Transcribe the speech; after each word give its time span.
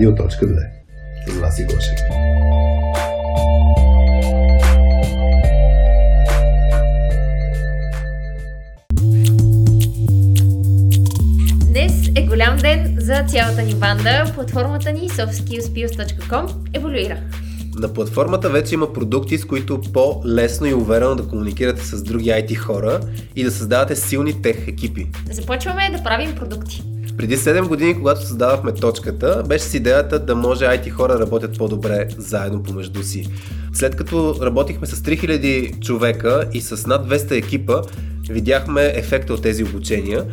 Радио.2 0.00 0.30
с 1.26 1.38
Васи 1.40 1.64
Гошев. 1.64 1.98
Днес 11.66 11.92
е 12.16 12.26
голям 12.26 12.56
ден 12.56 12.96
за 13.00 13.24
цялата 13.28 13.62
ни 13.62 13.74
банда. 13.74 14.32
Платформата 14.34 14.92
ни 14.92 15.08
softskillspills.com 15.08 16.50
еволюира. 16.74 17.18
На 17.74 17.92
платформата 17.92 18.50
вече 18.50 18.74
има 18.74 18.92
продукти, 18.92 19.38
с 19.38 19.44
които 19.44 19.80
по-лесно 19.92 20.66
и 20.66 20.74
уверено 20.74 21.14
да 21.14 21.28
комуникирате 21.28 21.84
с 21.84 22.02
други 22.02 22.28
IT 22.28 22.54
хора 22.54 23.00
и 23.36 23.44
да 23.44 23.50
създавате 23.50 23.96
силни 23.96 24.42
тех 24.42 24.68
екипи. 24.68 25.06
Започваме 25.30 25.90
да 25.96 26.02
правим 26.02 26.34
продукти. 26.34 26.82
Преди 27.16 27.36
7 27.36 27.68
години, 27.68 27.94
когато 27.94 28.26
създавахме 28.26 28.72
точката, 28.72 29.42
беше 29.46 29.64
с 29.64 29.74
идеята 29.74 30.18
да 30.18 30.36
може 30.36 30.64
IT 30.64 30.90
хора 30.90 31.12
да 31.12 31.20
работят 31.20 31.58
по-добре 31.58 32.08
заедно 32.18 32.62
помежду 32.62 33.02
си. 33.02 33.28
След 33.72 33.96
като 33.96 34.36
работихме 34.42 34.86
с 34.86 35.02
3000 35.02 35.80
човека 35.80 36.44
и 36.52 36.60
с 36.60 36.86
над 36.86 37.08
200 37.08 37.30
екипа, 37.30 37.82
видяхме 38.30 38.92
ефекта 38.94 39.34
от 39.34 39.42
тези 39.42 39.64
обучения 39.64 40.24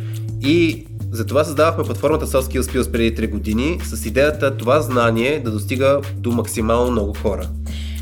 и 0.42 0.86
затова 1.12 1.44
създавахме 1.44 1.84
платформата 1.84 2.26
Soft 2.26 2.52
Skills 2.52 2.60
Skills 2.60 2.90
преди 2.90 3.16
3 3.16 3.30
години 3.30 3.78
с 3.82 4.06
идеята 4.06 4.56
това 4.56 4.80
знание 4.80 5.40
да 5.44 5.50
достига 5.50 6.00
до 6.16 6.30
максимално 6.30 6.90
много 6.90 7.14
хора. 7.14 7.48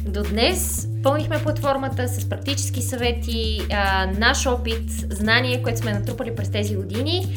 До 0.08 0.22
днес 0.22 0.88
пълнихме 1.02 1.38
платформата 1.42 2.08
с 2.08 2.28
практически 2.28 2.82
съвети, 2.82 3.60
наш 4.18 4.46
опит, 4.46 4.90
знание, 5.10 5.62
което 5.62 5.78
сме 5.78 5.92
натрупали 5.92 6.34
през 6.34 6.50
тези 6.50 6.76
години. 6.76 7.36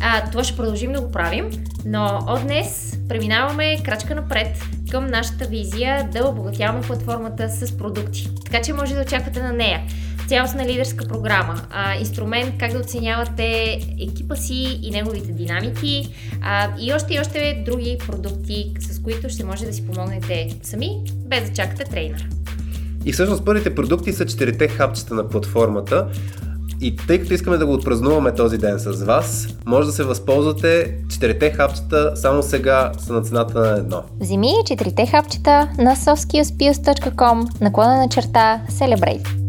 А, 0.00 0.30
това 0.30 0.44
ще 0.44 0.56
продължим 0.56 0.92
да 0.92 1.00
го 1.00 1.12
правим, 1.12 1.50
но 1.84 2.24
от 2.28 2.42
днес 2.42 2.98
преминаваме 3.08 3.82
крачка 3.82 4.14
напред 4.14 4.62
към 4.90 5.06
нашата 5.06 5.44
визия 5.44 6.08
да 6.12 6.28
обогатяваме 6.28 6.80
платформата 6.80 7.48
с 7.48 7.76
продукти. 7.78 8.30
Така 8.44 8.62
че 8.62 8.72
може 8.72 8.94
да 8.94 9.00
очаквате 9.00 9.42
на 9.42 9.52
нея 9.52 9.80
цялостна 10.28 10.66
лидерска 10.66 11.08
програма, 11.08 11.62
а, 11.70 11.94
инструмент 11.94 12.54
как 12.58 12.72
да 12.72 12.78
оценявате 12.78 13.78
екипа 14.00 14.36
си 14.36 14.80
и 14.82 14.90
неговите 14.90 15.32
динамики 15.32 16.08
а, 16.42 16.68
и 16.80 16.92
още 16.92 17.14
и 17.14 17.20
още 17.20 17.62
други 17.66 17.98
продукти, 18.06 18.74
с 18.78 19.02
които 19.02 19.28
ще 19.28 19.44
може 19.44 19.66
да 19.66 19.72
си 19.72 19.86
помогнете 19.86 20.56
сами, 20.62 21.00
без 21.26 21.48
да 21.48 21.54
чакате 21.54 21.84
трейнер. 21.84 22.28
И 23.04 23.12
всъщност 23.12 23.44
първите 23.44 23.74
продукти 23.74 24.12
са 24.12 24.26
четирите 24.26 24.68
хапчета 24.68 25.14
на 25.14 25.28
платформата. 25.28 26.08
И 26.84 26.96
тъй 26.96 27.20
като 27.20 27.34
искаме 27.34 27.56
да 27.56 27.66
го 27.66 27.72
отпразнуваме 27.72 28.34
този 28.34 28.58
ден 28.58 28.78
с 28.78 29.04
вас, 29.04 29.48
може 29.66 29.86
да 29.86 29.92
се 29.92 30.04
възползвате 30.04 30.94
четирите 31.10 31.50
хапчета 31.50 32.12
само 32.16 32.42
сега 32.42 32.92
са 32.98 33.12
на 33.12 33.22
цената 33.22 33.60
на 33.60 33.78
едно. 33.78 34.02
Вземи 34.20 34.52
четирите 34.66 35.06
хапчета 35.06 35.68
на 35.78 35.96
softskillspills.com 35.96 37.60
наклона 37.60 37.96
на 37.96 38.08
черта 38.08 38.62
Celebrate. 38.70 39.43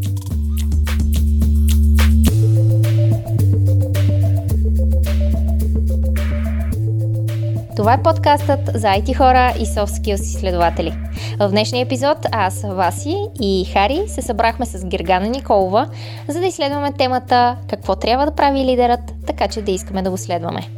Това 7.76 7.94
е 7.94 8.04
подкастът 8.04 8.60
за 8.74 8.88
IT 8.88 9.18
хора 9.18 9.54
и 9.60 9.66
soft 9.66 10.02
skills 10.02 10.22
изследователи. 10.22 10.94
В 11.40 11.50
днешния 11.50 11.82
епизод 11.82 12.18
аз, 12.32 12.62
Васи 12.62 13.18
и 13.42 13.66
Хари 13.74 14.04
се 14.08 14.22
събрахме 14.22 14.66
с 14.66 14.86
Гергана 14.86 15.28
Николова, 15.28 15.90
за 16.28 16.40
да 16.40 16.46
изследваме 16.46 16.92
темата 16.92 17.58
какво 17.70 17.96
трябва 17.96 18.26
да 18.26 18.32
прави 18.32 18.66
лидерът, 18.66 19.00
така 19.28 19.48
че 19.48 19.62
да 19.62 19.72
искаме 19.72 20.02
да 20.02 20.10
го 20.10 20.18
следваме. 20.18 20.70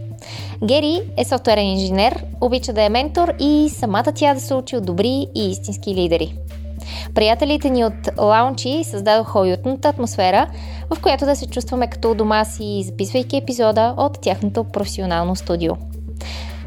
Гери 0.64 1.02
е 1.18 1.26
софтуерен 1.26 1.66
инженер, 1.66 2.24
обича 2.42 2.74
да 2.74 2.82
е 2.82 2.90
ментор 2.90 3.34
и 3.40 3.70
самата 3.70 4.12
тя 4.16 4.34
да 4.34 4.40
се 4.40 4.54
учи 4.54 4.78
от 4.78 4.86
добри 4.86 5.28
и 5.36 5.52
истински 5.52 5.96
лидери. 5.96 6.36
Приятелите 7.16 7.70
ни 7.70 7.86
от 7.86 8.10
Лаунчи 8.20 8.84
създадоха 8.84 9.40
уютната 9.40 9.90
атмосфера, 9.90 10.48
в 10.96 11.02
която 11.02 11.26
да 11.26 11.36
се 11.36 11.48
чувстваме 11.48 11.88
като 11.88 12.12
у 12.12 12.16
дома 12.16 12.46
си, 12.46 12.84
записвайки 12.86 13.38
епизода 13.38 13.94
от 13.98 14.22
тяхното 14.22 14.64
професионално 14.64 15.36
студио. 15.36 15.74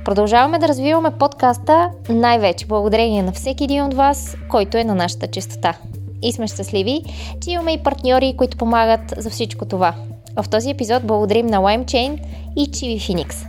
Продължаваме 0.05 0.59
да 0.59 0.69
развиваме 0.69 1.11
подкаста 1.11 1.91
най-вече 2.09 2.66
благодарение 2.66 3.22
на 3.22 3.33
всеки 3.33 3.65
един 3.65 3.84
от 3.84 3.94
вас, 3.94 4.37
който 4.50 4.78
е 4.78 4.84
на 4.84 4.94
нашата 4.94 5.27
частота. 5.27 5.75
И 6.22 6.33
сме 6.33 6.47
щастливи, 6.47 7.03
че 7.41 7.50
имаме 7.50 7.72
и 7.72 7.83
партньори, 7.83 8.34
които 8.37 8.56
помагат 8.56 9.15
за 9.16 9.31
всичко 9.31 9.65
това. 9.65 9.94
В 10.43 10.49
този 10.49 10.71
епизод 10.71 11.06
благодарим 11.06 11.47
на 11.47 11.59
LimeChain 11.59 12.19
и 12.56 12.66
Chibi 12.66 12.99
Phoenix. 12.99 13.47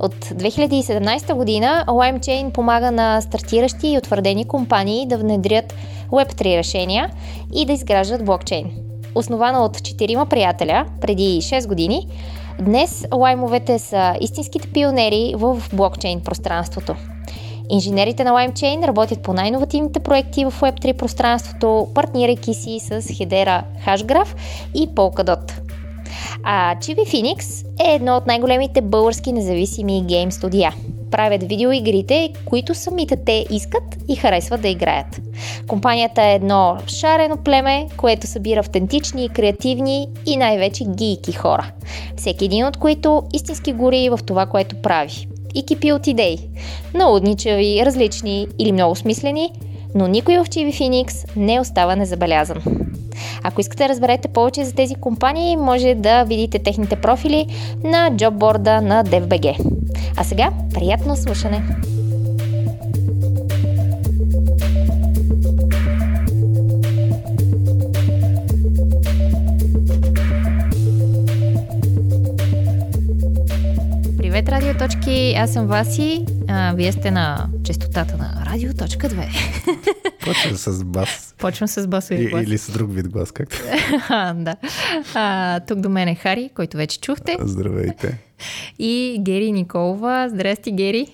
От 0.00 0.14
2017 0.14 1.34
година 1.34 1.84
LimeChain 1.88 2.50
помага 2.50 2.90
на 2.90 3.20
стартиращи 3.20 3.88
и 3.88 3.98
утвърдени 3.98 4.44
компании 4.44 5.06
да 5.06 5.18
внедрят 5.18 5.74
Web3 6.10 6.58
решения 6.58 7.10
и 7.54 7.66
да 7.66 7.72
изграждат 7.72 8.24
блокчейн. 8.24 8.70
Основана 9.14 9.64
от 9.64 9.82
четирима 9.82 10.26
приятеля 10.26 10.86
преди 11.00 11.40
6 11.42 11.68
години, 11.68 12.08
Днес 12.60 13.06
лаймовете 13.14 13.78
са 13.78 14.16
истинските 14.20 14.68
пионери 14.68 15.34
в 15.36 15.62
блокчейн 15.72 16.20
пространството. 16.20 16.96
Инженерите 17.70 18.24
на 18.24 18.30
LimeChain 18.30 18.86
работят 18.86 19.22
по 19.22 19.32
най-инновативните 19.32 20.00
проекти 20.00 20.44
в 20.44 20.60
Web3 20.60 20.96
пространството, 20.96 21.88
партнирайки 21.94 22.54
си 22.54 22.80
с 22.80 23.02
Hedera 23.02 23.62
Hashgraph 23.86 24.34
и 24.74 24.88
Polkadot. 24.88 25.52
А 26.42 26.76
Chibi 26.76 27.06
Phoenix 27.06 27.66
е 27.88 27.94
едно 27.94 28.16
от 28.16 28.26
най-големите 28.26 28.80
български 28.80 29.32
независими 29.32 30.04
гейм 30.06 30.32
студия 30.32 30.74
правят 31.14 31.42
видеоигрите, 31.42 32.30
които 32.44 32.74
самите 32.74 33.16
те 33.16 33.46
искат 33.50 33.82
и 34.08 34.16
харесват 34.16 34.62
да 34.62 34.68
играят. 34.68 35.20
Компанията 35.66 36.22
е 36.22 36.34
едно 36.34 36.76
шарено 36.86 37.36
племе, 37.36 37.86
което 37.96 38.26
събира 38.26 38.60
автентични, 38.60 39.28
креативни 39.28 40.08
и 40.26 40.36
най-вече 40.36 40.84
гийки 40.84 41.32
хора. 41.32 41.70
Всеки 42.16 42.44
един 42.44 42.66
от 42.66 42.76
които 42.76 43.22
истински 43.32 43.72
гори 43.72 44.08
в 44.08 44.20
това, 44.26 44.46
което 44.46 44.76
прави. 44.76 45.28
Екипи 45.56 45.92
от 45.92 46.06
идеи. 46.06 46.38
Наудничави, 46.94 47.82
различни 47.86 48.46
или 48.58 48.72
много 48.72 48.96
смислени, 48.96 49.50
но 49.94 50.06
никой 50.06 50.38
в 50.38 50.44
Chibi 50.44 50.72
Phoenix 50.80 51.36
не 51.36 51.60
остава 51.60 51.96
незабелязан. 51.96 52.62
Ако 53.42 53.60
искате 53.60 53.82
да 53.82 53.88
разберете 53.88 54.28
повече 54.28 54.64
за 54.64 54.74
тези 54.74 54.94
компании, 54.94 55.56
може 55.56 55.94
да 55.94 56.24
видите 56.24 56.58
техните 56.58 56.96
профили 56.96 57.46
на 57.84 58.16
джобборда 58.16 58.80
на 58.80 59.04
DFBG. 59.04 59.56
А 60.16 60.24
сега, 60.24 60.50
приятно 60.74 61.16
слушане! 61.16 61.62
Привет, 74.18 74.48
радиоточки! 74.48 75.34
Аз 75.38 75.50
съм 75.50 75.66
Васи. 75.66 76.26
А, 76.48 76.72
вие 76.74 76.92
сте 76.92 77.10
на 77.10 77.46
частотата 77.64 78.16
на 78.16 78.43
радио.2. 78.54 79.28
Почвам 80.24 80.56
с 80.56 80.84
бас. 80.84 81.34
Почвам 81.38 81.68
с 81.68 81.86
басови 81.86 82.26
глас. 82.26 82.42
Или 82.42 82.58
с 82.58 82.72
друг 82.72 82.94
вид 82.94 83.08
глас, 83.08 83.32
както. 83.32 83.56
да. 84.34 84.56
А, 85.14 85.60
тук 85.60 85.80
до 85.80 85.88
мен 85.88 86.08
е 86.08 86.14
Хари, 86.14 86.50
който 86.54 86.76
вече 86.76 87.00
чухте. 87.00 87.36
Здравейте. 87.40 88.18
И 88.78 89.16
Гери 89.20 89.52
Николова. 89.52 90.28
Здрасти, 90.28 90.72
Гери. 90.72 91.06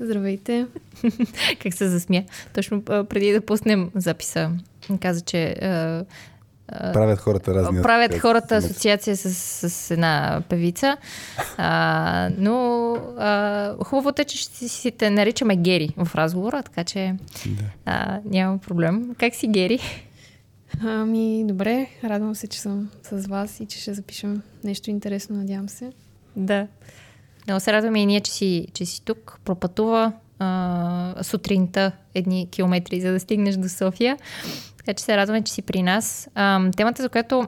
Здравейте. 0.00 0.66
как 1.62 1.74
се 1.74 1.88
засмя. 1.88 2.22
Точно 2.54 2.82
преди 2.82 3.32
да 3.32 3.40
пуснем 3.40 3.90
записа, 3.94 4.50
каза, 5.00 5.20
че 5.20 5.56
Правят 6.68 7.18
хората 7.18 7.54
разни. 7.54 7.82
Правят 7.82 8.18
хората 8.18 8.56
асоциация 8.56 9.16
с, 9.16 9.34
с 9.70 9.90
една 9.90 10.42
певица. 10.48 10.96
А, 11.56 12.30
но 12.38 12.90
а, 13.18 13.74
хубавото 13.84 14.22
е, 14.22 14.24
че 14.24 14.38
ще 14.38 14.68
си 14.68 14.90
те 14.90 15.10
наричаме 15.10 15.56
Гери 15.56 15.94
в 15.96 16.14
разговора, 16.14 16.62
така 16.62 16.84
че 16.84 17.14
да. 17.46 17.64
а, 17.84 18.20
няма 18.24 18.58
проблем. 18.58 19.14
Как 19.18 19.34
си, 19.34 19.48
Гери? 19.48 19.80
Ами, 20.84 21.44
добре. 21.46 21.86
Радвам 22.04 22.34
се, 22.34 22.46
че 22.46 22.60
съм 22.60 22.90
с 23.02 23.26
вас 23.26 23.60
и 23.60 23.66
че 23.66 23.78
ще 23.78 23.94
запишем 23.94 24.42
нещо 24.64 24.90
интересно, 24.90 25.36
надявам 25.36 25.68
се. 25.68 25.92
Да. 26.36 26.66
Много 27.46 27.60
се 27.60 27.72
радваме 27.72 28.02
и 28.02 28.06
ние, 28.06 28.20
че 28.20 28.32
си, 28.32 28.68
че 28.74 28.86
си 28.86 29.02
тук. 29.04 29.38
Пропътува 29.44 30.12
сутринта 31.22 31.92
едни 32.14 32.48
километри, 32.50 33.00
за 33.00 33.12
да 33.12 33.20
стигнеш 33.20 33.56
до 33.56 33.68
София. 33.68 34.18
Така 34.76 34.94
че 34.94 35.04
се 35.04 35.16
радваме, 35.16 35.44
че 35.44 35.52
си 35.52 35.62
при 35.62 35.82
нас. 35.82 36.28
А, 36.34 36.70
темата, 36.70 37.02
за 37.02 37.08
която 37.08 37.46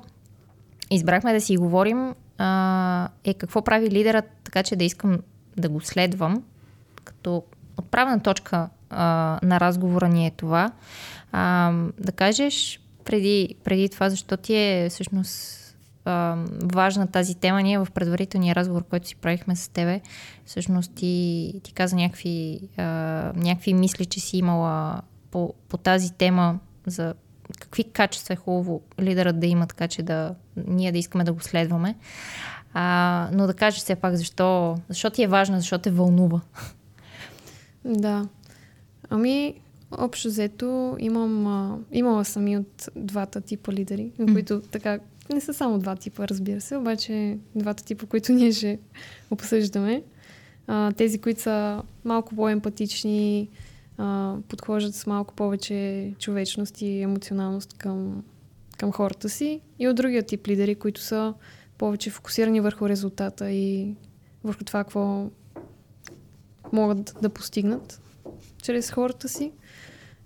избрахме 0.90 1.32
да 1.32 1.40
си 1.40 1.56
говорим, 1.56 2.14
а, 2.38 3.08
е 3.24 3.34
какво 3.34 3.62
прави 3.62 3.90
лидерът, 3.90 4.24
така 4.44 4.62
че 4.62 4.76
да 4.76 4.84
искам 4.84 5.18
да 5.56 5.68
го 5.68 5.80
следвам. 5.80 6.42
Като 7.04 7.42
отправна 7.76 8.20
точка 8.20 8.68
а, 8.90 9.38
на 9.42 9.60
разговора 9.60 10.08
ни 10.08 10.26
е 10.26 10.30
това. 10.30 10.72
А, 11.32 11.72
да 11.98 12.12
кажеш 12.12 12.80
преди, 13.04 13.54
преди 13.64 13.88
това, 13.88 14.10
защо 14.10 14.36
ти 14.36 14.54
е 14.54 14.88
всъщност 14.90 15.65
а, 16.06 16.36
важна 16.62 17.06
тази 17.06 17.34
тема. 17.34 17.62
Ние 17.62 17.78
в 17.78 17.88
предварителния 17.94 18.54
разговор, 18.54 18.84
който 18.84 19.08
си 19.08 19.16
правихме 19.16 19.56
с 19.56 19.68
тебе, 19.68 20.00
всъщност 20.44 20.94
ти, 20.94 21.54
ти 21.62 21.72
каза 21.72 21.96
някакви, 21.96 22.60
а, 22.76 22.82
някакви 23.36 23.74
мисли, 23.74 24.06
че 24.06 24.20
си 24.20 24.38
имала 24.38 25.02
по, 25.30 25.54
по 25.68 25.76
тази 25.76 26.12
тема 26.12 26.58
за 26.86 27.14
какви 27.60 27.84
качества 27.84 28.32
е 28.32 28.36
хубаво 28.36 28.82
лидерът 29.00 29.40
да 29.40 29.46
има, 29.46 29.66
така 29.66 29.88
че 29.88 30.02
да, 30.02 30.34
ние 30.66 30.92
да 30.92 30.98
искаме 30.98 31.24
да 31.24 31.32
го 31.32 31.40
следваме. 31.40 31.94
А, 32.74 33.28
но 33.32 33.46
да 33.46 33.54
кажеш 33.54 33.80
все 33.80 33.96
пак 33.96 34.14
защо, 34.14 34.76
защо 34.88 35.10
ти 35.10 35.22
е 35.22 35.28
важна, 35.28 35.60
защо 35.60 35.78
те 35.78 35.90
вълнува. 35.90 36.40
Да. 37.84 38.28
Ами, 39.10 39.54
общо 39.98 40.28
взето, 40.28 40.96
имам, 40.98 41.46
а, 41.46 41.78
имала 41.92 42.24
съм 42.24 42.48
и 42.48 42.56
от 42.56 42.88
двата 42.96 43.40
типа 43.40 43.72
лидери, 43.72 44.12
mm. 44.20 44.32
които 44.32 44.60
така, 44.60 44.98
не 45.34 45.40
са 45.40 45.54
само 45.54 45.78
два 45.78 45.96
типа, 45.96 46.28
разбира 46.28 46.60
се, 46.60 46.76
обаче 46.76 47.38
двата 47.54 47.84
типа, 47.84 48.06
които 48.06 48.32
ние 48.32 48.52
ще 48.52 48.78
обсъждаме. 49.30 50.02
А, 50.66 50.92
тези, 50.92 51.18
които 51.18 51.40
са 51.40 51.82
малко 52.04 52.34
по-емпатични, 52.34 53.48
а, 53.98 54.36
подхождат 54.48 54.94
с 54.94 55.06
малко 55.06 55.34
повече 55.34 56.12
човечност 56.18 56.82
и 56.82 57.00
емоционалност 57.00 57.74
към, 57.78 58.24
към 58.78 58.92
хората 58.92 59.28
си. 59.28 59.60
И 59.78 59.88
от 59.88 59.96
другия 59.96 60.22
тип 60.22 60.48
лидери, 60.48 60.74
които 60.74 61.00
са 61.00 61.34
повече 61.78 62.10
фокусирани 62.10 62.60
върху 62.60 62.88
резултата 62.88 63.50
и 63.50 63.94
върху 64.44 64.64
това, 64.64 64.84
какво 64.84 65.30
могат 66.72 67.16
да 67.22 67.28
постигнат 67.28 68.00
чрез 68.62 68.90
хората 68.90 69.28
си. 69.28 69.52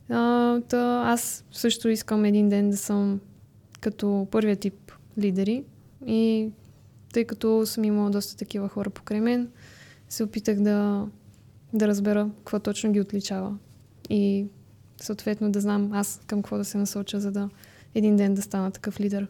А, 0.08 0.60
та, 0.60 1.02
аз 1.06 1.44
също 1.52 1.88
искам 1.88 2.24
един 2.24 2.48
ден 2.48 2.70
да 2.70 2.76
съм 2.76 3.20
като 3.80 4.28
първия 4.30 4.56
тип 4.56 4.74
лидери 5.18 5.64
и 6.06 6.50
тъй 7.12 7.24
като 7.24 7.66
съм 7.66 7.84
имала 7.84 8.10
доста 8.10 8.36
такива 8.36 8.68
хора 8.68 8.90
покрай 8.90 9.20
мен, 9.20 9.48
се 10.08 10.24
опитах 10.24 10.60
да, 10.60 11.06
да 11.72 11.88
разбера 11.88 12.30
какво 12.36 12.58
точно 12.58 12.92
ги 12.92 13.00
отличава 13.00 13.56
и 14.10 14.46
съответно 15.00 15.52
да 15.52 15.60
знам 15.60 15.92
аз 15.92 16.20
към 16.26 16.42
какво 16.42 16.56
да 16.56 16.64
се 16.64 16.78
насоча, 16.78 17.20
за 17.20 17.32
да 17.32 17.48
един 17.94 18.16
ден 18.16 18.34
да 18.34 18.42
стана 18.42 18.70
такъв 18.70 19.00
лидер. 19.00 19.26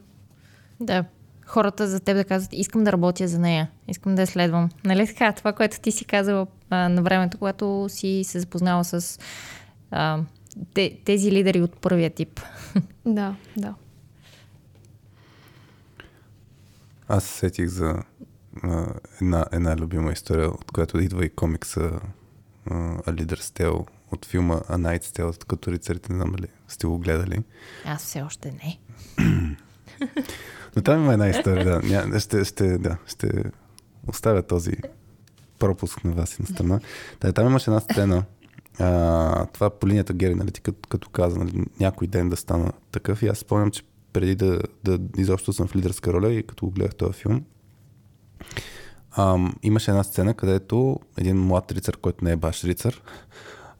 Да, 0.79 1.05
хората 1.45 1.87
за 1.87 1.99
теб 1.99 2.17
да 2.17 2.23
казват, 2.23 2.53
искам 2.53 2.83
да 2.83 2.91
работя 2.91 3.27
за 3.27 3.39
нея, 3.39 3.69
искам 3.87 4.15
да 4.15 4.21
я 4.21 4.27
следвам. 4.27 4.69
Нали 4.85 5.07
така? 5.07 5.33
Това, 5.33 5.53
което 5.53 5.79
ти 5.79 5.91
си 5.91 6.05
казала 6.05 6.47
а, 6.69 6.89
на 6.89 7.01
времето, 7.01 7.37
когато 7.37 7.85
си 7.89 8.21
се 8.23 8.39
запознала 8.39 8.83
с 8.83 9.19
а, 9.91 10.19
те, 10.73 10.99
тези 11.05 11.31
лидери 11.31 11.61
от 11.61 11.77
първия 11.77 12.09
тип. 12.09 12.41
Да, 13.05 13.35
да. 13.57 13.73
Аз 17.13 17.23
се 17.23 17.37
сетих 17.37 17.67
за 17.67 17.95
а, 18.63 18.85
една, 19.21 19.45
една 19.51 19.75
любима 19.77 20.11
история, 20.11 20.49
от 20.49 20.71
която 20.71 20.99
идва 20.99 21.25
и 21.25 21.29
комикса 21.29 21.99
а, 22.65 22.73
Leader's 23.03 23.59
Tale 23.59 23.87
от 24.11 24.25
филма 24.25 24.55
A 24.55 24.75
Night's 24.75 25.19
Tale, 25.19 25.45
като 25.45 25.71
рицарите, 25.71 26.13
не 26.13 26.19
знам 26.19 26.31
дали 26.31 26.47
сте 26.67 26.87
го 26.87 26.99
гледали. 26.99 27.43
Аз 27.85 28.03
все 28.03 28.21
още 28.21 28.51
не. 28.51 28.79
Но 30.75 30.81
там 30.81 31.03
има 31.03 31.13
една 31.13 31.29
история, 31.29 31.65
да. 31.65 31.81
Ня, 31.87 32.19
ще, 32.19 32.45
ще, 32.45 32.77
да, 32.77 32.97
ще 33.07 33.43
оставя 34.07 34.43
този 34.43 34.73
пропуск 35.59 36.03
на 36.03 36.11
вас 36.11 36.39
и 36.39 36.41
на 36.41 36.47
страна. 36.47 36.79
Да, 37.21 37.33
там 37.33 37.47
имаше 37.47 37.69
една 37.69 37.79
сцена, 37.79 38.23
а, 38.79 39.45
това 39.45 39.69
по 39.69 39.87
линията 39.87 40.13
Гери, 40.13 40.35
нали, 40.35 40.51
като, 40.51 40.89
като 40.89 41.09
каза, 41.09 41.39
нали, 41.39 41.65
някой 41.79 42.07
ден 42.07 42.29
да 42.29 42.35
стана 42.35 42.71
такъв. 42.91 43.23
И 43.23 43.27
аз 43.27 43.37
спомням, 43.37 43.71
че 43.71 43.83
преди 44.13 44.35
да, 44.35 44.59
да 44.83 44.99
изобщо 45.17 45.53
съм 45.53 45.67
в 45.67 45.75
лидерска 45.75 46.13
роля 46.13 46.33
и 46.33 46.43
като 46.43 46.65
го 46.65 46.71
гледах 46.71 46.95
този 46.95 47.13
филм, 47.13 47.43
ам, 49.17 49.55
имаше 49.63 49.91
една 49.91 50.03
сцена, 50.03 50.33
където 50.33 50.99
един 51.17 51.37
млад 51.37 51.71
рицар, 51.71 51.97
който 51.97 52.25
не 52.25 52.31
е 52.31 52.35
баш 52.35 52.63
рицар, 52.63 53.01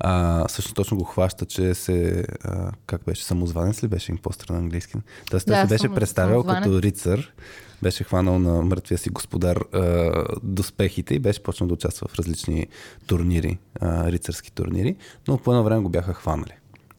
а, 0.03 0.45
също 0.47 0.73
точно 0.73 0.97
го 0.97 1.03
хваща, 1.03 1.45
че 1.45 1.73
се, 1.73 2.25
а, 2.43 2.71
как 2.85 3.03
беше, 3.05 3.25
самозванец 3.25 3.83
ли 3.83 3.87
беше 3.87 4.11
импостър 4.11 4.49
на 4.49 4.57
английски? 4.57 4.97
Тоест, 5.29 5.47
да, 5.47 5.53
той 5.53 5.61
се 5.61 5.67
беше 5.67 5.95
представил 5.95 6.43
като 6.43 6.81
рицар, 6.81 7.33
беше 7.81 8.03
хванал 8.03 8.39
на 8.39 8.61
мъртвия 8.61 8.97
си 8.97 9.09
господар 9.09 9.57
а, 9.73 10.25
доспехите 10.43 11.15
и 11.15 11.19
беше 11.19 11.43
почнал 11.43 11.67
да 11.67 11.73
участва 11.73 12.07
в 12.07 12.15
различни 12.15 12.67
турнири, 13.07 13.57
а, 13.81 14.11
рицарски 14.11 14.51
турнири, 14.51 14.95
но 15.27 15.37
по 15.37 15.51
едно 15.51 15.63
време 15.63 15.81
го 15.81 15.89
бяха 15.89 16.13
хванали. 16.13 16.53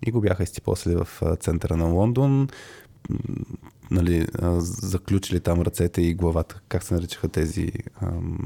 И 0.06 0.10
го 0.10 0.20
бяха 0.20 0.42
изтипосили 0.42 0.96
в 0.96 1.36
центъра 1.36 1.76
на 1.76 1.84
Лондон, 1.84 2.48
нали, 3.90 4.26
заключили 4.58 5.40
там 5.40 5.60
ръцете 5.60 6.02
и 6.02 6.14
главата, 6.14 6.60
как 6.68 6.82
се 6.82 6.94
наричаха 6.94 7.28
тези... 7.28 7.72
Ам... 8.02 8.38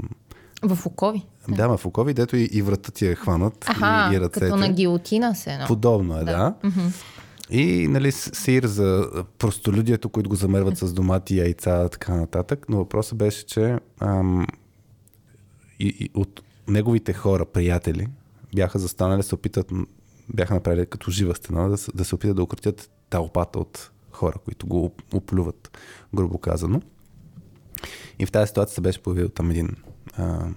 В 0.63 0.87
окови. 0.87 1.27
Да, 1.49 1.77
в 1.77 1.87
окови, 1.87 2.15
дето 2.15 2.37
и, 2.37 2.49
и 2.53 2.63
врата 2.63 2.93
ти 2.93 3.07
е 3.07 3.15
хванат. 3.15 3.65
Аха, 3.69 4.11
и, 4.13 4.17
и 4.17 4.21
ръцете. 4.21 4.41
като 4.41 4.57
на 4.57 4.73
гилотина 4.73 5.35
се 5.35 5.53
едно. 5.53 5.67
Подобно 5.67 6.17
е, 6.17 6.19
да. 6.19 6.25
да. 6.25 6.55
Mm-hmm. 6.63 7.05
И 7.51 7.89
нали, 7.89 8.13
сир 8.13 8.65
за 8.65 9.11
простолюдието, 9.39 10.09
които 10.09 10.31
го 10.31 10.37
замерват 10.37 10.79
с 10.79 10.93
домати, 10.93 11.39
яйца, 11.39 11.89
така 11.89 12.15
нататък. 12.15 12.67
Но 12.69 12.77
въпросът 12.77 13.19
беше, 13.19 13.47
че 13.47 13.79
ам, 14.01 14.47
и, 15.81 15.87
и 15.87 16.11
от 16.15 16.43
неговите 16.69 17.13
хора, 17.13 17.45
приятели, 17.45 18.09
бяха 18.55 18.79
застанали, 18.79 19.23
се 19.23 19.35
опитат, 19.35 19.73
бяха 20.29 20.55
направили 20.55 20.87
като 20.87 21.11
жива 21.11 21.35
стена, 21.35 21.69
да, 21.69 21.77
да 21.95 22.05
се 22.05 22.15
опитат 22.15 22.37
да 22.37 22.43
укротят 22.43 22.91
тълпата 23.11 23.59
от 23.59 23.91
хора, 24.17 24.39
които 24.45 24.67
го 24.67 24.93
оплюват, 25.15 25.79
грубо 26.15 26.39
казано. 26.39 26.83
И 28.19 28.27
в 28.27 28.33
тази 28.33 28.49
ситуация 28.49 28.75
се 28.75 28.81
беше 28.81 29.03
появил 29.03 29.29
там 29.29 29.51
един 29.51 29.77
а, 30.17 30.49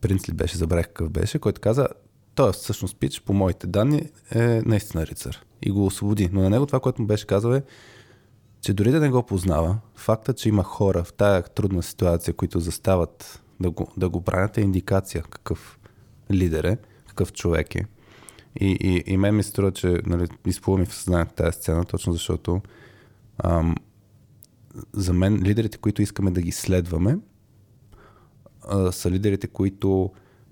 принц 0.00 0.28
ли 0.28 0.32
беше, 0.32 0.58
забравих 0.58 0.86
какъв 0.86 1.10
беше, 1.10 1.38
който 1.38 1.60
каза, 1.60 1.88
той 2.34 2.52
всъщност 2.52 2.96
пич, 2.96 3.20
по 3.20 3.32
моите 3.32 3.66
данни, 3.66 4.10
е 4.34 4.62
наистина 4.66 5.06
рицар. 5.06 5.38
И 5.62 5.70
го 5.70 5.86
освободи. 5.86 6.28
Но 6.32 6.40
на 6.40 6.50
него 6.50 6.66
това, 6.66 6.80
което 6.80 7.02
му 7.02 7.08
беше 7.08 7.26
казал 7.26 7.52
е, 7.52 7.62
че 8.60 8.74
дори 8.74 8.90
да 8.90 9.00
не 9.00 9.08
го 9.08 9.22
познава, 9.22 9.78
факта, 9.94 10.34
че 10.34 10.48
има 10.48 10.62
хора 10.62 11.04
в 11.04 11.12
тая 11.12 11.42
трудна 11.42 11.82
ситуация, 11.82 12.34
които 12.34 12.60
застават 12.60 13.42
да 13.60 13.70
го, 13.70 13.88
да 13.96 14.08
го 14.08 14.20
бранят, 14.20 14.58
е 14.58 14.60
индикация 14.60 15.22
какъв 15.22 15.78
лидер 16.30 16.64
е, 16.64 16.78
какъв 17.08 17.32
човек 17.32 17.74
е. 17.74 17.86
И, 18.60 18.78
и, 18.80 19.12
и 19.12 19.16
мен 19.16 19.36
ми 19.36 19.42
струва, 19.42 19.72
че 19.72 20.00
нали, 20.06 20.28
изплува 20.46 20.78
ми 20.78 20.86
в 20.86 20.94
съзнанието 20.94 21.34
тази 21.34 21.56
сцена, 21.56 21.84
точно 21.84 22.12
защото 22.12 22.60
ам, 23.44 23.74
за 24.92 25.12
мен 25.12 25.42
лидерите, 25.42 25.78
които 25.78 26.02
искаме 26.02 26.30
да 26.30 26.40
ги 26.40 26.52
следваме, 26.52 27.18
а, 28.68 28.92
са 28.92 29.10
лидерите, 29.10 29.46
които 29.46 30.10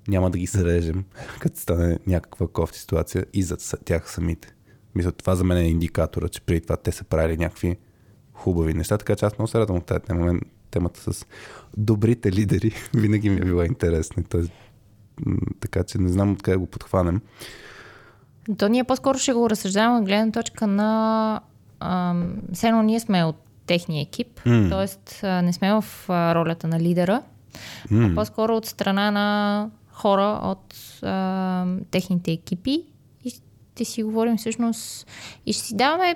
няма 0.08 0.30
да 0.30 0.38
ги 0.38 0.46
зарежем, 0.46 1.04
като 1.40 1.60
стане 1.60 1.98
някаква 2.06 2.48
кофти 2.48 2.78
ситуация 2.78 3.26
и 3.32 3.42
за 3.42 3.56
тях 3.84 4.12
самите. 4.12 4.54
Мисля, 4.94 5.12
това 5.12 5.34
за 5.34 5.44
мен 5.44 5.58
е 5.58 5.68
индикатора, 5.68 6.28
че 6.28 6.40
преди 6.40 6.60
това 6.60 6.76
те 6.76 6.92
са 6.92 7.04
правили 7.04 7.36
някакви 7.36 7.76
хубави 8.32 8.74
неща, 8.74 8.98
така 8.98 9.16
че 9.16 9.26
аз 9.26 9.38
много 9.38 9.48
се 9.48 9.58
радвам 9.58 9.76
от 9.76 9.86
тази 9.86 10.00
тема. 10.00 10.40
Темата 10.70 11.12
с 11.12 11.26
добрите 11.76 12.32
лидери 12.32 12.72
винаги 12.94 13.30
ми 13.30 13.36
е 13.36 13.44
била 13.44 13.66
интересна. 13.66 14.24
Тоест, 14.28 14.52
така 15.60 15.84
че 15.84 15.98
не 15.98 16.08
знам 16.08 16.32
откъде 16.32 16.56
го 16.56 16.66
подхванем. 16.66 17.20
То 18.58 18.68
ние 18.68 18.84
по-скоро 18.84 19.18
ще 19.18 19.32
го 19.32 19.50
разсъждаваме 19.50 19.98
от 19.98 20.06
гледна 20.06 20.32
точка 20.32 20.66
на... 20.66 21.40
все 22.52 22.68
едно 22.68 22.82
ние 22.82 23.00
сме 23.00 23.24
от 23.24 23.36
техния 23.66 24.02
екип, 24.02 24.40
mm. 24.40 24.70
т.е. 24.70 25.42
не 25.42 25.52
сме 25.52 25.72
в 25.72 25.84
ролята 26.08 26.68
на 26.68 26.80
лидера, 26.80 27.22
mm. 27.88 28.12
а 28.12 28.14
по-скоро 28.14 28.56
от 28.56 28.66
страна 28.66 29.10
на 29.10 29.70
хора 29.90 30.40
от 30.42 30.74
а, 31.02 31.66
техните 31.90 32.32
екипи 32.32 32.84
и 33.24 33.30
ще 33.30 33.84
си 33.84 34.02
говорим 34.02 34.36
всъщност 34.36 35.06
и 35.46 35.52
ще 35.52 35.62
си 35.62 35.76
даваме 35.76 36.14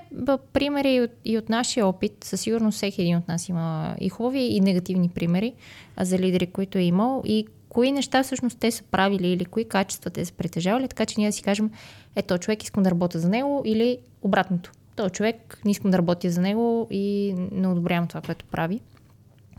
примери 0.53 0.95
и 0.95 1.01
от, 1.01 1.11
и 1.25 1.39
от 1.39 1.49
нашия 1.49 1.87
опит. 1.87 2.25
Със 2.25 2.41
сигурност 2.41 2.77
всеки 2.77 3.03
един 3.03 3.17
от 3.17 3.29
нас 3.29 3.49
има 3.49 3.95
и 4.01 4.09
хубави 4.09 4.41
и 4.41 4.61
негативни 4.61 5.09
примери 5.09 5.53
за 6.01 6.19
лидери, 6.19 6.47
които 6.47 6.79
е 6.79 6.83
имал 6.83 7.23
и 7.25 7.47
кои 7.69 7.93
неща 7.93 8.23
всъщност 8.23 8.59
те 8.59 8.71
са 8.71 8.83
правили 8.83 9.29
или 9.29 9.45
кои 9.45 9.65
качества 9.65 10.11
те 10.11 10.25
са 10.25 10.33
притежавали, 10.33 10.89
така 10.89 11.07
че 11.07 11.15
ние 11.19 11.29
да 11.29 11.33
си 11.33 11.43
кажем, 11.43 11.71
ето 12.19 12.39
човек 12.39 12.63
искам 12.63 12.83
да 12.83 12.91
работя 12.91 13.19
за 13.19 13.29
него 13.29 13.63
или 13.65 13.99
обратното. 14.23 14.73
Той 14.97 15.11
човек 15.11 15.61
не 15.65 15.71
искам 15.71 15.91
да 15.91 15.99
работя 15.99 16.31
за 16.31 16.41
него 16.41 16.89
и 16.91 17.35
не 17.53 17.69
одобрявам 17.69 18.07
това, 18.07 18.21
което 18.21 18.45
прави. 18.45 18.81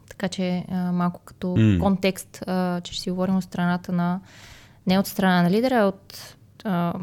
Така 0.09 0.27
че 0.27 0.65
а, 0.71 0.91
малко 0.91 1.21
като 1.25 1.47
mm. 1.47 1.79
контекст, 1.79 2.43
а, 2.47 2.81
че 2.81 2.93
ще 2.93 3.03
си 3.03 3.09
говорим 3.09 3.37
от 3.37 3.43
страната 3.43 3.91
на 3.91 4.19
не 4.87 4.99
от 4.99 5.07
страна 5.07 5.43
на 5.43 5.51
лидера, 5.51 5.75
а 5.75 5.85
от 5.85 6.35
а, 6.63 6.93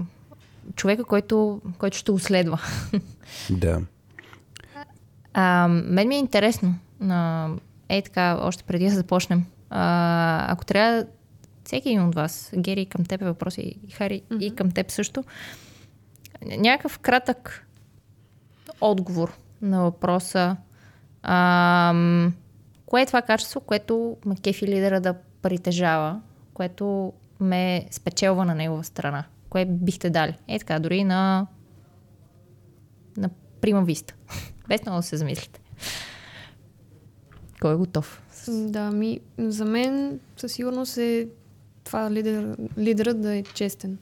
човека, 0.74 1.04
който, 1.04 1.60
който 1.78 1.96
ще 1.96 2.12
го 2.12 2.18
следва. 2.18 2.60
Да. 3.50 3.80
А, 5.34 5.68
мен 5.68 6.08
ми 6.08 6.14
е 6.14 6.18
интересно, 6.18 6.74
а, 7.00 7.48
е 7.88 8.02
така, 8.02 8.38
още 8.42 8.64
преди 8.64 8.84
да 8.84 8.90
започнем, 8.90 9.44
а, 9.70 10.52
ако 10.52 10.64
трябва 10.64 11.06
всеки 11.66 11.88
един 11.88 12.08
от 12.08 12.14
вас, 12.14 12.52
Гери, 12.56 12.86
към 12.86 13.04
теб 13.04 13.22
е 13.22 13.24
въпрос 13.24 13.58
и 13.58 13.74
Хари, 13.92 14.22
mm-hmm. 14.22 14.38
и 14.38 14.54
към 14.54 14.70
теб 14.70 14.90
също, 14.90 15.24
някакъв 16.46 16.98
кратък 16.98 17.66
отговор 18.80 19.38
на 19.62 19.82
въпроса 19.82 20.56
А, 21.22 22.20
кое 22.86 23.02
е 23.02 23.06
това 23.06 23.22
качество, 23.22 23.60
което 23.60 24.16
ме 24.26 24.36
кефи 24.36 24.66
лидера 24.66 25.00
да 25.00 25.14
притежава, 25.42 26.20
което 26.54 27.12
ме 27.40 27.86
спечелва 27.90 28.44
на 28.44 28.54
негова 28.54 28.84
страна? 28.84 29.24
Кое 29.50 29.64
бихте 29.64 30.10
дали? 30.10 30.34
Е 30.48 30.58
така, 30.58 30.78
дори 30.78 31.04
на, 31.04 31.46
на 33.16 33.30
прима 33.60 33.82
виста. 33.82 34.14
Без 34.68 34.82
много 34.82 34.98
да 34.98 35.02
се 35.02 35.16
замислите. 35.16 35.60
Кой 37.60 37.72
е 37.72 37.76
готов? 37.76 38.22
Да, 38.48 38.90
ми, 38.90 39.20
за 39.38 39.64
мен 39.64 40.20
със 40.36 40.52
сигурност 40.52 40.96
е 40.96 41.28
това 41.86 42.10
лидер, 42.10 42.56
лидерът 42.78 43.20
да 43.20 43.34
е 43.34 43.42
честен 43.42 43.98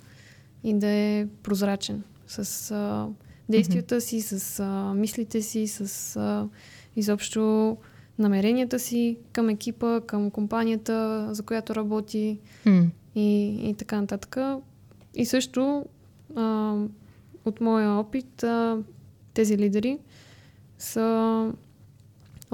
и 0.64 0.74
да 0.74 0.86
е 0.88 1.26
прозрачен 1.42 2.02
с 2.26 2.70
а, 2.70 3.08
действията 3.48 4.00
си, 4.00 4.20
с 4.20 4.60
а, 4.60 4.94
мислите 4.94 5.42
си, 5.42 5.66
с 5.66 6.16
а, 6.16 6.48
изобщо 6.96 7.76
намеренията 8.18 8.78
си 8.78 9.18
към 9.32 9.48
екипа, 9.48 10.00
към 10.00 10.30
компанията, 10.30 11.28
за 11.30 11.42
която 11.42 11.74
работи 11.74 12.38
М. 12.66 12.86
и, 13.14 13.46
и 13.70 13.74
така 13.74 14.00
нататък. 14.00 14.36
И 15.14 15.26
също 15.26 15.84
а, 16.36 16.74
от 17.44 17.60
моя 17.60 17.90
опит 17.90 18.42
а, 18.42 18.78
тези 19.34 19.58
лидери 19.58 19.98
са 20.78 21.52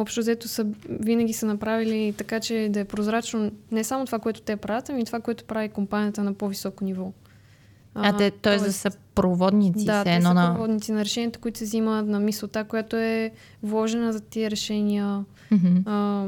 общо 0.01 0.21
взето 0.21 0.49
са, 0.49 0.67
винаги 0.89 1.33
са 1.33 1.47
направили 1.47 2.15
така, 2.17 2.41
че 2.41 2.69
да 2.71 2.81
е 2.81 2.85
прозрачно 2.85 3.51
не 3.71 3.85
само 3.85 4.07
това, 4.07 4.19
което 4.19 4.41
те 4.41 4.57
правят, 4.57 4.89
ами 4.89 5.01
и 5.01 5.05
това, 5.05 5.21
което 5.21 5.45
прави 5.45 5.69
компанията 5.69 6.25
на 6.25 6.35
по-високо 6.35 6.85
ниво. 6.85 7.13
А, 7.95 8.17
те, 8.17 8.31
т.е. 8.31 8.57
да 8.57 8.73
са 8.73 8.91
проводници, 9.15 9.85
да, 9.85 10.05
те 10.05 10.23
са 10.23 10.35
на... 10.35 10.55
проводници 10.55 10.93
на 10.93 11.05
решенията, 11.05 11.39
които 11.39 11.59
се 11.59 11.65
взимат, 11.65 12.07
на 12.07 12.21
мисълта, 12.21 12.65
която 12.65 12.97
е 12.97 13.31
вложена 13.63 14.13
за 14.13 14.21
тия 14.21 14.51
решения 14.51 15.25
Мгм. 15.51 15.91
а, 15.91 16.27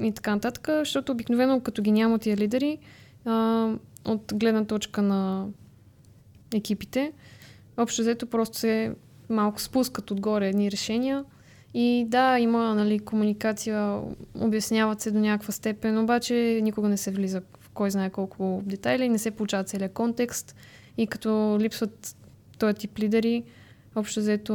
и 0.00 0.12
така 0.12 0.34
нататък, 0.34 0.68
защото 0.78 1.12
обикновено 1.12 1.60
като 1.60 1.82
ги 1.82 1.92
няма 1.92 2.18
тия 2.18 2.36
лидери, 2.36 2.78
а, 3.24 3.68
от 4.04 4.32
гледна 4.34 4.64
точка 4.64 5.02
на 5.02 5.46
екипите, 6.54 7.12
общо 7.76 8.02
взето 8.02 8.26
просто 8.26 8.58
се 8.58 8.94
малко 9.28 9.60
спускат 9.60 10.10
отгоре 10.10 10.48
едни 10.48 10.70
решения 10.70 11.24
и 11.74 12.04
да, 12.08 12.38
има 12.38 12.74
нали, 12.74 12.98
комуникация, 12.98 14.00
обясняват 14.40 15.00
се 15.00 15.10
до 15.10 15.18
някаква 15.18 15.52
степен, 15.52 15.98
обаче 15.98 16.60
никога 16.62 16.88
не 16.88 16.96
се 16.96 17.10
влиза 17.10 17.42
в 17.60 17.70
кой 17.70 17.90
знае 17.90 18.10
колко 18.10 18.62
детайли, 18.64 19.08
не 19.08 19.18
се 19.18 19.30
получава 19.30 19.64
целият 19.64 19.92
контекст 19.92 20.56
и 20.98 21.06
като 21.06 21.58
липсват 21.60 22.16
този 22.58 22.74
тип 22.74 22.98
лидери, 22.98 23.44
общо 23.96 24.20
взето 24.20 24.54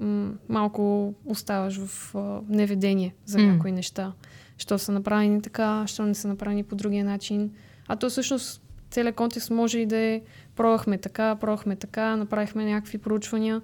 м- 0.00 0.32
малко 0.48 1.14
оставаш 1.26 1.78
в 1.78 2.14
а, 2.14 2.40
неведение 2.48 3.14
за 3.26 3.38
М. 3.38 3.46
някои 3.46 3.72
неща. 3.72 4.12
Що 4.58 4.78
са 4.78 4.92
направени 4.92 5.42
така, 5.42 5.84
що 5.86 6.02
не 6.06 6.14
са 6.14 6.28
направени 6.28 6.64
по 6.64 6.74
другия 6.74 7.04
начин. 7.04 7.50
А 7.88 7.96
то 7.96 8.10
всъщност 8.10 8.62
целият 8.90 9.16
контекст 9.16 9.50
може 9.50 9.78
и 9.78 9.86
да 9.86 9.96
е 9.96 10.20
пробвахме 10.56 10.98
така, 10.98 11.36
пробвахме 11.36 11.76
така, 11.76 12.16
направихме 12.16 12.64
някакви 12.64 12.98
проучвания. 12.98 13.62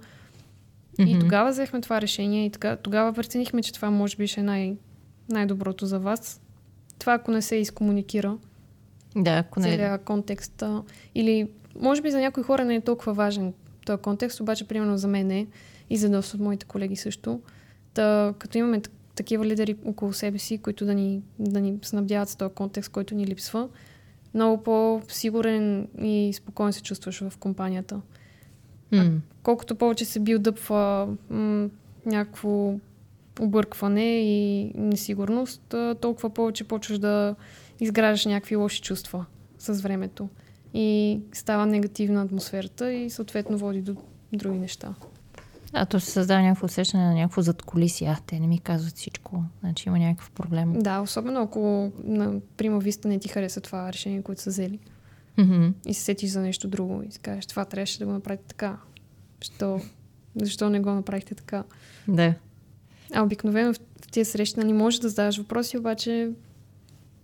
И 0.99 1.05
Мгм. 1.05 1.19
тогава 1.19 1.49
взехме 1.49 1.81
това 1.81 2.01
решение 2.01 2.45
и 2.45 2.49
така, 2.49 2.75
тогава 2.75 3.13
преценихме, 3.13 3.61
че 3.63 3.73
това 3.73 3.89
може 3.89 4.17
би 4.17 4.27
ще 4.27 4.39
е 4.39 4.43
най- 4.43 4.75
най-доброто 5.29 5.85
за 5.85 5.99
вас. 5.99 6.41
Това 6.99 7.13
ако 7.13 7.31
не 7.31 7.41
се 7.41 7.55
изкомуникира, 7.55 8.37
Да, 9.15 9.31
ако 9.31 9.59
не... 9.59 9.65
целият 9.65 10.03
контекст. 10.03 10.63
Или 11.15 11.49
може 11.79 12.01
би 12.01 12.11
за 12.11 12.19
някои 12.19 12.43
хора 12.43 12.65
не 12.65 12.75
е 12.75 12.81
толкова 12.81 13.13
важен 13.13 13.53
този 13.85 14.01
контекст, 14.01 14.39
обаче 14.39 14.67
примерно 14.67 14.97
за 14.97 15.07
мен 15.07 15.31
е 15.31 15.47
и 15.89 15.97
за 15.97 16.09
доста 16.09 16.37
от 16.37 16.43
моите 16.43 16.65
колеги 16.65 16.95
също. 16.95 17.41
Та, 17.93 18.33
като 18.39 18.57
имаме 18.57 18.79
так- 18.81 18.91
такива 19.15 19.45
лидери 19.45 19.75
около 19.85 20.13
себе 20.13 20.37
си, 20.37 20.57
които 20.57 20.85
да 20.85 20.93
ни, 20.93 21.21
да 21.39 21.61
ни 21.61 21.79
снабдяват 21.81 22.29
с 22.29 22.35
този 22.35 22.53
контекст, 22.53 22.89
който 22.91 23.15
ни 23.15 23.27
липсва, 23.27 23.69
много 24.33 24.63
по-сигурен 24.63 25.87
и 26.01 26.33
спокоен 26.33 26.73
се 26.73 26.81
чувстваш 26.81 27.19
в 27.19 27.37
компанията. 27.37 28.01
М. 28.91 29.21
Колкото 29.43 29.75
повече 29.75 30.05
се 30.05 30.19
билдъпва 30.19 31.07
м- 31.29 31.69
някакво 32.05 32.73
объркване 33.39 34.19
и 34.19 34.71
несигурност, 34.75 35.75
толкова 36.01 36.29
повече 36.29 36.63
почваш 36.63 36.99
да 36.99 37.35
изграждаш 37.79 38.25
някакви 38.25 38.55
лоши 38.55 38.81
чувства 38.81 39.25
с 39.59 39.81
времето. 39.81 40.29
И 40.73 41.19
става 41.33 41.65
негативна 41.65 42.21
атмосферата 42.21 42.93
и 42.93 43.09
съответно 43.09 43.57
води 43.57 43.81
до 43.81 43.95
други 44.33 44.57
неща. 44.57 44.93
А 45.73 45.85
то 45.85 45.99
се 45.99 46.11
създава 46.11 46.41
някакво 46.41 46.65
усещане 46.65 47.05
на 47.05 47.13
някакво 47.13 47.41
задколисие. 47.41 48.07
А, 48.07 48.17
те 48.27 48.39
не 48.39 48.47
ми 48.47 48.59
казват 48.59 48.95
всичко. 48.95 49.43
Значи 49.59 49.89
има 49.89 49.99
някакъв 49.99 50.31
проблем. 50.31 50.73
Да, 50.73 51.01
особено 51.01 51.41
ако 51.41 51.91
на 52.03 52.33
прима 52.57 52.79
виста 52.79 53.07
не 53.07 53.19
ти 53.19 53.27
хареса 53.27 53.61
това 53.61 53.93
решение, 53.93 54.21
което 54.21 54.41
са 54.41 54.49
взели 54.49 54.79
Мгм. 55.37 55.67
и 55.85 55.93
се 55.93 56.01
сетиш 56.03 56.29
за 56.29 56.41
нещо 56.41 56.67
друго 56.67 57.03
и 57.07 57.11
си 57.11 57.19
кажеш, 57.19 57.45
това 57.45 57.65
трябваше 57.65 57.99
да 57.99 58.05
го 58.05 58.11
направите 58.11 58.43
така. 58.47 58.77
Защо, 59.41 59.81
защо 60.35 60.69
не 60.69 60.79
го 60.79 60.89
направихте 60.91 61.35
така? 61.35 61.63
Да. 62.07 62.33
А 63.13 63.23
обикновено 63.23 63.73
в, 63.73 63.79
тия 64.11 64.25
срещи 64.25 64.59
нали, 64.59 64.73
можеш 64.73 64.99
да 64.99 65.09
задаваш 65.09 65.37
въпроси, 65.37 65.77
обаче 65.77 66.29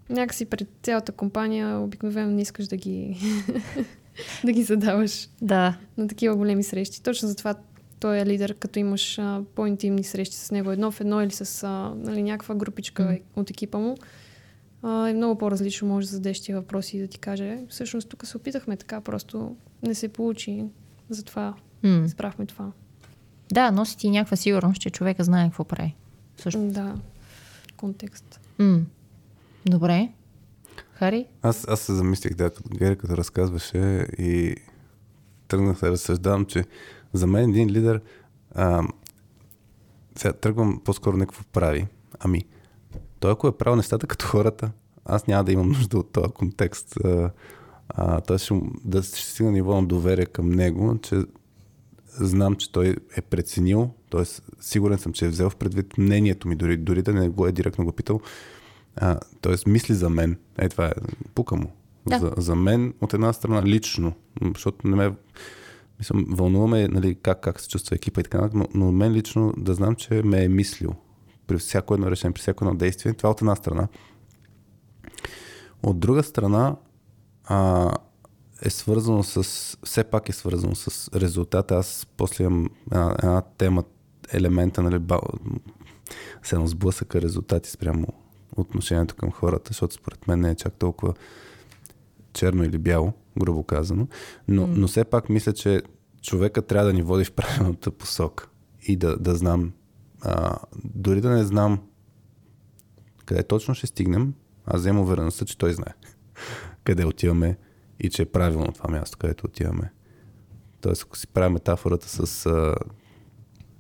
някакси 0.10 0.46
пред 0.46 0.68
цялата 0.84 1.12
компания 1.12 1.80
обикновено 1.80 2.32
не 2.32 2.42
искаш 2.42 2.68
да 2.68 2.78
ги, 2.78 3.18
да 4.44 4.52
ги 4.52 4.64
задаваш 4.64 5.30
Да. 5.42 5.78
на 5.98 6.08
такива 6.08 6.36
големи 6.36 6.64
срещи. 6.64 7.04
Точно 7.04 7.28
затова 7.28 7.56
той 8.00 8.18
е 8.20 8.26
лидер, 8.26 8.54
като 8.54 8.80
имаш 8.80 9.20
а, 9.20 9.42
по-интимни 9.56 10.04
срещи 10.04 10.36
с 10.36 10.52
него 10.52 10.72
едно 10.72 10.92
в 10.92 11.02
едно 11.02 11.22
или 11.22 11.32
с 11.32 11.64
а, 11.64 11.70
нали, 11.98 12.24
някаква 12.24 12.56
групичка 12.56 13.04
Мгм. 13.04 13.14
от 13.36 13.50
екипа 13.50 13.78
му. 13.78 13.98
А, 14.84 15.10
е 15.10 15.14
много 15.14 15.38
по-различно, 15.38 15.88
може 15.88 16.08
да 16.08 16.12
зададеш 16.12 16.42
тия 16.42 16.58
въпроси 16.58 16.98
и 16.98 17.00
да 17.00 17.08
ти 17.08 17.20
каже, 17.20 17.60
всъщност 17.70 18.10
тук 18.10 18.26
се 18.26 18.38
опитахме 18.38 18.78
така, 18.78 19.02
просто 19.02 19.56
не 19.84 19.96
се 19.96 20.08
получи, 20.08 20.66
затова 21.10 21.54
М. 21.84 22.10
спрахме 22.10 22.46
това. 22.46 22.72
Да, 23.52 23.72
носи 23.72 23.98
ти 23.98 24.10
някаква 24.10 24.38
сигурност, 24.38 24.82
че 24.82 24.90
човека 24.90 25.24
знае 25.24 25.48
какво 25.48 25.64
прави. 25.64 25.96
Също. 26.38 26.60
Да, 26.60 26.96
контекст. 27.78 28.40
М. 28.60 28.80
Добре. 29.66 30.10
Хари? 30.94 31.26
Аз, 31.42 31.68
аз 31.68 31.80
се 31.80 31.94
замислих, 31.94 32.34
да, 32.34 32.50
като 32.50 32.70
Гери 32.70 32.98
като 32.98 33.18
разказваше 33.18 34.08
и 34.18 34.56
тръгнах 35.48 35.80
да 35.80 35.92
разсъждавам, 35.92 36.46
че 36.46 36.66
за 37.14 37.28
мен 37.28 37.50
един 37.50 37.70
лидер 37.70 38.02
а, 38.56 38.84
сега 40.16 40.34
тръгвам 40.34 40.82
по-скоро 40.86 41.18
не 41.18 41.26
какво 41.26 41.44
прави. 41.44 41.88
Ами, 42.20 42.46
той 43.24 43.32
ако 43.32 43.48
е 43.48 43.58
правил 43.58 43.76
нещата 43.76 44.08
като 44.08 44.26
хората, 44.26 44.72
аз 45.06 45.28
няма 45.28 45.44
да 45.44 45.52
имам 45.52 45.68
нужда 45.68 45.98
от 45.98 46.12
този 46.12 46.28
контекст. 46.34 46.98
Той 48.28 48.38
ще, 48.38 48.62
да 48.86 49.04
ще 49.04 49.20
стигна 49.20 49.52
ниво 49.52 49.82
на 49.82 49.88
доверие 49.88 50.26
към 50.26 50.50
него, 50.50 50.98
че 51.02 51.16
знам, 52.06 52.56
че 52.56 52.72
той 52.72 52.96
е 53.18 53.22
преценил, 53.22 53.90
т.е. 54.10 54.24
сигурен 54.60 54.98
съм, 54.98 55.14
че 55.14 55.26
е 55.26 55.30
взел 55.30 55.50
в 55.50 55.56
предвид 55.56 55.98
мнението 55.98 56.48
ми, 56.48 56.56
дори, 56.56 56.78
дори 56.78 57.02
да 57.02 57.14
не 57.14 57.30
го 57.30 57.48
е 57.48 57.52
директно 57.52 57.86
го 57.86 57.92
питал, 57.92 58.20
а, 58.96 59.20
т.е. 59.42 59.70
мисли 59.70 59.94
за 59.94 60.10
мен. 60.10 60.38
Е, 60.58 60.70
това 60.70 60.86
е, 60.86 60.94
пука 61.36 61.56
му. 61.56 61.72
Да. 62.08 62.20
За, 62.20 62.34
за 62.38 62.56
мен, 62.56 62.94
от 63.02 63.14
една 63.14 63.34
страна, 63.34 63.64
лично, 63.64 64.14
защото 64.54 64.88
не 64.88 64.96
ме 64.96 65.16
мисля, 66.00 66.16
вълнуваме 66.28 66.88
нали, 66.88 67.16
как, 67.16 67.42
как 67.42 67.60
се 67.60 67.70
чувства 67.70 67.96
екипа 67.96 68.22
и 68.22 68.24
така 68.24 68.38
нататък, 68.38 68.56
но, 68.56 68.86
но 68.86 68.92
мен 68.92 69.14
лично 69.14 69.54
да 69.58 69.74
знам, 69.74 69.96
че 69.96 70.14
ме 70.14 70.44
е 70.44 70.48
мислил 70.48 70.96
при 71.48 71.58
всяко 71.58 71.94
едно 71.94 72.12
решение, 72.12 72.34
при 72.34 72.42
всяко 72.42 72.66
едно 72.66 72.78
действие. 72.78 73.14
Това 73.14 73.28
е 73.28 73.32
от 73.32 73.42
една 73.42 73.56
страна. 73.56 73.88
От 75.84 76.00
друга 76.00 76.24
страна, 76.24 76.76
а, 77.46 77.92
е 78.62 78.70
свързано 78.70 79.24
с, 79.24 79.44
все 79.84 80.04
пак 80.04 80.30
е 80.30 80.34
свързано 80.34 80.76
с 80.76 81.12
резултата. 81.16 81.76
Аз 81.76 82.08
после 82.18 82.44
имам 82.44 82.70
една, 82.92 83.16
една 83.24 83.42
тема, 83.42 83.84
елемента, 84.32 84.84
нали, 84.84 85.00
ба, 85.00 85.20
се 86.44 86.56
едно 86.56 86.68
сблъсъка 86.68 87.22
резултати 87.22 87.70
спрямо 87.70 88.08
отношението 88.56 89.16
към 89.16 89.32
хората, 89.32 89.70
защото 89.70 89.94
според 89.94 90.28
мен 90.28 90.40
не 90.40 90.50
е 90.50 90.56
чак 90.56 90.74
толкова 90.74 91.14
черно 92.34 92.64
или 92.64 92.78
бяло, 92.78 93.14
грубо 93.40 93.64
казано. 93.64 94.08
Но, 94.48 94.68
но 94.68 94.88
все 94.88 95.04
пак 95.04 95.30
мисля, 95.30 95.54
че 95.54 95.82
човека 96.22 96.62
трябва 96.62 96.88
да 96.88 96.94
ни 96.94 97.02
води 97.02 97.26
в 97.26 97.32
правилната 97.32 97.92
посока 97.92 98.48
и 98.88 98.96
да, 98.96 99.18
да 99.18 99.36
знам, 99.36 99.72
а, 100.24 100.58
дори 100.84 101.22
да 101.22 101.30
не 101.30 101.44
знам 101.44 101.80
къде 103.26 103.44
точно 103.44 103.76
ще 103.76 103.88
стигнем, 103.88 104.34
аз 104.66 104.80
вземам 104.80 105.02
увереността, 105.02 105.46
че 105.46 105.58
той 105.58 105.74
знае 105.74 105.94
къде 106.84 107.06
отиваме 107.06 107.58
и 108.00 108.10
че 108.10 108.22
е 108.22 108.26
правилно 108.26 108.72
това 108.72 108.90
място, 108.90 109.18
където 109.18 109.46
отиваме. 109.46 109.92
Тоест, 110.82 111.04
ако 111.04 111.18
си 111.18 111.28
правим 111.28 111.54
метафората 111.54 112.10
с 112.10 112.46
а, 112.46 112.76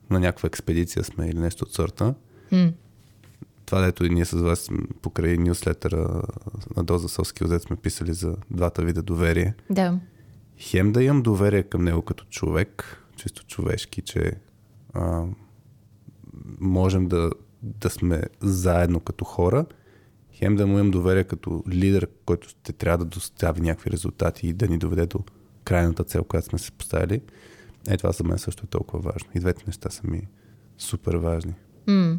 на 0.09 0.19
някаква 0.19 0.47
експедиция 0.47 1.03
сме 1.03 1.27
или 1.27 1.39
нещо 1.39 1.65
от 1.65 1.73
сорта, 1.73 2.15
М. 2.51 2.73
това, 3.65 3.81
дето 3.81 4.05
и 4.05 4.09
ние 4.09 4.25
с 4.25 4.31
вас 4.31 4.69
покрай 5.01 5.38
нюслетъра 5.38 6.21
на 6.75 6.83
Доза 6.83 7.09
Соски 7.09 7.43
Озет 7.43 7.62
сме 7.62 7.75
писали 7.75 8.13
за 8.13 8.35
двата 8.51 8.81
вида 8.81 9.01
доверие. 9.01 9.53
Да. 9.69 10.00
Хем 10.57 10.91
да 10.91 11.03
имам 11.03 11.21
доверие 11.21 11.63
към 11.63 11.83
него 11.83 12.01
като 12.01 12.25
човек, 12.25 13.03
чисто 13.15 13.45
човешки, 13.45 14.01
че 14.01 14.33
а, 14.93 15.25
можем 16.59 17.07
да 17.07 17.31
да 17.63 17.89
сме 17.89 18.23
заедно 18.41 19.00
като 19.00 19.25
хора, 19.25 19.65
хем 20.33 20.55
да 20.55 20.67
му 20.67 20.73
имам 20.73 20.91
доверие 20.91 21.23
като 21.23 21.63
лидер, 21.69 22.07
който 22.25 22.50
ще 22.50 22.73
трябва 22.73 22.97
да 22.97 23.05
достави 23.05 23.62
някакви 23.62 23.91
резултати 23.91 24.47
и 24.47 24.53
да 24.53 24.67
ни 24.67 24.77
доведе 24.77 25.05
до 25.05 25.19
крайната 25.63 26.03
цел, 26.03 26.23
която 26.23 26.47
сме 26.47 26.59
се 26.59 26.71
поставили. 26.71 27.21
Е, 27.88 27.97
това 27.97 28.12
за 28.12 28.23
мен 28.23 28.38
също 28.38 28.63
е 28.63 28.69
толкова 28.69 29.12
важно. 29.12 29.29
И 29.35 29.39
двете 29.39 29.63
неща 29.67 29.89
са 29.89 30.01
ми 30.07 30.27
супер 30.77 31.15
важни. 31.15 31.53
М. 31.88 32.17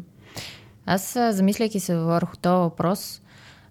Аз, 0.85 1.13
замисляйки 1.13 1.79
се 1.79 1.95
върху 1.95 2.37
този 2.37 2.59
въпрос, 2.59 3.21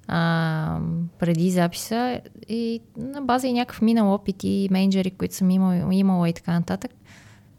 а, 0.08 0.80
преди 1.18 1.50
записа 1.50 2.20
и 2.48 2.80
на 2.96 3.22
база 3.22 3.46
и 3.46 3.52
някакъв 3.52 3.82
минал 3.82 4.14
опит 4.14 4.36
и 4.42 4.68
менеджери, 4.70 5.10
които 5.10 5.34
съм 5.34 5.50
имала, 5.50 5.94
имала 5.94 6.28
и 6.28 6.32
така 6.32 6.52
нататък, 6.52 6.90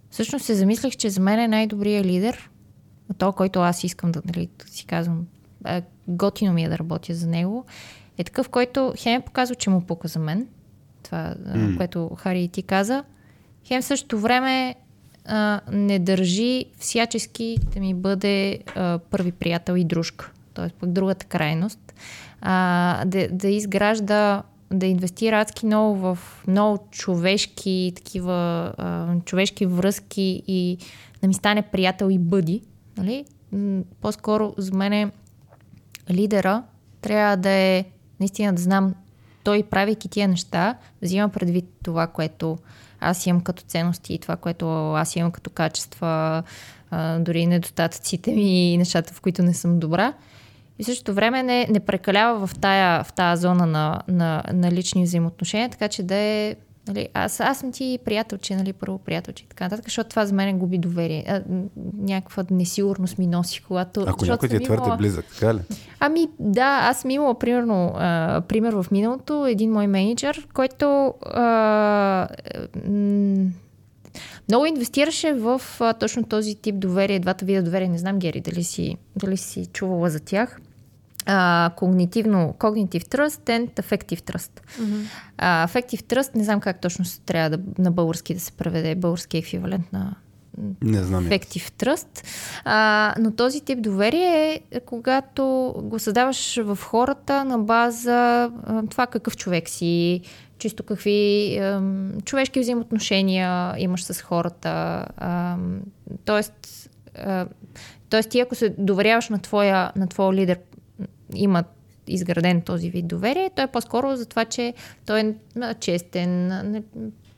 всъщност 0.09 0.45
се 0.45 0.55
замислях, 0.55 0.93
че 0.93 1.09
за 1.09 1.21
мен 1.21 1.39
е 1.39 1.47
най-добрият 1.47 2.05
лидер, 2.05 2.49
то, 3.17 3.31
който 3.31 3.59
аз 3.59 3.83
искам 3.83 4.11
да, 4.11 4.21
нали, 4.25 4.49
да 4.59 4.67
си 4.67 4.85
казвам, 4.85 5.27
е, 5.67 5.81
готино 6.07 6.53
ми 6.53 6.63
е 6.63 6.69
да 6.69 6.77
работя 6.77 7.13
за 7.13 7.27
него, 7.27 7.65
е 8.17 8.23
такъв, 8.23 8.49
който 8.49 8.93
хем 8.97 9.21
е 9.21 9.25
показва, 9.25 9.55
че 9.55 9.69
му 9.69 9.81
пука 9.81 10.07
за 10.07 10.19
мен, 10.19 10.47
това, 11.03 11.35
mm. 11.47 11.77
което 11.77 12.09
Хари 12.15 12.43
и 12.43 12.47
ти 12.47 12.63
каза, 12.63 13.03
хем 13.67 13.81
в 13.81 13.85
същото 13.85 14.19
време 14.19 14.75
а, 15.25 15.61
не 15.71 15.99
държи 15.99 16.65
всячески 16.79 17.57
да 17.73 17.79
ми 17.79 17.93
бъде 17.93 18.59
а, 18.75 18.99
първи 18.99 19.31
приятел 19.31 19.73
и 19.73 19.83
дружка. 19.83 20.31
Тоест 20.53 20.75
пък 20.75 20.91
другата 20.91 21.25
крайност. 21.25 21.93
А, 22.41 23.05
да, 23.05 23.27
да 23.31 23.47
изгражда, 23.47 24.43
да 24.71 24.85
инвестира 24.85 25.41
адски 25.41 25.65
много 25.65 25.95
в 25.95 26.17
много 26.47 26.79
човешки 26.91 27.93
такива 27.95 28.73
а, 28.77 29.15
човешки 29.25 29.65
връзки 29.65 30.43
и 30.47 30.77
да 31.21 31.27
ми 31.27 31.33
стане 31.33 31.61
приятел 31.61 32.09
и 32.09 32.19
бъди. 32.19 32.61
Нали? 32.97 33.25
По-скоро 34.01 34.53
за 34.57 34.75
мен 34.75 34.93
е 34.93 35.11
лидера 36.09 36.63
трябва 37.01 37.37
да 37.37 37.49
е 37.49 37.85
наистина 38.19 38.53
да 38.53 38.61
знам 38.61 38.95
той, 39.43 39.63
правейки 39.63 40.09
тия 40.09 40.27
неща, 40.27 40.75
взима 41.01 41.29
предвид 41.29 41.65
това, 41.83 42.07
което 42.07 42.57
аз 42.99 43.25
имам 43.25 43.41
като 43.41 43.63
ценности 43.63 44.13
и 44.13 44.19
това, 44.19 44.35
което 44.35 44.93
аз 44.93 45.15
имам 45.15 45.31
като 45.31 45.49
качества, 45.49 46.43
дори 47.19 47.45
недостатъците 47.45 48.31
ми 48.31 48.73
и 48.73 48.77
нещата, 48.77 49.13
в 49.13 49.21
които 49.21 49.43
не 49.43 49.53
съм 49.53 49.79
добра. 49.79 50.13
И 50.79 50.83
същото 50.83 51.13
време 51.13 51.43
не, 51.43 51.67
не 51.69 51.79
прекалява 51.79 52.47
в 52.47 52.59
тая, 52.59 53.03
в 53.03 53.13
тая 53.13 53.37
зона 53.37 53.65
на, 53.65 54.01
на, 54.07 54.43
на 54.53 54.71
лични 54.71 55.03
взаимоотношения, 55.03 55.69
така 55.69 55.87
че 55.87 56.03
да 56.03 56.15
е 56.15 56.55
Нали, 56.87 57.07
аз, 57.13 57.39
аз 57.39 57.59
съм 57.59 57.71
ти 57.71 57.99
приятелче, 58.05 58.55
нали, 58.55 58.73
първо 58.73 58.97
приятелче 58.97 59.43
и 59.43 59.47
така 59.47 59.63
нататък, 59.63 59.85
защото 59.85 60.09
това 60.09 60.25
за 60.25 60.33
мен 60.33 60.57
губи 60.59 60.77
доверие. 60.77 61.25
А, 61.27 61.41
някаква 61.97 62.43
несигурност 62.51 63.17
ми 63.17 63.27
носи, 63.27 63.61
когато... 63.61 64.01
Ако 64.01 64.25
някой 64.25 64.49
ти 64.49 64.55
е 64.55 64.59
твърде 64.59 64.83
имала- 64.83 64.97
близък, 64.97 65.25
така 65.33 65.53
ли? 65.53 65.59
Ами 65.99 66.27
да, 66.39 66.79
аз 66.81 67.01
съм 67.01 67.09
имала 67.09 67.39
примерно, 67.39 67.91
а, 67.95 68.41
пример 68.41 68.73
в 68.73 68.85
миналото, 68.91 69.45
един 69.45 69.71
мой 69.71 69.87
менеджер, 69.87 70.47
който 70.53 71.13
а, 71.23 72.27
м- 72.87 73.45
много 74.49 74.65
инвестираше 74.65 75.33
в 75.33 75.61
а, 75.79 75.93
точно 75.93 76.23
този 76.23 76.55
тип 76.55 76.75
доверие, 76.75 77.19
двата 77.19 77.45
вида 77.45 77.63
доверие. 77.63 77.87
Не 77.87 77.97
знам, 77.97 78.19
Гери, 78.19 78.41
дали 78.41 78.63
си, 78.63 78.97
дали 79.15 79.37
си 79.37 79.65
чувала 79.65 80.09
за 80.09 80.19
тях. 80.19 80.59
А, 81.25 81.71
когнитивно, 81.75 82.55
cognitive 82.59 83.03
trust 83.03 83.45
and 83.45 83.73
affective 83.81 84.21
trust. 84.21 84.61
А, 85.37 85.67
affective 85.67 86.01
trust, 86.01 86.35
не 86.35 86.43
знам 86.43 86.59
как 86.59 86.81
точно 86.81 87.05
се 87.05 87.21
трябва 87.21 87.57
да, 87.57 87.63
на 87.77 87.91
български 87.91 88.33
да 88.33 88.39
се 88.39 88.51
преведе, 88.51 88.95
български 88.95 89.37
еквивалент 89.37 89.93
на 89.93 90.15
Не 90.81 91.03
знам. 91.03 91.25
Trust. 91.25 92.25
А, 92.65 93.13
но 93.19 93.31
този 93.31 93.61
тип 93.61 93.81
доверие 93.81 94.61
е 94.71 94.79
когато 94.79 95.73
го 95.83 95.99
създаваш 95.99 96.59
в 96.63 96.77
хората 96.81 97.45
на 97.45 97.59
база 97.59 98.51
а, 98.63 98.83
това 98.89 99.07
какъв 99.07 99.37
човек 99.37 99.69
си, 99.69 100.21
чисто 100.57 100.83
какви 100.83 101.57
ам, 101.57 102.11
човешки 102.25 102.59
взаимоотношения 102.59 103.75
имаш 103.77 104.03
с 104.03 104.21
хората. 104.21 105.05
Ам, 105.17 105.81
тоест, 106.25 106.89
а, 107.17 107.47
тоест, 108.09 108.29
ти 108.29 108.39
ако 108.39 108.55
се 108.55 108.75
доверяваш 108.77 109.29
на 109.29 109.39
твоя, 109.39 109.91
на 109.95 110.07
твоя 110.07 110.33
лидер, 110.33 110.59
има 111.35 111.63
изграден 112.07 112.61
този 112.61 112.89
вид 112.89 113.07
доверие, 113.07 113.49
той 113.55 113.63
е 113.63 113.67
по-скоро 113.67 114.15
за 114.15 114.25
това, 114.25 114.45
че 114.45 114.73
той 115.05 115.19
е 115.19 115.33
честен, 115.79 116.83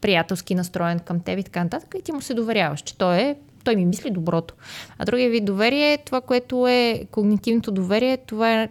приятелски 0.01 0.55
настроен 0.55 0.99
към 0.99 1.19
теб 1.19 1.39
и 1.39 1.43
така 1.43 1.63
нататък 1.63 1.95
и 1.99 2.01
ти 2.01 2.11
му 2.11 2.21
се 2.21 2.33
доверяваш, 2.33 2.81
че 2.81 2.97
той 2.97 3.17
е 3.17 3.35
той 3.63 3.75
ми 3.75 3.85
мисли 3.85 4.09
доброто. 4.09 4.53
А 4.97 5.05
другия 5.05 5.29
вид 5.29 5.45
доверие 5.45 5.93
е 5.93 5.97
това, 5.97 6.21
което 6.21 6.67
е 6.67 7.05
когнитивното 7.11 7.71
доверие, 7.71 8.17
това 8.17 8.61
е 8.61 8.69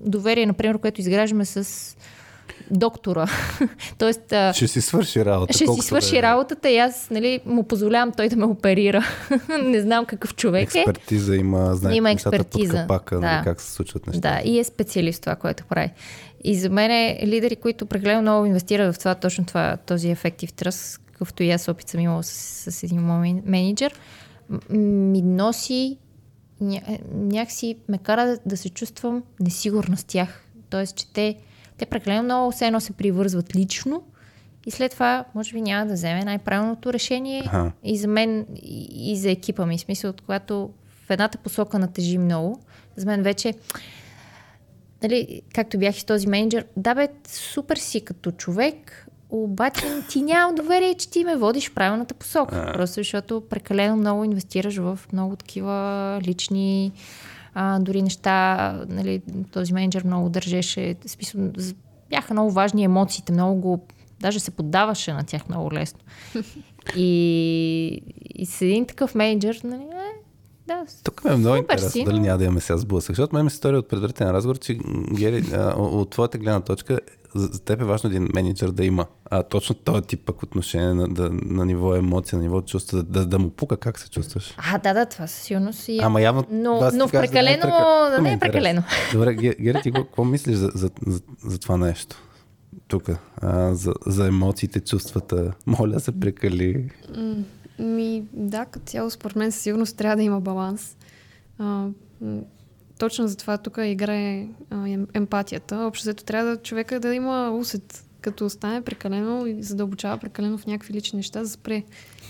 доверие, 0.00 0.46
например, 0.46 0.78
което 0.78 1.00
изграждаме 1.00 1.44
с 1.44 1.96
доктора. 2.70 3.26
Тоест, 3.98 4.34
Ще 4.52 4.68
си 4.68 4.80
свърши 4.80 5.24
работа. 5.24 5.52
ще 5.52 5.66
си 5.66 5.80
свърши 5.80 6.10
да 6.10 6.18
е 6.18 6.22
работата 6.22 6.70
и 6.70 6.78
аз 6.78 7.10
нали, 7.10 7.40
му 7.46 7.62
позволявам 7.62 8.12
той 8.12 8.28
да 8.28 8.36
ме 8.36 8.44
оперира. 8.44 9.04
Не 9.64 9.80
знам 9.80 10.04
какъв 10.06 10.34
човек 10.34 10.74
е. 10.74 10.78
Експертиза 10.78 11.36
има, 11.36 11.74
знае 11.74 11.94
Има 11.94 12.10
експертиза, 12.10 12.72
под 12.72 12.80
капака, 12.80 13.14
да. 13.14 13.20
нали, 13.20 13.44
как 13.44 13.60
се 13.60 13.72
случват 13.72 14.06
нещата. 14.06 14.28
Да, 14.28 14.50
и 14.50 14.58
е 14.58 14.64
специалист 14.64 15.22
това, 15.22 15.36
което 15.36 15.64
прави. 15.64 15.90
И 16.44 16.58
за 16.58 16.70
мен 16.70 16.90
е 16.90 17.20
лидери, 17.26 17.56
които 17.56 17.86
прекалено 17.86 18.22
много 18.22 18.46
инвестират 18.46 18.94
в 18.94 18.98
това, 18.98 19.14
точно 19.14 19.46
това, 19.46 19.76
този 19.76 20.10
ефектив 20.10 20.52
тръс, 20.52 20.98
какъвто 21.06 21.42
и 21.42 21.50
аз 21.50 21.68
опит 21.68 21.88
съм 21.88 22.00
имала 22.00 22.22
с, 22.22 22.30
с 22.72 22.82
един 22.82 23.00
мой 23.00 23.18
мен- 23.18 23.42
менеджер, 23.46 23.94
ми 24.70 25.22
носи, 25.22 25.96
ня, 26.60 26.80
някакси 27.14 27.76
ме 27.88 27.98
кара 27.98 28.26
да, 28.26 28.38
да 28.46 28.56
се 28.56 28.68
чувствам 28.68 29.22
несигурна 29.40 29.96
с 29.96 30.04
тях. 30.04 30.44
Тоест, 30.70 30.96
че 30.96 31.12
те, 31.12 31.36
те 31.78 31.86
прекалено 31.86 32.22
много 32.22 32.52
все 32.52 32.66
едно 32.66 32.80
се 32.80 32.92
привързват 32.92 33.56
лично 33.56 34.02
и 34.66 34.70
след 34.70 34.92
това, 34.92 35.24
може 35.34 35.52
би, 35.52 35.60
няма 35.60 35.86
да 35.86 35.94
вземе 35.94 36.24
най-правилното 36.24 36.92
решение 36.92 37.42
Аха. 37.46 37.72
и 37.84 37.98
за 37.98 38.08
мен, 38.08 38.46
и, 38.92 39.16
за 39.16 39.30
екипа 39.30 39.66
ми. 39.66 39.78
Смисъл, 39.78 40.10
от 40.10 40.20
когато 40.20 40.70
в 41.06 41.10
едната 41.10 41.38
посока 41.38 41.78
натежи 41.78 42.18
много, 42.18 42.60
за 42.96 43.06
мен 43.06 43.22
вече 43.22 43.54
нали, 45.02 45.42
както 45.54 45.78
бях 45.78 45.96
и 45.96 46.00
с 46.00 46.04
този 46.04 46.26
менеджер, 46.26 46.64
да 46.76 46.94
бе, 46.94 47.08
супер 47.28 47.76
си 47.76 48.00
като 48.00 48.32
човек, 48.32 49.06
обаче 49.30 49.84
ти 50.10 50.22
нямам 50.22 50.54
доверие, 50.54 50.94
че 50.94 51.10
ти 51.10 51.24
ме 51.24 51.36
водиш 51.36 51.70
в 51.70 51.74
правилната 51.74 52.14
посока. 52.14 52.70
Просто 52.74 52.94
защото 52.94 53.42
прекалено 53.50 53.96
много 53.96 54.24
инвестираш 54.24 54.76
в 54.76 54.98
много 55.12 55.36
такива 55.36 56.20
лични 56.22 56.92
а, 57.54 57.78
дори 57.78 58.02
неща. 58.02 58.72
Нали, 58.88 59.22
този 59.52 59.72
менеджер 59.72 60.04
много 60.04 60.28
държеше. 60.28 60.94
Смисъл, 61.06 61.40
бяха 62.10 62.34
много 62.34 62.50
важни 62.50 62.84
емоциите, 62.84 63.32
много 63.32 63.60
го 63.60 63.86
даже 64.20 64.40
се 64.40 64.50
поддаваше 64.50 65.12
на 65.12 65.24
тях 65.24 65.48
много 65.48 65.72
лесно. 65.72 66.00
И, 66.96 68.02
и 68.34 68.46
с 68.46 68.62
един 68.62 68.86
такъв 68.86 69.14
менеджер, 69.14 69.60
нали, 69.64 69.82
е, 69.82 70.27
да, 70.68 70.84
Тук 71.04 71.24
ми 71.24 71.30
е 71.30 71.36
много 71.36 71.56
интересно 71.56 71.90
си, 71.90 72.04
дали 72.04 72.20
няма 72.20 72.38
да 72.38 72.44
имаме 72.44 72.60
сега 72.60 72.76
сблъсък. 72.76 73.08
Защото 73.08 73.34
мен 73.34 73.44
ми 73.44 73.50
се 73.50 73.56
стори 73.56 73.76
от 73.76 73.88
предварителен 73.88 74.30
разговор, 74.30 74.58
че 74.58 74.78
Гери, 75.12 75.44
а, 75.54 75.74
от 75.76 76.10
твоята 76.10 76.38
гледна 76.38 76.60
точка, 76.60 77.00
за, 77.34 77.46
за 77.46 77.60
теб 77.60 77.80
е 77.80 77.84
важно 77.84 78.10
един 78.10 78.28
менеджер 78.34 78.68
да 78.68 78.84
има 78.84 79.06
а, 79.26 79.42
точно 79.42 79.74
този 79.74 80.02
тип 80.02 80.20
пък 80.24 80.42
отношение 80.42 80.94
на, 80.94 81.08
да, 81.08 81.30
на 81.32 81.66
ниво 81.66 81.94
емоция, 81.94 82.36
на 82.36 82.42
ниво 82.42 82.60
чувства, 82.60 82.98
да, 82.98 83.20
да, 83.20 83.26
да 83.26 83.38
му 83.38 83.50
пука 83.50 83.76
как 83.76 83.98
се 83.98 84.10
чувстваш. 84.10 84.54
А, 84.64 84.78
да, 84.78 84.94
да, 84.94 85.06
това 85.06 85.26
със 85.26 85.42
сигурност 85.42 85.88
и. 85.88 85.98
Ама 85.98 86.20
явно. 86.20 86.44
Но, 86.50 86.90
си 86.90 86.96
но 86.96 87.06
ти 87.06 87.12
кажа, 87.12 87.32
да 87.32 87.42
не 87.42 87.52
е 87.52 87.60
прекалено, 87.60 88.10
да 88.10 88.22
не 88.22 88.32
е 88.32 88.38
прекалено. 88.38 88.82
Добре, 89.12 89.36
Ге- 89.36 89.60
Гери, 89.60 89.82
ти 89.82 89.92
какво- 89.92 90.04
какво 90.04 90.24
мислиш 90.24 90.56
за, 90.56 90.70
за, 90.74 90.90
за, 91.06 91.20
за 91.44 91.58
това 91.58 91.76
нещо? 91.76 92.16
Тук, 92.88 93.08
а, 93.36 93.74
за, 93.74 93.94
за 94.06 94.26
емоциите, 94.26 94.80
чувствата. 94.80 95.52
Моля 95.66 96.00
се 96.00 96.20
прекали. 96.20 96.90
Ми, 97.78 98.24
да, 98.32 98.64
като 98.64 98.86
цяло, 98.86 99.10
според 99.10 99.36
мен 99.36 99.52
със 99.52 99.62
сигурност 99.62 99.96
трябва 99.96 100.16
да 100.16 100.22
има 100.22 100.40
баланс. 100.40 100.96
А, 101.58 101.86
точно 102.98 103.28
затова 103.28 103.58
тук 103.58 103.78
играе 103.84 104.48
а, 104.70 104.88
емпатията. 105.14 105.76
Общо 105.76 106.02
взето 106.02 106.24
трябва 106.24 106.50
да 106.50 106.62
човека 106.62 107.00
да 107.00 107.14
има 107.14 107.50
усет, 107.50 108.04
като 108.20 108.50
стане 108.50 108.82
прекалено 108.82 109.46
и 109.46 109.62
задълбочава 109.62 110.18
прекалено 110.18 110.58
в 110.58 110.66
някакви 110.66 110.94
лични 110.94 111.16
неща, 111.16 111.40
да 111.40 111.48
спре 111.48 111.82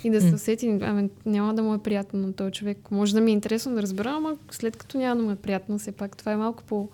и 0.04 0.10
да 0.10 0.20
се 0.20 0.34
усети, 0.34 0.78
ами 0.82 1.10
няма 1.26 1.54
да 1.54 1.62
му 1.62 1.74
е 1.74 1.82
приятно 1.82 2.20
на 2.20 2.32
този 2.32 2.52
човек. 2.52 2.90
Може 2.90 3.14
да 3.14 3.20
ми 3.20 3.30
е 3.30 3.34
интересно 3.34 3.74
да 3.74 3.82
разбера, 3.82 4.10
ама 4.10 4.36
след 4.50 4.76
като 4.76 4.98
няма 4.98 5.16
да 5.16 5.22
му 5.22 5.30
е 5.30 5.36
приятно, 5.36 5.78
все 5.78 5.92
пак 5.92 6.16
това 6.16 6.32
е 6.32 6.36
малко 6.36 6.62
по, 6.62 6.88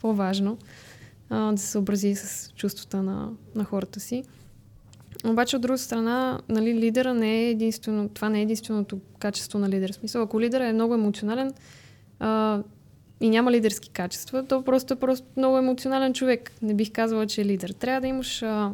по-важно 0.00 0.58
а, 1.30 1.52
да 1.52 1.58
се 1.58 1.66
съобрази 1.66 2.14
с 2.14 2.52
чувствата 2.56 3.02
на, 3.02 3.30
на 3.54 3.64
хората 3.64 4.00
си. 4.00 4.24
Обаче 5.24 5.56
от 5.56 5.62
друга 5.62 5.78
страна, 5.78 6.40
нали, 6.48 6.74
лидера 6.74 7.14
не 7.14 7.38
е 7.38 7.50
единствено, 7.50 8.08
това 8.08 8.28
не 8.28 8.38
е 8.38 8.42
единственото 8.42 9.00
качество 9.18 9.58
на 9.58 9.68
лидер. 9.68 9.90
Смисъл, 9.90 10.22
ако 10.22 10.40
лидера 10.40 10.66
е 10.66 10.72
много 10.72 10.94
емоционален 10.94 11.52
а, 12.18 12.62
и 13.20 13.30
няма 13.30 13.52
лидерски 13.52 13.90
качества, 13.90 14.46
то 14.46 14.62
просто 14.62 14.94
е 14.94 14.96
просто 14.96 15.26
много 15.36 15.58
емоционален 15.58 16.14
човек. 16.14 16.52
Не 16.62 16.74
бих 16.74 16.92
казала, 16.92 17.26
че 17.26 17.40
е 17.40 17.44
лидер. 17.44 17.70
Трябва 17.70 18.00
да 18.00 18.06
имаш 18.06 18.42
а, 18.42 18.72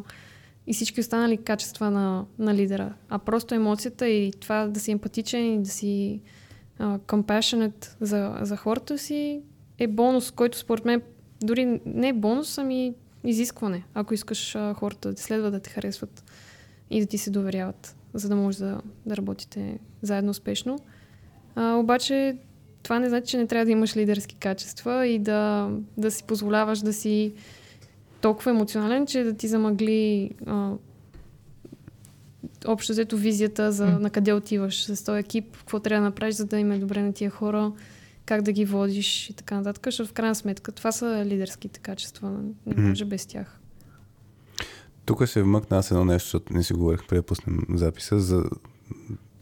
и 0.67 0.73
всички 0.73 0.99
останали 0.99 1.37
качества 1.37 1.91
на, 1.91 2.25
на 2.39 2.53
лидера. 2.53 2.93
А 3.09 3.19
просто 3.19 3.55
емоцията 3.55 4.07
и 4.07 4.31
това 4.31 4.67
да 4.67 4.79
си 4.79 4.91
емпатичен 4.91 5.53
и 5.53 5.63
да 5.63 5.69
си 5.69 6.21
а, 6.79 6.97
compassionate 6.99 7.87
за, 7.99 8.37
за 8.41 8.57
хората 8.57 8.97
си, 8.97 9.41
е 9.79 9.87
бонус, 9.87 10.31
който 10.31 10.57
според 10.57 10.85
мен 10.85 11.01
дори 11.43 11.79
не 11.85 12.07
е 12.07 12.13
бонус, 12.13 12.57
ами 12.57 12.93
изискване, 13.23 13.83
ако 13.93 14.13
искаш 14.13 14.55
а, 14.55 14.73
хората 14.73 15.11
да 15.11 15.21
следва 15.21 15.51
да 15.51 15.59
те 15.59 15.69
харесват 15.69 16.23
и 16.89 17.01
да 17.01 17.05
ти 17.05 17.17
се 17.17 17.29
доверяват, 17.29 17.95
за 18.13 18.29
да 18.29 18.35
може 18.35 18.57
да, 18.57 18.81
да 19.05 19.17
работите 19.17 19.79
заедно 20.01 20.31
успешно. 20.31 20.79
А, 21.55 21.73
обаче 21.73 22.37
това 22.83 22.99
не 22.99 23.09
значи, 23.09 23.27
че 23.27 23.37
не 23.37 23.47
трябва 23.47 23.65
да 23.65 23.71
имаш 23.71 23.95
лидерски 23.97 24.35
качества 24.35 25.07
и 25.07 25.19
да, 25.19 25.71
да 25.97 26.11
си 26.11 26.23
позволяваш 26.23 26.79
да 26.79 26.93
си 26.93 27.33
толкова 28.21 28.51
емоционален, 28.51 29.05
че 29.05 29.23
да 29.23 29.33
ти 29.33 29.47
замъгли 29.47 30.31
а, 30.45 30.71
общо 32.65 32.93
взето 32.93 33.17
визията 33.17 33.71
за 33.71 33.85
на 33.85 34.09
къде 34.09 34.33
отиваш 34.33 34.85
с 34.85 35.05
този 35.05 35.19
екип, 35.19 35.57
какво 35.57 35.79
трябва 35.79 36.01
да 36.01 36.09
направиш, 36.09 36.35
за 36.35 36.45
да 36.45 36.59
им 36.59 36.71
е 36.71 36.77
добре 36.77 37.01
на 37.01 37.13
тия 37.13 37.29
хора, 37.29 37.71
как 38.25 38.41
да 38.41 38.51
ги 38.51 38.65
водиш 38.65 39.29
и 39.29 39.33
така 39.33 39.55
нататък. 39.55 39.85
Защото 39.85 40.09
в 40.09 40.13
крайна 40.13 40.35
сметка 40.35 40.71
това 40.71 40.91
са 40.91 41.23
лидерските 41.25 41.79
качества. 41.79 42.39
Не 42.65 42.89
може 42.89 43.05
без 43.05 43.25
тях. 43.25 43.59
Тук 45.05 45.25
ще 45.25 45.43
вмъкна 45.43 45.77
аз 45.77 45.91
едно 45.91 46.05
нещо, 46.05 46.25
защото 46.25 46.53
не 46.53 46.63
си 46.63 46.73
говорих 46.73 47.07
преди 47.07 47.19
да 47.19 47.25
пуснем 47.25 47.65
записа. 47.69 48.19
За... 48.19 48.43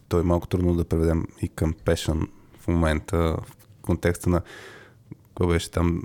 Той 0.08 0.20
е 0.20 0.24
малко 0.24 0.46
трудно 0.46 0.74
да 0.74 0.84
преведем 0.84 1.24
и 1.42 1.48
към 1.48 1.74
passion 1.74 2.28
в 2.58 2.68
момента, 2.68 3.16
в 3.16 3.56
контекста 3.82 4.30
на 4.30 4.42
какво 5.26 5.46
беше 5.46 5.70
там 5.70 6.02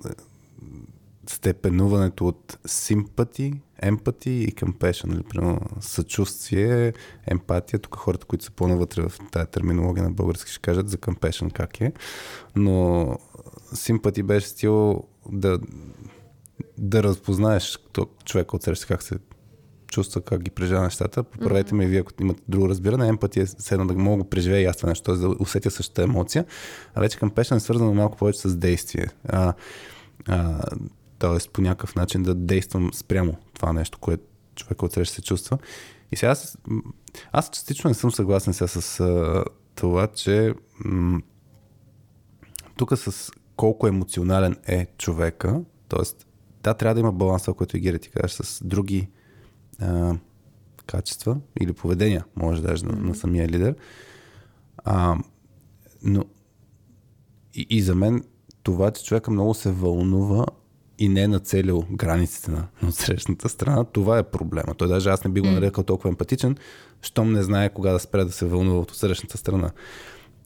степенуването 1.28 2.28
от 2.28 2.58
симпати, 2.66 3.54
емпати 3.82 4.30
и 4.30 4.52
compassion, 4.52 5.06
нали, 5.06 5.24
примерно 5.24 5.60
съчувствие, 5.80 6.94
емпатия. 7.28 7.80
Тук 7.80 7.96
хората, 7.96 8.26
които 8.26 8.46
са 8.46 8.52
по-навътре 8.52 9.02
в 9.02 9.14
тази 9.32 9.48
терминология 9.48 10.04
на 10.04 10.12
български, 10.12 10.52
ще 10.52 10.62
кажат 10.62 10.90
за 10.90 10.98
compassion 10.98 11.52
как 11.54 11.82
е. 11.82 11.94
Но 12.56 13.18
симпати 13.74 14.24
беше 14.24 14.48
стил 14.48 15.04
да, 15.32 15.60
да 16.78 17.04
разпознаеш 17.04 17.80
човека 18.26 18.56
от 18.56 18.64
среща 18.64 18.88
как 18.88 19.04
се 19.04 19.16
чувства, 19.88 20.22
как 20.22 20.42
ги 20.42 20.52
преживява 20.52 20.84
нещата. 20.84 21.24
Поправете 21.24 21.76
ме 21.76 21.88
вие, 21.88 22.00
ако 22.00 22.12
имате 22.22 22.42
друго 22.48 22.70
разбиране. 22.70 23.08
Емпатия 23.08 23.44
е 23.44 23.48
седно 23.48 23.88
да 23.88 23.94
мога 23.94 24.24
да 24.24 24.30
преживея 24.30 24.62
и 24.62 24.66
аз 24.66 24.78
това 24.78 24.90
нещо, 24.90 25.04
т.е. 25.04 25.16
да 25.16 25.36
усетя 25.40 25.72
същата 25.72 26.04
емоция. 26.04 26.46
А 26.96 27.02
вече 27.02 27.20
compassion 27.20 27.56
е 27.56 27.60
свързано 27.60 27.94
малко 27.94 28.18
повече 28.18 28.40
с 28.40 28.56
действие. 28.56 29.08
А, 29.28 29.54
а, 30.28 30.62
т.е. 31.20 31.50
по 31.50 31.62
някакъв 31.62 31.96
начин 31.96 32.24
да 32.24 32.36
действам 32.36 32.92
спрямо 32.94 33.36
това 33.54 33.74
нещо, 33.74 34.00
което 34.00 34.24
човек 34.56 34.84
от 34.84 34.94
среща 34.94 35.16
се 35.16 35.22
чувства. 35.22 35.58
И 36.12 36.16
сега 36.16 36.32
аз, 36.32 36.58
аз 37.32 37.50
частично 37.50 37.88
не 37.88 37.94
съм 37.94 38.12
съгласен 38.12 38.54
сега 38.54 38.68
с 38.68 39.00
а, 39.00 39.44
това, 39.76 40.08
че 40.08 40.54
м- 40.86 41.22
тук 42.78 42.98
с 42.98 43.32
колко 43.56 43.88
емоционален 43.88 44.56
е 44.68 44.88
човека, 44.98 45.62
т.е. 45.90 46.26
да, 46.64 46.74
трябва 46.74 46.94
да 46.94 47.00
има 47.00 47.12
баланс, 47.12 47.46
който 47.58 47.78
и 47.78 47.80
Гери 47.80 48.00
ти 48.00 48.10
кажеш, 48.10 48.32
с 48.32 48.64
други 48.64 49.10
а, 49.82 50.16
качества 50.86 51.38
или 51.62 51.74
поведения, 51.74 52.26
може 52.36 52.62
даже 52.62 52.86
mm-hmm. 52.86 52.96
на, 52.96 53.08
на 53.08 53.16
самия 53.16 53.48
лидер. 53.48 53.76
А, 54.78 55.18
но 56.04 56.26
и, 57.54 57.68
и 57.70 57.82
за 57.82 57.96
мен 57.96 58.24
това, 58.64 58.92
че 58.92 59.04
човека 59.04 59.32
много 59.32 59.54
се 59.54 59.72
вълнува 59.72 60.46
и 61.00 61.10
не 61.10 61.22
е 61.22 61.28
нацелил 61.28 61.84
границите 61.92 62.52
на, 62.52 62.68
на 62.82 62.92
срещната 62.92 63.50
страна, 63.50 63.84
това 63.84 64.18
е 64.18 64.24
проблема. 64.24 64.76
Той 64.78 64.88
даже 64.88 65.10
аз 65.10 65.24
не 65.24 65.32
би 65.32 65.42
го 65.42 65.48
нарекал 65.48 65.84
толкова 65.84 66.10
емпатичен, 66.10 66.58
щом 67.02 67.34
не 67.34 67.44
знае 67.44 67.70
кога 67.70 67.92
да 67.92 68.00
спре 68.00 68.26
да 68.26 68.32
се 68.32 68.46
вълнува 68.46 68.80
от 68.80 68.96
срещната 68.96 69.38
страна. 69.38 69.72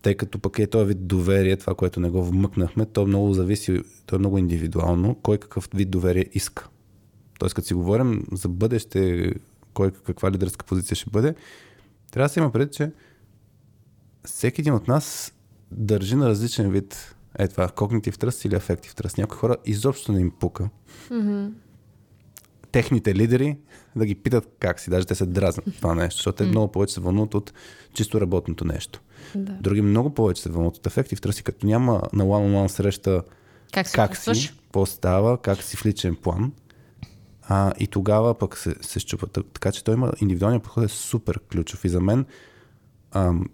Тъй 0.02 0.16
като 0.16 0.40
пък 0.40 0.60
е 0.60 0.68
този 0.68 0.88
вид 0.88 1.08
доверие, 1.08 1.58
това, 1.58 1.76
което 1.76 2.00
не 2.00 2.10
го 2.10 2.24
вмъкнахме, 2.24 2.86
то 2.86 3.08
много 3.08 3.34
зависи, 3.34 3.82
то 4.06 4.16
е 4.16 4.20
много 4.20 4.38
индивидуално, 4.38 5.16
кой 5.16 5.38
какъв 5.38 5.70
вид 5.74 5.90
доверие 5.90 6.26
иска. 6.34 6.68
Тоест, 7.40 7.56
като 7.56 7.68
си 7.68 7.74
говорим 7.74 8.26
за 8.32 8.50
бъдеще, 8.50 9.32
кой 9.74 9.92
каква 9.92 10.32
лидерска 10.32 10.66
позиция 10.66 10.96
ще 10.96 11.10
бъде, 11.10 11.36
трябва 12.12 12.28
да 12.28 12.34
се 12.34 12.40
има 12.40 12.52
пред, 12.52 12.74
че 12.74 12.92
всеки 14.26 14.62
един 14.62 14.74
от 14.74 14.88
нас 14.88 15.34
държи 15.72 16.16
на 16.16 16.30
различен 16.30 16.72
вид 16.72 17.16
е 17.40 17.48
това, 17.48 17.68
когнитив 17.68 18.18
тръст 18.18 18.46
или 18.46 18.56
афектив 18.56 18.96
тръст. 18.96 19.18
Някои 19.18 19.38
хора 19.38 19.56
изобщо 19.66 20.12
не 20.12 20.20
им 20.20 20.32
пука. 20.40 20.70
Mm-hmm. 21.10 21.52
Техните 22.72 23.16
лидери 23.16 23.58
да 23.96 24.06
ги 24.06 24.16
питат 24.16 24.56
как 24.60 24.80
си, 24.80 24.90
даже 24.90 25.06
те 25.06 25.16
се 25.16 25.26
дразнат 25.26 25.66
това 25.78 25.96
нещо, 25.96 26.18
защото 26.18 26.36
те 26.36 26.44
mm-hmm. 26.44 26.50
много 26.50 26.72
повече 26.72 26.94
се 26.94 27.02
вълнуват 27.02 27.34
от 27.34 27.54
чисто 27.94 28.22
работното 28.22 28.66
нещо. 28.66 29.02
Да. 29.36 29.52
Други 29.52 29.82
много 29.82 30.14
повече 30.14 30.42
се 30.42 30.50
вълнуват 30.50 30.78
от 30.78 30.88
афектив 30.88 31.22
тръст 31.22 31.40
и 31.40 31.44
като 31.44 31.66
няма 31.68 32.02
на 32.14 32.24
one-on-one 32.24 32.68
среща 32.68 33.24
как, 33.74 33.88
си, 33.88 33.94
как 33.94 34.18
си, 34.18 34.54
какво 34.64 34.86
става, 34.86 35.38
как 35.38 35.64
си 35.64 35.78
в 35.78 35.86
личен 35.86 36.16
план, 36.16 36.52
а, 37.44 37.74
и 37.80 37.88
тогава 37.88 38.38
пък 38.38 38.58
се, 38.58 38.76
се 38.82 39.00
щупа. 39.00 39.28
Така 39.28 39.72
че 39.72 39.84
той 39.84 39.94
има 39.94 40.12
индивидуалния 40.22 40.60
подход 40.60 40.84
е 40.84 40.88
супер 40.88 41.40
ключов. 41.52 41.86
И 41.86 41.90
за 41.90 42.02
мен 42.02 42.26
ам, 43.12 43.46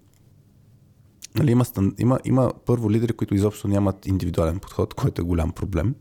нали, 1.37 1.51
има, 1.51 1.65
има, 1.97 2.19
има 2.25 2.51
първо 2.65 2.91
лидери, 2.91 3.13
които 3.13 3.35
изобщо 3.35 3.67
нямат 3.67 4.05
индивидуален 4.05 4.59
подход, 4.59 4.93
който 4.93 5.21
е 5.21 5.25
голям 5.25 5.51
проблем. 5.51 5.95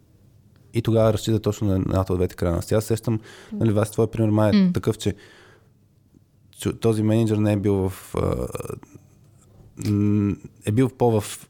И 0.74 0.82
тогава 0.82 1.12
разчита 1.12 1.40
точно 1.40 1.68
на 1.68 1.74
едната 1.74 2.12
от 2.12 2.18
двете 2.18 2.36
крайности. 2.36 2.74
Аз 2.74 2.84
сещам, 2.84 3.20
нали, 3.52 3.72
вас 3.72 3.90
твой 3.90 4.06
пример 4.06 4.30
май 4.30 4.50
е 4.50 4.52
mm. 4.52 4.74
такъв, 4.74 4.98
че, 4.98 5.14
този 6.80 7.02
менеджер 7.02 7.36
не 7.36 7.52
е 7.52 7.56
бил 7.56 7.74
в... 7.74 8.14
Е 10.66 10.72
бил 10.72 10.88
по 10.88 11.20
в 11.20 11.48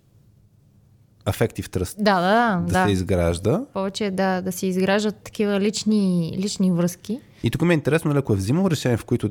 афектив 1.25 1.70
тръст. 1.70 1.96
Да, 1.99 2.20
да, 2.20 2.62
да. 2.66 2.72
Да 2.72 2.85
се 2.87 2.92
изгражда. 2.92 3.64
Повече 3.72 4.11
да, 4.11 4.40
да 4.40 4.53
се 4.53 4.66
изграждат 4.66 5.16
такива 5.16 5.61
лични, 5.61 6.37
лични 6.38 6.72
връзки. 6.72 7.20
И 7.42 7.51
тук 7.51 7.62
ми 7.62 7.70
е 7.70 7.75
интересно, 7.75 8.09
нали, 8.09 8.18
ако 8.18 8.33
е 8.33 8.37
взимал 8.37 8.70
решение, 8.70 8.96
в 8.96 9.05
които 9.05 9.31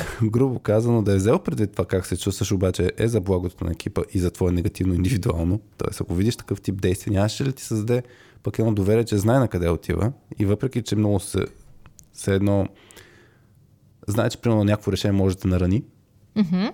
грубо 0.22 0.58
казано, 0.58 1.02
да 1.02 1.12
е 1.12 1.16
взел 1.16 1.38
преди 1.38 1.66
това 1.66 1.84
как 1.84 2.06
се 2.06 2.16
чувстваш, 2.16 2.52
обаче 2.52 2.92
е 2.98 3.08
за 3.08 3.20
благото 3.20 3.64
на 3.64 3.70
екипа 3.70 4.02
и 4.14 4.18
за 4.18 4.30
твое 4.30 4.52
негативно 4.52 4.94
индивидуално. 4.94 5.60
Тоест, 5.78 6.00
ако 6.00 6.14
видиш 6.14 6.36
такъв 6.36 6.60
тип 6.60 6.80
действие, 6.80 7.12
нямаше 7.12 7.44
ли 7.44 7.52
ти 7.52 7.62
създаде 7.62 8.02
пък 8.42 8.58
едно 8.58 8.74
доверие, 8.74 9.04
че 9.04 9.18
знае 9.18 9.38
на 9.38 9.48
къде 9.48 9.68
отива 9.68 10.12
и 10.38 10.46
въпреки, 10.46 10.82
че 10.82 10.96
много 10.96 11.20
се, 11.20 11.46
се 12.12 12.34
едно 12.34 12.68
знае, 14.08 14.30
че 14.30 14.38
примерно 14.38 14.64
някакво 14.64 14.92
решение 14.92 15.18
може 15.18 15.36
да 15.36 15.48
нарани, 15.48 15.84
mm-hmm 16.36 16.72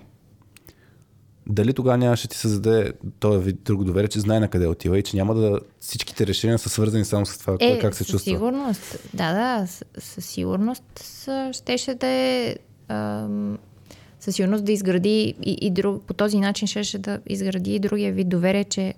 дали 1.48 1.72
тогава 1.72 1.98
нямаше 1.98 2.28
ти 2.28 2.36
създаде 2.36 2.92
този 3.20 3.44
вид 3.44 3.62
друго 3.64 3.84
доверие, 3.84 4.08
че 4.08 4.20
знае 4.20 4.40
на 4.40 4.48
къде 4.48 4.66
отива 4.66 4.98
и 4.98 5.02
че 5.02 5.16
няма 5.16 5.34
да 5.34 5.60
всичките 5.80 6.26
решения 6.26 6.58
са 6.58 6.68
свързани 6.68 7.04
само 7.04 7.26
с 7.26 7.38
това 7.38 7.56
е, 7.60 7.78
как 7.78 7.94
се 7.94 8.04
чувства. 8.04 8.18
сигурност, 8.18 8.98
да, 9.14 9.32
да, 9.32 9.66
със 9.98 10.24
сигурност 10.24 11.04
щеше 11.52 11.94
да 11.94 12.06
е 12.06 12.56
със 14.20 14.34
сигурност 14.34 14.64
да 14.64 14.72
изгради 14.72 15.34
и, 15.42 15.58
и 15.60 15.70
друг, 15.70 16.02
по 16.02 16.14
този 16.14 16.38
начин 16.38 16.68
щеше 16.68 16.98
да 16.98 17.20
изгради 17.26 17.74
и 17.74 17.78
другия 17.78 18.12
вид 18.12 18.28
доверие, 18.28 18.64
че 18.64 18.94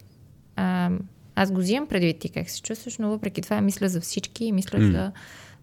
а, 0.57 0.91
аз 1.35 1.53
го 1.53 1.61
взимам 1.61 1.89
предвид 1.89 2.19
ти 2.19 2.29
как 2.29 2.51
се 2.51 2.63
чувстваш, 2.63 2.99
но 2.99 3.11
въпреки 3.11 3.43
това 3.43 3.61
мисля 3.61 3.89
за 3.89 4.01
всички, 4.01 4.53
мисля 4.53 4.79
mm. 4.79 4.91
за 4.93 5.13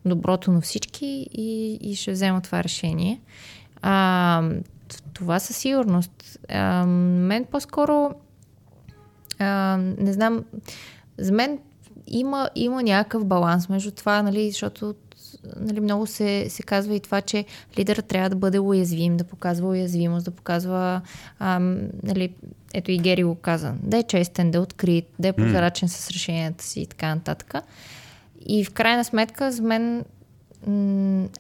доброто 0.06 0.52
на 0.52 0.62
всички 0.62 1.28
и, 1.34 1.74
и 1.82 1.96
ще 1.96 2.12
взема 2.12 2.42
това 2.42 2.64
решение. 2.64 3.22
А, 3.82 4.50
това 5.14 5.40
със 5.40 5.58
сигурност. 5.58 6.40
А, 6.50 6.86
мен 6.86 7.46
по-скоро 7.46 8.12
а, 9.40 9.78
не 9.98 10.14
знам, 10.14 10.44
за 11.18 11.32
мен 11.32 11.60
има, 12.08 12.50
има 12.56 12.84
някакъв 12.84 13.26
баланс 13.26 13.70
между 13.70 13.92
това, 13.92 14.22
нали, 14.24 14.52
защото 14.52 14.96
нали, 15.60 15.80
много 15.80 16.08
се, 16.08 16.46
се 16.50 16.64
казва 16.64 16.96
и 16.96 17.00
това, 17.00 17.22
че 17.22 17.46
лидерът 17.78 18.06
трябва 18.06 18.30
да 18.30 18.36
бъде 18.36 18.60
уязвим, 18.60 19.18
да 19.18 19.24
показва 19.24 19.68
уязвимост, 19.68 20.26
да 20.26 20.32
показва, 20.32 21.02
ам, 21.40 21.80
нали, 22.04 22.34
ето 22.74 22.92
и 22.92 22.98
Гери 22.98 23.24
го 23.24 23.36
каза, 23.36 23.74
да 23.84 23.98
е 23.98 24.04
честен, 24.04 24.52
да 24.52 24.58
е 24.58 24.62
открит, 24.62 25.06
да 25.20 25.28
е 25.28 25.34
прозрачен 25.34 25.90
mm. 25.90 25.92
с 25.92 26.12
решенията 26.12 26.64
си 26.64 26.82
и 26.82 26.86
така 26.86 27.16
нататък. 27.16 27.54
И 28.46 28.66
в 28.66 28.72
крайна 28.72 29.04
сметка, 29.04 29.52
за 29.52 29.62
мен 29.62 30.04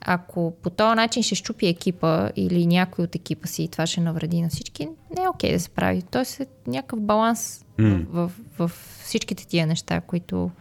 ако 0.02 0.54
по 0.64 0.70
този 0.70 0.96
начин 0.96 1.24
ще 1.24 1.36
щупи 1.36 1.68
екипа 1.68 2.30
или 2.36 2.68
някой 2.68 3.04
от 3.04 3.16
екипа 3.16 3.48
си 3.48 3.64
и 3.64 3.68
това 3.68 3.86
ще 3.86 4.02
навреди 4.02 4.42
на 4.42 4.50
всички, 4.50 4.90
не 5.16 5.24
е 5.24 5.30
окей 5.30 5.50
okay 5.50 5.54
да 5.54 5.60
се 5.60 5.70
прави. 5.70 6.02
Тоест 6.02 6.40
е 6.40 6.48
някакъв 6.68 7.02
баланс 7.02 7.66
mm. 7.78 8.06
в, 8.10 8.32
в, 8.58 8.68
в 8.68 8.72
всичките 9.04 9.48
тия 9.48 9.68
неща, 9.68 10.02
които, 10.02 10.52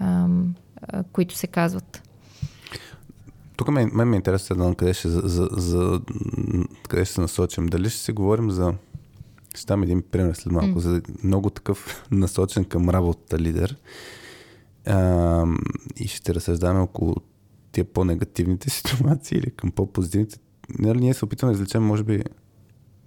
ам, 0.00 0.54
които 1.12 1.34
се 1.34 1.46
казват. 1.46 2.02
Тук 3.62 3.74
мен, 3.74 3.90
мен 3.94 4.08
ме 4.08 4.16
интересува 4.16 4.68
да 4.68 4.74
къде 4.74 4.94
ще, 4.94 5.08
за, 5.08 5.20
за, 5.24 5.48
за, 5.52 6.00
къде 6.88 7.04
ще 7.04 7.14
се 7.14 7.20
насочим. 7.20 7.66
Дали 7.66 7.90
ще 7.90 8.00
се 8.00 8.12
говорим 8.12 8.50
за... 8.50 8.74
Ще 9.54 9.66
дам 9.66 9.82
един 9.82 10.02
пример 10.02 10.34
след 10.34 10.52
малко, 10.52 10.78
mm. 10.78 10.78
за 10.78 11.02
много 11.24 11.50
такъв 11.50 12.04
насочен 12.10 12.64
към 12.64 12.90
работата 12.90 13.38
лидер. 13.38 13.76
А, 14.86 15.46
и 15.96 16.08
ще 16.08 16.34
разсъждаваме 16.34 16.80
около 16.80 17.16
тия 17.72 17.84
по-негативните 17.84 18.70
ситуации 18.70 19.38
или 19.38 19.50
към 19.50 19.70
по-позитивните. 19.70 20.38
Нали, 20.78 21.00
ние 21.00 21.14
се 21.14 21.24
опитваме 21.24 21.54
да 21.54 21.56
излечем, 21.56 21.82
може 21.82 22.02
би, 22.02 22.22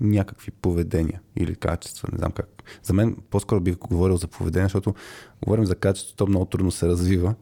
някакви 0.01 0.51
поведения 0.51 1.21
или 1.35 1.55
качества, 1.55 2.09
не 2.11 2.17
знам 2.17 2.31
как. 2.31 2.63
За 2.83 2.93
мен 2.93 3.17
по-скоро 3.29 3.59
бих 3.59 3.77
говорил 3.77 4.17
за 4.17 4.27
поведение, 4.27 4.65
защото 4.65 4.93
говорим 5.43 5.65
за 5.65 5.75
качество, 5.75 6.15
то 6.15 6.27
много 6.27 6.45
трудно 6.45 6.71
се 6.71 6.87
развива, 6.87 7.35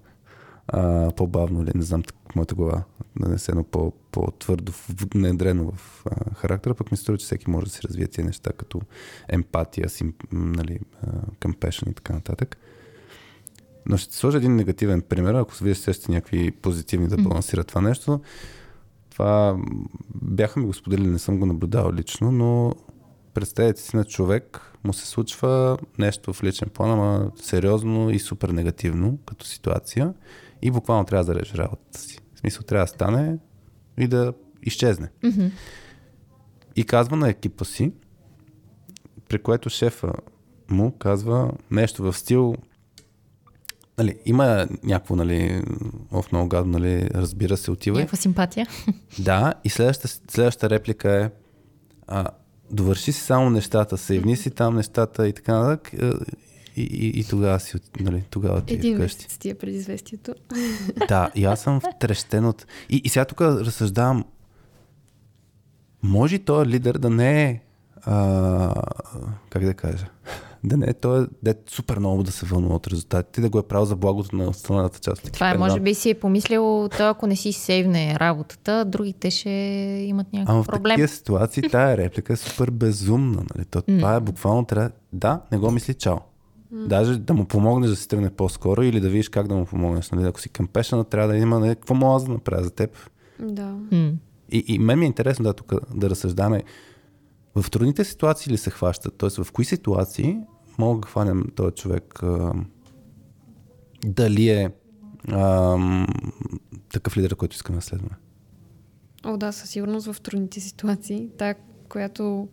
а, 0.67 1.12
по-бавно 1.12 1.63
или 1.63 1.71
не 1.76 1.84
знам 1.84 2.04
моята 2.36 2.56
глава, 2.56 2.84
нанесено 3.19 3.63
по, 3.63 3.93
по-твърдо, 4.12 4.71
внедрено 4.89 5.71
в 5.71 6.06
а, 6.06 6.34
характера, 6.36 6.73
пък 6.73 6.91
ми 6.91 6.97
струва, 6.97 7.17
че 7.17 7.26
всеки 7.26 7.49
може 7.49 7.65
да 7.65 7.71
си 7.71 7.80
развие 7.88 8.08
тези 8.08 8.26
неща, 8.26 8.52
като 8.54 8.82
емпатия, 9.30 9.89
сим, 9.89 10.13
нали, 10.32 10.80
compassion 11.39 11.91
и 11.91 11.93
така 11.93 12.13
нататък. 12.13 12.58
Но 13.86 13.97
ще 13.97 14.15
сложа 14.15 14.38
един 14.38 14.56
негативен 14.56 15.02
пример, 15.02 15.34
ако 15.34 15.63
вие 15.63 15.76
сещате 15.76 16.12
някакви 16.12 16.52
позитивни 16.52 17.08
да 17.08 17.17
балансират 17.17 17.67
това 17.67 17.82
нещо. 17.82 18.21
Това 19.10 19.58
бяха 20.15 20.60
ми 20.60 20.65
го 20.65 20.73
споделили, 20.73 21.08
не 21.08 21.19
съм 21.19 21.39
го 21.39 21.45
наблюдавал 21.45 21.93
лично, 21.93 22.32
но 22.32 22.73
представете 23.34 23.82
си 23.82 23.95
на 23.95 24.06
човек, 24.06 24.73
му 24.84 24.93
се 24.93 25.08
случва 25.08 25.78
нещо 25.97 26.34
в 26.34 26.43
личен 26.43 26.69
план, 26.69 26.91
ама 26.91 27.32
сериозно 27.36 28.10
и 28.10 28.19
супер 28.19 28.49
негативно 28.49 29.17
като 29.26 29.45
ситуация 29.45 30.13
и 30.62 30.71
буквално 30.71 31.06
трябва 31.06 31.23
да 31.23 31.34
зареже 31.34 31.58
работата 31.58 31.99
си. 31.99 32.19
Смисъл 32.43 32.63
трябва 32.63 32.84
да 32.84 32.88
стане 32.88 33.38
и 33.97 34.08
да 34.08 34.34
изчезне. 34.63 35.10
Mm-hmm. 35.23 35.51
И 36.75 36.84
казва 36.84 37.17
на 37.17 37.29
екипа 37.29 37.65
си, 37.65 37.91
при 39.29 39.39
което 39.39 39.69
шефа 39.69 40.13
му 40.69 40.91
казва 40.91 41.51
нещо 41.71 42.03
в 42.03 42.13
стил 42.13 42.56
нали, 43.97 44.17
има 44.25 44.67
някакво, 44.84 45.15
нали, 45.15 45.63
в 46.12 46.25
много 46.32 46.49
гадно, 46.49 46.79
нали, 46.79 47.10
разбира 47.13 47.58
се, 47.58 47.71
отива. 47.71 47.97
Някаква 47.97 48.17
симпатия. 48.17 48.67
Да, 49.19 49.53
и 49.63 49.69
следващата, 49.69 50.08
следващата 50.32 50.69
реплика 50.69 51.12
е 51.12 51.29
а, 52.08 52.27
довърши 52.71 53.12
си 53.12 53.21
само 53.21 53.49
нещата, 53.49 53.97
съедини 53.97 54.38
си 54.38 54.51
там 54.51 54.75
нещата 54.75 55.27
и 55.27 55.34
така 55.34 55.60
нататък. 55.60 55.93
И, 56.75 56.81
и, 56.81 57.19
и 57.19 57.23
тогава 57.23 57.59
си, 57.59 57.77
нали, 57.99 58.23
тогава 58.29 58.62
ти 58.62 58.73
Един 58.73 58.95
вкъщи. 58.95 59.23
месец 59.23 59.38
ти 59.38 59.49
е 59.49 59.55
предизвестието. 59.55 60.33
Да, 61.07 61.31
и 61.36 61.45
аз 61.45 61.62
съм 61.62 61.81
втрещен 61.81 62.45
от... 62.45 62.65
И, 62.89 63.01
и 63.03 63.09
сега 63.09 63.25
тук 63.25 63.41
разсъждавам, 63.41 64.25
може 66.03 66.39
този 66.39 66.69
лидер 66.69 66.97
да 66.97 67.09
не 67.09 67.43
е, 67.43 67.62
а, 68.01 68.73
как 69.49 69.65
да 69.65 69.73
кажа, 69.73 70.05
да 70.63 70.77
не 70.77 70.86
е 70.86 70.93
той, 70.93 71.27
да 71.43 71.51
е 71.51 71.55
супер 71.67 71.99
много 71.99 72.23
да 72.23 72.31
се 72.31 72.45
вълнува 72.45 72.75
от 72.75 72.88
резултатите, 72.88 73.41
да 73.41 73.49
го 73.49 73.59
е 73.59 73.67
правил 73.67 73.86
за 73.86 73.95
благото 73.95 74.36
на 74.36 74.47
останалата 74.49 74.99
част. 74.99 75.31
Това 75.31 75.49
е, 75.49 75.57
може 75.57 75.79
би 75.79 75.93
си 75.93 76.09
е 76.09 76.13
помислил, 76.13 76.89
той 76.97 77.09
ако 77.09 77.27
не 77.27 77.36
си 77.36 77.53
сейвне 77.53 78.19
работата, 78.19 78.86
другите 78.86 79.31
ще 79.31 79.49
имат 80.09 80.33
някакъв 80.33 80.53
Ама 80.53 80.63
в 80.63 80.67
проблем. 80.67 80.95
такива 80.95 81.07
ситуации 81.07 81.63
тая 81.63 81.97
реплика 81.97 82.33
е 82.33 82.36
супер 82.36 82.71
безумна. 82.71 83.43
Нали? 83.55 83.65
То, 83.65 83.81
това 83.81 84.15
е 84.15 84.19
буквално 84.19 84.65
трябва... 84.65 84.91
Да, 85.13 85.41
не 85.51 85.57
го 85.57 85.71
мисли 85.71 85.93
чао. 85.93 86.17
Даже 86.73 87.17
да 87.19 87.33
му 87.33 87.45
помогнеш 87.45 87.89
да 87.89 87.95
си 87.95 88.07
тръгне 88.07 88.29
по-скоро 88.29 88.83
или 88.83 88.99
да 88.99 89.09
видиш 89.09 89.29
как 89.29 89.47
да 89.47 89.55
му 89.55 89.65
помогнеш. 89.65 90.12
Нали? 90.12 90.27
Ако 90.27 90.41
си 90.41 90.49
къмпешна, 90.49 91.03
трябва 91.03 91.27
да 91.27 91.38
има 91.38 91.59
нали, 91.59 91.75
какво 91.75 91.93
мога 91.93 92.25
да 92.25 92.31
направя 92.31 92.63
за 92.63 92.71
теб. 92.71 92.97
Да. 93.39 93.77
И, 94.51 94.63
и 94.67 94.79
мен 94.79 94.99
ми 94.99 95.05
е 95.05 95.07
интересно 95.07 95.43
да, 95.43 95.53
тук, 95.53 95.73
да 95.95 96.09
разсъждаме 96.09 96.63
в 97.55 97.71
трудните 97.71 98.03
ситуации 98.03 98.53
ли 98.53 98.57
се 98.57 98.69
хващат? 98.69 99.13
Тоест 99.17 99.43
в 99.43 99.51
кои 99.51 99.65
ситуации 99.65 100.38
мога 100.77 101.01
да 101.01 101.07
хванем 101.07 101.43
този 101.55 101.75
човек 101.75 102.23
а, 102.23 102.53
дали 104.05 104.49
е 104.49 104.71
а, 105.27 105.77
такъв 106.93 107.17
лидер, 107.17 107.36
който 107.36 107.55
искаме 107.55 107.77
да 107.77 107.81
следваме? 107.81 108.15
О, 109.25 109.38
да, 109.38 109.51
със 109.51 109.69
сигурност 109.69 110.12
в 110.12 110.21
трудните 110.21 110.59
ситуации. 110.59 111.29
Та, 111.38 111.55
която 111.89 112.47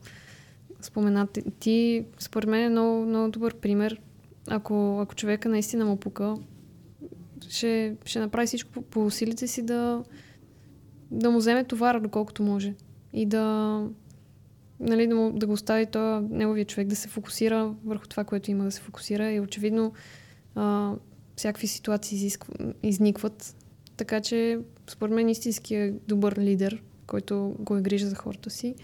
спомена 0.80 1.26
ти- 1.26 1.42
ти, 1.60 2.04
според 2.18 2.48
мен 2.48 2.62
е 2.62 2.68
много, 2.68 3.06
много 3.06 3.30
добър 3.30 3.54
пример. 3.54 4.00
Ако, 4.52 4.98
ако 5.00 5.14
човека 5.14 5.48
наистина 5.48 5.84
му 5.84 5.96
пука, 5.96 6.36
ще, 7.48 7.96
ще 8.04 8.20
направи 8.20 8.46
всичко 8.46 8.70
по, 8.70 8.82
по 8.82 9.10
силите 9.10 9.46
си 9.46 9.62
да, 9.62 10.02
да 11.10 11.30
му 11.30 11.38
вземе 11.38 11.64
товара, 11.64 12.00
доколкото 12.00 12.42
може. 12.42 12.74
И 13.12 13.26
да, 13.26 13.86
нали, 14.80 15.06
да, 15.06 15.14
му, 15.14 15.32
да 15.32 15.46
го 15.46 15.52
остави 15.52 15.86
то, 15.86 16.20
неговия 16.20 16.64
човек 16.64 16.88
да 16.88 16.96
се 16.96 17.08
фокусира 17.08 17.74
върху 17.84 18.06
това, 18.06 18.24
което 18.24 18.50
има 18.50 18.64
да 18.64 18.70
се 18.70 18.80
фокусира. 18.80 19.32
И 19.32 19.40
очевидно 19.40 19.92
а, 20.54 20.94
всякакви 21.36 21.66
ситуации 21.66 22.16
изисква, 22.16 22.54
изникват. 22.82 23.56
Така 23.96 24.20
че, 24.20 24.58
според 24.86 25.14
мен, 25.14 25.28
истинският 25.28 26.02
добър 26.08 26.38
лидер, 26.38 26.82
който 27.06 27.56
го 27.58 27.76
е 27.76 27.82
грижа 27.82 28.06
за 28.06 28.16
хората 28.16 28.50
си, 28.50 28.74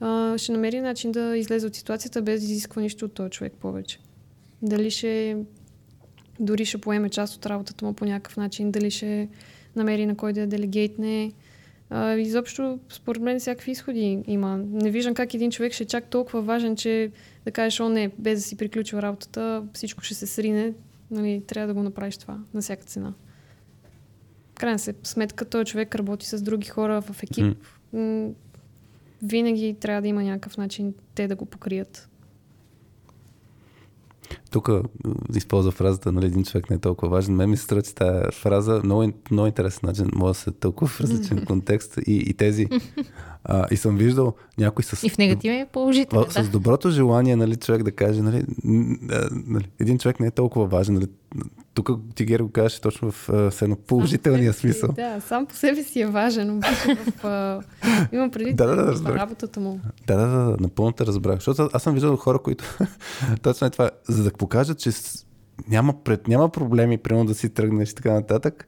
а, 0.00 0.38
ще 0.38 0.52
намери 0.52 0.80
начин 0.80 1.12
да 1.12 1.36
излезе 1.36 1.66
от 1.66 1.74
ситуацията 1.74 2.22
без 2.22 2.40
да 2.40 2.52
изисква 2.52 2.82
нищо 2.82 3.04
от 3.04 3.14
този 3.14 3.30
човек 3.30 3.52
повече. 3.52 3.98
Дали 4.62 4.90
ще 4.90 5.36
дори 6.40 6.64
ще 6.64 6.78
поеме 6.78 7.08
част 7.08 7.36
от 7.36 7.46
работата 7.46 7.84
му 7.84 7.92
по 7.92 8.04
някакъв 8.04 8.36
начин, 8.36 8.70
дали 8.70 8.90
ще 8.90 9.28
намери 9.76 10.06
на 10.06 10.16
кой 10.16 10.32
да 10.32 10.40
я 10.40 10.46
делегейтне. 10.46 11.32
А, 11.90 12.14
изобщо, 12.14 12.78
според 12.88 13.22
мен, 13.22 13.38
всякакви 13.38 13.70
изходи 13.70 14.22
има. 14.26 14.56
Не 14.56 14.90
виждам 14.90 15.14
как 15.14 15.34
един 15.34 15.50
човек 15.50 15.72
ще 15.72 15.82
е 15.82 15.86
чак 15.86 16.04
толкова 16.10 16.42
важен, 16.42 16.76
че 16.76 17.10
да 17.44 17.50
кажеш, 17.50 17.80
о 17.80 17.88
не, 17.88 18.10
без 18.18 18.38
да 18.38 18.42
си 18.42 18.56
приключил 18.56 18.96
работата, 18.96 19.64
всичко 19.72 20.02
ще 20.04 20.14
се 20.14 20.26
срине. 20.26 20.72
Нали, 21.10 21.42
трябва 21.46 21.66
да 21.66 21.74
го 21.74 21.82
направиш 21.82 22.16
това 22.16 22.38
на 22.54 22.60
всяка 22.60 22.84
цена. 22.84 23.14
Крайна 24.54 24.78
се 24.78 24.94
сметка, 25.02 25.44
този 25.44 25.64
човек 25.64 25.94
работи 25.94 26.26
с 26.26 26.42
други 26.42 26.68
хора 26.68 27.02
в 27.02 27.22
екип. 27.22 27.56
М, 27.92 28.30
Винаги 29.22 29.76
трябва 29.80 30.02
да 30.02 30.08
има 30.08 30.22
някакъв 30.22 30.56
начин 30.56 30.94
те 31.14 31.28
да 31.28 31.36
го 31.36 31.46
покрият. 31.46 32.09
Тук 34.50 34.70
използва 35.34 35.72
фразата, 35.72 36.12
нали, 36.12 36.26
един 36.26 36.44
човек 36.44 36.70
не 36.70 36.76
е 36.76 36.78
толкова 36.78 37.10
важен. 37.10 37.34
Мен 37.34 37.50
ми 37.50 37.56
се 37.56 37.64
струва, 37.64 37.82
че 37.82 37.94
тази 37.94 38.24
фраза 38.32 38.80
много, 38.84 39.12
много 39.30 39.46
интересен 39.46 39.80
начин 39.82 40.10
може 40.14 40.30
да 40.30 40.38
се 40.38 40.50
тълкува 40.50 40.88
в 40.88 41.00
различен 41.00 41.44
контекст 41.44 41.98
и, 42.06 42.16
и 42.16 42.34
тези. 42.34 42.68
А, 43.44 43.66
и 43.70 43.76
съм 43.76 43.96
виждал 43.96 44.34
някой 44.58 44.84
с... 44.84 45.02
И 45.02 45.10
в 45.10 45.18
негативен 45.18 45.60
и 45.60 45.66
положителен. 45.66 46.24
В- 46.24 46.32
С 46.32 46.42
Да. 46.42 46.48
доброто 46.48 46.90
желание, 46.90 47.36
нали, 47.36 47.56
човек 47.56 47.82
да 47.82 47.92
каже, 47.92 48.22
нали, 48.22 48.44
нали, 48.64 49.70
един 49.80 49.98
човек 49.98 50.20
не 50.20 50.26
е 50.26 50.30
толкова 50.30 50.66
важен. 50.66 50.94
Нали, 50.94 51.06
тук 51.74 51.90
ти 52.14 52.24
Геро 52.24 52.44
го 52.44 52.52
казваш 52.52 52.80
точно 52.80 53.10
в 53.10 53.28
едно 53.62 53.76
положителния 53.76 54.52
смисъл. 54.52 54.92
Да, 54.92 55.20
сам 55.20 55.46
по 55.46 55.54
себе 55.54 55.82
си 55.82 56.00
е 56.00 56.06
важен, 56.06 56.50
обаче 56.50 56.94
в... 56.96 57.24
А, 57.24 57.60
имам 58.12 58.30
преди 58.30 58.52
Да, 58.54 58.66
да, 58.66 58.76
да, 58.76 58.92
в 58.94 59.06
работата 59.06 59.60
му. 59.60 59.80
Да, 60.06 60.16
да, 60.16 60.26
да, 60.28 60.38
да, 60.40 60.56
напълно 60.60 60.92
те 60.92 61.06
разбрах. 61.06 61.34
Защото 61.34 61.70
аз- 61.72 61.82
съм 61.82 61.94
виждал 61.94 62.16
хора, 62.16 62.38
които 62.38 62.64
точно 63.42 63.66
е 63.66 63.70
това, 63.70 63.90
за 64.08 64.24
да 64.24 64.30
покажат, 64.30 64.78
че 64.78 64.90
няма, 65.68 66.02
пред, 66.04 66.28
няма 66.28 66.48
проблеми, 66.48 66.98
примерно 66.98 67.26
да 67.26 67.34
си 67.34 67.48
тръгнеш 67.48 67.90
и 67.90 67.94
така 67.94 68.12
нататък, 68.12 68.66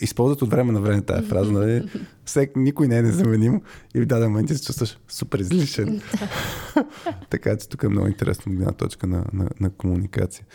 използват 0.00 0.42
от 0.42 0.50
време 0.50 0.72
на 0.72 0.80
време 0.80 1.02
тази 1.02 1.28
фраза, 1.28 1.52
нали? 1.52 1.90
Всек, 2.24 2.56
никой 2.56 2.88
не 2.88 2.98
е 2.98 3.02
незаменим 3.02 3.62
и 3.94 4.00
в 4.00 4.06
даден 4.06 4.28
момент 4.28 4.48
се 4.48 4.64
чувстваш 4.64 4.98
супер 5.08 5.38
излишен. 5.38 6.02
така 7.30 7.56
че 7.56 7.68
тук 7.68 7.82
е 7.82 7.88
много 7.88 8.06
интересно 8.06 8.52
от 8.52 8.56
гледна 8.56 8.72
точка 8.72 9.06
на, 9.06 9.24
на, 9.32 9.48
на 9.60 9.70
комуникация. 9.70 10.46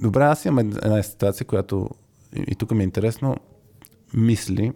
Добре, 0.00 0.22
аз 0.22 0.44
имам 0.44 0.58
ед- 0.58 0.84
една 0.84 1.02
ситуация, 1.02 1.46
която 1.46 1.90
и, 2.36 2.44
и 2.48 2.54
тук 2.54 2.70
ми 2.70 2.80
е 2.80 2.84
интересно, 2.84 3.36
мисли, 4.14 4.72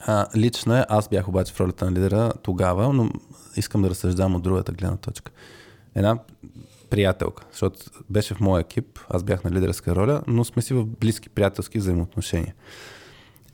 а, 0.00 0.26
лично 0.36 0.76
е, 0.76 0.84
аз 0.88 1.08
бях 1.08 1.28
обаче 1.28 1.54
в 1.54 1.60
ролята 1.60 1.84
на 1.84 1.92
лидера 1.92 2.32
тогава, 2.42 2.92
но 2.92 3.10
искам 3.56 3.82
да 3.82 3.90
разсъждавам 3.90 4.34
от 4.34 4.42
другата 4.42 4.72
гледна 4.72 4.96
точка. 4.96 5.32
Една 5.94 6.18
приятелка, 6.90 7.46
защото 7.50 7.78
беше 8.10 8.34
в 8.34 8.40
моя 8.40 8.60
екип, 8.60 8.98
аз 9.08 9.22
бях 9.22 9.44
на 9.44 9.50
лидерска 9.50 9.94
роля, 9.94 10.22
но 10.26 10.44
сме 10.44 10.62
си 10.62 10.74
в 10.74 10.86
близки 10.86 11.28
приятелски 11.28 11.78
взаимоотношения. 11.78 12.54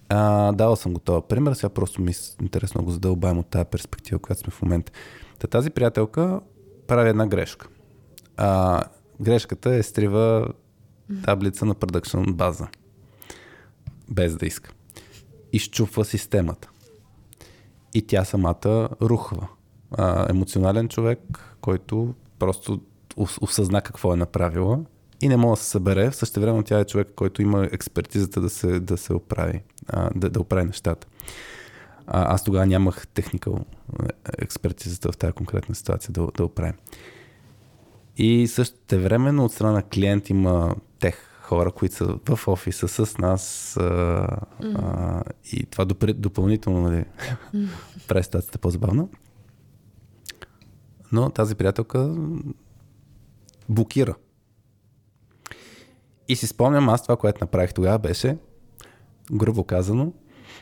А, 0.09 0.53
давал 0.53 0.77
съм 0.77 0.93
го 0.93 1.01
този 1.01 1.23
пример, 1.29 1.55
сега 1.55 1.69
просто 1.69 2.03
ми 2.03 2.11
е 2.11 2.15
интересно 2.43 2.85
го 2.85 2.91
задълбаем 2.91 3.39
от 3.39 3.47
тази 3.47 3.65
перспектива, 3.65 4.19
която 4.19 4.41
сме 4.43 4.51
в 4.51 4.63
момента. 4.63 4.93
Та 5.39 5.47
тази 5.47 5.71
приятелка 5.71 6.41
прави 6.87 7.09
една 7.11 7.27
грешка. 7.27 7.69
А, 8.37 8.83
грешката 9.21 9.75
е 9.75 9.83
стрива 9.83 10.49
таблица 11.25 11.65
на 11.65 11.75
продъкшн 11.75 12.23
база. 12.29 12.69
Без 14.11 14.37
да 14.37 14.47
иска 14.47 14.71
изчупва 15.53 16.05
системата. 16.05 16.71
И 17.95 18.03
тя 18.03 18.25
самата 18.25 18.89
рухва. 19.03 19.49
А, 19.93 20.31
емоционален 20.31 20.89
човек, 20.89 21.21
който 21.61 22.15
просто 22.39 22.73
ос- 22.73 22.81
осъзна 23.17 23.83
какво 23.83 24.13
е 24.13 24.17
направила 24.17 24.81
и 25.21 25.29
не 25.29 25.37
може 25.37 25.59
да 25.59 25.65
се 25.65 25.71
събере. 25.71 26.11
В 26.11 26.17
същото 26.17 26.41
време 26.41 26.63
тя 26.63 26.81
е 26.81 26.85
човек, 26.85 27.09
който 27.17 27.43
има 27.43 27.69
експертизата 27.73 28.41
да 28.41 28.51
се, 28.51 28.81
да 28.81 28.97
се 28.97 29.15
оправи, 29.15 29.63
а, 29.89 30.11
да, 30.15 30.31
да 30.31 30.41
оправи 30.41 30.67
нещата. 30.67 31.07
А, 32.07 32.35
аз 32.35 32.45
тогава 32.45 32.67
нямах 32.67 33.07
техникал 33.07 33.59
експертизата 34.39 35.13
в 35.13 35.17
тази 35.17 35.33
конкретна 35.33 35.75
ситуация 35.75 36.13
да, 36.13 36.29
да 36.37 36.45
оправим. 36.45 36.75
И 38.17 38.49
също 38.49 38.77
времено 38.93 39.45
от 39.45 39.53
страна 39.53 39.73
на 39.73 39.83
клиент 39.83 40.31
има 40.31 40.75
тех 40.99 41.17
хора, 41.43 41.71
които 41.71 41.95
са 41.95 42.19
в 42.29 42.49
офиса 42.49 42.89
с 42.89 43.19
нас 43.19 43.77
а, 43.77 44.29
а, 44.63 45.23
и 45.53 45.67
това 45.67 45.85
допър, 45.85 46.13
допълнително 46.13 46.81
нали, 46.81 47.05
прави 48.09 48.25
ситуацията 48.25 48.59
по-забавна. 48.59 49.09
Но 51.13 51.31
тази 51.31 51.55
приятелка 51.55 52.17
блокира. 53.69 54.15
И 56.29 56.37
си 56.37 56.47
спомням, 56.47 56.89
аз 56.89 57.03
това, 57.03 57.17
което 57.17 57.45
направих 57.45 57.75
тогава 57.75 57.99
беше, 57.99 58.37
грубо 59.33 59.65
казано, 59.65 60.13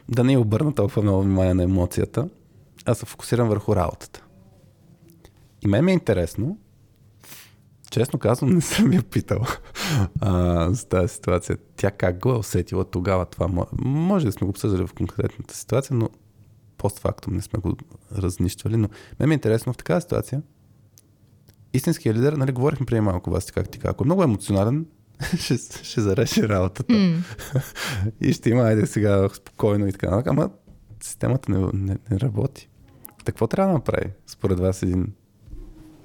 да 0.08 0.24
не 0.24 0.38
обърна 0.38 0.74
толкова 0.74 1.02
много 1.02 1.22
внимание 1.22 1.54
на 1.54 1.62
емоцията, 1.62 2.28
а 2.84 2.94
се 2.94 3.06
фокусирам 3.06 3.48
върху 3.48 3.76
работата. 3.76 4.24
И 5.62 5.68
мен 5.68 5.84
ми 5.84 5.90
е 5.90 5.94
интересно, 5.94 6.58
честно 7.90 8.18
казвам, 8.18 8.50
не 8.50 8.60
съм 8.60 8.92
я 8.92 9.02
питал 9.02 9.40
а, 10.20 10.70
за 10.70 10.88
тази 10.88 11.14
ситуация. 11.14 11.58
Тя 11.76 11.90
как 11.90 12.18
го 12.18 12.30
е 12.30 12.38
усетила 12.38 12.84
тогава 12.84 13.26
това? 13.26 13.66
Може 13.82 14.26
да 14.26 14.32
сме 14.32 14.44
го 14.44 14.50
обсъждали 14.50 14.86
в 14.86 14.94
конкретната 14.94 15.56
ситуация, 15.56 15.96
но 15.96 16.08
постфактум 16.78 17.34
не 17.34 17.42
сме 17.42 17.58
го 17.58 17.76
разнищвали. 18.18 18.76
Но 18.76 18.88
мен 19.20 19.28
ми 19.28 19.34
е 19.34 19.34
интересно 19.34 19.72
в 19.72 19.76
такава 19.76 20.00
ситуация. 20.00 20.42
Истинският 21.74 22.16
лидер, 22.16 22.32
нали, 22.32 22.52
говорихме 22.52 22.86
преди 22.86 23.00
малко 23.00 23.30
вас, 23.30 23.50
как 23.50 23.68
ти 23.68 23.78
ако 23.84 24.04
е 24.04 24.06
много 24.06 24.22
емоционален, 24.22 24.86
ще, 25.38 25.56
ще 25.82 26.00
зареши 26.00 26.48
работата. 26.48 26.94
Mm. 26.94 27.18
и 28.20 28.32
ще 28.32 28.50
има, 28.50 28.62
айде 28.62 28.86
сега 28.86 29.28
спокойно 29.28 29.86
и 29.86 29.92
така. 29.92 30.22
Ама 30.26 30.50
системата 31.00 31.52
не, 31.52 31.58
не, 31.72 31.96
не 32.10 32.20
работи. 32.20 32.68
какво 33.24 33.46
трябва 33.46 33.72
да 33.72 33.78
направи, 33.78 34.10
според 34.26 34.60
вас, 34.60 34.82
един 34.82 35.12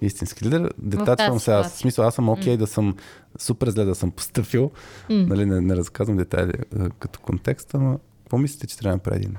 истински 0.01 0.45
лидер? 0.45 0.73
Детачвам 0.77 1.39
се 1.39 1.51
аз. 1.51 1.73
В 1.73 1.77
смисъл, 1.77 2.06
аз 2.06 2.15
съм 2.15 2.30
окей 2.30 2.43
okay, 2.43 2.56
mm. 2.56 2.58
да 2.58 2.67
съм 2.67 2.95
супер 3.39 3.69
зле 3.69 3.86
да 3.86 3.95
съм 3.95 4.12
поступил. 4.12 4.71
Mm. 5.10 5.27
Нали, 5.27 5.45
не, 5.45 5.62
не 5.62 5.75
разказвам 5.75 6.17
детайли 6.17 6.53
като 6.99 7.19
контекст, 7.19 7.73
но 7.73 7.99
какво 8.23 8.38
мислите, 8.38 8.67
че 8.67 8.77
трябва 8.77 8.91
да 8.91 8.95
направи 8.95 9.17
един 9.17 9.36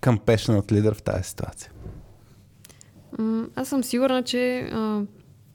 compassionate 0.00 0.72
лидер 0.72 0.94
в 0.94 1.02
тази 1.02 1.24
ситуация? 1.24 1.70
Аз 3.54 3.68
съм 3.68 3.84
сигурна, 3.84 4.22
че 4.22 4.70
а, 4.72 5.02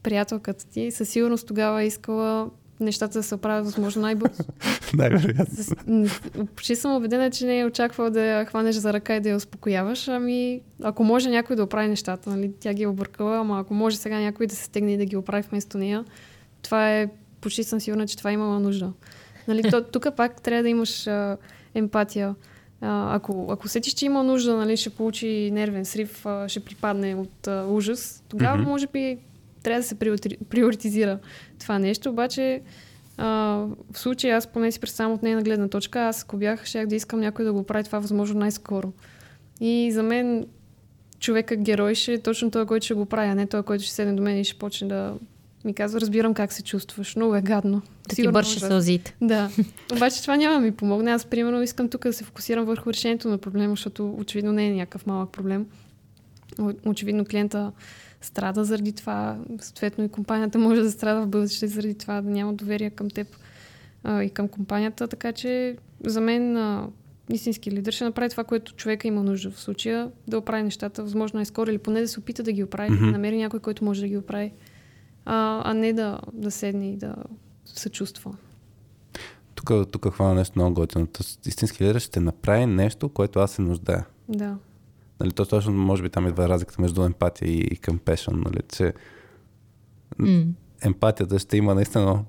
приятелката 0.03 0.65
ти 0.65 0.91
със 0.91 1.09
сигурност 1.09 1.47
тогава 1.47 1.83
е 1.83 1.87
искала 1.87 2.49
нещата 2.79 3.19
да 3.19 3.23
се 3.23 3.35
оправят 3.35 3.65
възможно 3.65 4.01
най-бързо. 4.01 4.43
Най-вероятно. 4.93 6.07
Почти 6.55 6.75
съм 6.75 6.95
убедена, 6.95 7.31
че 7.31 7.45
не 7.45 7.59
е 7.59 7.65
очаквал 7.65 8.09
да 8.09 8.21
я 8.21 8.45
хванеш 8.45 8.75
за 8.75 8.93
ръка 8.93 9.15
и 9.15 9.19
да 9.19 9.29
я 9.29 9.35
успокояваш. 9.35 10.07
Ами, 10.07 10.61
ако 10.83 11.03
може 11.03 11.29
някой 11.29 11.55
да 11.55 11.63
оправи 11.63 11.87
нещата, 11.87 12.29
нали? 12.29 12.51
тя 12.59 12.73
ги 12.73 12.83
е 12.83 12.87
объркала, 12.87 13.37
ама 13.37 13.59
ако 13.59 13.73
може 13.73 13.97
сега 13.97 14.19
някой 14.19 14.47
да 14.47 14.55
се 14.55 14.63
стегне 14.63 14.93
и 14.93 14.97
да 14.97 15.05
ги 15.05 15.17
оправи 15.17 15.47
вместо 15.49 15.77
нея, 15.77 16.05
това 16.61 16.91
е, 16.91 17.09
почти 17.41 17.63
съм 17.63 17.79
сигурна, 17.79 18.07
че 18.07 18.17
това 18.17 18.29
е 18.29 18.33
имала 18.33 18.59
нужда. 18.59 18.91
Нали, 19.47 19.71
тук 19.91 20.07
пак 20.15 20.41
трябва 20.41 20.63
да 20.63 20.69
имаш 20.69 21.07
а, 21.07 21.37
емпатия. 21.75 22.35
А, 22.81 23.15
ако, 23.15 23.47
ако 23.49 23.67
сетиш, 23.67 23.93
че 23.93 24.05
има 24.05 24.23
нужда, 24.23 24.57
нали, 24.57 24.77
ще 24.77 24.89
получи 24.89 25.51
нервен 25.53 25.85
срив, 25.85 26.25
а, 26.25 26.49
ще 26.49 26.59
припадне 26.59 27.15
от 27.15 27.47
а, 27.47 27.65
ужас, 27.69 28.23
тогава 28.29 28.57
mm-hmm. 28.57 28.67
може 28.67 28.87
би 28.87 29.17
трябва 29.63 29.79
да 29.81 29.87
се 29.87 29.95
приоритизира 30.49 31.19
това 31.59 31.79
нещо, 31.79 32.09
обаче 32.09 32.61
а, 33.17 33.27
в 33.91 33.99
случая 33.99 34.37
аз 34.37 34.47
поне 34.47 34.71
си 34.71 34.79
представям 34.79 35.13
от 35.13 35.23
нейна 35.23 35.43
гледна 35.43 35.67
точка, 35.67 36.01
аз 36.01 36.23
ако 36.23 36.37
бях, 36.37 36.65
щях 36.65 36.87
да 36.87 36.95
искам 36.95 37.19
някой 37.19 37.45
да 37.45 37.53
го 37.53 37.63
прави 37.63 37.83
това 37.83 37.99
възможно 37.99 38.39
най-скоро. 38.39 38.93
И 39.61 39.91
за 39.91 40.03
мен 40.03 40.45
човека 41.19 41.55
герой 41.55 41.95
ще 41.95 42.13
е 42.13 42.21
точно 42.21 42.51
той, 42.51 42.65
който 42.65 42.85
ще 42.85 42.93
го 42.93 43.05
прави, 43.05 43.29
а 43.29 43.35
не 43.35 43.47
той, 43.47 43.63
който 43.63 43.83
ще 43.83 43.93
седне 43.93 44.13
до 44.13 44.23
мен 44.23 44.39
и 44.39 44.43
ще 44.43 44.57
почне 44.59 44.87
да 44.87 45.13
ми 45.65 45.73
казва, 45.73 46.01
разбирам 46.01 46.33
как 46.33 46.53
се 46.53 46.63
чувстваш, 46.63 47.15
много 47.15 47.35
е 47.35 47.41
гадно. 47.41 47.81
Да 48.09 48.15
ти 48.15 48.27
бърше 48.27 48.59
сълзите. 48.59 49.15
Да. 49.21 49.49
Обаче 49.93 50.21
това 50.21 50.35
няма 50.35 50.59
ми 50.59 50.71
помогне. 50.71 51.11
Аз, 51.11 51.25
примерно, 51.25 51.61
искам 51.61 51.89
тук 51.89 52.03
да 52.03 52.13
се 52.13 52.23
фокусирам 52.23 52.65
върху 52.65 52.89
решението 52.89 53.29
на 53.29 53.37
проблема, 53.37 53.71
защото 53.71 54.15
очевидно 54.17 54.51
не 54.51 54.67
е 54.67 54.73
някакъв 54.73 55.05
малък 55.05 55.31
проблем. 55.31 55.65
Очевидно 56.85 57.25
клиента 57.25 57.71
страда 58.25 58.63
заради 58.63 58.93
това. 58.93 59.37
Съответно 59.61 60.03
и 60.03 60.09
компанията 60.09 60.59
може 60.59 60.81
да 60.81 60.91
страда 60.91 61.21
в 61.21 61.27
бъдеще 61.27 61.67
заради 61.67 61.93
това, 61.93 62.21
да 62.21 62.29
няма 62.29 62.53
доверие 62.53 62.89
към 62.89 63.09
теб 63.09 63.27
а, 64.03 64.23
и 64.23 64.29
към 64.29 64.47
компанията. 64.47 65.07
Така 65.07 65.31
че 65.31 65.77
за 66.05 66.21
мен 66.21 66.57
а, 66.57 66.87
истински 67.29 67.71
лидер 67.71 67.91
ще 67.91 68.03
направи 68.03 68.29
това, 68.29 68.43
което 68.43 68.75
човека 68.75 69.07
има 69.07 69.23
нужда 69.23 69.51
в 69.51 69.59
случая, 69.59 70.11
да 70.27 70.37
оправи 70.37 70.63
нещата, 70.63 71.03
възможно 71.03 71.39
е 71.39 71.45
скоро 71.45 71.69
или 71.69 71.77
поне 71.77 72.01
да 72.01 72.07
се 72.07 72.19
опита 72.19 72.43
да 72.43 72.51
ги 72.51 72.63
оправи, 72.63 72.89
mm-hmm. 72.89 73.05
да 73.05 73.11
намери 73.11 73.37
някой, 73.37 73.59
който 73.59 73.85
може 73.85 74.01
да 74.01 74.07
ги 74.07 74.17
оправи, 74.17 74.51
а, 75.25 75.61
а 75.65 75.73
не 75.73 75.93
да, 75.93 76.19
да 76.33 76.51
седне 76.51 76.91
и 76.91 76.97
да 76.97 77.15
съчувства. 77.65 78.35
Тук, 79.55 79.91
тук 79.91 80.13
хвана 80.13 80.33
нещо 80.33 80.53
много 80.55 80.73
готино. 80.73 81.07
Истински 81.45 81.83
лидер 81.83 81.99
ще 81.99 82.19
направи 82.19 82.65
нещо, 82.65 83.09
което 83.09 83.39
аз 83.39 83.51
се 83.51 83.61
нуждая. 83.61 84.05
Да. 84.29 84.57
Нали, 85.23 85.31
то 85.31 85.45
точно 85.45 85.73
може 85.73 86.03
би 86.03 86.09
там 86.09 86.27
идва 86.27 86.49
разликата 86.49 86.81
между 86.81 87.03
емпатия 87.03 87.49
и, 87.49 87.57
и 87.57 87.77
compassion, 87.77 88.43
нали, 88.45 88.59
че 88.67 88.93
mm. 90.19 90.47
емпатията 90.81 91.39
ще 91.39 91.57
има 91.57 91.75
наистина 91.75 92.23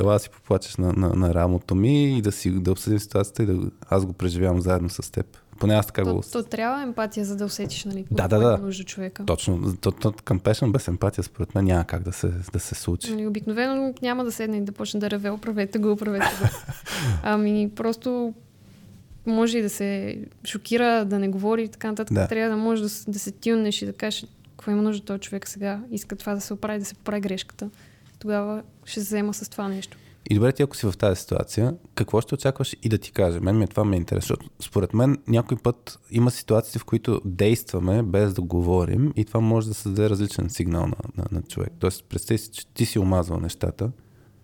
ела 0.00 0.12
да 0.12 0.18
си 0.18 0.30
поплачеш 0.30 0.76
на, 0.76 0.92
на, 0.92 1.08
на 1.08 1.34
рамото 1.34 1.74
ми 1.74 2.18
и 2.18 2.22
да, 2.22 2.32
си, 2.32 2.50
да 2.50 2.72
обсъдим 2.72 2.98
ситуацията 2.98 3.42
и 3.42 3.46
да 3.46 3.70
аз 3.88 4.06
го 4.06 4.12
преживявам 4.12 4.60
заедно 4.60 4.88
с 4.88 5.12
теб. 5.12 5.26
Поне 5.58 5.74
аз 5.74 5.86
така 5.86 6.04
то, 6.04 6.14
го... 6.14 6.22
То 6.32 6.42
трябва 6.42 6.82
емпатия, 6.82 7.24
за 7.24 7.36
да 7.36 7.44
усетиш, 7.44 7.84
нали? 7.84 8.06
Да, 8.10 8.28
да, 8.28 8.38
да. 8.38 8.58
Нужда 8.58 8.84
човека. 8.84 9.24
Точно. 9.24 9.76
То, 9.80 9.92
то, 9.92 10.10
compassion 10.10 10.72
без 10.72 10.88
емпатия, 10.88 11.24
според 11.24 11.54
мен, 11.54 11.64
няма 11.64 11.84
как 11.84 12.02
да 12.02 12.12
се, 12.12 12.32
да 12.52 12.60
се 12.60 12.74
случи. 12.74 13.10
Нали, 13.10 13.26
обикновено 13.26 13.94
няма 14.02 14.24
да 14.24 14.32
седне 14.32 14.56
и 14.56 14.60
да 14.60 14.72
почне 14.72 15.00
да 15.00 15.10
реве, 15.10 15.30
оправете 15.30 15.78
го, 15.78 15.92
оправете 15.92 16.26
го. 16.40 16.48
ами 17.22 17.70
просто 17.76 18.34
може 19.26 19.58
и 19.58 19.62
да 19.62 19.70
се 19.70 20.18
шокира, 20.44 21.04
да 21.04 21.18
не 21.18 21.28
говори 21.28 21.62
и 21.62 21.68
така 21.68 21.88
нататък. 21.88 22.14
Да. 22.14 22.28
Трябва 22.28 22.56
да 22.56 22.62
може 22.62 22.82
да, 22.82 22.88
да 23.08 23.18
се 23.18 23.30
тюннеш 23.30 23.82
и 23.82 23.86
да 23.86 23.92
кажеш 23.92 24.26
какво 24.56 24.70
има 24.70 24.82
нужда 24.82 25.04
този 25.04 25.20
човек 25.20 25.48
сега. 25.48 25.82
Иска 25.90 26.16
това 26.16 26.34
да 26.34 26.40
се 26.40 26.52
оправи, 26.52 26.78
да 26.78 26.84
се 26.84 26.94
поправи 26.94 27.20
грешката. 27.20 27.70
Тогава 28.18 28.62
ще 28.84 29.00
се 29.00 29.06
взема 29.06 29.34
с 29.34 29.48
това 29.48 29.68
нещо. 29.68 29.98
И 30.30 30.34
добре, 30.34 30.52
ти 30.52 30.62
ако 30.62 30.76
си 30.76 30.86
в 30.86 30.98
тази 30.98 31.20
ситуация, 31.20 31.74
какво 31.94 32.20
ще 32.20 32.34
очакваш 32.34 32.76
и 32.82 32.88
да 32.88 32.98
ти 32.98 33.12
каже? 33.12 33.40
Мен 33.40 33.58
ми 33.58 33.64
е 33.64 33.66
това 33.66 33.84
ме 33.84 33.96
интересува. 33.96 34.38
Според 34.60 34.94
мен 34.94 35.18
някой 35.28 35.56
път 35.56 35.98
има 36.10 36.30
ситуации, 36.30 36.78
в 36.78 36.84
които 36.84 37.20
действаме 37.24 38.02
без 38.02 38.34
да 38.34 38.42
говорим 38.42 39.12
и 39.16 39.24
това 39.24 39.40
може 39.40 39.68
да 39.68 39.74
създаде 39.74 40.10
различен 40.10 40.50
сигнал 40.50 40.86
на, 40.86 40.96
на, 41.16 41.24
на 41.32 41.42
човек. 41.42 41.72
Тоест, 41.78 42.04
представи 42.04 42.38
си, 42.38 42.50
че 42.50 42.66
ти 42.66 42.86
си 42.86 42.98
омазвал 42.98 43.40
нещата. 43.40 43.90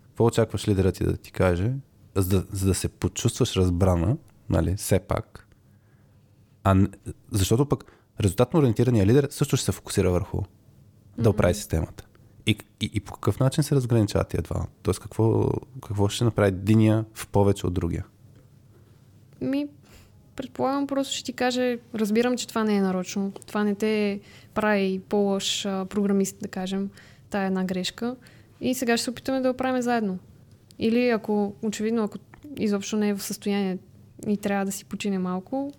Какво 0.08 0.24
очакваш 0.24 0.68
лидерът 0.68 0.94
ти 0.94 1.04
да 1.04 1.16
ти 1.16 1.32
каже, 1.32 1.72
за 2.14 2.28
да, 2.28 2.46
за 2.52 2.66
да 2.66 2.74
се 2.74 2.88
почувстваш 2.88 3.56
разбрана 3.56 4.16
нали, 4.50 4.76
все 4.76 4.98
пак. 4.98 5.48
А, 6.64 6.86
защото 7.30 7.66
пък 7.66 7.84
резултатно 8.20 8.60
ориентирания 8.60 9.06
лидер 9.06 9.28
също 9.30 9.56
ще 9.56 9.64
се 9.64 9.72
фокусира 9.72 10.10
върху 10.10 10.36
mm-hmm. 10.36 11.22
да 11.22 11.30
оправи 11.30 11.54
системата. 11.54 12.06
И, 12.46 12.58
и, 12.80 12.90
и 12.94 13.00
по 13.00 13.12
какъв 13.12 13.40
начин 13.40 13.64
се 13.64 13.74
разграничават 13.74 14.28
тия 14.28 14.42
два? 14.42 14.66
Тоест 14.82 15.00
какво, 15.00 15.50
какво 15.86 16.08
ще 16.08 16.24
направи 16.24 16.48
единия 16.48 17.04
в 17.14 17.28
повече 17.28 17.66
от 17.66 17.74
другия? 17.74 18.04
Ми, 19.40 19.66
предполагам, 20.36 20.86
просто 20.86 21.14
ще 21.14 21.24
ти 21.24 21.32
каже, 21.32 21.78
разбирам, 21.94 22.36
че 22.36 22.48
това 22.48 22.64
не 22.64 22.76
е 22.76 22.80
нарочно. 22.80 23.32
Това 23.46 23.64
не 23.64 23.74
те 23.74 24.20
прави 24.54 25.00
по-лош 25.08 25.62
програмист, 25.62 26.36
да 26.42 26.48
кажем, 26.48 26.90
тая 27.30 27.46
една 27.46 27.64
грешка. 27.64 28.16
И 28.60 28.74
сега 28.74 28.96
ще 28.96 29.04
се 29.04 29.10
опитаме 29.10 29.40
да 29.40 29.50
оправим 29.50 29.82
заедно. 29.82 30.18
Или 30.78 31.08
ако, 31.08 31.54
очевидно, 31.62 32.04
ако 32.04 32.18
изобщо 32.56 32.96
не 32.96 33.08
е 33.08 33.14
в 33.14 33.22
състояние 33.22 33.78
и 34.26 34.36
трябва 34.36 34.64
да 34.64 34.72
си 34.72 34.84
почине 34.84 35.18
малко, 35.18 35.72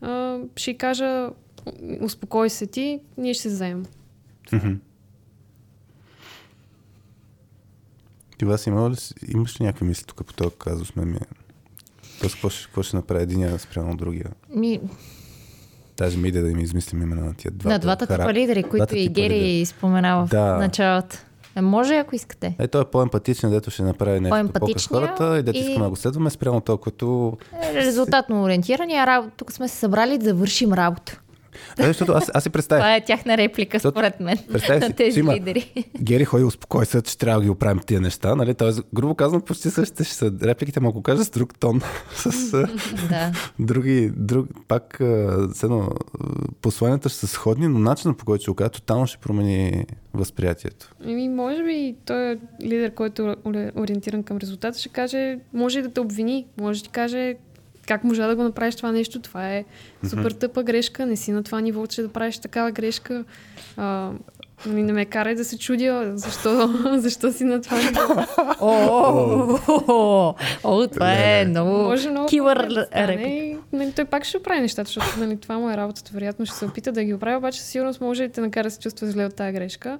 а, 0.00 0.38
ще 0.56 0.74
кажа, 0.74 1.30
успокой 2.00 2.50
се 2.50 2.66
ти, 2.66 3.00
ние 3.18 3.34
ще 3.34 3.42
се 3.42 3.48
вземем. 3.48 3.86
Mm-hmm. 4.52 4.76
Ти 8.38 8.44
вас 8.44 8.66
има 8.66 8.90
ли, 8.90 8.96
имаш 9.28 9.60
ли 9.60 9.64
някакви 9.64 9.84
мисли 9.84 10.04
тук 10.04 10.26
по 10.26 10.32
този 10.32 10.54
казус? 10.58 10.96
Ме 10.96 11.04
ми 11.04 11.16
е... 11.16 11.20
Тоест, 12.20 12.34
какво 12.34 12.48
ще, 12.48 12.64
какво 12.64 12.82
ще 12.82 12.96
направи 12.96 13.22
един 13.22 13.58
спрямо 13.58 13.96
другия? 13.96 14.30
Ми... 14.54 14.80
Даже 15.96 16.18
ми 16.18 16.28
иде 16.28 16.40
да 16.40 16.50
им 16.50 16.58
измислим 16.58 17.02
имена 17.02 17.24
на 17.24 17.34
тия 17.34 17.50
два. 17.50 17.70
На 17.70 17.78
двата 17.78 18.06
типа 18.06 18.32
лидери, 18.32 18.62
които 18.62 18.96
и 18.96 19.08
Гери 19.08 19.66
споменава 19.66 20.26
да. 20.26 20.56
в 20.56 20.58
началото. 20.58 21.16
Е, 21.56 21.60
може, 21.60 21.94
ако 21.94 22.14
искате. 22.14 22.56
Е, 22.58 22.68
той 22.68 22.82
е 22.82 22.84
по-емпатичен, 22.84 23.50
дето 23.50 23.70
ще 23.70 23.82
направи 23.82 24.20
нещо 24.20 24.48
по 24.60 24.66
хората 24.88 25.38
и 25.38 25.42
дето 25.42 25.58
и... 25.58 25.60
искаме 25.60 25.84
да 25.84 25.90
го 25.90 25.96
следваме 25.96 26.30
спрямо 26.30 26.60
което... 26.60 27.36
Е, 27.62 27.74
резултатно 27.74 28.42
ориентирани, 28.42 28.94
а 28.94 29.30
тук 29.36 29.52
сме 29.52 29.68
се 29.68 29.76
събрали 29.76 30.18
да 30.18 30.34
вършим 30.34 30.72
работа. 30.72 31.20
Да, 31.76 31.86
защото 31.86 32.12
аз, 32.12 32.30
аз 32.34 32.42
си 32.42 32.50
представя. 32.50 32.80
Това 32.80 32.96
е 32.96 33.04
тяхна 33.04 33.36
реплика, 33.36 33.78
защото, 33.78 33.94
според 33.94 34.20
мен, 34.20 34.38
на 34.80 34.92
тези 34.92 35.20
има, 35.20 35.34
лидери. 35.34 35.84
Гери 36.02 36.24
ходи, 36.24 36.44
успокой 36.44 36.86
се, 36.86 37.02
че 37.02 37.18
трябва 37.18 37.40
да 37.40 37.44
ги 37.44 37.50
оправим 37.50 37.80
тия 37.86 38.00
неща. 38.00 38.34
Нали? 38.34 38.54
Тоест, 38.54 38.82
грубо 38.94 39.14
казвам, 39.14 39.42
почти 39.42 39.70
същите 39.70 40.04
ще 40.04 40.14
са 40.14 40.32
репликите, 40.42 40.80
ако 40.84 41.02
кажа 41.02 41.24
с 41.24 41.30
друг 41.30 41.58
тон, 41.58 41.80
с 42.14 42.50
да. 43.08 43.32
други, 43.58 44.10
друг, 44.16 44.48
пак 44.68 45.00
седно, 45.52 45.90
посланията 46.62 47.08
ще 47.08 47.18
са 47.18 47.26
сходни, 47.26 47.68
но 47.68 47.78
начинът 47.78 48.18
по 48.18 48.24
който 48.24 48.42
ще 48.42 48.50
го 48.50 48.54
кажа, 48.54 48.70
тотално 48.70 49.06
ще 49.06 49.18
промени 49.18 49.84
възприятието. 50.14 50.94
Еми, 51.04 51.28
може 51.28 51.62
би 51.62 51.96
той 52.04 52.32
е 52.32 52.38
лидер, 52.62 52.94
който 52.94 53.36
е 53.46 53.70
ориентиран 53.76 54.22
към 54.22 54.36
резултата, 54.36 54.78
ще 54.78 54.88
каже, 54.88 55.38
може 55.52 55.82
да 55.82 55.90
те 55.90 56.00
обвини, 56.00 56.46
може 56.60 56.80
да 56.80 56.84
ти 56.84 56.90
каже, 56.90 57.36
как 57.90 58.04
можа 58.04 58.26
да 58.26 58.36
го 58.36 58.42
направиш 58.42 58.74
това 58.74 58.92
нещо? 58.92 59.20
Това 59.20 59.54
е 59.54 59.64
супер 60.10 60.30
тъпа 60.30 60.62
грешка, 60.62 61.06
не 61.06 61.16
си 61.16 61.32
на 61.32 61.42
това 61.42 61.60
ниво, 61.60 61.86
че 61.86 62.02
да 62.02 62.08
правиш 62.08 62.38
такава 62.38 62.70
грешка. 62.70 63.24
А, 63.76 64.10
Нали, 64.66 64.82
не 64.82 64.92
ме 64.92 65.04
карай 65.04 65.34
да 65.34 65.44
се 65.44 65.58
чудя 65.58 66.12
защо, 66.14 66.74
защо 66.96 67.32
си 67.32 67.44
на 67.44 67.60
това 67.60 67.78
ниво. 67.78 68.26
О, 68.60 70.34
о, 70.64 70.88
това 70.88 71.12
е 71.12 71.44
много 71.44 71.70
Може 71.70 72.10
много 72.10 72.26
килър 72.28 72.86
реплика. 72.96 73.60
нали, 73.72 73.92
той 73.92 74.04
пак 74.04 74.24
ще 74.24 74.36
оправи 74.36 74.60
нещата, 74.60 74.88
защото 74.88 75.20
нали, 75.20 75.36
това 75.36 75.58
му 75.58 75.70
е 75.70 75.76
работата. 75.76 76.10
Вероятно 76.14 76.46
ще 76.46 76.56
се 76.56 76.64
опита 76.64 76.92
да 76.92 77.04
ги 77.04 77.14
оправи, 77.14 77.36
обаче 77.36 77.60
със 77.60 77.68
сигурност 77.68 78.00
може 78.00 78.26
да 78.26 78.32
те 78.32 78.40
накара 78.40 78.64
да 78.64 78.70
се 78.70 78.80
чувства 78.80 79.06
зле 79.06 79.24
от 79.24 79.34
тази 79.34 79.52
грешка. 79.52 79.98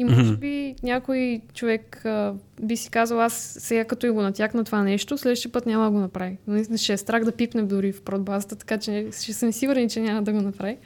И 0.00 0.04
може 0.04 0.36
би 0.36 0.74
някой 0.82 1.40
човек 1.54 2.04
а, 2.04 2.34
би 2.62 2.76
си 2.76 2.90
казал, 2.90 3.20
аз 3.20 3.56
сега 3.58 3.84
като 3.84 4.06
и 4.06 4.10
го 4.10 4.22
натякна 4.22 4.64
това 4.64 4.82
нещо, 4.82 5.18
следващия 5.18 5.52
път 5.52 5.66
няма 5.66 5.84
да 5.84 5.90
го 5.90 5.98
направи. 5.98 6.36
Наистина 6.46 6.78
ще 6.78 6.92
е 6.92 6.96
страх 6.96 7.24
да 7.24 7.32
пипне 7.32 7.62
дори 7.62 7.92
в 7.92 8.02
продбазата, 8.02 8.56
така 8.56 8.78
че 8.78 9.08
ще 9.22 9.32
съм 9.32 9.52
сигурен, 9.52 9.88
че 9.88 10.00
няма 10.00 10.22
да 10.22 10.32
го 10.32 10.40
направи. 10.40 10.76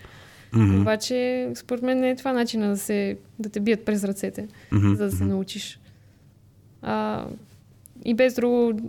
Мгм. 0.52 0.80
Обаче, 0.80 1.50
според 1.54 1.82
мен 1.82 2.00
не 2.00 2.10
е 2.10 2.16
това 2.16 2.32
начина 2.32 2.68
да, 2.68 2.76
се, 2.76 3.16
да 3.38 3.48
те 3.48 3.60
бият 3.60 3.84
през 3.84 4.04
ръцете, 4.04 4.48
Мгм. 4.72 4.94
за 4.94 5.04
да 5.04 5.12
се 5.12 5.24
научиш. 5.24 5.80
А, 6.82 7.24
и 8.04 8.14
без 8.14 8.34
друго, 8.34 8.80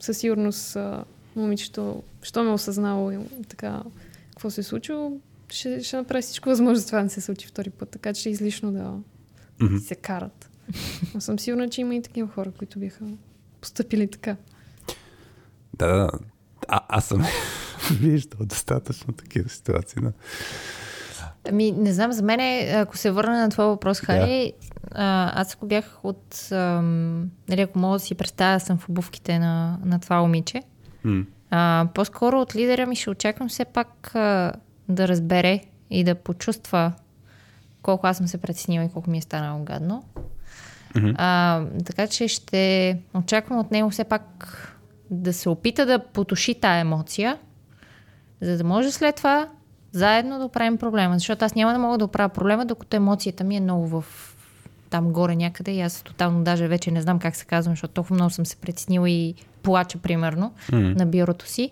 със 0.00 0.18
сигурност, 0.18 0.76
а, 0.76 1.04
момичето, 1.36 2.02
що 2.22 2.44
ме 2.44 2.50
е 2.50 2.52
осъзнало 2.52 3.10
и 3.10 3.18
така, 3.48 3.82
какво 4.30 4.50
се 4.50 4.60
е 4.60 4.64
случило, 4.64 5.12
ще, 5.48 5.82
ще 5.82 5.96
направи 5.96 6.22
всичко 6.22 6.48
възможно 6.48 6.86
това 6.86 6.98
да 6.98 7.04
не 7.04 7.10
се 7.10 7.20
случи 7.20 7.46
втори 7.46 7.70
път, 7.70 7.88
така 7.88 8.12
че 8.12 8.30
излишно 8.30 8.72
да 8.72 8.92
Мгм. 9.60 9.76
се 9.78 9.94
карат. 9.94 10.50
Но 11.14 11.20
съм 11.20 11.38
сигурна, 11.38 11.68
че 11.68 11.80
има 11.80 11.94
и 11.94 12.02
такива 12.02 12.28
хора, 12.28 12.50
които 12.58 12.78
биха 12.78 13.04
поступили 13.60 14.10
така. 14.10 14.36
Да, 15.74 15.86
да. 15.86 16.10
А, 16.68 16.80
аз 16.88 17.04
съм 17.04 17.24
виждал 18.00 18.46
достатъчно 18.46 19.12
такива 19.12 19.48
ситуации. 19.48 20.02
Да. 20.02 20.12
Ами, 21.48 21.72
не 21.72 21.92
знам, 21.92 22.12
за 22.12 22.22
мен, 22.22 22.40
е, 22.40 22.72
ако 22.76 22.96
се 22.96 23.10
върна 23.10 23.40
на 23.40 23.50
това 23.50 23.64
въпрос, 23.64 24.00
Хари, 24.00 24.52
а, 24.90 25.40
аз 25.40 25.54
ако 25.54 25.66
бях 25.66 26.00
от... 26.02 26.48
Ам, 26.52 27.30
нали, 27.48 27.60
ако 27.60 27.78
мога 27.78 27.98
да 27.98 28.04
си 28.04 28.14
представя, 28.14 28.56
да 28.56 28.60
съм 28.60 28.78
в 28.78 28.88
обувките 28.88 29.38
на, 29.38 29.78
на 29.84 30.00
това 30.00 30.20
момиче, 30.20 30.62
М. 31.04 31.24
а, 31.50 31.88
по-скоро 31.94 32.40
от 32.40 32.56
лидера 32.56 32.86
ми 32.86 32.96
ще 32.96 33.10
очаквам 33.10 33.48
все 33.48 33.64
пак 33.64 34.14
а, 34.14 34.52
да 34.88 35.08
разбере 35.08 35.60
и 35.90 36.04
да 36.04 36.14
почувства 36.14 36.92
колко 37.82 38.06
аз 38.06 38.16
съм 38.16 38.28
се 38.28 38.38
притеснила 38.38 38.84
и 38.84 38.88
колко 38.88 39.10
ми 39.10 39.18
е 39.18 39.22
станало 39.22 39.64
гадно. 39.64 40.04
Мгм. 40.96 41.10
А, 41.16 41.62
така 41.84 42.06
че 42.06 42.28
ще 42.28 42.98
очаквам 43.14 43.58
от 43.58 43.70
него 43.70 43.90
все 43.90 44.04
пак 44.04 44.58
да 45.10 45.32
се 45.32 45.48
опита 45.48 45.86
да 45.86 45.98
потуши 45.98 46.54
тая 46.54 46.80
емоция, 46.80 47.38
за 48.40 48.56
да 48.56 48.64
може 48.64 48.90
след 48.90 49.16
това 49.16 49.48
заедно 49.92 50.38
да 50.38 50.44
оправим 50.44 50.76
проблема. 50.76 51.14
Защото 51.18 51.44
аз 51.44 51.54
няма 51.54 51.72
да 51.72 51.78
мога 51.78 51.98
да 51.98 52.04
оправя 52.04 52.28
проблема, 52.28 52.66
докато 52.66 52.96
емоцията 52.96 53.44
ми 53.44 53.56
е 53.56 53.60
много 53.60 53.88
в 53.88 54.04
там 54.90 55.12
горе 55.12 55.36
някъде 55.36 55.70
и 55.70 55.80
аз 55.80 56.02
тотално 56.02 56.44
даже 56.44 56.68
вече 56.68 56.90
не 56.90 57.02
знам 57.02 57.18
как 57.18 57.36
се 57.36 57.44
казвам, 57.44 57.72
защото 57.72 57.94
толкова 57.94 58.14
много 58.14 58.30
съм 58.30 58.46
се 58.46 58.56
притеснила 58.56 59.10
и 59.10 59.34
плача, 59.62 59.98
примерно, 59.98 60.52
М. 60.72 60.78
на 60.80 61.06
бюрото 61.06 61.46
си. 61.46 61.70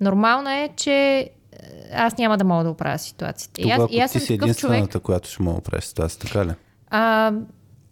Нормално 0.00 0.50
е, 0.50 0.68
че 0.76 1.30
аз 1.92 2.18
няма 2.18 2.38
да 2.38 2.44
мога 2.44 2.64
да 2.64 2.70
оправя 2.70 2.98
ситуацията. 2.98 3.60
И 3.60 3.70
аз, 3.70 3.76
Тогава 3.76 3.88
и 3.92 4.00
аз 4.00 4.12
ти 4.12 4.20
си 4.20 4.26
такъв 4.26 4.56
човек. 4.56 4.74
единствената, 4.74 5.00
която 5.00 5.28
ще 5.28 5.42
мога 5.42 5.56
да 5.56 5.62
правиш 5.62 5.84
ситуация, 5.84 6.20
така 6.20 6.46
ли? 6.46 6.52
А, 6.90 7.32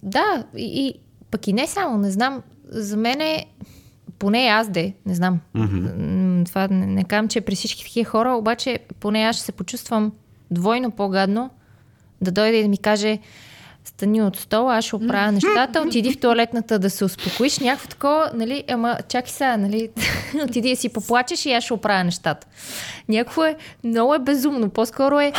да, 0.02 0.44
и, 0.56 0.86
и 0.86 0.94
пък 1.30 1.46
и 1.46 1.52
не 1.52 1.66
само, 1.66 1.98
не 1.98 2.10
знам. 2.10 2.42
За 2.68 2.96
мен 2.96 3.20
е, 3.20 3.46
поне 4.18 4.38
аз 4.38 4.68
де, 4.68 4.94
не 5.06 5.14
знам. 5.14 5.40
Mm-hmm. 5.56 6.46
Това 6.46 6.68
не, 6.68 6.86
не 6.86 7.04
казвам, 7.04 7.28
че 7.28 7.40
при 7.40 7.54
всички 7.54 7.84
такива 7.84 8.10
хора, 8.10 8.32
обаче 8.32 8.78
поне 9.00 9.22
аз 9.22 9.36
ще 9.36 9.44
се 9.44 9.52
почувствам 9.52 10.12
двойно 10.50 10.90
по-гадно 10.90 11.50
да 12.20 12.32
дойде 12.32 12.58
и 12.58 12.62
да 12.62 12.68
ми 12.68 12.78
каже 12.78 13.18
стани 13.88 14.22
от 14.22 14.36
стола, 14.36 14.76
аз 14.76 14.84
ще 14.84 14.96
оправя 14.96 15.32
нещата, 15.32 15.82
отиди 15.82 16.12
в 16.12 16.20
туалетната 16.20 16.78
да 16.78 16.90
се 16.90 17.04
успокоиш, 17.04 17.58
някакво 17.58 17.88
такова, 17.88 18.30
нали, 18.34 18.64
ама 18.68 18.98
чакай 19.08 19.32
сега, 19.32 19.56
нали, 19.56 19.90
отиди 20.44 20.70
да 20.70 20.76
си 20.76 20.88
поплачеш 20.88 21.46
и 21.46 21.52
аз 21.52 21.64
ще 21.64 21.74
оправя 21.74 22.04
нещата. 22.04 22.46
Някакво 23.08 23.44
е, 23.44 23.56
много 23.84 24.14
е 24.14 24.18
безумно, 24.18 24.70
по-скоро 24.70 25.20
е, 25.20 25.32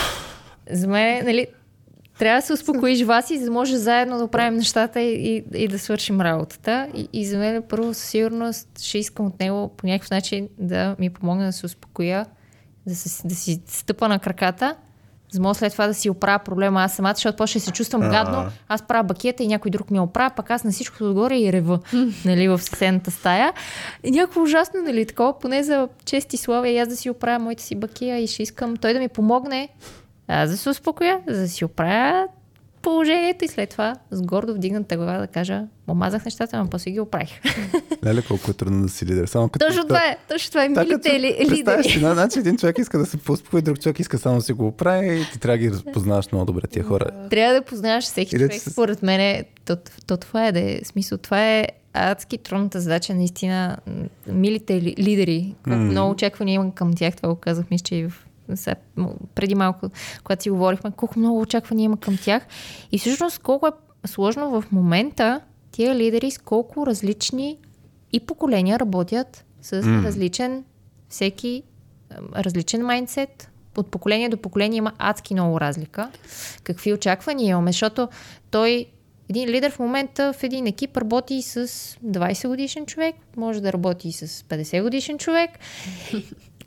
за 0.71 0.87
мен, 0.87 1.25
нали, 1.25 1.47
трябва 2.19 2.41
да 2.41 2.45
се 2.45 2.53
успокоиш 2.53 3.03
Васи, 3.03 3.37
за 3.37 3.45
да 3.45 3.51
може 3.51 3.77
заедно 3.77 4.17
да 4.17 4.23
оправим 4.23 4.57
нещата 4.57 5.01
и, 5.01 5.35
и, 5.35 5.63
и 5.63 5.67
да 5.67 5.79
свършим 5.79 6.21
работата. 6.21 6.87
И, 6.95 7.09
и 7.13 7.25
за 7.25 7.37
мен 7.37 7.63
първо 7.69 7.93
със 7.93 8.03
сигурност 8.03 8.79
ще 8.81 8.97
искам 8.97 9.25
от 9.25 9.39
него 9.39 9.73
по 9.77 9.87
някакъв 9.87 10.11
начин 10.11 10.49
да 10.57 10.95
ми 10.99 11.09
помогне 11.09 11.45
да 11.45 11.53
се 11.53 11.65
успокоя, 11.65 12.25
да, 12.87 12.95
се, 12.95 13.27
да 13.27 13.35
си 13.35 13.61
стъпа 13.67 14.07
на 14.07 14.19
краката, 14.19 14.75
за 15.31 15.39
да 15.39 15.43
мога 15.43 15.55
след 15.55 15.71
това 15.71 15.87
да 15.87 15.93
си 15.93 16.09
оправя 16.09 16.39
проблема 16.39 16.83
аз 16.83 16.93
самата, 16.93 17.13
защото 17.15 17.37
после 17.37 17.49
ще 17.49 17.59
се 17.59 17.71
чувствам 17.71 18.01
гадно. 18.01 18.45
Аз 18.67 18.81
правя 18.81 19.03
бакета 19.03 19.43
и 19.43 19.47
някой 19.47 19.71
друг 19.71 19.91
ми 19.91 19.99
оправя, 19.99 20.29
пък 20.35 20.51
аз 20.51 20.63
на 20.63 20.71
всичкото 20.71 21.09
отгоре 21.09 21.37
и 21.37 21.53
рева 21.53 21.79
нали, 22.25 22.47
в 22.47 22.59
съседната 22.59 23.11
стая. 23.11 23.53
И 24.03 24.11
някакво 24.11 24.41
ужасно, 24.41 24.81
нали, 24.81 25.05
такова, 25.05 25.39
поне 25.39 25.63
за 25.63 25.87
чест 26.05 26.33
и 26.33 26.37
слава 26.37 26.69
и 26.69 26.77
аз 26.77 26.87
да 26.87 26.95
си 26.95 27.09
оправя 27.09 27.39
моите 27.39 27.63
си 27.63 27.75
бакия 27.75 28.19
и 28.19 28.27
ще 28.27 28.43
искам 28.43 28.77
той 28.77 28.93
да 28.93 28.99
ми 28.99 29.07
помогне 29.07 29.69
аз 30.27 30.49
да 30.49 30.57
се 30.57 30.69
успокоя, 30.69 31.19
за 31.27 31.41
да 31.41 31.47
си 31.47 31.65
оправя 31.65 32.27
положението 32.87 33.45
и 33.45 33.49
след 33.49 33.69
това 33.69 33.95
с 34.11 34.21
гордо 34.21 34.53
вдигната 34.53 34.97
глава 34.97 35.17
да 35.17 35.27
кажа, 35.27 35.61
омазах 35.87 36.25
нещата, 36.25 36.57
но 36.57 36.67
после 36.67 36.91
ги 36.91 36.99
оправих. 36.99 37.29
Леле, 38.05 38.21
колко 38.21 38.51
е 38.51 38.53
трудно 38.53 38.81
да 38.81 38.89
си 38.89 39.05
лидер. 39.05 39.27
Само 39.27 39.49
като 39.49 39.67
Точно 39.67 39.83
това 39.83 39.99
е, 39.99 40.17
точно 40.29 40.49
това 40.51 40.63
е, 40.63 40.69
милите 40.69 41.19
ли, 41.19 41.35
представяш 41.39 41.57
лидери. 41.79 41.89
си, 41.89 41.99
на- 41.99 42.13
значи 42.13 42.39
един 42.39 42.57
човек 42.57 42.77
иска 42.77 42.97
да 42.97 43.05
се 43.05 43.17
успокои, 43.29 43.61
друг 43.61 43.79
човек 43.79 43.99
иска 43.99 44.17
само 44.17 44.35
да 44.35 44.41
си 44.41 44.53
го 44.53 44.67
оправи 44.67 45.07
и 45.15 45.25
ти 45.25 45.39
трябва 45.39 45.57
да 45.57 45.63
ги 45.63 45.71
разпознаваш 45.71 46.31
много 46.31 46.45
добре 46.45 46.67
тия 46.67 46.83
хора. 46.83 47.05
Трябва 47.29 47.53
да 47.53 47.61
познаваш 47.61 48.03
всеки 48.03 48.35
Или 48.35 48.43
човек, 48.43 48.61
според 48.61 49.03
мен. 49.03 49.19
е- 49.21 49.43
То, 49.65 49.77
то 50.07 50.17
това 50.17 50.47
е 50.47 50.51
да 50.51 50.59
е. 50.61 50.79
Смисъл, 50.83 51.17
това 51.17 51.49
е 51.49 51.67
адски 51.93 52.37
трудната 52.37 52.81
задача, 52.81 53.13
наистина. 53.13 53.77
Милите 54.27 54.81
ли, 54.81 54.95
лидери, 54.99 55.55
М. 55.67 55.75
много 55.75 56.11
очаквания 56.11 56.55
имам 56.55 56.71
към 56.71 56.93
тях, 56.93 57.15
това 57.15 57.29
го 57.29 57.35
казах, 57.35 57.65
мисля, 57.71 57.83
че 57.83 57.95
и 57.95 58.07
в 58.07 58.26
сега, 58.55 58.75
преди 59.35 59.55
малко, 59.55 59.89
когато 60.23 60.43
си 60.43 60.49
говорихме, 60.49 60.91
колко 60.91 61.19
много 61.19 61.41
очаквания 61.41 61.85
има 61.85 61.97
към 61.97 62.17
тях. 62.17 62.45
И 62.91 62.99
всъщност 62.99 63.39
колко 63.39 63.67
е 63.67 63.71
сложно 64.07 64.61
в 64.61 64.71
момента 64.71 65.41
тия 65.71 65.95
лидери 65.95 66.31
с 66.31 66.37
колко 66.37 66.87
различни 66.87 67.57
и 68.13 68.19
поколения 68.19 68.79
работят 68.79 69.45
с 69.61 69.81
М. 69.85 70.03
различен, 70.03 70.63
всеки 71.09 71.63
различен 72.35 72.85
майндсет. 72.85 73.51
От 73.77 73.91
поколение 73.91 74.29
до 74.29 74.37
поколение 74.37 74.77
има 74.77 74.93
адски 74.97 75.33
много 75.33 75.59
разлика. 75.59 76.11
Какви 76.63 76.93
очаквания 76.93 77.49
имаме, 77.49 77.71
защото 77.71 78.09
той 78.51 78.85
един 79.29 79.49
лидер 79.49 79.71
в 79.71 79.79
момента 79.79 80.33
в 80.33 80.43
един 80.43 80.67
екип 80.67 80.97
работи 80.97 81.41
с 81.41 81.67
20 81.67 82.47
годишен 82.47 82.85
човек, 82.85 83.15
може 83.35 83.61
да 83.61 83.73
работи 83.73 84.07
и 84.07 84.11
с 84.11 84.27
50 84.27 84.81
годишен 84.81 85.17
човек. 85.17 85.51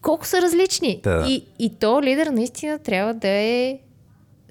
Колко 0.03 0.26
са 0.26 0.42
различни. 0.42 1.01
Да. 1.03 1.26
И, 1.28 1.44
и 1.59 1.74
то 1.74 2.03
лидер 2.03 2.26
наистина 2.26 2.78
трябва 2.78 3.14
да 3.14 3.28
е 3.28 3.78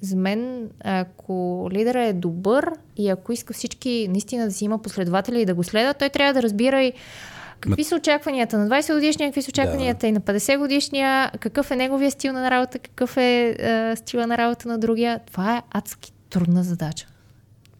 за 0.02 0.16
мен, 0.16 0.70
ако 0.84 1.68
лидера 1.72 2.04
е 2.04 2.12
добър 2.12 2.70
и 2.96 3.08
ако 3.08 3.32
иска 3.32 3.54
всички 3.54 4.08
наистина 4.10 4.44
да 4.44 4.52
си 4.52 4.64
има 4.64 4.78
последователи 4.78 5.40
и 5.40 5.44
да 5.44 5.54
го 5.54 5.64
следва, 5.64 5.94
той 5.94 6.08
трябва 6.08 6.32
да 6.34 6.42
разбира 6.42 6.82
и 6.82 6.92
какви 7.60 7.84
са 7.84 7.96
очакванията 7.96 8.58
на 8.58 8.68
20 8.68 8.94
годишния, 8.94 9.28
какви 9.28 9.42
са 9.42 9.50
очакванията 9.50 10.06
и 10.06 10.12
на 10.12 10.20
50 10.20 10.58
годишния, 10.58 11.30
какъв 11.40 11.70
е 11.70 11.76
неговия 11.76 12.10
стил 12.10 12.32
на 12.32 12.50
работа, 12.50 12.78
какъв 12.78 13.16
е, 13.16 13.56
е 13.58 13.96
стила 13.96 14.26
на 14.26 14.38
работа 14.38 14.68
на 14.68 14.78
другия. 14.78 15.20
Това 15.26 15.56
е 15.56 15.62
адски 15.70 16.12
трудна 16.30 16.62
задача. 16.62 17.06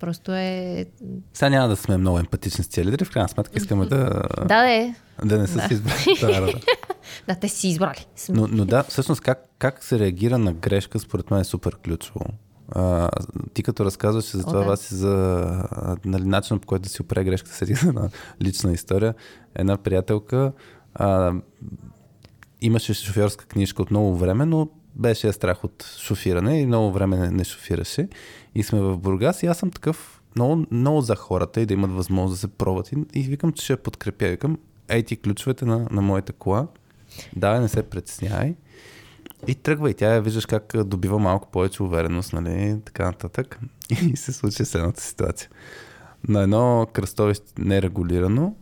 Просто 0.01 0.33
е... 0.35 0.87
Сега 1.35 1.49
няма 1.51 1.69
да 1.69 1.77
сме 1.77 1.97
много 1.97 2.19
емпатични 2.19 2.65
с 2.65 2.69
тия 2.69 2.85
лидери, 2.85 3.05
в 3.05 3.11
крайна 3.11 3.29
сметка 3.29 3.53
искаме 3.57 3.87
да, 3.87 4.05
Да, 4.39 4.45
да 4.45 4.71
е. 4.71 4.95
да 5.25 5.39
не 5.39 5.47
са 5.47 5.57
Да. 5.57 5.69
си 5.69 6.11
избрали. 6.15 6.55
Да, 7.29 7.35
те 7.35 7.49
си 7.49 7.69
избрали. 7.69 8.07
Но, 8.29 8.49
но 8.51 8.65
да, 8.65 8.83
всъщност 8.83 9.21
как, 9.21 9.45
как 9.59 9.85
се 9.85 9.99
реагира 9.99 10.39
на 10.39 10.53
грешка, 10.53 10.99
според 10.99 11.31
мен 11.31 11.41
е 11.41 11.45
супер 11.45 11.77
ключово. 11.85 12.25
А, 12.73 13.09
ти 13.55 13.63
като 13.63 13.85
разказваш 13.85 14.37
за 14.37 14.45
това, 14.45 14.59
да. 14.59 14.65
Васи, 14.65 14.95
за 14.95 15.45
нали, 16.05 16.25
начина 16.25 16.59
по 16.59 16.67
който 16.67 16.83
да 16.83 16.89
си 16.89 17.03
опре 17.03 17.25
грешката, 17.25 17.55
седи 17.55 17.75
на 17.93 18.11
лична 18.43 18.73
история. 18.73 19.15
Една 19.55 19.77
приятелка 19.77 20.53
а, 20.95 21.33
имаше 22.61 22.95
шофьорска 22.95 23.45
книжка 23.45 23.83
от 23.83 23.91
много 23.91 24.17
време, 24.17 24.47
но 24.47 24.69
беше 24.95 25.27
я 25.27 25.33
страх 25.33 25.65
от 25.65 25.85
шофиране 25.99 26.61
и 26.61 26.67
много 26.67 26.93
време 26.93 27.17
не, 27.17 27.31
не 27.31 27.45
шофираше. 27.45 28.09
И 28.55 28.63
сме 28.63 28.81
в 28.81 28.99
Бургас 28.99 29.43
и 29.43 29.47
аз 29.47 29.59
съм 29.59 29.71
такъв 29.71 30.23
много, 30.37 30.67
много 30.71 31.01
за 31.01 31.17
хората 31.17 31.61
и 31.61 31.67
да 31.67 31.75
имат 31.75 31.91
възможност 31.91 32.35
да 32.35 32.39
се 32.41 32.49
пробват. 32.49 32.93
И, 32.93 32.97
и 33.15 33.23
викам, 33.23 33.53
че 33.53 33.65
ще 33.65 33.73
я 33.73 33.77
подкрепя. 33.77 34.27
Викам, 34.27 34.59
ей 34.89 35.03
ти 35.03 35.17
ключовете 35.17 35.65
на, 35.65 35.89
на 35.91 36.03
моята 36.03 36.33
кола. 36.33 36.67
Давай, 37.37 37.61
не 37.61 37.69
се 37.69 37.83
притеснявай. 37.83 38.55
И 39.47 39.55
тръгва 39.55 39.91
и 39.91 39.95
тя 39.95 40.15
я 40.15 40.23
виждаш 40.23 40.47
как 40.47 40.73
добива 40.85 41.19
малко 41.19 41.49
повече 41.51 41.83
увереност, 41.83 42.33
нали, 42.33 42.77
така 42.85 43.05
нататък. 43.05 43.61
И 44.13 44.17
се 44.17 44.33
случи 44.33 44.65
следната 44.65 45.03
ситуация. 45.03 45.51
На 46.29 46.43
едно 46.43 46.87
кръстовище 46.93 47.53
нерегулирано, 47.59 48.57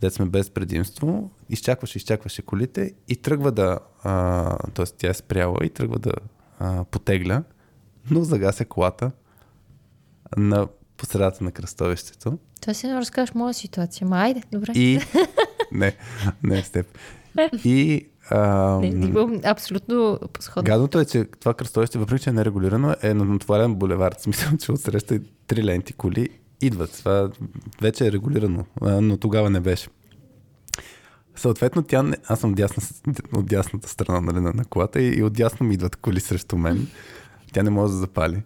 дет 0.00 0.14
сме 0.14 0.26
без 0.26 0.50
предимство, 0.50 1.30
изчакваше, 1.48 1.98
изчакваше 1.98 2.42
колите 2.42 2.94
и 3.08 3.16
тръгва 3.16 3.52
да, 3.52 3.78
а, 4.02 4.56
т.е. 4.74 4.84
тя 4.84 5.08
е 5.08 5.14
спряла 5.14 5.58
и 5.64 5.70
тръгва 5.70 5.98
да 5.98 6.12
а, 6.58 6.84
потегля, 6.84 7.42
но 8.10 8.24
загася 8.24 8.64
колата 8.64 9.10
на 10.36 10.68
посредата 10.96 11.44
на 11.44 11.52
кръстовището. 11.52 12.38
Това 12.60 12.74
си 12.74 12.86
не 12.86 12.94
разкажеш 12.94 13.34
моя 13.34 13.54
ситуация. 13.54 14.06
Ма 14.06 14.16
айде, 14.16 14.42
добре. 14.52 14.72
И... 14.74 15.00
не, 15.72 15.96
не 16.42 16.62
с 16.62 16.70
теб. 16.70 16.86
И... 17.64 18.08
А, 18.30 18.78
Не, 18.80 19.40
абсолютно 19.44 20.18
сходно. 20.40 20.66
Гадното 20.66 21.00
е, 21.00 21.04
че 21.04 21.24
това 21.24 21.54
кръстовище, 21.54 21.98
въпреки 21.98 22.24
че 22.24 22.30
е 22.30 22.32
нерегулирано, 22.32 22.94
е 23.02 23.14
на 23.14 23.24
натоварен 23.24 23.74
булевард. 23.74 24.20
Смисъл, 24.20 24.56
че 24.58 24.72
отсреща 24.72 25.20
три 25.46 25.64
ленти 25.64 25.92
коли 25.92 26.28
идват. 26.60 26.92
Това 26.92 27.30
вече 27.80 28.06
е 28.06 28.12
регулирано, 28.12 28.64
но 28.82 29.16
тогава 29.16 29.50
не 29.50 29.60
беше. 29.60 29.88
Съответно, 31.36 31.82
тя 31.82 32.02
не... 32.02 32.16
аз 32.26 32.40
съм 32.40 32.54
дясна, 32.54 32.82
от 33.32 33.46
дясната 33.46 33.88
страна 33.88 34.20
нали, 34.20 34.40
на, 34.40 34.52
на 34.52 34.64
колата 34.64 35.00
и, 35.00 35.18
и 35.18 35.22
от 35.22 35.32
дясно 35.32 35.66
ми 35.66 35.74
идват 35.74 35.96
коли 35.96 36.20
срещу 36.20 36.56
мен. 36.56 36.88
Тя 37.52 37.62
не 37.62 37.70
може 37.70 37.92
да 37.92 37.98
запали. 37.98 38.42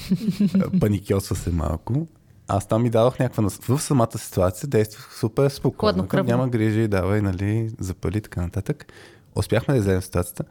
Паникьосва 0.80 1.36
се 1.36 1.50
малко. 1.50 2.06
Аз 2.48 2.66
там 2.66 2.82
ми 2.82 2.90
дадох 2.90 3.18
някаква... 3.18 3.42
нас- 3.42 3.58
В 3.58 3.78
самата 3.78 4.18
ситуация 4.18 4.68
действах 4.68 5.14
супер 5.14 5.48
спокойно. 5.48 5.92
Няма 6.24 6.48
грижи, 6.48 6.88
давай, 6.88 7.20
нали, 7.20 7.70
запали 7.80 8.18
и 8.18 8.20
така 8.20 8.40
нататък. 8.40 8.92
Успяхме 9.34 9.74
да 9.74 9.80
излезем 9.80 10.00
в 10.00 10.04
ситуацията. 10.04 10.44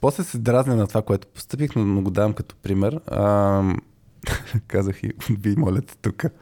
После 0.00 0.24
се 0.24 0.38
дразня 0.38 0.76
на 0.76 0.86
това, 0.86 1.02
което 1.02 1.26
постъпих, 1.26 1.76
но, 1.76 1.84
но 1.84 2.02
го 2.02 2.10
давам 2.10 2.32
като 2.32 2.56
пример. 2.56 3.00
А, 3.06 3.62
казах 4.66 5.02
и, 5.02 5.10
ви 5.30 5.54
моля 5.56 5.80
тук. 6.02 6.24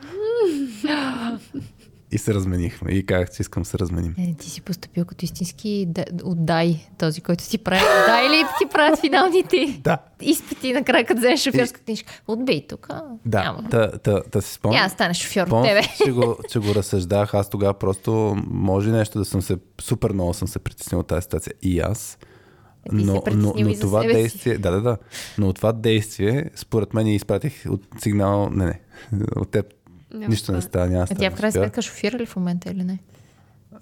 и 2.12 2.18
се 2.18 2.34
разменихме. 2.34 2.92
И 2.92 3.06
казах, 3.06 3.30
че 3.30 3.42
искам 3.42 3.62
да 3.62 3.68
се 3.68 3.78
разменим. 3.78 4.14
Е, 4.18 4.34
ти 4.38 4.50
си 4.50 4.60
поступил 4.60 5.04
като 5.04 5.24
истински 5.24 5.84
да, 5.88 6.04
отдай 6.24 6.76
този, 6.98 7.20
който 7.20 7.44
си 7.44 7.58
прави. 7.58 7.82
Дай 8.06 8.28
ли 8.30 8.44
ти 8.58 8.68
правят 8.72 8.98
финалните 9.00 9.80
Да. 9.84 9.98
изпити 10.20 10.72
накрая, 10.72 11.04
като 11.06 11.18
вземеш 11.18 11.40
шофьорска 11.42 11.80
книжка. 11.80 12.22
Отбей 12.28 12.66
тук. 12.66 12.88
Да, 13.26 13.44
Няма. 13.44 13.68
та, 13.70 13.98
та, 13.98 14.22
та 14.22 14.40
си 14.40 14.52
спомням. 14.54 14.76
Няма 14.76 14.88
да 14.88 14.94
станеш 14.94 15.16
шофьор 15.16 15.46
от 15.50 15.64
тебе. 15.64 15.82
че 16.04 16.12
го, 16.12 16.36
че 16.50 16.58
го 16.58 16.74
разсъждах. 16.74 17.34
Аз 17.34 17.50
тогава 17.50 17.74
просто 17.74 18.36
може 18.50 18.90
нещо 18.90 19.18
да 19.18 19.24
съм 19.24 19.42
се... 19.42 19.56
Супер 19.80 20.10
много 20.12 20.34
съм 20.34 20.48
се 20.48 20.58
притеснил 20.58 21.00
от 21.00 21.06
тази 21.06 21.22
ситуация. 21.22 21.52
И 21.62 21.80
аз. 21.80 22.18
Е, 22.20 22.94
Но, 22.94 23.22
но, 23.32 23.54
но 23.58 23.74
това 23.80 24.00
себе 24.02 24.14
си. 24.14 24.20
действие... 24.20 24.58
Да, 24.58 24.70
да, 24.70 24.80
да. 24.80 24.96
Но 25.38 25.52
това 25.52 25.72
действие, 25.72 26.50
според 26.54 26.94
мен, 26.94 27.06
и 27.06 27.14
изпратих 27.14 27.64
от 27.70 27.82
сигнал... 28.00 28.50
Не, 28.50 28.64
не. 28.64 28.80
От 29.36 29.50
теб 29.50 29.66
Няма 30.14 30.28
нищо 30.28 30.52
не 30.52 30.60
става. 30.60 30.86
Няма 30.86 31.06
да 31.06 31.14
А 31.14 31.16
тя 31.16 31.30
в 31.30 31.34
крайна 31.34 31.52
сметка 31.52 31.82
шофира 31.82 32.18
ли 32.18 32.26
в 32.26 32.36
момента 32.36 32.70
или 32.70 32.84
не? 32.84 32.98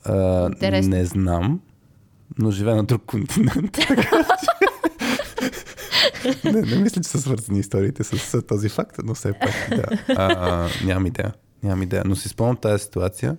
А, 0.04 0.46
Интересно. 0.46 0.90
не 0.90 1.04
знам, 1.04 1.60
но 2.38 2.50
живея 2.50 2.76
на 2.76 2.84
друг 2.84 3.02
континент. 3.06 3.78
не, 6.44 6.62
не 6.62 6.76
мисля, 6.76 7.02
че 7.02 7.08
са 7.08 7.20
свързани 7.20 7.58
историите 7.58 8.04
с, 8.04 8.18
с 8.18 8.42
този 8.42 8.68
факт, 8.68 8.96
но 9.04 9.14
все 9.14 9.32
пак 9.32 9.68
да. 9.70 9.84
А, 10.08 10.32
а, 10.32 10.68
нямам 10.84 11.06
идея. 11.06 11.32
Нямам 11.62 11.82
идея. 11.82 12.02
Но 12.06 12.16
си 12.16 12.28
спомням 12.28 12.56
тази 12.56 12.84
ситуация. 12.84 13.36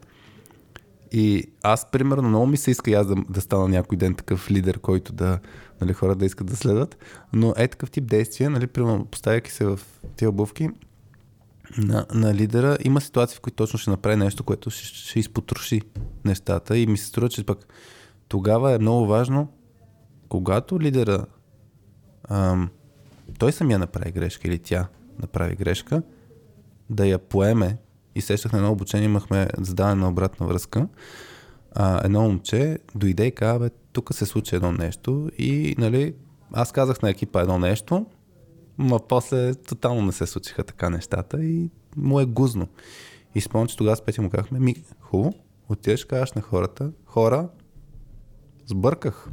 И 1.11 1.45
аз, 1.63 1.91
примерно, 1.91 2.29
много 2.29 2.47
ми 2.47 2.57
се 2.57 2.71
иска 2.71 2.91
и 2.91 2.93
аз 2.93 3.07
да, 3.07 3.15
да 3.29 3.41
стана 3.41 3.67
някой 3.67 3.97
ден 3.97 4.15
такъв 4.15 4.51
лидер, 4.51 4.79
който 4.79 5.13
да, 5.13 5.39
нали, 5.81 5.93
хора 5.93 6.15
да 6.15 6.25
искат 6.25 6.47
да 6.47 6.55
следват. 6.55 6.97
Но 7.33 7.53
е 7.57 7.67
такъв 7.67 7.91
тип 7.91 8.07
действие, 8.07 8.49
нали, 8.49 8.67
примерно, 8.67 9.05
поставяйки 9.05 9.51
се 9.51 9.65
в 9.65 9.79
тия 10.15 10.29
обувки, 10.29 10.69
на, 11.77 12.05
на 12.13 12.33
лидера. 12.33 12.77
Има 12.83 13.01
ситуации, 13.01 13.37
в 13.37 13.41
които 13.41 13.55
точно 13.55 13.79
ще 13.79 13.89
направи 13.89 14.15
нещо, 14.15 14.43
което 14.43 14.69
ще, 14.69 14.85
ще 14.85 15.19
изпотроши 15.19 15.81
нещата. 16.25 16.77
И 16.77 16.87
ми 16.87 16.97
се 16.97 17.05
струва, 17.05 17.29
че 17.29 17.45
пък 17.45 17.67
тогава 18.27 18.71
е 18.73 18.79
много 18.79 19.07
важно, 19.07 19.47
когато 20.29 20.81
лидера 20.81 21.25
ам, 22.29 22.69
той 23.39 23.51
самия 23.51 23.79
направи 23.79 24.11
грешка 24.11 24.47
или 24.47 24.59
тя 24.59 24.87
направи 25.19 25.55
грешка, 25.55 26.01
да 26.89 27.05
я 27.05 27.19
поеме. 27.19 27.77
И 28.15 28.21
сещах 28.21 28.51
на 28.51 28.57
едно 28.57 28.71
обучение, 28.71 29.05
имахме 29.05 29.47
задаване 29.57 30.01
на 30.01 30.09
обратна 30.09 30.47
връзка. 30.47 30.87
А, 31.75 32.05
едно 32.05 32.21
момче 32.21 32.79
дойде 32.95 33.25
и 33.25 33.31
каза, 33.31 33.59
бе, 33.59 33.69
тук 33.91 34.13
се 34.13 34.25
случи 34.25 34.55
едно 34.55 34.71
нещо. 34.71 35.29
И 35.37 35.75
нали, 35.77 36.15
аз 36.53 36.71
казах 36.71 37.01
на 37.01 37.09
екипа 37.09 37.41
едно 37.41 37.59
нещо, 37.59 38.05
Ма 38.81 38.99
после 39.07 39.55
тотално 39.55 40.01
не 40.01 40.11
се 40.11 40.25
случиха 40.25 40.63
така 40.63 40.89
нещата 40.89 41.43
и 41.43 41.69
му 41.95 42.19
е 42.19 42.25
гузно. 42.25 42.67
И 43.35 43.41
спомням, 43.41 43.67
че 43.67 43.77
тогава 43.77 43.95
с 43.95 44.01
Петя 44.01 44.21
му 44.21 44.29
казахме, 44.29 44.59
ми, 44.59 44.75
хубаво, 44.99 45.33
отидеш, 45.69 46.05
кажеш 46.05 46.33
на 46.33 46.41
хората, 46.41 46.91
хора, 47.05 47.49
сбърках. 48.65 49.29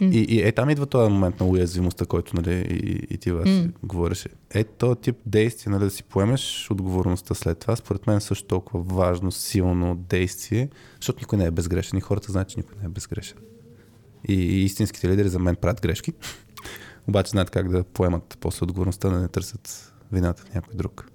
И, 0.00 0.18
и 0.28 0.40
е, 0.40 0.52
там 0.52 0.70
идва 0.70 0.86
този 0.86 1.12
момент 1.12 1.40
на 1.40 1.46
уязвимостта, 1.46 2.06
който 2.06 2.36
нали, 2.36 2.54
и, 2.54 3.14
и 3.14 3.18
ти 3.18 3.32
вас 3.32 3.48
говореше. 3.82 4.28
Е, 4.50 4.64
този 4.64 5.00
тип 5.00 5.16
действие, 5.26 5.72
нали, 5.72 5.84
да 5.84 5.90
си 5.90 6.04
поемеш 6.04 6.70
отговорността 6.70 7.34
след 7.34 7.58
това, 7.58 7.76
според 7.76 8.06
мен 8.06 8.16
е 8.16 8.20
също 8.20 8.46
толкова 8.46 8.96
важно, 8.96 9.32
силно 9.32 9.94
действие, 9.94 10.68
защото 11.00 11.20
никой 11.20 11.38
не 11.38 11.44
е 11.44 11.50
безгрешен 11.50 11.98
и 11.98 12.00
хората 12.00 12.32
знаят, 12.32 12.48
че 12.48 12.58
никой 12.58 12.76
не 12.80 12.86
е 12.86 12.88
безгрешен. 12.88 13.38
И, 14.28 14.34
и 14.34 14.64
истинските 14.64 15.08
лидери 15.08 15.28
за 15.28 15.38
мен 15.38 15.56
правят 15.56 15.82
грешки, 15.82 16.12
обаче 17.08 17.30
знаят 17.30 17.50
как 17.50 17.68
да 17.68 17.84
поемат 17.84 18.36
после 18.40 18.64
отговорността, 18.64 19.08
да 19.08 19.18
не 19.18 19.28
търсят 19.28 19.92
вината 20.12 20.42
в 20.42 20.54
някой 20.54 20.74
друг. 20.74 21.08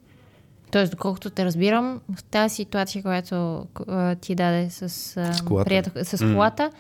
Тоест, 0.71 0.91
доколкото 0.91 1.29
те 1.29 1.45
разбирам, 1.45 2.01
в 2.11 2.23
тази 2.23 2.55
ситуация, 2.55 3.01
която 3.01 3.65
а, 3.87 4.15
ти 4.15 4.35
даде 4.35 4.69
с, 4.69 4.81
а, 4.81 5.33
С 5.33 5.41
колата. 5.41 5.65
приятел- 5.65 6.03
с 6.05 6.17
колата, 6.17 6.71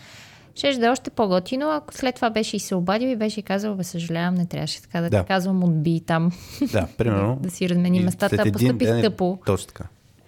ще 0.55 0.73
да 0.73 0.85
е 0.85 0.89
още 0.89 1.09
по-готино, 1.09 1.71
ако 1.71 1.93
след 1.93 2.15
това 2.15 2.29
беше 2.29 2.55
и 2.55 2.59
се 2.59 2.75
обадил 2.75 3.07
и 3.07 3.15
беше 3.15 3.41
казал, 3.41 3.75
бе, 3.75 3.83
съжалявам, 3.83 4.35
не 4.35 4.45
трябваше 4.45 4.81
така 4.81 5.01
да, 5.01 5.09
Да. 5.09 5.21
ти 5.21 5.27
казвам, 5.27 5.63
отби 5.63 5.99
там, 5.99 6.31
Да, 6.71 6.87
примерно. 6.97 7.35
да 7.35 7.49
си 7.49 7.69
размени 7.69 7.99
местата, 7.99 8.37
постъпих 8.43 8.77
ден 8.79 8.97
е- 8.97 9.01
тъпо. 9.01 9.39
Точно 9.45 9.67
така. 9.67 9.83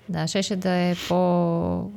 Да, 0.10 0.28
щеше 0.28 0.56
да 0.56 0.72
е 0.72 0.96
по... 1.08 1.92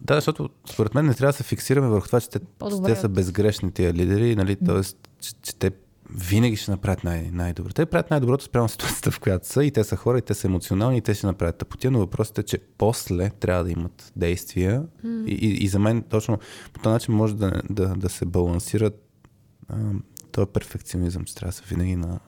Да, 0.00 0.14
защото 0.14 0.50
според 0.66 0.94
мен 0.94 1.06
не 1.06 1.14
трябва 1.14 1.28
да 1.28 1.36
се 1.36 1.42
фиксираме 1.42 1.88
върху 1.88 2.06
това, 2.06 2.20
че 2.20 2.30
те, 2.30 2.38
те 2.86 2.96
са 2.96 3.08
безгрешни 3.08 3.70
тия 3.72 3.94
лидери, 3.94 4.36
нали, 4.36 4.56
т.е. 4.56 5.09
Че, 5.20 5.32
че 5.42 5.54
те 5.56 5.70
винаги 6.14 6.56
ще 6.56 6.70
направят 6.70 7.04
най- 7.04 7.30
най-добро. 7.32 7.72
Те 7.72 7.86
правят 7.86 8.10
най-доброто 8.10 8.44
спрямо 8.44 8.68
ситуацията, 8.68 9.10
в 9.10 9.20
която 9.20 9.46
са 9.46 9.64
и 9.64 9.70
те 9.70 9.84
са 9.84 9.96
хора, 9.96 10.18
и 10.18 10.22
те 10.22 10.34
са 10.34 10.46
емоционални, 10.46 10.96
и 10.96 11.00
те 11.00 11.14
ще 11.14 11.26
направят 11.26 11.58
тъпотия, 11.58 11.90
но 11.90 11.98
въпросът 11.98 12.38
е, 12.38 12.42
че 12.42 12.58
после 12.78 13.30
трябва 13.30 13.64
да 13.64 13.70
имат 13.70 14.12
действия 14.16 14.82
и, 15.04 15.32
и, 15.32 15.64
и 15.64 15.68
за 15.68 15.78
мен 15.78 16.02
точно 16.02 16.38
по 16.72 16.80
този 16.80 16.92
начин 16.92 17.14
може 17.14 17.36
да, 17.36 17.62
да, 17.70 17.86
да 17.86 18.08
се 18.08 18.24
балансира 18.24 18.90
а, 19.68 19.76
този 20.32 20.46
перфекционизъм, 20.46 21.24
че 21.24 21.34
трябва 21.34 21.50
да 21.50 21.56
са 21.56 21.64
винаги 21.64 21.96
на 21.96 22.20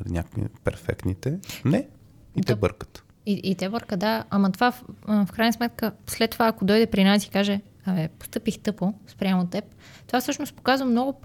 нали, 0.00 0.12
някакви 0.12 0.42
перфектните. 0.64 1.38
Не, 1.64 1.88
и 2.36 2.42
те 2.42 2.52
Да. 2.52 2.56
бъркат. 2.56 3.04
И, 3.26 3.40
и 3.44 3.54
те 3.54 3.68
бърка, 3.68 3.96
да. 3.96 4.24
Ама 4.30 4.52
това, 4.52 4.72
в, 4.72 4.84
в 5.06 5.28
крайна 5.32 5.52
сметка, 5.52 5.92
след 6.06 6.30
това, 6.30 6.46
ако 6.46 6.64
дойде 6.64 6.86
при 6.86 7.04
нас 7.04 7.24
и 7.24 7.30
каже, 7.30 7.60
абе, 7.84 8.08
постъпих 8.08 8.58
тъпо 8.58 8.94
спрямо 9.06 9.46
теб, 9.46 9.64
това 10.06 10.20
всъщност 10.20 10.54
показва 10.54 10.86
много 10.86 11.20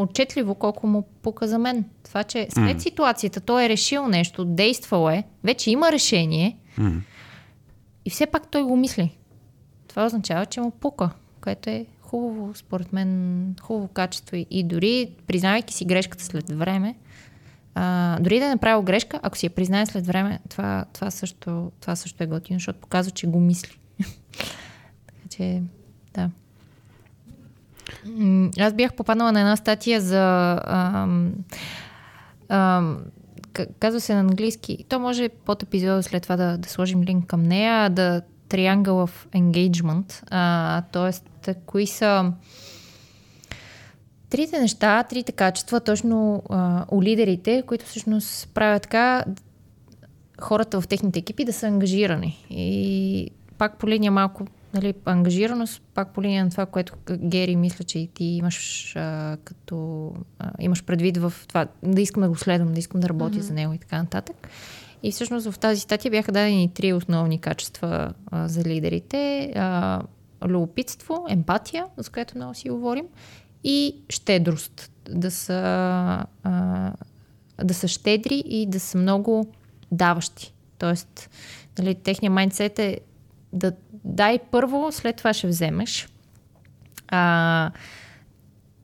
по-отчетливо 0.00 0.54
колко 0.54 0.86
му 0.86 1.02
пука 1.22 1.48
за 1.48 1.58
мен. 1.58 1.84
Това, 2.02 2.24
че 2.24 2.46
след 2.50 2.74
М. 2.74 2.80
ситуацията 2.80 3.40
той 3.40 3.64
е 3.64 3.68
решил 3.68 4.08
нещо, 4.08 4.44
действал 4.44 5.10
е, 5.10 5.24
вече 5.44 5.70
има 5.70 5.92
решение 5.92 6.56
М. 6.78 7.02
и 8.04 8.10
все 8.10 8.26
пак 8.26 8.48
той 8.50 8.62
го 8.62 8.76
мисли. 8.76 9.16
Това 9.88 10.06
означава, 10.06 10.46
че 10.46 10.60
му 10.60 10.70
пука, 10.70 11.10
което 11.40 11.70
е 11.70 11.86
хубаво, 12.00 12.54
според 12.54 12.92
мен, 12.92 13.56
хубаво 13.60 13.88
качество. 13.88 14.36
И, 14.36 14.46
и 14.50 14.64
дори, 14.64 15.10
признавайки 15.26 15.74
си 15.74 15.84
грешката 15.84 16.24
след 16.24 16.50
време, 16.50 16.94
а, 17.74 18.18
дори 18.20 18.38
да 18.38 18.46
е 18.46 18.48
направил 18.48 18.82
грешка, 18.82 19.20
ако 19.22 19.38
си 19.38 19.46
я 19.46 19.50
признае 19.50 19.86
след 19.86 20.06
време, 20.06 20.38
това, 20.48 20.84
това, 20.92 21.10
също, 21.10 21.72
това 21.80 21.96
също 21.96 22.22
е 22.22 22.26
готино, 22.26 22.58
защото 22.58 22.80
показва, 22.80 23.10
че 23.10 23.26
го 23.26 23.40
мисли. 23.40 23.78
така 25.06 25.28
че, 25.30 25.62
да. 26.14 26.30
Аз 28.58 28.72
бях 28.72 28.94
попаднала 28.94 29.32
на 29.32 29.40
една 29.40 29.56
статия 29.56 30.00
за... 30.00 30.60
Ам, 30.64 31.32
ам, 32.48 32.98
казва 33.80 34.00
се 34.00 34.14
на 34.14 34.20
английски. 34.20 34.84
То 34.88 34.98
може 35.00 35.28
под 35.28 35.62
епизода 35.62 36.02
след 36.02 36.22
това 36.22 36.36
да, 36.36 36.58
да 36.58 36.68
сложим 36.68 37.02
линк 37.02 37.26
към 37.26 37.42
нея. 37.42 37.90
Да 37.90 38.22
Triangle 38.50 39.06
of 39.06 39.12
Engagement. 39.32 40.22
А, 40.30 40.82
тоест, 40.92 41.48
кои 41.66 41.86
са 41.86 42.32
трите 44.30 44.60
неща, 44.60 45.02
трите 45.02 45.32
качества, 45.32 45.80
точно 45.80 46.42
а, 46.50 46.84
у 46.90 47.02
лидерите, 47.02 47.62
които 47.66 47.86
всъщност 47.86 48.48
правят 48.54 48.82
така 48.82 49.24
хората 50.40 50.80
в 50.80 50.88
техните 50.88 51.18
екипи 51.18 51.44
да 51.44 51.52
са 51.52 51.66
ангажирани. 51.66 52.46
И 52.50 53.30
пак 53.58 53.78
по 53.78 53.88
линия 53.88 54.12
малко 54.12 54.46
нали, 54.74 54.94
ангажираност, 55.04 55.82
пак 55.94 56.14
по 56.14 56.22
линия 56.22 56.44
на 56.44 56.50
това, 56.50 56.66
което 56.66 56.94
Гери 57.10 57.56
мисля, 57.56 57.84
че 57.84 57.98
и 57.98 58.06
ти 58.06 58.24
имаш 58.24 58.92
а, 58.96 59.36
като 59.44 60.12
а, 60.38 60.50
имаш 60.58 60.84
предвид 60.84 61.16
в 61.16 61.32
това, 61.48 61.66
да 61.82 62.00
искам 62.00 62.22
да 62.22 62.28
го 62.28 62.36
следвам, 62.36 62.72
да 62.72 62.78
искам 62.78 63.00
да 63.00 63.08
работя 63.08 63.36
mm-hmm. 63.36 63.40
за 63.40 63.54
него 63.54 63.72
и 63.72 63.78
така 63.78 63.98
нататък. 63.98 64.48
И 65.02 65.12
всъщност 65.12 65.50
в 65.50 65.58
тази 65.58 65.80
статия 65.80 66.10
бяха 66.10 66.32
дадени 66.32 66.70
три 66.74 66.92
основни 66.92 67.40
качества 67.40 68.12
а, 68.30 68.48
за 68.48 68.64
лидерите. 68.64 69.52
А, 69.56 70.02
любопитство, 70.44 71.26
емпатия, 71.28 71.86
за 71.96 72.10
която 72.10 72.36
много 72.36 72.54
си 72.54 72.70
говорим, 72.70 73.04
и 73.64 73.96
щедрост. 74.08 74.92
Да 75.10 75.30
са, 75.30 75.54
а, 76.42 76.92
да 77.64 77.74
са 77.74 77.88
щедри 77.88 78.42
и 78.46 78.66
да 78.66 78.80
са 78.80 78.98
много 78.98 79.46
даващи. 79.92 80.54
Тоест, 80.78 81.30
нали, 81.78 81.94
техният 81.94 82.34
майндсет 82.34 82.78
е 82.78 83.00
да 83.52 83.72
дай 84.04 84.38
първо, 84.50 84.92
след 84.92 85.16
това 85.16 85.32
ще 85.32 85.46
вземеш. 85.46 86.08
А, 87.08 87.70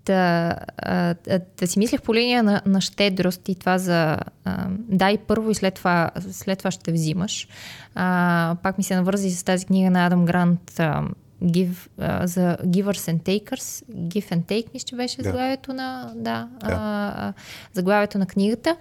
да, 0.06 0.56
а, 0.78 1.14
да 1.58 1.66
си 1.66 1.78
мислех 1.78 2.02
по 2.02 2.14
линия 2.14 2.42
на, 2.42 2.62
на 2.66 2.80
щедрост 2.80 3.48
и 3.48 3.54
това 3.54 3.78
за 3.78 4.18
а, 4.44 4.66
дай 4.78 5.18
първо 5.18 5.50
и 5.50 5.54
след 5.54 5.74
това, 5.74 6.10
след 6.30 6.58
това 6.58 6.70
ще 6.70 6.92
взимаш. 6.92 7.48
А, 7.94 8.56
пак 8.62 8.78
ми 8.78 8.84
се 8.84 8.96
навързи 8.96 9.30
с 9.30 9.42
тази 9.42 9.66
книга 9.66 9.90
на 9.90 10.06
Адам 10.06 10.24
Грант 10.24 10.80
а, 10.80 11.02
Give, 11.42 11.88
а, 11.98 12.26
за 12.26 12.56
Givers 12.64 13.12
and 13.12 13.22
Takers. 13.22 13.84
Give 13.92 14.32
and 14.32 14.42
Take 14.42 14.74
ми 14.74 14.80
ще 14.80 14.96
беше 14.96 15.16
да. 15.16 15.22
заглавието 15.22 15.72
на, 15.72 16.12
да, 16.16 16.48
да. 16.60 16.68
А, 16.72 17.32
заглавието 17.72 18.18
на 18.18 18.26
книгата. 18.26 18.76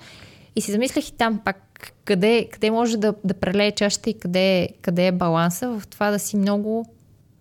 И 0.56 0.62
си 0.62 0.72
замислях 0.72 1.10
и 1.10 1.14
там 1.14 1.40
пак 1.46 1.65
къде, 2.06 2.48
къде 2.52 2.72
може 2.72 2.98
да, 2.98 3.14
да 3.24 3.34
прелее 3.34 3.72
чашата 3.72 4.10
и 4.10 4.14
къде, 4.14 4.70
къде 4.82 5.08
е 5.08 5.12
баланса 5.12 5.80
в 5.80 5.88
това 5.88 6.12
да 6.12 6.20
си 6.20 6.38
много 6.38 6.86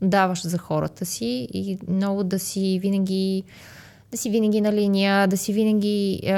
даваш 0.03 0.47
за 0.47 0.59
хората 0.59 1.05
си 1.05 1.49
и 1.53 1.79
много 1.89 2.25
да 2.25 2.39
си 2.39 2.79
винаги 2.83 3.45
да 4.11 4.19
си 4.19 4.31
винаги 4.31 4.61
на 4.61 4.73
линия, 4.73 5.29
да 5.29 5.37
си 5.37 5.53
винаги 5.53 6.21
е, 6.23 6.33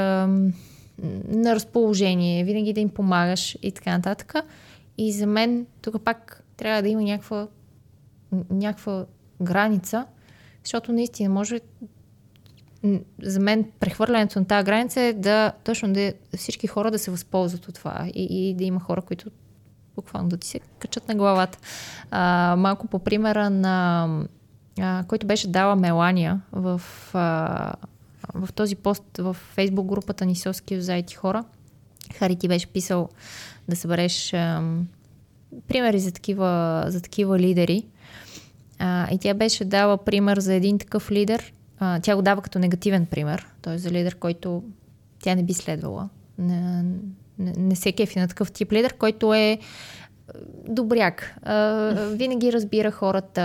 на 1.28 1.54
разположение, 1.54 2.44
винаги 2.44 2.72
да 2.72 2.80
им 2.80 2.88
помагаш 2.88 3.58
и 3.62 3.72
така 3.72 3.90
нататък. 3.90 4.34
И 4.98 5.12
за 5.12 5.26
мен 5.26 5.66
тук 5.82 6.02
пак 6.04 6.44
трябва 6.56 6.82
да 6.82 6.88
има 6.88 7.02
някаква, 7.02 7.48
някаква 8.50 9.06
граница, 9.42 10.06
защото 10.64 10.92
наистина 10.92 11.30
може 11.30 11.60
за 13.22 13.40
мен 13.40 13.64
прехвърлянето 13.80 14.38
на 14.38 14.46
тази 14.46 14.64
граница 14.64 15.00
е 15.00 15.12
да 15.12 15.52
точно 15.64 15.92
да 15.92 16.12
всички 16.36 16.66
хора 16.66 16.90
да 16.90 16.98
се 16.98 17.10
възползват 17.10 17.68
от 17.68 17.74
това 17.74 18.06
и, 18.14 18.48
и 18.48 18.54
да 18.54 18.64
има 18.64 18.80
хора, 18.80 19.02
които 19.02 19.30
буквално 19.96 20.28
да 20.28 20.36
ти 20.36 20.48
се 20.48 20.60
качат 20.78 21.08
на 21.08 21.14
главата. 21.14 21.58
А, 22.10 22.54
малко 22.58 22.86
по 22.86 22.98
примера 22.98 23.50
на 23.50 24.08
а, 24.80 25.04
който 25.08 25.26
беше 25.26 25.48
дала 25.48 25.76
Мелания 25.76 26.40
в, 26.52 26.82
а, 27.14 27.74
в 28.34 28.52
този 28.52 28.76
пост 28.76 29.04
в 29.18 29.34
фейсбук 29.34 29.86
групата 29.86 30.26
ни 30.26 30.36
Соски 30.36 30.80
заети 30.80 31.14
хора. 31.14 31.44
Хари 32.14 32.36
ти 32.36 32.48
беше 32.48 32.66
писал 32.66 33.08
да 33.68 33.76
събереш 33.76 34.34
а, 34.34 34.62
примери 35.68 35.98
за 35.98 36.12
такива, 36.12 36.84
за 36.86 37.00
такива 37.00 37.38
лидери. 37.38 37.86
А, 38.78 39.08
и 39.12 39.18
тя 39.18 39.34
беше 39.34 39.64
дала 39.64 39.96
пример 40.04 40.38
за 40.38 40.54
един 40.54 40.78
такъв 40.78 41.10
лидер. 41.10 41.52
А, 41.78 42.00
тя 42.00 42.16
го 42.16 42.22
дава 42.22 42.42
като 42.42 42.58
негативен 42.58 43.06
пример, 43.06 43.46
т.е. 43.62 43.78
за 43.78 43.90
лидер, 43.90 44.14
който 44.14 44.62
тя 45.22 45.34
не 45.34 45.42
би 45.42 45.54
следвала. 45.54 46.08
Не, 46.38 46.82
не, 47.38 47.52
не 47.58 47.76
се 47.76 47.92
кефи 47.92 48.18
на 48.18 48.28
такъв 48.28 48.52
тип 48.52 48.72
лидер, 48.72 48.94
който 48.94 49.34
е 49.34 49.58
добряк. 50.68 51.34
А, 51.42 51.54
винаги 52.12 52.52
разбира 52.52 52.90
хората. 52.90 53.42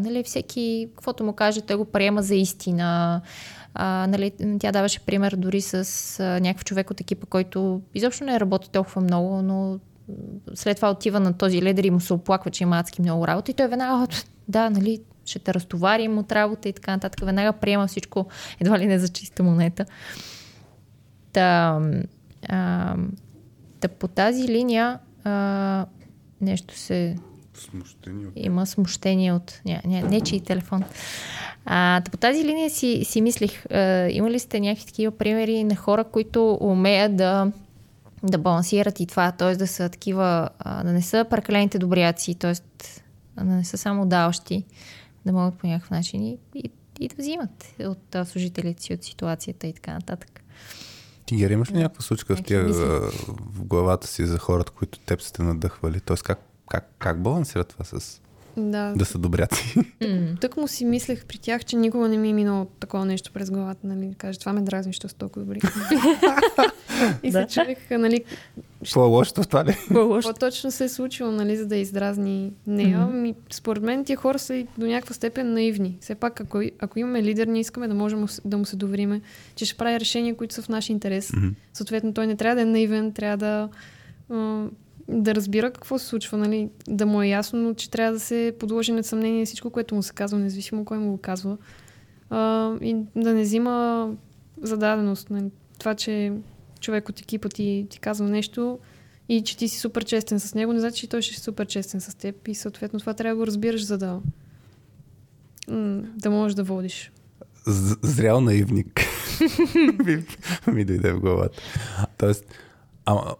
Нали, 0.00 0.22
всеки, 0.22 0.88
каквото 0.94 1.24
му 1.24 1.32
каже, 1.32 1.60
той 1.60 1.76
го 1.76 1.84
приема 1.84 2.22
за 2.22 2.34
истина. 2.34 3.20
А, 3.74 4.06
нали, 4.06 4.32
тя 4.58 4.72
даваше 4.72 5.00
пример 5.00 5.36
дори 5.36 5.60
с 5.60 5.74
а, 6.20 6.40
някакъв 6.40 6.64
човек 6.64 6.90
от 6.90 7.00
екипа, 7.00 7.26
който 7.26 7.82
изобщо 7.94 8.24
не 8.24 8.34
е 8.34 8.40
работи 8.40 8.70
толкова 8.70 9.00
много, 9.00 9.42
но 9.42 9.78
след 10.54 10.76
това 10.76 10.90
отива 10.90 11.20
на 11.20 11.32
този 11.32 11.62
лидер 11.62 11.84
и 11.84 11.90
му 11.90 12.00
се 12.00 12.12
оплаква, 12.12 12.50
че 12.50 12.62
има 12.62 12.78
адски 12.78 13.02
много 13.02 13.26
работа 13.26 13.50
и 13.50 13.54
той 13.54 13.68
веднага, 13.68 14.06
да, 14.48 14.70
нали, 14.70 15.00
ще 15.24 15.38
те 15.38 15.54
разтоварим 15.54 16.18
от 16.18 16.32
работа 16.32 16.68
и 16.68 16.72
така 16.72 16.90
нататък. 16.90 17.20
Веднага 17.20 17.52
приема 17.52 17.86
всичко, 17.86 18.26
едва 18.60 18.78
ли 18.78 18.86
не 18.86 18.98
за 18.98 19.08
чиста 19.08 19.42
монета. 19.42 19.84
Та, 21.32 21.80
а, 22.48 22.96
та 23.80 23.88
по 23.88 24.08
тази 24.08 24.48
линия 24.48 24.98
а, 25.24 25.86
нещо 26.40 26.78
се... 26.78 27.16
Смущение. 27.54 28.26
Има 28.36 28.66
смущение 28.66 29.32
от 29.32 29.60
не, 29.64 29.82
не, 29.84 30.02
нечи 30.02 30.40
телефон. 30.40 30.84
А, 31.66 32.02
по 32.10 32.16
тази 32.16 32.44
линия 32.44 32.70
си, 32.70 33.04
си 33.04 33.20
мислих, 33.20 33.66
а, 33.70 34.08
има 34.10 34.30
ли 34.30 34.38
сте 34.38 34.60
някакви 34.60 34.86
такива 34.86 35.18
примери 35.18 35.64
на 35.64 35.76
хора, 35.76 36.04
които 36.04 36.58
умеят 36.60 37.16
да, 37.16 37.52
да 38.22 38.38
балансират 38.38 39.00
и 39.00 39.06
това, 39.06 39.32
т.е. 39.32 39.56
да 39.56 39.66
са 39.66 39.88
такива, 39.88 40.48
а, 40.58 40.84
да 40.84 40.92
не 40.92 41.02
са 41.02 41.26
прекалените 41.30 41.78
добряци, 41.78 42.34
т.е. 42.34 42.52
да 43.44 43.44
не 43.44 43.64
са 43.64 43.78
само 43.78 44.06
даващи, 44.06 44.64
да 45.26 45.32
могат 45.32 45.58
по 45.58 45.66
някакъв 45.66 45.90
начин 45.90 46.22
и, 46.22 46.38
и, 46.54 46.70
и 47.00 47.08
да 47.08 47.14
взимат 47.18 47.74
от 47.80 48.14
а, 48.14 48.24
служителите 48.24 48.82
си, 48.82 48.94
от 48.94 49.04
ситуацията 49.04 49.66
и 49.66 49.72
така 49.72 49.92
нататък. 49.92 50.44
Ти, 51.26 51.36
Гери, 51.36 51.52
имаш 51.52 51.70
ли 51.70 51.78
някаква 51.78 52.02
случка 52.02 52.36
в, 52.36 52.42
тия, 52.42 52.64
в 52.64 53.64
главата 53.64 54.06
си 54.06 54.26
за 54.26 54.38
хората, 54.38 54.72
които 54.72 54.98
теб 54.98 55.22
сте 55.22 55.42
надъхвали? 55.42 56.00
Тоест, 56.00 56.22
как, 56.22 56.38
как, 56.70 56.94
как 56.98 57.22
балансира 57.22 57.64
това 57.64 57.84
с 57.84 58.20
да, 58.56 58.92
да 58.96 59.04
са 59.04 59.18
добряци? 59.18 59.74
Mm. 60.00 60.40
Тък 60.40 60.56
му 60.56 60.68
си 60.68 60.84
мислех 60.84 61.24
при 61.26 61.38
тях, 61.38 61.64
че 61.64 61.76
никога 61.76 62.08
не 62.08 62.16
ми 62.16 62.30
е 62.30 62.32
минало 62.32 62.66
такова 62.80 63.04
нещо 63.04 63.32
през 63.32 63.50
главата. 63.50 63.86
Нали? 63.86 64.14
Каже, 64.18 64.38
това 64.38 64.52
ме 64.52 64.60
дразни, 64.60 64.92
що 64.92 65.08
са 65.08 65.14
толкова 65.14 65.44
добри. 65.44 65.60
и 67.22 67.32
се 67.32 67.46
чудех, 67.50 67.78
нали... 67.90 68.24
Какво 68.78 69.04
е 69.04 69.08
лошото 69.08 69.42
в 69.42 69.48
това 69.48 69.64
ли? 69.64 69.76
Какво 69.88 70.32
точно 70.32 70.70
се 70.70 70.84
е 70.84 70.88
случило, 70.88 71.30
нали, 71.30 71.56
за 71.56 71.66
да 71.66 71.76
издразни 71.76 72.52
нея? 72.66 72.98
Mm-hmm. 72.98 73.12
Ми, 73.12 73.34
според 73.52 73.82
мен 73.82 74.04
тия 74.04 74.16
хора 74.16 74.38
са 74.38 74.66
до 74.78 74.86
някаква 74.86 75.14
степен 75.14 75.52
наивни. 75.52 75.98
Все 76.00 76.14
пак, 76.14 76.40
ако, 76.40 76.62
ако 76.78 76.98
имаме 76.98 77.22
лидер, 77.22 77.46
ние 77.46 77.60
искаме 77.60 77.88
да 77.88 77.94
можем 77.94 78.26
да 78.44 78.58
му 78.58 78.64
се 78.64 78.76
довериме, 78.76 79.20
че 79.54 79.64
ще 79.64 79.76
прави 79.76 80.00
решения, 80.00 80.36
които 80.36 80.54
са 80.54 80.62
в 80.62 80.68
наш 80.68 80.90
интерес. 80.90 81.30
Mm-hmm. 81.30 81.54
Съответно, 81.72 82.14
той 82.14 82.26
не 82.26 82.36
трябва 82.36 82.56
да 82.56 82.62
е 82.62 82.64
наивен, 82.64 83.12
трябва 83.12 83.36
да 83.36 83.68
да 85.08 85.34
разбира 85.34 85.70
какво 85.70 85.98
се 85.98 86.06
случва, 86.06 86.38
нали? 86.38 86.68
да 86.88 87.06
му 87.06 87.22
е 87.22 87.28
ясно, 87.28 87.74
че 87.74 87.90
трябва 87.90 88.12
да 88.12 88.20
се 88.20 88.56
подложи 88.58 88.92
на 88.92 89.04
съмнение 89.04 89.44
всичко, 89.44 89.70
което 89.70 89.94
му 89.94 90.02
се 90.02 90.12
казва, 90.12 90.38
независимо 90.38 90.84
кой 90.84 90.98
му 90.98 91.10
го 91.10 91.18
казва. 91.18 91.56
А, 92.30 92.72
и 92.80 92.96
да 93.16 93.34
не 93.34 93.42
взима 93.42 94.10
зададеност. 94.62 95.30
Нали? 95.30 95.50
Това, 95.78 95.94
че 95.94 96.32
човек 96.80 97.08
от 97.08 97.20
екипа 97.20 97.48
ти, 97.48 97.86
ти 97.90 97.98
казва 97.98 98.28
нещо 98.28 98.78
и 99.28 99.42
че 99.42 99.56
ти 99.56 99.68
си 99.68 99.78
супер 99.78 100.04
честен 100.04 100.40
с 100.40 100.54
него, 100.54 100.72
не 100.72 100.80
значи, 100.80 101.00
че 101.00 101.08
той 101.08 101.22
ще 101.22 101.34
е 101.34 101.38
супер 101.38 101.66
честен 101.66 102.00
с 102.00 102.14
теб 102.14 102.48
и 102.48 102.54
съответно 102.54 103.00
това 103.00 103.14
трябва 103.14 103.34
да 103.34 103.38
го 103.38 103.46
разбираш, 103.46 103.84
за 103.84 103.98
да 103.98 104.20
да 106.16 106.30
можеш 106.30 106.54
да 106.54 106.64
водиш. 106.64 107.12
Зрял 108.02 108.40
наивник 108.40 109.00
ми, 110.72 110.84
дойде 110.84 111.12
в 111.12 111.20
главата. 111.20 111.62
Тоест, 112.18 112.44
ама, 113.04 113.34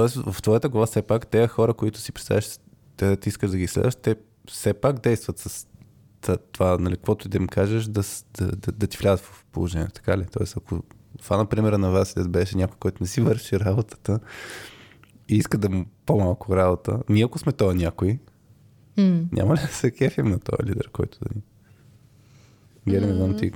тоест 0.00 0.16
в 0.16 0.42
твоята 0.42 0.68
глава 0.68 0.86
все 0.86 1.02
пак 1.02 1.26
тези 1.26 1.48
хора, 1.48 1.74
които 1.74 2.00
си 2.00 2.12
представяш, 2.12 2.48
те 2.96 3.16
ти 3.16 3.28
искаш 3.28 3.50
да 3.50 3.56
ги 3.56 3.66
следваш, 3.66 3.94
те 3.94 4.16
все 4.48 4.74
пак 4.74 4.98
действат 5.00 5.38
с 5.38 5.66
това, 6.52 6.78
нали, 6.78 6.96
каквото 6.96 7.28
да 7.28 7.36
им 7.36 7.46
кажеш, 7.46 7.84
да, 7.84 8.02
да, 8.38 8.46
да, 8.46 8.72
да 8.72 8.86
ти 8.86 8.98
влязат 8.98 9.24
в 9.24 9.44
положението, 9.52 9.92
така 9.92 10.18
ли? 10.18 10.26
Тоест, 10.32 10.56
ако 10.56 10.82
това, 11.18 11.36
например, 11.36 11.72
на 11.72 11.90
вас 11.90 12.14
да 12.14 12.28
беше 12.28 12.56
някой, 12.56 12.76
който 12.80 13.02
не 13.02 13.06
си 13.06 13.20
върши 13.20 13.60
работата 13.60 14.20
и 15.28 15.36
иска 15.36 15.58
да 15.58 15.70
му 15.70 15.86
по-малко 16.06 16.56
работа, 16.56 17.02
ние 17.08 17.24
ако 17.24 17.38
сме 17.38 17.52
този 17.52 17.78
някой, 17.78 18.18
mm. 18.98 19.24
няма 19.32 19.54
ли 19.54 19.60
да 19.60 19.66
се 19.66 19.90
кефим 19.90 20.26
на 20.26 20.38
този 20.38 20.70
лидер, 20.70 20.90
който 20.92 21.18
да 21.18 21.28
ни... 21.34 21.42
Гери, 22.88 23.06
не 23.06 23.14
знам 23.14 23.36
ти. 23.36 23.52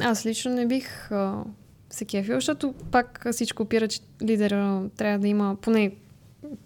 Аз 0.00 0.26
лично 0.26 0.54
не 0.54 0.66
бих 0.66 1.12
а, 1.12 1.44
се 1.92 2.04
кефил, 2.04 2.34
защото 2.34 2.74
пак 2.90 3.26
всичко 3.32 3.62
опира, 3.62 3.88
че 3.88 4.00
лидера 4.22 4.82
трябва 4.96 5.18
да 5.18 5.28
има, 5.28 5.56
поне 5.60 5.92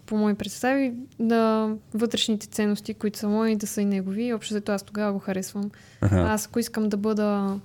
по 0.05 0.17
мои 0.17 0.33
представи, 0.33 0.93
да 1.19 1.71
вътрешните 1.93 2.47
ценности, 2.47 2.93
които 2.93 3.19
са 3.19 3.29
мои, 3.29 3.55
да 3.55 3.67
са 3.67 3.81
и 3.81 3.85
негови. 3.85 4.33
Общо 4.33 4.53
зато 4.53 4.71
аз 4.71 4.83
тогава 4.83 5.13
го 5.13 5.19
харесвам. 5.19 5.71
Ага. 6.01 6.15
Аз 6.15 6.47
ако 6.47 6.59
искам 6.59 6.89
да 6.89 6.97
бъда 6.97 7.59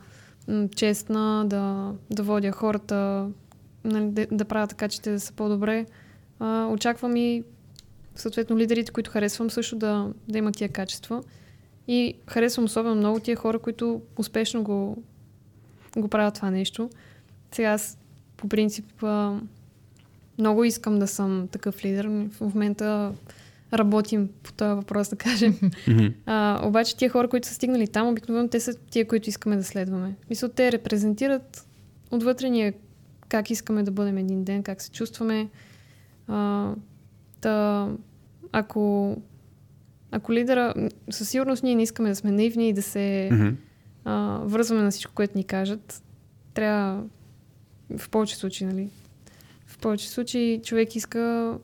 честна, 0.76 1.44
да, 1.46 1.92
да 2.10 2.22
водя 2.22 2.52
хората, 2.52 3.28
нали, 3.84 4.10
да, 4.10 4.26
да 4.30 4.44
правя 4.44 4.66
така, 4.66 4.88
че 4.88 5.02
те 5.02 5.10
да 5.10 5.20
са 5.20 5.32
по-добре, 5.32 5.86
а, 6.38 6.66
очаквам 6.66 7.16
и 7.16 7.44
съответно 8.16 8.58
лидерите, 8.58 8.92
които 8.92 9.10
харесвам, 9.10 9.50
също 9.50 9.76
да, 9.76 10.08
да 10.28 10.38
имат 10.38 10.56
тия 10.56 10.68
качества. 10.68 11.22
И 11.88 12.14
харесвам 12.26 12.64
особено 12.64 12.94
много 12.94 13.20
тия 13.20 13.36
хора, 13.36 13.58
които 13.58 14.02
успешно 14.18 14.62
го, 14.62 15.02
го 15.96 16.08
правят 16.08 16.34
това 16.34 16.50
нещо. 16.50 16.90
Сега 17.52 17.68
аз 17.68 17.98
по 18.36 18.48
принцип 18.48 19.04
много 20.38 20.64
искам 20.64 20.98
да 20.98 21.06
съм 21.06 21.48
такъв 21.52 21.84
лидер. 21.84 22.06
В 22.06 22.40
момента 22.40 23.12
работим 23.72 24.28
по 24.42 24.52
този 24.52 24.74
въпрос, 24.74 25.08
да 25.08 25.16
кажем. 25.16 25.58
а, 26.26 26.60
обаче 26.64 26.96
тия 26.96 27.10
хора, 27.10 27.28
които 27.28 27.48
са 27.48 27.54
стигнали 27.54 27.88
там, 27.88 28.08
обикновено 28.08 28.48
те 28.48 28.60
са 28.60 28.74
тия, 28.74 29.08
които 29.08 29.28
искаме 29.28 29.56
да 29.56 29.64
следваме. 29.64 30.14
Мисля, 30.30 30.48
те 30.48 30.72
репрезентират 30.72 31.66
отвътре 32.10 32.72
как 33.28 33.50
искаме 33.50 33.82
да 33.82 33.90
бъдем 33.90 34.18
един 34.18 34.44
ден, 34.44 34.62
как 34.62 34.82
се 34.82 34.90
чувстваме. 34.90 35.48
А, 36.28 36.70
та, 37.40 37.88
ако, 38.52 39.16
ако 40.10 40.32
лидера, 40.32 40.74
със 41.10 41.28
сигурност 41.28 41.62
ние 41.62 41.74
не 41.74 41.82
искаме 41.82 42.08
да 42.08 42.16
сме 42.16 42.30
наивни 42.30 42.68
и 42.68 42.72
да 42.72 42.82
се 42.82 43.30
а, 44.04 44.40
връзваме 44.44 44.82
на 44.82 44.90
всичко, 44.90 45.12
което 45.14 45.38
ни 45.38 45.44
кажат. 45.44 46.02
Трябва 46.54 47.04
в 47.98 48.10
повече 48.10 48.36
случаи, 48.36 48.66
нали? 48.66 48.88
повече 49.82 50.08
случаи 50.08 50.60
човек 50.64 50.96
иска 50.96 51.54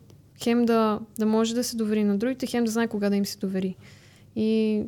хем 0.42 0.64
да, 0.64 1.00
да 1.18 1.26
може 1.26 1.54
да 1.54 1.64
се 1.64 1.76
довери 1.76 2.04
на 2.04 2.18
другите, 2.18 2.46
хем 2.46 2.64
да 2.64 2.70
знае 2.70 2.88
кога 2.88 3.10
да 3.10 3.16
им 3.16 3.26
се 3.26 3.38
довери. 3.38 3.76
И 4.36 4.82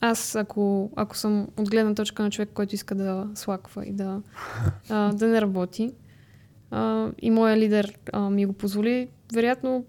аз, 0.00 0.34
ако, 0.34 0.90
ако 0.96 1.16
съм 1.16 1.48
от 1.56 1.70
гледна 1.70 1.94
точка 1.94 2.22
на 2.22 2.30
човек, 2.30 2.50
който 2.54 2.74
иска 2.74 2.94
да 2.94 3.26
слаква 3.34 3.86
и 3.86 3.92
да, 3.92 4.20
а, 4.88 5.12
да 5.12 5.26
не 5.26 5.40
работи, 5.40 5.92
а, 6.70 7.10
и 7.22 7.30
моя 7.30 7.56
лидер 7.56 7.98
а, 8.12 8.30
ми 8.30 8.46
го 8.46 8.52
позволи, 8.52 9.08
вероятно 9.34 9.84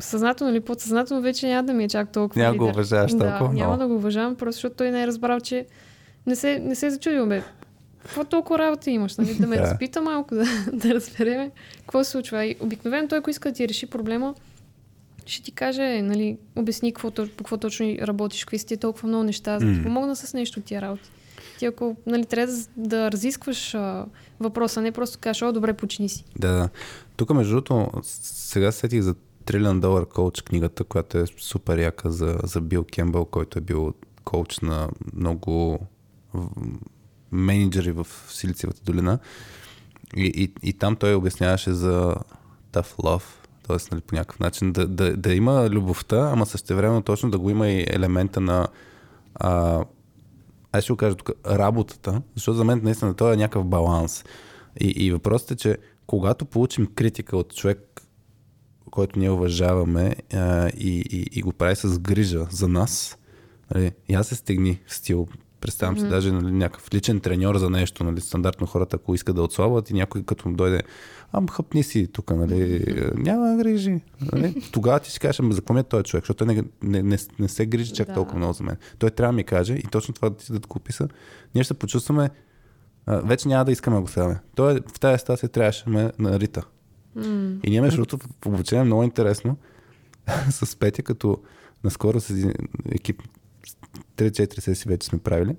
съзнателно 0.00 0.52
или 0.52 0.60
подсъзнателно 0.60 1.22
вече 1.22 1.48
няма 1.48 1.66
да 1.66 1.74
ми 1.74 1.84
е 1.84 1.88
чак 1.88 2.12
толкова 2.12 2.42
Няма 2.42 2.54
лидер. 2.54 2.64
го 2.64 2.70
уважаваш 2.70 3.12
да, 3.12 3.18
толкова 3.18 3.54
няма 3.54 3.76
много. 3.76 3.78
да 3.78 3.88
го 3.88 3.94
уважавам, 3.94 4.36
просто 4.36 4.56
защото 4.56 4.76
той 4.76 4.90
не 4.90 5.02
е 5.02 5.06
разбрал, 5.06 5.40
че 5.40 5.66
не 6.26 6.36
се, 6.36 6.58
не 6.58 6.74
се 6.74 6.86
е 6.86 6.90
зачудил, 6.90 7.26
бе. 7.26 7.42
Какво 8.08 8.24
толкова 8.24 8.58
работа 8.58 8.90
имаш? 8.90 9.16
Нали? 9.16 9.34
Да 9.34 9.46
ме 9.46 9.56
Да. 9.56 9.62
разпита 9.62 10.02
малко, 10.02 10.34
да, 10.34 10.44
да 10.72 10.94
разбереме 10.94 11.50
какво 11.80 12.04
се 12.04 12.10
случва. 12.10 12.44
И 12.44 12.56
обикновено 12.60 13.08
той, 13.08 13.18
ако 13.18 13.30
иска 13.30 13.48
да 13.48 13.54
ти 13.54 13.68
реши 13.68 13.86
проблема, 13.86 14.34
ще 15.26 15.42
ти 15.42 15.52
каже, 15.52 16.02
нали, 16.02 16.38
обясни 16.56 16.92
какво, 16.92 17.10
какво 17.10 17.56
точно 17.56 17.96
работиш, 18.02 18.44
какви 18.44 18.58
са 18.58 18.66
ти 18.66 18.76
толкова 18.76 19.08
много 19.08 19.24
неща, 19.24 19.58
за 19.58 19.66
да 19.66 19.74
ти 19.74 19.82
помогна 19.82 20.16
с 20.16 20.34
нещо 20.34 20.60
тия 20.60 20.82
работи. 20.82 21.10
Ти 21.58 21.66
ако 21.66 21.96
нали, 22.06 22.24
трябва 22.24 22.52
да, 22.52 22.62
да 22.76 23.12
разискваш 23.12 23.74
а, 23.74 24.06
въпроса, 24.40 24.80
не 24.80 24.92
просто 24.92 25.18
кажеш, 25.20 25.42
о, 25.42 25.52
добре, 25.52 25.72
почини 25.72 26.08
си. 26.08 26.24
Да, 26.38 26.52
да. 26.52 26.68
Тук, 27.16 27.30
между 27.30 27.52
другото, 27.52 27.90
сега 28.02 28.72
сетих 28.72 29.00
за 29.02 29.14
Trillion 29.44 29.80
Dollar 29.80 30.06
Coach 30.06 30.42
книгата, 30.44 30.84
която 30.84 31.18
е 31.18 31.24
супер 31.38 31.78
яка 31.78 32.10
за, 32.10 32.38
за 32.44 32.60
Бил 32.60 32.84
Кембъл, 32.84 33.24
който 33.24 33.58
е 33.58 33.62
бил 33.62 33.94
коуч 34.24 34.60
на 34.60 34.88
много 35.14 35.78
менеджери 37.32 37.92
в 37.92 38.06
Силициевата 38.28 38.80
долина. 38.84 39.18
И, 40.16 40.32
и, 40.34 40.68
и 40.68 40.72
там 40.72 40.96
той 40.96 41.14
обясняваше 41.14 41.72
за 41.72 42.16
tough 42.72 42.96
love, 42.96 43.22
т.е. 43.66 43.76
Нали, 43.90 44.00
по 44.00 44.14
някакъв 44.14 44.40
начин 44.40 44.72
да, 44.72 44.88
да, 44.88 45.16
да 45.16 45.34
има 45.34 45.70
любовта, 45.70 46.30
ама 46.32 46.46
същевременно 46.46 47.02
точно 47.02 47.30
да 47.30 47.38
го 47.38 47.50
има 47.50 47.68
и 47.68 47.86
елемента 47.88 48.40
на 48.40 48.68
а, 49.34 49.84
аз 50.72 50.84
ще 50.84 50.92
го 50.92 50.96
кажа 50.96 51.16
тук, 51.16 51.30
работата, 51.46 52.22
защото 52.34 52.56
за 52.56 52.64
мен 52.64 52.80
наистина 52.84 53.14
това 53.14 53.32
е 53.32 53.36
някакъв 53.36 53.66
баланс. 53.66 54.24
И, 54.80 54.86
и 54.86 55.12
въпросът 55.12 55.50
е, 55.50 55.56
че 55.56 55.78
когато 56.06 56.44
получим 56.44 56.86
критика 56.94 57.36
от 57.36 57.54
човек, 57.54 58.02
който 58.90 59.18
ние 59.18 59.30
уважаваме 59.30 60.16
а, 60.32 60.68
и, 60.68 61.04
и, 61.10 61.38
и 61.38 61.42
го 61.42 61.52
прави 61.52 61.76
с 61.76 61.98
грижа 61.98 62.46
за 62.50 62.68
нас, 62.68 63.18
нали, 63.74 63.92
аз 64.14 64.26
се 64.26 64.34
стегни 64.34 64.80
в 64.86 64.94
стил, 64.94 65.28
представям 65.60 65.96
mm-hmm. 65.96 66.00
си 66.00 66.08
даже 66.08 66.32
нали, 66.32 66.52
някакъв 66.52 66.94
личен 66.94 67.20
треньор 67.20 67.56
за 67.56 67.70
нещо, 67.70 68.04
нали, 68.04 68.20
стандартно 68.20 68.66
хората, 68.66 68.96
ако 68.96 69.14
искат 69.14 69.36
да 69.36 69.42
отслабват 69.42 69.90
и 69.90 69.94
някой 69.94 70.22
като 70.22 70.48
му 70.48 70.56
дойде, 70.56 70.82
ам 71.32 71.48
хъпни 71.48 71.82
си 71.82 72.06
тук, 72.12 72.30
нали, 72.30 72.84
няма 73.16 73.56
грижи. 73.56 74.00
Нали? 74.32 74.62
Тогава 74.72 75.00
ти 75.00 75.10
си 75.10 75.20
кажеш, 75.20 75.36
за 75.50 75.62
ми 75.70 75.80
е 75.80 75.82
този 75.82 76.04
човек, 76.04 76.24
защото 76.24 76.44
той 76.44 76.54
не, 76.54 76.64
не, 76.82 77.02
не, 77.02 77.18
не 77.38 77.48
се 77.48 77.66
грижи 77.66 77.92
чак 77.92 78.06
Да. 78.06 78.14
толкова 78.14 78.38
много 78.38 78.52
за 78.52 78.64
мен. 78.64 78.76
Той 78.98 79.10
трябва 79.10 79.32
да 79.32 79.36
ми 79.36 79.44
каже 79.44 79.74
и 79.74 79.82
точно 79.82 80.14
това 80.14 80.34
ти 80.34 80.52
да 80.52 80.58
го 80.58 80.76
описа, 80.76 81.08
ние 81.54 81.64
ще 81.64 81.68
се 81.68 81.78
почувстваме, 81.78 82.30
а, 83.06 83.16
вече 83.16 83.48
няма 83.48 83.64
да 83.64 83.72
искаме 83.72 83.96
да 83.96 84.02
го 84.02 84.08
следваме. 84.08 84.40
Той 84.56 84.76
е- 84.76 84.80
в 84.94 85.00
тази 85.00 85.18
ситуация 85.18 85.48
трябваше 85.48 85.84
да 85.84 85.90
ме 85.90 86.12
нарита. 86.18 86.62
М. 87.14 87.56
И 87.64 87.70
ние, 87.70 87.80
между 87.80 87.96
другото, 87.96 88.18
в 88.18 88.46
обучение 88.46 88.84
много 88.84 89.02
интересно 89.02 89.56
с 90.50 90.76
Петя, 90.76 91.02
като 91.02 91.38
наскоро 91.84 92.20
с 92.20 92.30
един 92.30 92.52
екип 92.90 93.22
3-4 94.16 94.60
сесии 94.60 94.88
вече 94.88 95.06
сме 95.06 95.18
правили. 95.18 95.56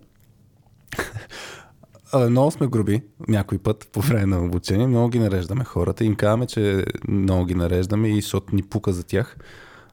Много 2.29 2.51
сме 2.51 2.67
груби 2.67 3.01
някой 3.27 3.57
път 3.57 3.89
по 3.91 4.01
време 4.01 4.25
на 4.25 4.45
обучение, 4.45 4.87
много 4.87 5.09
ги 5.09 5.19
нареждаме 5.19 5.63
хората, 5.63 6.05
им 6.05 6.15
казваме, 6.15 6.45
че 6.45 6.85
много 7.07 7.45
ги 7.45 7.55
нареждаме 7.55 8.09
и 8.09 8.21
защото 8.21 8.55
ни 8.55 8.63
пука 8.63 8.93
за 8.93 9.03
тях. 9.03 9.37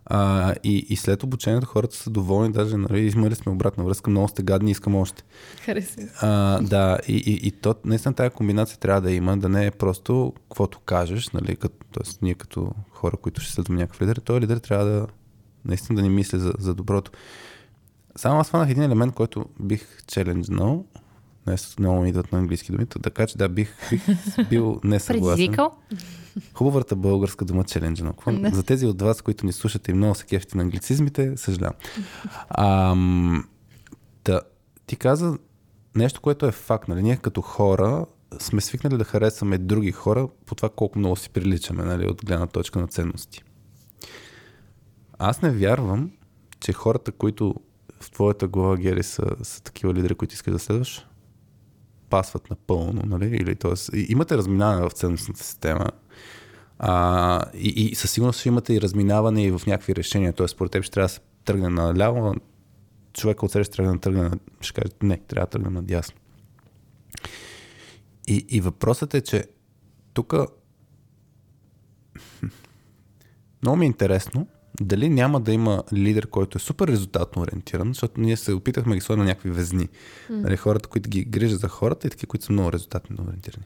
А, 0.08 0.54
и, 0.64 0.86
и 0.88 0.96
след 0.96 1.22
обучението 1.22 1.66
хората 1.66 1.96
са 1.96 2.10
доволни, 2.10 2.52
даже 2.52 2.76
нали, 2.76 3.12
имали 3.16 3.34
сме 3.34 3.52
обратна 3.52 3.84
връзка, 3.84 4.10
много 4.10 4.28
сте 4.28 4.42
гадни, 4.42 4.70
искам 4.70 4.94
още. 4.94 5.22
Хареса. 5.64 6.00
А, 6.20 6.60
да, 6.62 6.98
и, 7.08 7.16
и, 7.16 7.48
и 7.48 7.50
то, 7.50 7.74
наистина 7.84 8.14
тази 8.14 8.30
комбинация 8.30 8.78
трябва 8.78 9.00
да 9.00 9.12
има, 9.12 9.36
да 9.36 9.48
не 9.48 9.66
е 9.66 9.70
просто 9.70 10.32
каквото 10.48 10.78
кажеш, 10.78 11.28
нали, 11.28 11.56
като, 11.56 11.86
тоест 11.92 12.22
ние 12.22 12.34
като 12.34 12.70
хора, 12.90 13.16
които 13.16 13.40
ще 13.40 13.52
следваме 13.52 13.80
някакъв 13.80 14.02
лидер, 14.02 14.16
този 14.16 14.40
лидер 14.40 14.56
трябва 14.56 14.84
да 14.84 15.06
наистина 15.64 15.96
да 15.96 16.02
ни 16.02 16.08
мисли 16.08 16.38
за, 16.38 16.52
за 16.58 16.74
доброто. 16.74 17.10
Само 18.16 18.40
аз 18.40 18.50
фанах 18.50 18.70
един 18.70 18.82
елемент, 18.82 19.14
който 19.14 19.46
бих 19.60 20.04
челенджнал. 20.06 20.84
Днес 21.44 21.78
много 21.78 22.02
ми 22.02 22.08
идват 22.08 22.32
на 22.32 22.38
английски 22.38 22.72
думи, 22.72 22.86
така 22.86 23.26
че 23.26 23.38
да, 23.38 23.48
бих, 23.48 23.90
бих 23.90 24.06
бил 24.50 24.80
несъгласен. 24.84 25.36
Предизвикал? 25.36 25.72
Хубавата 26.54 26.96
българска 26.96 27.44
дума? 27.44 27.64
Да. 28.26 28.50
За 28.50 28.62
тези 28.62 28.86
от 28.86 29.02
вас, 29.02 29.22
които 29.22 29.46
ни 29.46 29.52
слушате 29.52 29.90
и 29.90 29.94
много 29.94 30.14
се 30.14 30.24
кефите 30.24 30.56
на 30.56 30.62
англицизмите, 30.62 31.36
съжалявам. 31.36 31.76
Ам, 32.48 33.44
да, 34.24 34.40
ти 34.86 34.96
каза 34.96 35.38
нещо, 35.94 36.20
което 36.20 36.46
е 36.46 36.52
факт. 36.52 36.88
Нали? 36.88 37.02
Ние 37.02 37.16
като 37.16 37.40
хора 37.40 38.06
сме 38.38 38.60
свикнали 38.60 38.96
да 38.96 39.04
харесваме 39.04 39.58
други 39.58 39.92
хора 39.92 40.28
по 40.46 40.54
това 40.54 40.68
колко 40.68 40.98
много 40.98 41.16
си 41.16 41.30
приличаме 41.30 41.84
нали? 41.84 42.06
от 42.06 42.24
гледна 42.24 42.46
точка 42.46 42.78
на 42.78 42.86
ценности. 42.86 43.42
Аз 45.18 45.42
не 45.42 45.50
вярвам, 45.50 46.10
че 46.60 46.72
хората, 46.72 47.12
които 47.12 47.54
твоята 48.16 48.48
глава, 48.48 48.76
Гери, 48.76 49.02
са, 49.02 49.22
са 49.42 49.62
такива 49.62 49.94
лидери, 49.94 50.14
които 50.14 50.34
искаш 50.34 50.52
да 50.52 50.58
следваш, 50.58 51.06
пасват 52.10 52.50
напълно, 52.50 53.02
нали? 53.06 53.26
Или, 53.26 53.54
тоест, 53.54 53.90
имате 53.94 54.36
разминаване 54.36 54.88
в 54.88 54.90
ценностната 54.90 55.44
система, 55.44 55.86
а, 56.78 57.42
и, 57.54 57.68
и 57.68 57.94
със 57.94 58.10
сигурност 58.10 58.46
имате 58.46 58.74
и 58.74 58.80
разминаване 58.80 59.44
и 59.44 59.50
в 59.50 59.62
някакви 59.66 59.96
решения. 59.96 60.32
Тоест, 60.32 60.54
според 60.54 60.72
теб 60.72 60.82
ще 60.82 60.92
трябва 60.92 61.04
да 61.04 61.12
се 61.12 61.20
тръгне 61.44 61.68
наляво, 61.68 62.34
човека 63.12 63.46
от 63.46 63.52
среща 63.52 63.76
трябва 63.76 63.92
да 63.92 64.00
тръгне, 64.00 64.30
ще 64.60 64.80
каже, 64.80 64.92
не, 65.02 65.16
трябва 65.16 65.46
да 65.46 65.50
тръгне 65.50 65.70
надясно. 65.70 66.16
И, 68.26 68.46
и 68.48 68.60
въпросът 68.60 69.14
е, 69.14 69.20
че 69.20 69.44
тук 70.14 70.34
много 73.62 73.76
ми 73.76 73.84
е 73.84 73.86
интересно 73.86 74.46
дали 74.80 75.08
няма 75.08 75.40
да 75.40 75.52
има 75.52 75.82
лидер, 75.92 76.26
който 76.26 76.58
е 76.58 76.60
супер 76.60 76.88
резултатно 76.88 77.42
ориентиран, 77.42 77.88
защото 77.88 78.20
ние 78.20 78.36
се 78.36 78.52
опитахме 78.52 78.92
да 78.92 78.96
ги 78.96 79.00
сложим 79.00 79.18
на 79.18 79.28
някакви 79.28 79.50
везни. 79.50 79.88
Mm. 79.88 79.88
Нали, 80.30 80.56
хората, 80.56 80.88
които 80.88 81.10
ги 81.10 81.24
грижат 81.24 81.60
за 81.60 81.68
хората 81.68 82.06
и 82.06 82.10
такива, 82.10 82.28
които 82.28 82.44
са 82.44 82.52
много 82.52 82.72
резултатно 82.72 83.24
ориентирани. 83.24 83.64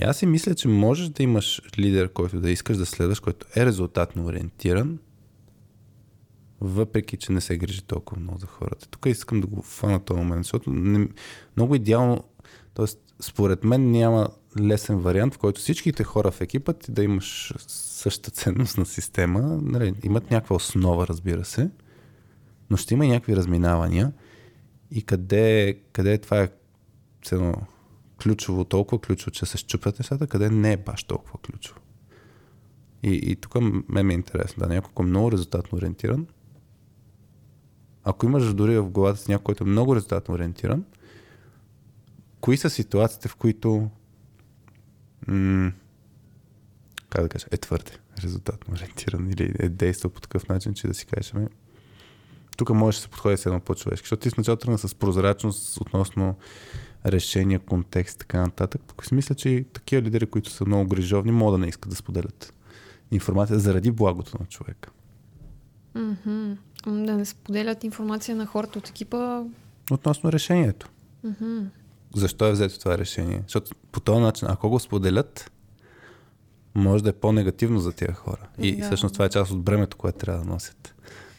И 0.00 0.04
аз 0.04 0.16
си 0.16 0.26
мисля, 0.26 0.54
че 0.54 0.68
можеш 0.68 1.08
да 1.08 1.22
имаш 1.22 1.62
лидер, 1.78 2.12
който 2.12 2.40
да 2.40 2.50
искаш 2.50 2.76
да 2.76 2.86
следваш, 2.86 3.20
който 3.20 3.46
е 3.56 3.66
резултатно 3.66 4.24
ориентиран, 4.24 4.98
въпреки, 6.60 7.16
че 7.16 7.32
не 7.32 7.40
се 7.40 7.58
грижи 7.58 7.82
толкова 7.82 8.20
много 8.20 8.38
за 8.38 8.46
хората. 8.46 8.88
Тук 8.88 9.06
искам 9.06 9.40
да 9.40 9.46
го 9.46 9.62
фана 9.62 10.00
този 10.00 10.18
момент, 10.18 10.44
защото 10.44 10.70
не, 10.70 11.08
много 11.56 11.74
идеално, 11.74 12.24
т.е. 12.74 12.86
според 13.20 13.64
мен 13.64 13.90
няма 13.90 14.28
лесен 14.58 14.98
вариант, 14.98 15.34
в 15.34 15.38
който 15.38 15.60
всичките 15.60 16.04
хора 16.04 16.30
в 16.30 16.40
екипа 16.40 16.72
ти 16.72 16.92
да 16.92 17.02
имаш 17.02 17.54
същата 17.68 18.30
ценностна 18.30 18.86
система. 18.86 19.40
Нали, 19.62 19.94
имат 20.02 20.30
някаква 20.30 20.56
основа, 20.56 21.06
разбира 21.06 21.44
се, 21.44 21.70
но 22.70 22.76
ще 22.76 22.94
има 22.94 23.06
и 23.06 23.08
някакви 23.08 23.36
разминавания. 23.36 24.12
И 24.90 25.02
къде, 25.02 25.78
къде 25.92 26.18
това 26.18 26.40
е 26.42 26.48
цено 27.22 27.54
ключово, 28.22 28.64
толкова 28.64 29.00
ключово, 29.00 29.30
че 29.30 29.46
се 29.46 29.58
щупят 29.58 29.98
нещата, 29.98 30.26
къде 30.26 30.50
не 30.50 30.72
е 30.72 30.76
баш 30.76 31.04
толкова 31.04 31.38
ключово. 31.38 31.80
И, 33.02 33.12
и 33.12 33.36
тук 33.36 33.54
ме 33.88 34.02
ми 34.02 34.12
е 34.12 34.16
интересно. 34.16 34.60
Да, 34.60 34.74
някой, 34.74 35.04
е 35.04 35.08
много 35.08 35.32
резултатно 35.32 35.78
ориентиран, 35.78 36.26
ако 38.04 38.26
имаш 38.26 38.54
дори 38.54 38.78
в 38.78 38.90
главата 38.90 39.20
си 39.20 39.30
някой, 39.30 39.44
който 39.44 39.64
е 39.64 39.66
много 39.66 39.96
резултатно 39.96 40.34
ориентиран, 40.34 40.84
кои 42.40 42.56
са 42.56 42.70
ситуациите, 42.70 43.28
в 43.28 43.36
които 43.36 43.90
м- 45.28 45.72
как 47.10 47.22
да 47.22 47.28
кажа, 47.28 47.46
е 47.50 47.56
твърде 47.56 47.92
резултатно 48.24 48.74
ориентиран 48.74 49.30
или 49.30 49.54
е 49.58 49.68
действал 49.68 50.10
по 50.10 50.20
такъв 50.20 50.48
начин, 50.48 50.74
че 50.74 50.86
да 50.88 50.94
си 50.94 51.06
кажеш, 51.06 51.32
ами, 51.34 51.46
тук 52.56 52.70
може 52.70 52.98
да 52.98 53.02
се 53.02 53.08
подходи 53.08 53.36
с 53.36 53.46
едно 53.46 53.60
по-човешки. 53.60 54.04
Защото 54.04 54.22
ти 54.22 54.30
в 54.30 54.36
началото 54.36 54.60
тръгна 54.62 54.78
с 54.78 54.94
прозрачност 54.94 55.80
относно 55.80 56.36
решения, 57.06 57.58
контекст 57.58 58.14
и 58.14 58.18
така 58.18 58.40
нататък. 58.40 58.82
Тук 58.86 59.06
си 59.06 59.14
мисля, 59.14 59.34
че 59.34 59.48
и 59.48 59.64
такива 59.64 60.02
лидери, 60.02 60.26
които 60.26 60.50
са 60.50 60.66
много 60.66 60.88
грижовни, 60.88 61.32
могат 61.32 61.54
да 61.54 61.58
не 61.58 61.68
искат 61.68 61.90
да 61.90 61.96
споделят 61.96 62.54
информация 63.10 63.58
заради 63.58 63.90
благото 63.90 64.36
на 64.40 64.46
човека. 64.46 64.90
М, 65.94 66.56
Да 66.86 67.16
не 67.16 67.24
споделят 67.24 67.84
информация 67.84 68.36
на 68.36 68.46
хората 68.46 68.78
от 68.78 68.88
екипа. 68.88 69.42
Относно 69.90 70.32
решението. 70.32 70.88
Мгм. 71.24 71.58
Защо 72.14 72.46
е 72.46 72.52
взето 72.52 72.78
това 72.78 72.98
решение? 72.98 73.42
Защото 73.42 73.70
по 73.92 74.00
този 74.00 74.20
начин, 74.20 74.48
ако 74.50 74.68
го 74.70 74.78
споделят, 74.80 75.50
може 76.74 77.02
да 77.04 77.10
е 77.10 77.12
по-негативно 77.12 77.80
за 77.80 77.92
тия 77.92 78.12
хора. 78.12 78.48
И 78.58 78.76
Да. 78.76 78.84
всъщност 78.84 79.12
това 79.12 79.24
е 79.24 79.28
част 79.28 79.52
от 79.52 79.62
бремето, 79.62 79.96
което 79.96 80.18
трябва 80.18 80.44
да 80.44 80.50
носят 80.50 80.94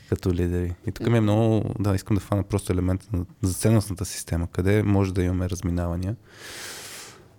като 0.09 0.33
лидери. 0.33 0.75
И 0.87 0.91
тук 0.91 1.07
ми 1.09 1.17
е 1.17 1.21
много, 1.21 1.73
да, 1.79 1.95
искам 1.95 2.15
да 2.15 2.21
фана 2.21 2.43
просто 2.43 2.73
елемента 2.73 3.07
на 3.13 3.25
за 3.41 3.53
ценностната 3.53 4.05
система, 4.05 4.47
къде 4.47 4.83
може 4.83 5.13
да 5.13 5.23
имаме 5.23 5.49
разминавания. 5.49 6.15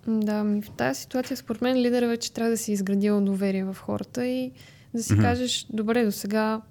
Да, 0.07 0.43
ми 0.43 0.61
в 0.61 0.69
тази 0.69 0.99
ситуация 1.01 1.37
според 1.37 1.61
мен 1.61 1.77
лидера 1.77 2.07
вече 2.07 2.33
трябва 2.33 2.51
да 2.51 2.57
си 2.57 2.71
изградил 2.71 3.21
доверие 3.21 3.63
в 3.63 3.77
хората 3.81 4.25
и 4.25 4.51
да 4.93 5.03
си 5.03 5.13
Мгм. 5.13 5.21
кажеш, 5.21 5.67
добре, 5.69 6.05
до 6.05 6.11
сега 6.11 6.61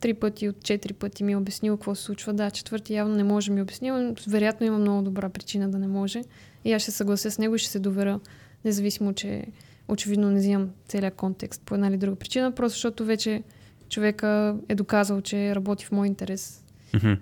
три 0.00 0.14
пъти 0.14 0.48
от 0.48 0.62
четири 0.64 0.92
пъти 0.92 1.24
ми 1.24 1.32
е 1.32 1.36
обяснил 1.36 1.76
какво 1.76 1.94
се 1.94 2.02
случва. 2.02 2.34
Да, 2.34 2.50
четвърти 2.50 2.94
явно 2.94 3.14
не 3.14 3.24
може 3.24 3.52
ми 3.52 3.62
обясни, 3.62 3.90
но 3.90 4.14
вероятно 4.28 4.66
има 4.66 4.78
много 4.78 5.02
добра 5.02 5.28
причина 5.28 5.70
да 5.70 5.78
не 5.78 5.88
може. 5.88 6.22
И 6.64 6.72
аз 6.72 6.82
ще 6.82 6.90
съглася 6.90 7.30
с 7.30 7.38
него 7.38 7.54
и 7.54 7.58
ще 7.58 7.70
се 7.70 7.78
доверя, 7.78 8.20
независимо, 8.64 9.12
че 9.12 9.46
очевидно 9.88 10.30
не 10.30 10.38
взимам 10.38 10.70
целият 10.88 11.14
контекст 11.14 11.62
по 11.64 11.74
една 11.74 11.88
или 11.88 11.96
друга 11.96 12.16
причина, 12.16 12.52
просто 12.52 12.74
защото 12.76 13.04
вече 13.04 13.42
човека 13.88 14.56
е 14.68 14.74
доказал, 14.74 15.20
че 15.20 15.54
работи 15.54 15.84
в 15.84 15.92
мой 15.92 16.06
интерес 16.06 16.64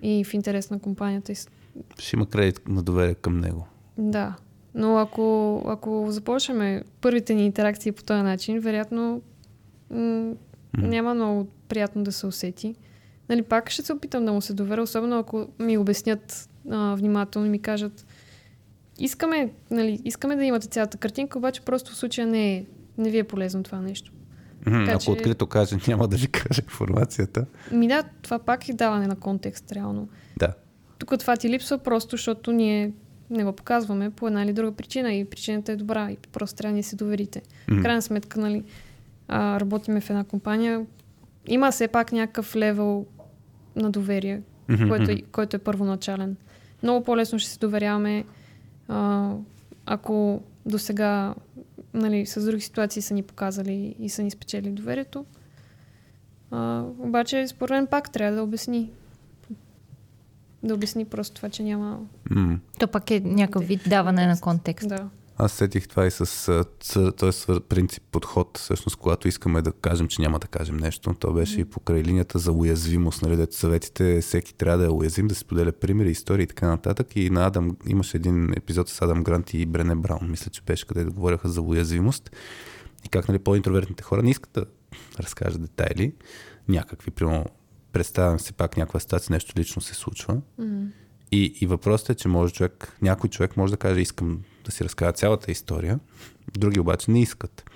и 0.03 0.25
в 0.25 0.35
интерес 0.35 0.71
на 0.71 0.79
компанията. 0.79 1.33
Ще 1.99 2.17
има 2.17 2.27
кредит 2.27 2.69
на 2.69 2.83
доверие 2.83 3.15
към 3.15 3.41
него. 3.41 3.67
Да. 3.99 4.37
Но 4.75 4.99
ако, 4.99 5.63
ако 5.67 6.07
започнем 6.09 6.83
първите 7.01 7.35
ни 7.35 7.47
интеракции 7.47 7.93
по 7.93 8.03
този 8.03 8.23
начин, 8.23 8.61
вероятно 8.61 9.23
м- 9.91 10.33
Няма 10.79 11.15
много 11.15 11.49
приятно 11.69 12.05
да 12.05 12.13
се 12.13 12.27
усети. 12.27 12.75
Нали, 13.29 13.43
пак 13.43 13.71
ще 13.71 13.83
се 13.83 13.93
опитам 13.93 14.25
да 14.25 14.33
му 14.33 14.41
се 14.41 14.55
доверя, 14.55 14.83
особено 14.83 15.19
ако 15.19 15.49
ми 15.59 15.79
обяснят 15.79 16.49
а, 16.71 16.95
внимателно 16.95 17.47
и 17.47 17.51
ми 17.51 17.59
кажат 17.59 18.07
искаме, 18.99 19.51
нали, 19.71 20.01
искаме 20.05 20.37
да 20.37 20.45
имате 20.45 20.67
цялата 20.67 20.99
картинка, 20.99 21.39
обаче 21.39 21.61
просто 21.61 21.93
в 21.93 21.97
случая 21.97 22.27
не, 22.27 22.55
е, 22.55 22.65
не 22.99 23.11
ви 23.11 23.19
е 23.19 23.25
полезно 23.25 23.63
това 23.63 23.81
нещо. 23.81 24.13
Така 24.65 24.93
Ако 24.93 25.01
че- 25.01 25.11
открито 25.11 25.47
каже, 25.47 25.77
няма 25.89 26.09
да 26.09 26.17
ви 26.17 26.27
каже 26.27 26.61
информацията. 26.63 27.47
Ми 27.73 27.89
да, 27.89 28.03
това 28.23 28.39
пак 28.39 28.69
е 28.69 28.73
даване 28.73 29.07
на 29.07 29.17
контекст, 29.17 29.73
реално. 29.73 30.09
Да. 30.37 30.53
Тук 30.99 31.19
това 31.19 31.37
ти 31.37 31.51
липсва 31.51 31.79
просто, 31.79 32.11
защото 32.11 32.53
ние 32.53 32.93
не 33.31 33.45
го 33.45 33.53
показваме 33.53 34.11
по 34.11 34.27
една 34.27 34.43
или 34.43 34.53
друга 34.53 34.73
причина 34.73 35.13
и 35.13 35.25
причината 35.25 35.73
е 35.73 35.77
добра 35.77 36.11
и 36.11 36.17
просто 36.33 36.57
трябва 36.57 36.73
да 36.73 36.77
ни 36.77 36.83
се 36.83 36.97
доверите. 36.97 37.43
В 37.69 37.83
крайна 37.83 38.03
сметка, 38.03 38.41
нали, 38.41 38.65
а, 39.29 39.61
работиме 39.61 40.01
в 40.01 40.11
една 40.11 40.25
компания, 40.25 40.87
има 41.47 41.71
все 41.71 41.89
пак 41.89 42.13
някакъв 42.13 42.57
левел 42.57 43.07
на 43.77 43.91
доверие, 43.91 44.43
Мгм, 44.69 44.89
който, 44.89 45.11
е, 45.11 45.23
който 45.33 45.57
е 45.57 45.59
първоначален. 45.59 46.37
Много 46.83 47.05
по-лесно 47.05 47.39
ще 47.39 47.51
се 47.51 47.59
доверяваме, 47.59 48.25
а, 48.89 49.31
ако 49.87 50.43
до 50.67 50.79
сега 50.79 51.35
нали, 51.95 52.27
с 52.27 52.45
други 52.45 52.61
ситуации 52.61 53.03
са 53.03 53.15
ни 53.15 53.23
показали 53.23 53.97
и 53.99 54.09
са 54.09 54.23
ни 54.23 54.31
спечели 54.31 54.71
доверието. 54.71 55.25
А, 56.51 56.85
обаче, 56.99 57.49
според 57.49 57.71
мен, 57.71 57.87
пак 57.87 58.13
трябва 58.13 58.37
да 58.37 58.43
обясни. 58.43 58.91
Да 60.63 60.75
обясни 60.75 61.05
просто 61.05 61.37
това, 61.37 61.49
че 61.49 61.63
няма... 61.63 62.01
М. 62.31 62.59
То 62.79 62.89
пак 62.89 63.11
е 63.11 63.21
някакъв 63.21 63.67
вид 63.67 63.81
даване 63.89 64.27
на 64.27 64.41
контекст. 64.41 64.89
Да. 64.89 65.09
Аз 65.37 65.53
сетих 65.53 65.89
това 65.89 66.07
и 66.07 66.11
с 66.11 66.47
т.е. 66.95 67.33
свър- 67.33 67.61
принцип, 67.61 68.03
подход, 68.13 68.59
всъщност, 68.59 68.97
когато 68.97 69.29
искаме 69.29 69.63
да 69.63 69.73
кажем, 69.73 70.09
че 70.09 70.23
няма 70.23 70.39
да 70.39 70.47
кажем 70.47 70.77
нещо. 70.77 71.15
То 71.15 71.33
беше 71.33 71.61
и 71.61 71.65
покрай 71.65 72.03
линията 72.03 72.39
за 72.39 72.53
уязвимост, 72.53 73.23
нали, 73.23 73.37
дето 73.37 73.57
съветите, 73.57 74.21
всеки 74.21 74.55
трябва 74.55 74.79
да 74.79 74.85
е 74.85 74.89
уязвим, 74.89 75.27
да 75.27 75.35
се 75.35 75.41
споделя 75.41 75.73
примери, 75.73 76.11
истории 76.11 76.43
и 76.45 76.47
така 76.47 76.69
нататък. 76.69 77.17
И 77.17 77.31
на 77.31 77.47
Адам 77.47 77.77
имаше 77.87 78.17
един 78.17 78.53
епизод 78.57 78.89
с 78.89 79.03
Адам 79.03 79.25
Грант 79.25 79.55
и 79.55 79.67
Брене 79.67 79.95
Браун, 79.95 80.31
мисля, 80.31 80.51
че 80.51 80.63
беше, 80.63 80.87
където 80.87 81.13
говореха 81.13 81.49
за 81.49 81.61
уязвимост 81.61 82.31
и 83.05 83.09
как 83.09 83.29
нали, 83.29 83.39
по-интровертните 83.39 84.03
хора 84.03 84.23
не 84.23 84.31
искат 84.31 84.51
да 84.53 84.65
разкажат 85.21 85.63
детайли, 85.63 86.13
някакви, 86.69 87.11
примерно, 87.11 87.47
представям 87.93 88.41
си 88.41 88.53
пак 88.53 88.77
някаква 88.77 89.01
ситуация, 89.01 89.35
нещо 89.35 89.53
лично 89.57 89.83
се 89.83 89.95
случва. 89.95 90.41
М. 90.59 90.87
И, 91.33 91.59
и 91.61 91.67
въпросът 91.67 92.11
е, 92.11 92.15
че 92.15 92.29
може 92.29 92.55
човек, 92.55 92.97
някой 93.03 93.31
човек 93.31 93.57
може 93.57 93.73
да 93.73 93.77
каже, 93.77 94.01
искам 94.01 94.41
да 94.65 94.73
си 94.73 94.85
разкажа 94.85 95.13
цялата 95.13 95.53
история, 95.53 96.01
други 96.59 96.81
обаче 96.81 97.11
не 97.11 97.21
искат. 97.23 97.71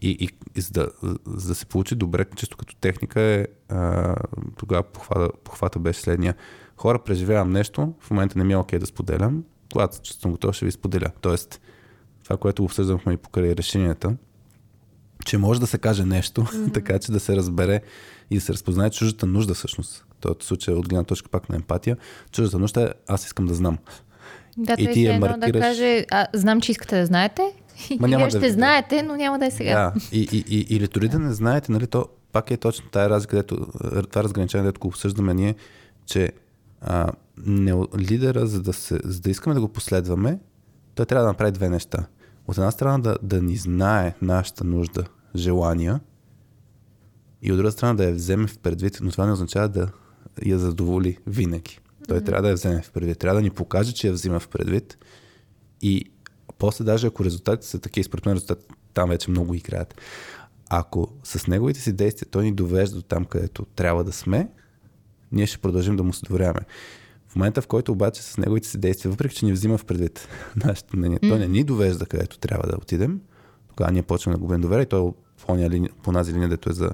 И, 0.00 0.10
и, 0.10 0.28
и 0.54 0.60
за, 0.60 0.70
да, 0.70 0.88
за 1.26 1.48
да 1.48 1.54
се 1.54 1.66
получи 1.66 1.94
добре, 1.94 2.26
чисто 2.36 2.56
като 2.56 2.76
техника 2.76 3.20
е, 3.20 3.46
а, 3.68 4.16
тогава 4.56 4.82
похвата, 4.82 5.28
похвата 5.44 5.78
беше 5.78 6.00
следния. 6.00 6.34
Хора, 6.76 6.98
преживявам 6.98 7.52
нещо, 7.52 7.94
в 8.00 8.10
момента 8.10 8.38
не 8.38 8.44
ми 8.44 8.52
е 8.52 8.56
окей 8.56 8.78
да 8.78 8.86
споделям, 8.86 9.44
когато 9.72 10.12
съм 10.20 10.30
готов 10.30 10.54
ще 10.54 10.64
ви 10.64 10.72
споделя. 10.72 11.10
Тоест, 11.20 11.60
това, 12.24 12.36
което 12.36 12.64
обсъждахме 12.64 13.12
и 13.12 13.16
покрай 13.16 13.56
решенията, 13.56 14.16
че 15.24 15.38
може 15.38 15.60
да 15.60 15.66
се 15.66 15.78
каже 15.78 16.04
нещо, 16.04 16.40
mm-hmm. 16.40 16.74
така 16.74 16.98
че 16.98 17.12
да 17.12 17.20
се 17.20 17.36
разбере 17.36 17.80
и 18.30 18.34
да 18.34 18.40
се 18.40 18.52
разпознае 18.52 18.90
чуждата 18.90 19.26
нужда 19.26 19.54
всъщност. 19.54 20.06
Този 20.20 20.34
случай 20.40 20.74
от 20.74 20.88
гледна 20.88 21.04
точка 21.04 21.28
пак 21.28 21.48
на 21.48 21.56
емпатия. 21.56 21.96
Чуждата 22.32 22.58
нужда 22.58 22.82
е 22.82 22.88
аз 23.08 23.26
искам 23.26 23.46
да 23.46 23.54
знам. 23.54 23.78
Да, 24.56 24.72
И 24.72 24.92
ти 24.92 25.04
я 25.04 25.14
едно 25.14 25.26
маркираш. 25.26 25.52
да 25.52 25.60
каже, 25.60 26.06
а, 26.10 26.26
знам, 26.32 26.60
че 26.60 26.72
искате 26.72 27.00
да 27.00 27.06
знаете, 27.06 27.42
Ма 28.00 28.08
няма 28.08 28.16
вие 28.16 28.26
да 28.26 28.30
ще 28.30 28.38
ви- 28.38 28.50
знаете, 28.50 29.02
но 29.02 29.16
няма 29.16 29.38
да 29.38 29.46
е 29.46 29.50
сега. 29.50 29.74
Да, 29.74 30.00
и, 30.12 30.28
и, 30.32 30.44
и, 30.48 30.76
или 30.76 30.86
дори 30.86 31.08
да 31.08 31.18
не 31.18 31.32
знаете, 31.32 31.72
нали, 31.72 31.86
то 31.86 32.06
пак 32.32 32.50
е 32.50 32.56
точно 32.56 32.88
тая 32.88 33.10
разлика, 33.10 33.30
където, 33.30 33.66
това 34.10 34.24
разграничение, 34.24 34.62
където 34.62 34.80
го 34.80 34.88
обсъждаме 34.88 35.34
ние, 35.34 35.54
че 36.06 36.32
а, 36.80 37.12
не, 37.46 37.72
лидера, 37.98 38.46
за 38.46 38.62
да, 38.62 38.72
се, 38.72 38.98
за 39.04 39.20
да 39.20 39.30
искаме 39.30 39.54
да 39.54 39.60
го 39.60 39.68
последваме, 39.68 40.38
той 40.94 41.06
трябва 41.06 41.24
да 41.24 41.28
направи 41.28 41.52
две 41.52 41.68
неща. 41.68 42.06
От 42.46 42.56
една 42.56 42.70
страна 42.70 42.98
да, 42.98 43.16
да 43.22 43.42
ни 43.42 43.56
знае 43.56 44.14
нашата 44.22 44.64
нужда, 44.64 45.04
желания, 45.36 46.00
и 47.42 47.52
от 47.52 47.58
друга 47.58 47.72
страна 47.72 47.94
да 47.94 48.04
я 48.04 48.14
вземе 48.14 48.46
в 48.46 48.58
предвид, 48.58 48.98
но 49.02 49.10
това 49.10 49.26
не 49.26 49.32
означава 49.32 49.68
да 49.68 49.88
я 50.46 50.58
задоволи 50.58 51.18
винаги. 51.26 51.78
Той 52.08 52.18
mm-hmm. 52.18 52.26
трябва 52.26 52.42
да 52.42 52.48
я 52.48 52.54
вземе 52.54 52.82
в 52.82 52.90
предвид. 52.90 53.18
Трябва 53.18 53.34
да 53.34 53.42
ни 53.42 53.50
покаже, 53.50 53.92
че 53.92 54.06
я 54.06 54.12
взима 54.12 54.40
в 54.40 54.48
предвид. 54.48 54.98
И 55.82 56.10
после 56.58 56.84
даже 56.84 57.06
ако 57.06 57.24
резултатите 57.24 57.68
са 57.68 57.78
такива, 57.78 58.04
според 58.04 58.26
мен 58.26 58.34
резултатите 58.34 58.74
там 58.94 59.08
вече 59.08 59.30
много 59.30 59.54
играят. 59.54 60.00
Ако 60.68 61.08
с 61.24 61.46
неговите 61.46 61.80
си 61.80 61.92
действия 61.92 62.28
той 62.30 62.44
ни 62.44 62.52
довежда 62.52 62.96
до 62.96 63.02
там, 63.02 63.24
където 63.24 63.64
трябва 63.64 64.04
да 64.04 64.12
сме, 64.12 64.48
ние 65.32 65.46
ще 65.46 65.58
продължим 65.58 65.96
да 65.96 66.02
му 66.02 66.12
се 66.12 66.26
доверяваме. 66.26 66.66
В 67.28 67.36
момента, 67.36 67.62
в 67.62 67.66
който 67.66 67.92
обаче 67.92 68.22
с 68.22 68.38
неговите 68.38 68.68
си 68.68 68.78
действия, 68.78 69.10
въпреки 69.10 69.34
че 69.34 69.44
ни 69.44 69.52
взима 69.52 69.78
в 69.78 69.84
предвид 69.84 70.28
нашето 70.64 70.96
мнение, 70.96 71.18
той 71.18 71.38
не 71.38 71.48
ни 71.48 71.64
довежда 71.64 72.06
където 72.06 72.38
трябва 72.38 72.68
да 72.68 72.76
отидем, 72.76 73.20
тогава 73.68 73.92
ние 73.92 74.02
почваме 74.02 74.36
да 74.36 74.40
губим 74.40 74.60
доверие 74.60 74.82
и 74.82 74.86
той 74.86 75.08
е 75.08 75.12
по, 75.46 75.56
линия, 75.56 75.90
по 76.02 76.12
тази 76.12 76.32
линия, 76.32 76.48
дето 76.48 76.70
е 76.70 76.72
за 76.72 76.90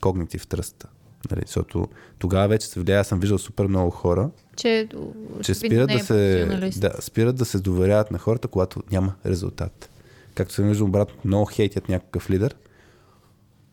когнитив 0.00 0.46
тръста. 0.46 0.88
Нали? 1.30 1.42
Защото 1.46 1.88
тогава 2.18 2.48
вече 2.48 2.66
се 2.66 2.80
влияе, 2.80 2.98
аз 2.98 3.08
съм 3.08 3.20
виждал 3.20 3.38
супер 3.38 3.66
много 3.66 3.90
хора, 3.90 4.30
Че, 4.56 4.88
че 4.90 4.96
очевидно 5.40 5.54
спират 5.54 5.88
да, 5.88 5.94
е 5.94 5.98
се, 5.98 6.70
да, 6.80 6.92
спират 7.00 7.36
да 7.36 7.44
се 7.44 7.58
доверяват 7.58 8.10
на 8.10 8.18
хората, 8.18 8.48
когато 8.48 8.82
няма 8.92 9.14
резултат. 9.26 9.90
Както 10.34 10.54
се 10.54 10.62
вижда 10.62 10.84
обратно, 10.84 11.16
много 11.24 11.46
хейтят 11.46 11.88
някакъв 11.88 12.30
лидер, 12.30 12.56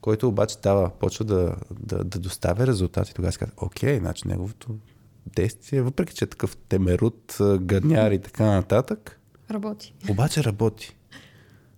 който 0.02 0.28
обаче 0.28 0.58
дава, 0.64 0.90
почва 0.90 1.26
да, 1.26 1.56
да, 1.80 2.04
да 2.04 2.20
доставя 2.20 2.68
резултати. 2.68 3.14
Тогава 3.14 3.32
си 3.32 3.40
казва, 3.40 3.54
окей, 3.58 4.00
значи 4.00 4.28
неговото 4.28 4.76
действие, 5.36 5.82
въпреки 5.82 6.16
че 6.16 6.26
е 6.26 6.28
такъв 6.28 6.58
темерут, 6.58 7.38
гадняр 7.60 8.12
и 8.12 8.20
така 8.20 8.46
нататък, 8.46 9.20
Работи. 9.52 9.94
обаче 10.10 10.44
работи. 10.44 10.96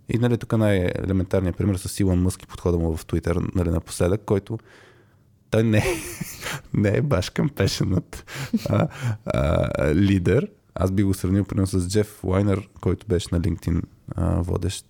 И 0.10 0.18
нали, 0.18 0.38
тук 0.38 0.58
най-елементарният 0.58 1.58
пример 1.58 1.76
с 1.76 2.00
Илон 2.00 2.22
Мъск 2.22 2.44
и 2.44 2.48
подхода 2.48 2.78
му 2.78 2.98
в 2.98 3.06
Twitter 3.06 3.56
нали, 3.56 3.70
напоследък, 3.70 4.22
който 4.26 4.60
той 5.52 5.64
не, 5.64 5.78
е- 5.78 5.96
не 6.74 6.98
е 6.98 7.02
баш 7.02 7.32
а, 8.70 8.88
а, 9.26 9.96
лидер. 9.96 10.52
Аз 10.76 10.92
би 10.92 11.04
го 11.04 11.14
сравнил 11.14 11.46
примерно 11.46 11.68
с 11.68 11.88
Джеф 11.88 12.24
Лайнер, 12.24 12.70
който 12.82 13.08
беше 13.08 13.28
на 13.32 13.42
LinkedIn 13.42 13.82
а, 14.16 14.42
водещ 14.42 14.86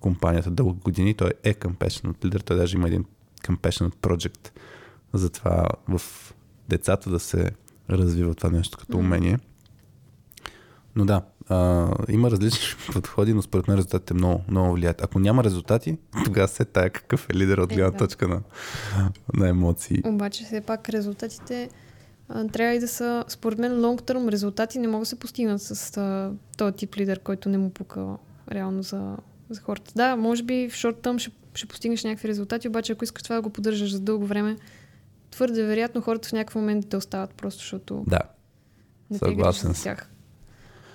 компанията 0.00 0.50
дълги 0.50 0.80
години. 0.80 1.14
Той 1.14 1.30
е 1.42 1.54
compassionate 1.54 2.24
лидер. 2.24 2.40
Той 2.40 2.56
даже 2.56 2.76
има 2.76 2.88
един 2.88 3.04
compassionate 3.42 3.94
project 3.94 4.50
за 5.12 5.30
това 5.30 5.68
в 5.88 6.00
децата 6.68 7.10
да 7.10 7.20
се 7.20 7.50
развива 7.90 8.34
това 8.34 8.50
нещо 8.50 8.78
като 8.78 8.98
умение. 8.98 9.38
Но 10.96 11.04
да, 11.04 11.22
а, 11.48 11.88
има 12.08 12.30
различни 12.30 12.76
подходи, 12.92 13.34
но 13.34 13.42
според 13.42 13.68
мен 13.68 13.76
резултатите 13.76 14.14
много, 14.14 14.42
много 14.48 14.72
влияят. 14.72 15.02
Ако 15.02 15.18
няма 15.18 15.44
резултати, 15.44 15.98
тогава 16.24 16.48
се 16.48 16.64
тая 16.64 16.90
какъв 16.90 17.30
е 17.30 17.34
лидер 17.34 17.58
от 17.58 17.72
Е, 17.72 17.74
гледна 17.74 17.90
да. 17.90 17.96
точка 17.96 18.28
на, 18.28 18.40
на 19.34 19.48
емоции. 19.48 20.02
Обаче 20.04 20.44
все 20.44 20.60
пак 20.60 20.88
резултатите 20.88 21.70
а, 22.28 22.46
трябва 22.48 22.74
и 22.74 22.78
да 22.80 22.88
са, 22.88 23.24
според 23.28 23.58
мен, 23.58 23.72
long 23.72 24.00
term 24.00 24.28
резултати 24.28 24.78
не 24.78 24.88
могат 24.88 25.02
да 25.02 25.06
се 25.06 25.18
постигнат 25.18 25.62
с 25.62 25.96
а, 25.96 26.32
този 26.56 26.76
тип 26.76 26.96
лидер, 26.96 27.20
който 27.20 27.48
не 27.48 27.58
му 27.58 27.70
пука 27.70 28.06
реално 28.52 28.82
за, 28.82 29.16
за 29.50 29.60
хората. 29.60 29.92
Да, 29.96 30.16
може 30.16 30.42
би 30.42 30.68
в 30.70 30.74
short 30.74 30.96
term 30.96 31.18
ще, 31.18 31.30
ще 31.54 31.66
постигнеш 31.66 32.04
някакви 32.04 32.28
резултати, 32.28 32.68
обаче 32.68 32.92
ако 32.92 33.04
искаш 33.04 33.22
това 33.22 33.36
да 33.36 33.42
го 33.42 33.50
поддържаш 33.50 33.92
за 33.92 34.00
дълго 34.00 34.26
време, 34.26 34.56
твърде 35.30 35.62
вероятно 35.62 36.00
хората 36.00 36.28
в 36.28 36.32
някакъв 36.32 36.54
момент 36.54 36.88
да 36.88 36.96
остават 36.96 37.30
просто, 37.34 37.58
защото 37.60 38.04
Да, 38.06 38.20
не 39.10 39.18
те 39.18 39.24
грижиш 39.24 39.36
съгласен 39.36 39.74
съм. 39.74 39.82
тях. 39.84 40.10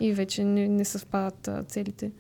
И 0.01 0.13
вече 0.13 0.43
не, 0.43 0.67
не 0.67 0.85
съвпадат 0.85 1.47
а, 1.47 1.63
целите. 1.63 2.11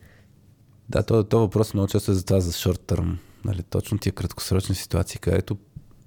да, 0.89 1.03
то, 1.03 1.23
то 1.23 1.39
въпрос 1.39 1.73
много 1.73 1.87
често 1.87 2.11
е 2.11 2.13
за 2.13 2.25
това 2.25 2.39
за 2.39 2.51
short 2.51 2.79
term. 2.79 3.17
Нали, 3.45 3.63
точно 3.63 3.97
тия 3.97 4.13
краткосрочни 4.13 4.75
ситуации, 4.75 5.19
където 5.19 5.57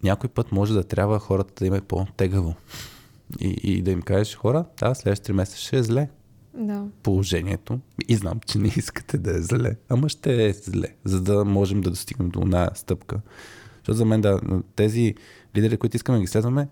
някой 0.03 0.31
път 0.31 0.53
може 0.53 0.75
да 0.75 0.85
трябва 0.85 1.19
хората 1.19 1.55
да 1.59 1.67
им 1.67 1.75
е 1.75 1.81
по-тегаво. 1.81 2.55
И, 3.41 3.49
и 3.63 3.83
да 3.83 3.91
им 3.91 4.03
кажеш, 4.03 4.37
хора, 4.37 4.65
да, 4.79 4.95
следващите 4.95 5.33
3 5.33 5.35
месеца 5.35 5.59
ще 5.59 5.79
е 5.79 5.83
зле. 5.83 6.09
Да. 6.57 6.87
положението 7.03 7.81
и 8.09 8.17
знам, 8.17 8.41
че 8.47 8.59
не 8.59 8.69
искате 8.77 9.19
да 9.19 9.37
е 9.37 9.43
зле, 9.43 9.77
ама 9.89 10.09
ще 10.09 10.47
е 10.47 10.53
зле, 10.53 10.95
за 11.05 11.21
да 11.21 11.45
можем 11.45 11.81
да 11.81 11.91
достигнем 11.91 12.29
до 12.29 12.41
една 12.41 12.71
стъпка. 12.75 13.21
Защото 13.77 13.97
за 13.97 14.05
мен, 14.05 14.21
да, 14.21 14.41
тези 14.77 15.15
лидери, 15.57 15.77
които 15.77 15.97
искаме 15.97 16.19
да 16.19 16.23
ги 16.23 16.27
следваме, 16.27 16.69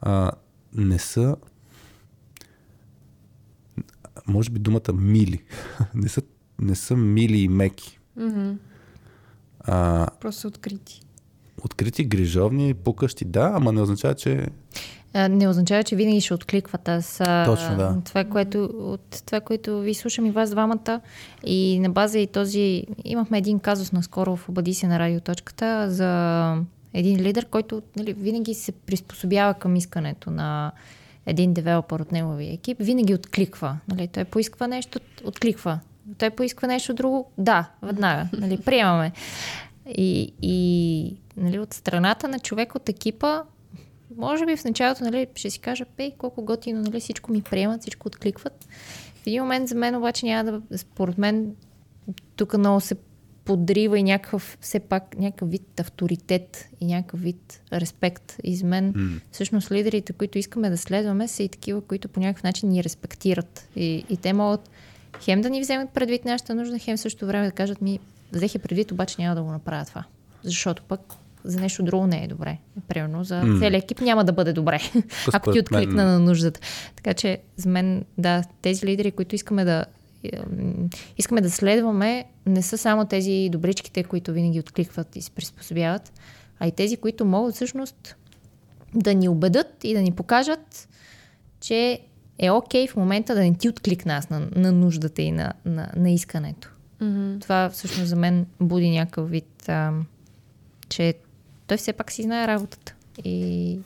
а, 0.00 0.32
не 0.72 0.98
са 0.98 1.36
може 4.26 4.50
би 4.50 4.58
думата 4.58 4.92
мили. 4.94 5.42
не, 5.94 6.08
са, 6.08 6.22
не 6.60 6.74
са 6.74 6.96
мили 6.96 7.38
и 7.38 7.48
меки. 7.48 7.98
Мгм. 8.16 8.50
А, 9.60 10.06
Просто 10.20 10.40
са 10.40 10.48
открити. 10.48 11.00
открити, 11.64 12.04
грижовни, 12.04 12.74
пукащи, 12.74 13.24
да, 13.24 13.52
ама 13.54 13.72
не 13.72 13.80
означава, 13.80 14.14
че 14.14 14.46
Не 15.30 15.48
означава, 15.48 15.84
че 15.84 15.96
винаги 15.96 16.20
ще 16.20 16.34
откликват. 16.34 16.88
Аз, 16.88 17.16
Точно, 17.46 17.76
да. 17.76 17.96
Това, 18.04 18.24
което, 18.24 18.64
от 18.64 19.22
това, 19.26 19.40
което 19.40 19.80
ви 19.80 19.94
слушам 19.94 20.26
и 20.26 20.30
вас 20.30 20.50
двамата 20.50 21.00
и 21.44 21.78
на 21.78 21.90
база 21.90 22.18
и 22.18 22.26
този... 22.26 22.84
Имахме 23.04 23.38
един 23.38 23.58
казус 23.58 23.92
наскоро 23.92 24.36
в 24.36 24.48
Обади 24.48 24.74
се 24.74 24.86
на 24.86 24.98
радиоточката 24.98 25.90
за 25.90 26.62
един 26.94 27.20
лидер, 27.20 27.46
който 27.46 27.82
нали, 27.96 28.12
винаги 28.12 28.54
се 28.54 28.72
приспособява 28.72 29.54
към 29.54 29.76
искането 29.76 30.30
на 30.30 30.72
един 31.26 31.54
девелопър 31.54 32.00
от 32.00 32.12
неговия 32.12 32.52
екип. 32.52 32.76
Винаги 32.80 33.14
откликва. 33.14 33.78
Нали, 33.88 34.08
той 34.08 34.24
поисква 34.24 34.66
нещо, 34.66 35.00
откликва. 35.24 35.80
Той 36.18 36.30
поисква 36.30 36.68
нещо 36.68 36.94
друго, 36.94 37.30
да, 37.38 37.70
веднага. 37.82 38.28
Нали, 38.32 38.60
приемаме. 38.64 39.12
И, 39.88 40.34
и 40.42 41.16
нали, 41.36 41.58
от 41.58 41.74
страната 41.74 42.28
на 42.28 42.38
човек 42.38 42.74
от 42.74 42.88
екипа 42.88 43.42
може 44.16 44.46
би 44.46 44.56
в 44.56 44.64
началото 44.64 45.04
нали, 45.04 45.26
ще 45.34 45.50
си 45.50 45.58
кажа, 45.58 45.84
пей, 45.96 46.10
колко 46.18 46.44
готино, 46.44 46.82
нали, 46.82 47.00
всичко 47.00 47.32
ми 47.32 47.42
приемат, 47.42 47.80
всичко 47.80 48.08
откликват. 48.08 48.66
В 49.22 49.26
един 49.26 49.42
момент 49.42 49.68
за 49.68 49.74
мен 49.74 49.96
обаче 49.96 50.26
няма 50.26 50.52
да, 50.52 50.78
според 50.78 51.18
мен, 51.18 51.56
тук 52.36 52.58
много 52.58 52.80
се 52.80 52.94
подрива 53.46 53.98
и 53.98 54.02
някакъв, 54.02 54.58
все 54.60 54.80
пак, 54.80 55.18
някакъв 55.18 55.50
вид 55.50 55.80
авторитет 55.80 56.68
и 56.80 56.86
някакъв 56.86 57.20
вид 57.20 57.62
респект. 57.72 58.36
И 58.44 58.56
за 58.56 58.66
мен, 58.66 58.92
mm. 58.92 59.20
всъщност, 59.32 59.70
лидерите, 59.70 60.12
които 60.12 60.38
искаме 60.38 60.70
да 60.70 60.76
следваме, 60.76 61.28
са 61.28 61.42
и 61.42 61.48
такива, 61.48 61.80
които 61.80 62.08
по 62.08 62.20
някакъв 62.20 62.42
начин 62.42 62.68
ни 62.68 62.84
респектират. 62.84 63.68
И, 63.76 64.04
и 64.08 64.16
те 64.16 64.32
могат 64.32 64.70
хем 65.20 65.40
да 65.40 65.50
ни 65.50 65.60
вземат 65.60 65.90
предвид 65.90 66.24
нашата 66.24 66.54
нужда, 66.54 66.78
хем 66.78 66.96
в 66.96 67.00
същото 67.00 67.26
време 67.26 67.46
да 67.46 67.52
кажат 67.52 67.82
ми, 67.82 67.98
взех 68.32 68.58
предвид, 68.58 68.92
обаче 68.92 69.16
няма 69.18 69.34
да 69.34 69.42
го 69.42 69.50
направя 69.50 69.84
това. 69.84 70.04
Защото 70.42 70.82
пък 70.82 71.00
за 71.44 71.60
нещо 71.60 71.82
друго 71.82 72.06
не 72.06 72.24
е 72.24 72.28
добре. 72.28 72.58
Примерно 72.88 73.24
за 73.24 73.42
М. 73.44 73.58
целият 73.58 73.84
екип 73.84 74.00
няма 74.00 74.24
да 74.24 74.32
бъде 74.32 74.52
добре, 74.52 74.80
ако 75.32 75.52
ти 75.52 75.58
мен- 75.58 75.62
откликна 75.62 76.04
на 76.04 76.18
нуждата. 76.18 76.60
Така 76.96 77.14
че 77.14 77.38
за 77.56 77.68
мен, 77.68 78.04
да, 78.18 78.42
тези 78.62 78.86
лидери, 78.86 79.10
които 79.12 79.34
искаме 79.34 79.64
да 79.64 79.84
искаме 81.18 81.40
да 81.40 81.50
следваме, 81.50 82.24
не 82.46 82.62
са 82.62 82.78
само 82.78 83.04
тези 83.04 83.48
добричките, 83.52 84.04
които 84.04 84.32
винаги 84.32 84.60
откликват 84.60 85.16
и 85.16 85.22
се 85.22 85.30
приспособяват, 85.30 86.12
а 86.58 86.66
и 86.66 86.72
тези, 86.72 86.96
които 86.96 87.24
могат 87.24 87.54
всъщност 87.54 88.16
да 88.94 89.14
ни 89.14 89.28
убедат 89.28 89.84
и 89.84 89.94
да 89.94 90.02
ни 90.02 90.12
покажат, 90.12 90.88
че 91.60 92.00
е 92.38 92.50
окей 92.50 92.88
в 92.88 92.96
момента 92.96 93.34
да 93.34 93.40
не 93.40 93.54
ти 93.54 93.68
откликна 93.68 94.14
аз 94.14 94.30
на, 94.30 94.48
на 94.56 94.72
нуждата 94.72 95.22
и 95.22 95.32
на, 95.32 95.52
на, 95.64 95.90
на 95.96 96.10
искането. 96.10 96.70
Мгм. 97.00 97.38
Това 97.38 97.70
всъщност 97.70 98.08
за 98.08 98.16
мен 98.16 98.46
буди 98.60 98.90
някакъв 98.90 99.30
вид, 99.30 99.68
а, 99.68 99.92
че 100.88 101.14
той 101.66 101.76
все 101.76 101.92
пак 101.92 102.12
си 102.12 102.22
знае 102.22 102.46
работата 102.46 102.94
и, 103.24 103.78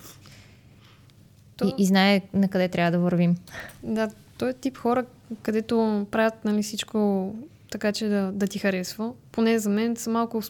То- 1.61 1.69
и, 1.69 1.75
и 1.79 1.87
знае 1.87 2.21
на 2.35 2.49
къде 2.49 2.69
трябва 2.69 2.91
да 2.91 2.99
вървим. 2.99 3.37
Да, 3.83 4.11
той 4.39 4.51
е 4.51 4.55
тип 4.55 4.77
хора, 4.77 5.05
където 5.43 6.07
правят 6.11 6.45
нали, 6.45 6.63
всичко 6.63 7.35
така, 7.71 7.93
че 7.93 8.07
да, 8.07 8.33
да 8.33 8.47
ти 8.47 8.59
харесва. 8.59 9.13
Поне 9.33 9.59
за 9.59 9.71
мен 9.71 9.97
са 9.97 10.11
малко... 10.11 10.43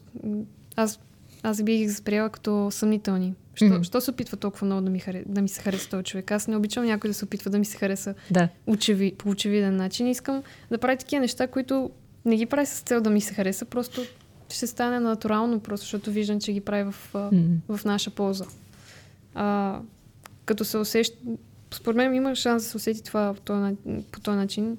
Аз, 0.77 1.01
аз 1.43 1.63
бих 1.63 1.79
ги 1.79 1.87
възприела 1.87 2.29
като 2.29 2.69
съмнителни. 2.71 3.35
Що, 3.55 3.65
Мгм. 3.65 3.83
що 3.83 4.01
се 4.01 4.11
опитва 4.11 4.37
толкова 4.37 4.65
много 4.65 4.81
да 4.81 4.91
ми, 4.91 4.99
харе, 4.99 5.23
да 5.27 5.43
ми 5.43 5.49
се 5.49 5.61
хареса 5.63 5.89
този 5.89 6.05
човек? 6.05 6.31
Аз 6.31 6.49
не 6.49 6.57
обичам 6.57 6.85
някой 6.85 7.11
да 7.11 7.15
се 7.15 7.25
опитва 7.25 7.51
да 7.51 7.59
ми 7.59 7.65
се 7.65 7.77
хареса 7.77 8.15
Да. 8.31 8.49
очеви, 8.67 9.15
по 9.15 9.29
очевиден 9.29 9.77
начин. 9.77 10.07
Искам 10.07 10.43
да 10.71 10.79
прави 10.79 10.97
такива 10.97 11.21
неща, 11.21 11.47
които 11.47 11.91
не 12.25 12.37
ги 12.37 12.47
прави 12.47 12.67
с 12.67 12.81
цел 12.81 13.01
да 13.01 13.11
ми 13.11 13.21
се 13.21 13.35
хареса, 13.35 13.65
просто 13.65 14.01
ще 14.49 14.67
стане 14.67 15.01
натурално, 15.01 15.61
просто 15.61 15.85
защото 15.85 16.11
виждам, 16.11 16.41
че 16.41 16.53
ги 16.53 16.61
прави 16.61 16.83
в, 16.85 16.95
М. 17.15 17.31
в 17.69 17.85
наша 17.85 18.11
полза. 18.11 18.45
А, 19.35 19.79
като 20.45 20.65
се 20.65 20.79
усеща, 20.79 21.17
според 21.75 21.97
мен 21.97 22.15
има 22.15 22.35
шанс 22.35 22.63
да 22.63 22.69
се 22.69 22.77
усети 22.77 23.03
това 23.03 23.35
по 23.35 23.41
този, 23.41 23.61
на- 23.61 23.75
по 24.03 24.21
този 24.21 24.37
начин, 24.37 24.79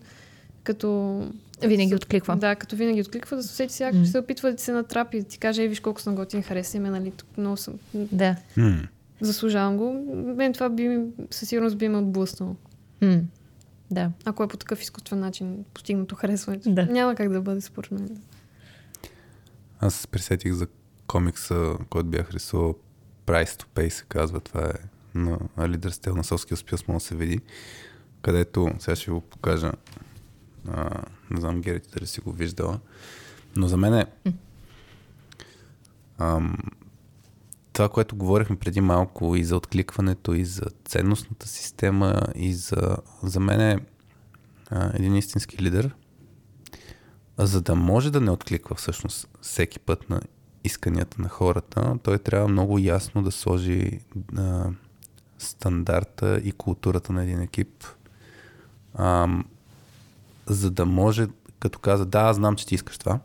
като... 0.64 0.88
Винаги 1.64 1.96
откликва. 1.96 2.36
Да, 2.38 2.56
като 2.56 2.76
винаги 2.76 3.02
откликва, 3.02 3.38
да 3.38 3.44
се 3.44 3.50
усети 3.50 3.74
сега, 3.74 3.92
че 3.94 4.06
се 4.06 4.20
опитва 4.20 4.50
да 4.50 4.56
ти 4.56 4.64
се 4.64 4.72
натрапи, 4.72 5.20
да 5.20 5.26
ти 5.26 5.38
каже, 5.38 5.62
ей, 5.62 5.68
виж 5.68 5.80
колко 5.80 6.02
съм 6.02 6.16
готин, 6.16 6.44
хареса 6.44 6.80
ме, 6.80 6.90
нали, 6.90 7.12
тук 7.12 7.38
много 7.38 7.58
съм, 7.58 7.74
Да. 7.94 8.36
м- 8.58 8.88
заслужавам 9.22 9.78
го. 9.78 9.94
Мен 10.36 10.54
това 10.54 10.70
би, 10.70 11.00
със 11.32 11.50
сигурност 11.50 11.78
би 11.78 11.88
ме 11.88 11.98
отблъснало. 11.98 12.56
М. 13.02 13.22
Да. 13.92 14.12
Ако 14.26 14.44
е 14.44 14.48
по 14.48 14.58
такъв 14.58 14.82
изкуствен 14.82 15.20
начин 15.20 15.66
постигнато 15.74 16.16
харесването. 16.16 16.74
Да. 16.74 16.86
Няма 16.86 17.16
как 17.16 17.30
да 17.30 17.42
бъде 17.42 17.62
според 17.62 17.92
мен. 17.92 18.22
Аз 19.80 19.96
се 19.96 20.08
присетих 20.08 20.54
за 20.54 20.68
комикса, 21.08 21.76
който 21.90 22.10
бях 22.10 22.32
рисувал 22.32 22.76
Price 23.26 23.64
to 23.64 23.66
Pay 23.76 23.90
се 23.90 24.04
казва. 24.04 24.40
Това 24.40 24.62
е 24.62 24.74
на 25.16 25.40
лидер 25.68 25.92
стел 25.92 26.16
на 26.16 26.24
Совския 26.24 26.58
спис, 26.58 26.88
може 26.88 27.04
да 27.04 27.08
се 27.08 27.16
види. 27.16 27.40
Където, 28.22 28.70
сега 28.80 28.96
ще 28.96 29.12
го 29.12 29.22
покажа. 29.22 29.72
А, 30.68 31.04
не 31.30 31.42
знам, 31.42 31.62
Гери, 31.62 31.80
ти 31.80 31.90
дали 31.94 32.08
си 32.08 32.22
го 32.22 32.32
виждала. 32.32 32.80
Но 33.56 33.68
за 33.68 33.78
мен 33.78 33.94
е 33.94 34.06
ам, 36.18 36.58
това, 37.74 37.90
което 37.90 38.16
говорихме 38.16 38.56
преди 38.56 38.82
малко 38.82 39.36
и 39.36 39.44
за 39.44 39.56
откликването, 39.56 40.34
и 40.34 40.46
за 40.46 40.66
ценностната 40.86 41.48
система, 41.48 42.22
и 42.36 42.54
за, 42.54 42.98
за 43.24 43.40
мен 43.40 43.62
е 43.62 43.80
а, 44.70 44.92
един 44.94 45.16
истински 45.16 45.64
лидер, 45.64 45.96
за 47.38 47.62
да 47.62 47.76
може 47.76 48.12
да 48.12 48.22
не 48.22 48.32
откликва 48.32 48.76
всъщност 48.76 49.28
всеки 49.42 49.80
път 49.80 50.10
на 50.10 50.22
исканията 50.64 51.22
на 51.22 51.30
хората, 51.30 51.98
той 52.04 52.18
трябва 52.18 52.48
много 52.48 52.80
ясно 52.80 53.24
да 53.24 53.32
сложи 53.32 54.00
а, 54.38 54.70
стандарта 55.44 56.42
и 56.44 56.52
културата 56.52 57.14
на 57.14 57.24
един 57.24 57.42
екип, 57.42 57.84
ам, 58.94 59.46
за 60.46 60.72
да 60.72 60.86
може, 60.86 61.28
като 61.60 61.80
каза, 61.80 62.06
да, 62.06 62.34
знам, 62.34 62.56
че 62.56 62.66
ти 62.68 62.76
искаш 62.76 62.98
това. 62.98 63.20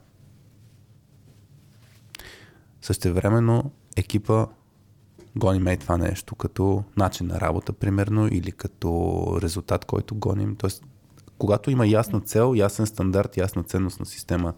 Същевременно 2.83 3.71
екипа 3.97 4.47
гоним 5.37 5.67
ей 5.67 5.77
това 5.77 5.97
нещо 5.97 6.35
като 6.35 6.85
начин 6.97 7.27
на 7.27 7.41
работа, 7.41 7.73
примерно, 7.73 8.27
или 8.27 8.53
като 8.53 9.39
резултат, 9.43 9.85
който 9.85 10.15
гоним. 10.15 10.57
Тоест, 10.57 10.85
когато 11.39 11.71
има 11.71 11.87
ясна 11.87 12.21
цел, 12.21 12.55
ясен 12.57 12.87
стандарт, 12.87 13.37
ясна 13.37 13.63
ценностна 13.63 14.07
система 14.07 14.55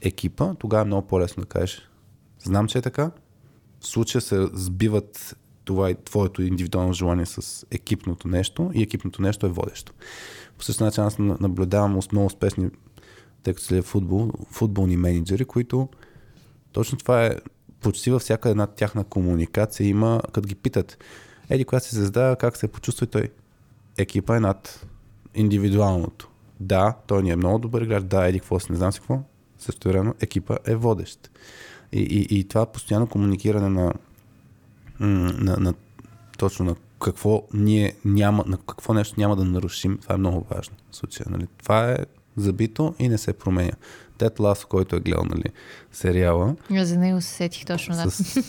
екипа, 0.00 0.54
тогава 0.54 0.82
е 0.82 0.84
много 0.84 1.06
по-лесно 1.06 1.40
да 1.40 1.48
кажеш, 1.48 1.90
знам, 2.42 2.68
че 2.68 2.78
е 2.78 2.82
така, 2.82 3.10
в 3.80 3.86
случая 3.86 4.22
се 4.22 4.46
сбиват 4.52 5.36
това 5.70 5.90
и 5.90 5.94
твоето 6.04 6.42
индивидуално 6.42 6.92
желание 6.92 7.26
с 7.26 7.66
екипното 7.70 8.28
нещо 8.28 8.70
и 8.74 8.82
екипното 8.82 9.22
нещо 9.22 9.46
е 9.46 9.48
водещо. 9.48 9.92
По 10.58 10.64
същия 10.64 10.84
начин 10.84 11.04
аз 11.04 11.18
на- 11.18 11.36
наблюдавам 11.40 11.98
много 12.12 12.26
успешни, 12.26 12.68
тъй 13.42 13.54
като 13.54 13.66
следя 13.66 13.82
футбол, 13.82 14.30
футболни 14.50 14.96
менеджери, 14.96 15.44
които 15.44 15.88
точно 16.72 16.98
това 16.98 17.26
е 17.26 17.36
почти 17.80 18.10
във 18.10 18.22
всяка 18.22 18.50
една 18.50 18.66
тяхна 18.66 19.04
комуникация 19.04 19.88
има, 19.88 20.22
като 20.32 20.48
ги 20.48 20.54
питат, 20.54 20.98
еди, 21.50 21.64
коя 21.64 21.80
си 21.80 21.94
звезда, 21.94 22.36
как 22.40 22.56
се 22.56 22.68
почувства 22.68 23.04
и 23.04 23.08
той? 23.08 23.28
Екипа 23.98 24.36
е 24.36 24.40
над 24.40 24.86
индивидуалното. 25.34 26.28
Да, 26.60 26.94
той 27.06 27.22
ни 27.22 27.30
е 27.30 27.36
много 27.36 27.58
добър 27.58 27.82
играч, 27.82 28.04
да, 28.04 28.28
еди, 28.28 28.40
какво 28.40 28.60
си, 28.60 28.72
не 28.72 28.78
знам 28.78 28.92
си 28.92 28.98
какво. 28.98 29.18
Също 29.58 29.88
време 29.88 30.12
екипа 30.20 30.56
е 30.66 30.74
водещ. 30.76 31.30
И, 31.92 32.00
и, 32.00 32.38
и 32.38 32.44
това 32.44 32.66
постоянно 32.66 33.06
комуникиране 33.06 33.68
на, 33.68 33.92
на, 35.00 35.56
на 35.56 35.74
точно 36.38 36.64
на 36.64 36.76
какво 37.00 37.42
ние 37.54 37.94
няма, 38.04 38.44
на 38.46 38.58
какво 38.68 38.94
нещо 38.94 39.14
няма 39.18 39.36
да 39.36 39.44
нарушим, 39.44 39.98
това 40.02 40.14
е 40.14 40.18
много 40.18 40.46
важно 40.50 40.76
в 40.90 40.96
случая. 40.96 41.26
Нали? 41.30 41.46
Това 41.62 41.90
е 41.90 41.96
забито 42.36 42.94
и 42.98 43.08
не 43.08 43.18
се 43.18 43.32
променя. 43.32 43.72
Тед 44.18 44.40
Ласо, 44.40 44.66
който 44.68 44.96
е 44.96 45.00
гледал 45.00 45.24
нали, 45.24 45.44
сериала, 45.92 46.56
Аз 46.74 46.88
За 46.88 46.98
него 46.98 47.20
се 47.20 47.28
сетих 47.28 47.64
точно, 47.64 47.94
да. 47.94 48.10
с, 48.10 48.42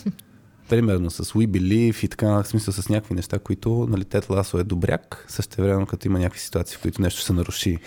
примерно 0.68 1.10
с 1.10 1.24
We 1.24 1.46
Believe 1.46 2.04
и 2.04 2.08
така, 2.08 2.26
в 2.26 2.44
смисъл 2.46 2.74
с 2.74 2.88
някакви 2.88 3.14
неща, 3.14 3.38
които 3.38 3.86
нали, 3.90 4.04
Тед 4.04 4.30
Ласо 4.30 4.58
е 4.58 4.64
добряк, 4.64 5.24
също 5.28 5.62
време 5.62 5.86
като 5.86 6.08
има 6.08 6.18
някакви 6.18 6.40
ситуации, 6.40 6.76
в 6.76 6.80
които 6.80 7.02
нещо 7.02 7.20
се 7.20 7.32
наруши. 7.32 7.78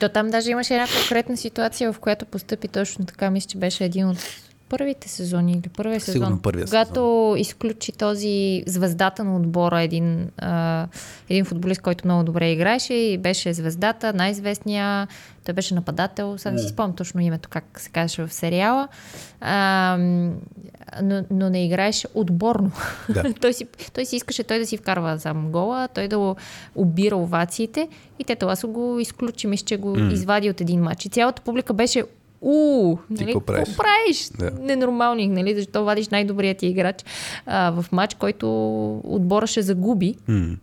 То 0.00 0.08
там 0.08 0.30
даже 0.30 0.50
имаше 0.50 0.74
една 0.74 0.86
конкретна 0.86 1.36
ситуация, 1.36 1.92
в 1.92 1.98
която 1.98 2.26
постъпи 2.26 2.68
точно 2.68 3.06
така. 3.06 3.30
Мисля, 3.30 3.48
че 3.48 3.58
беше 3.58 3.84
един 3.84 4.08
от 4.08 4.18
първите 4.68 5.08
сезони 5.08 5.52
или 5.52 5.68
първия 5.68 6.00
сезон. 6.00 6.12
Сигурно 6.12 6.42
първия 6.42 6.64
когато 6.64 6.94
сезон. 7.34 7.38
изключи 7.38 7.92
този 7.92 8.62
звездата 8.66 9.24
на 9.24 9.36
отбора, 9.36 9.82
един, 9.82 10.30
а, 10.38 10.86
един 11.28 11.44
футболист, 11.44 11.80
който 11.80 12.06
много 12.06 12.24
добре 12.24 12.50
играеше 12.50 12.94
и 12.94 13.18
беше 13.18 13.52
звездата, 13.52 14.12
най-известния. 14.12 15.08
Той 15.44 15.54
беше 15.54 15.74
нападател, 15.74 16.38
сега 16.38 16.52
не 16.52 16.58
си 16.58 16.68
спомням 16.68 16.96
точно 16.96 17.20
името, 17.20 17.48
как 17.48 17.80
се 17.80 17.90
казваше 17.90 18.26
в 18.26 18.32
сериала. 18.32 18.88
А, 19.40 19.96
но, 21.02 21.24
но 21.30 21.50
не 21.50 21.64
играеше 21.64 22.08
отборно. 22.14 22.72
Да. 23.08 23.34
той, 23.40 23.52
си, 23.52 23.66
той 23.94 24.04
си 24.04 24.16
искаше 24.16 24.42
той 24.42 24.58
да 24.58 24.66
си 24.66 24.76
вкарва 24.76 25.18
сам 25.18 25.50
гола, 25.50 25.88
той 25.94 26.08
да 26.08 26.34
обира 26.74 27.16
овациите 27.16 27.88
и 28.18 28.24
Тето 28.24 28.46
Ласо 28.46 28.68
го 28.68 28.98
изключи, 29.00 29.46
мисля, 29.46 29.64
че 29.64 29.76
го 29.76 29.96
М. 29.96 30.12
извади 30.12 30.50
от 30.50 30.60
един 30.60 30.80
матч. 30.80 31.04
И 31.04 31.08
цялата 31.08 31.42
публика 31.42 31.72
беше 31.72 32.04
у, 32.40 32.96
нали, 33.10 33.24
какво 33.24 33.40
правиш? 33.40 33.76
правиш? 33.76 34.30
Да. 34.38 34.50
Ненормални, 34.50 35.28
нали? 35.28 35.54
Защо 35.54 35.84
вадиш 35.84 36.08
най-добрият 36.08 36.58
ти 36.58 36.66
играч 36.66 37.04
а, 37.46 37.70
в 37.70 37.92
матч, 37.92 38.14
който 38.14 38.48
отбора 39.04 39.46
ще 39.46 39.62
загуби. 39.62 40.14
М. 40.28 40.56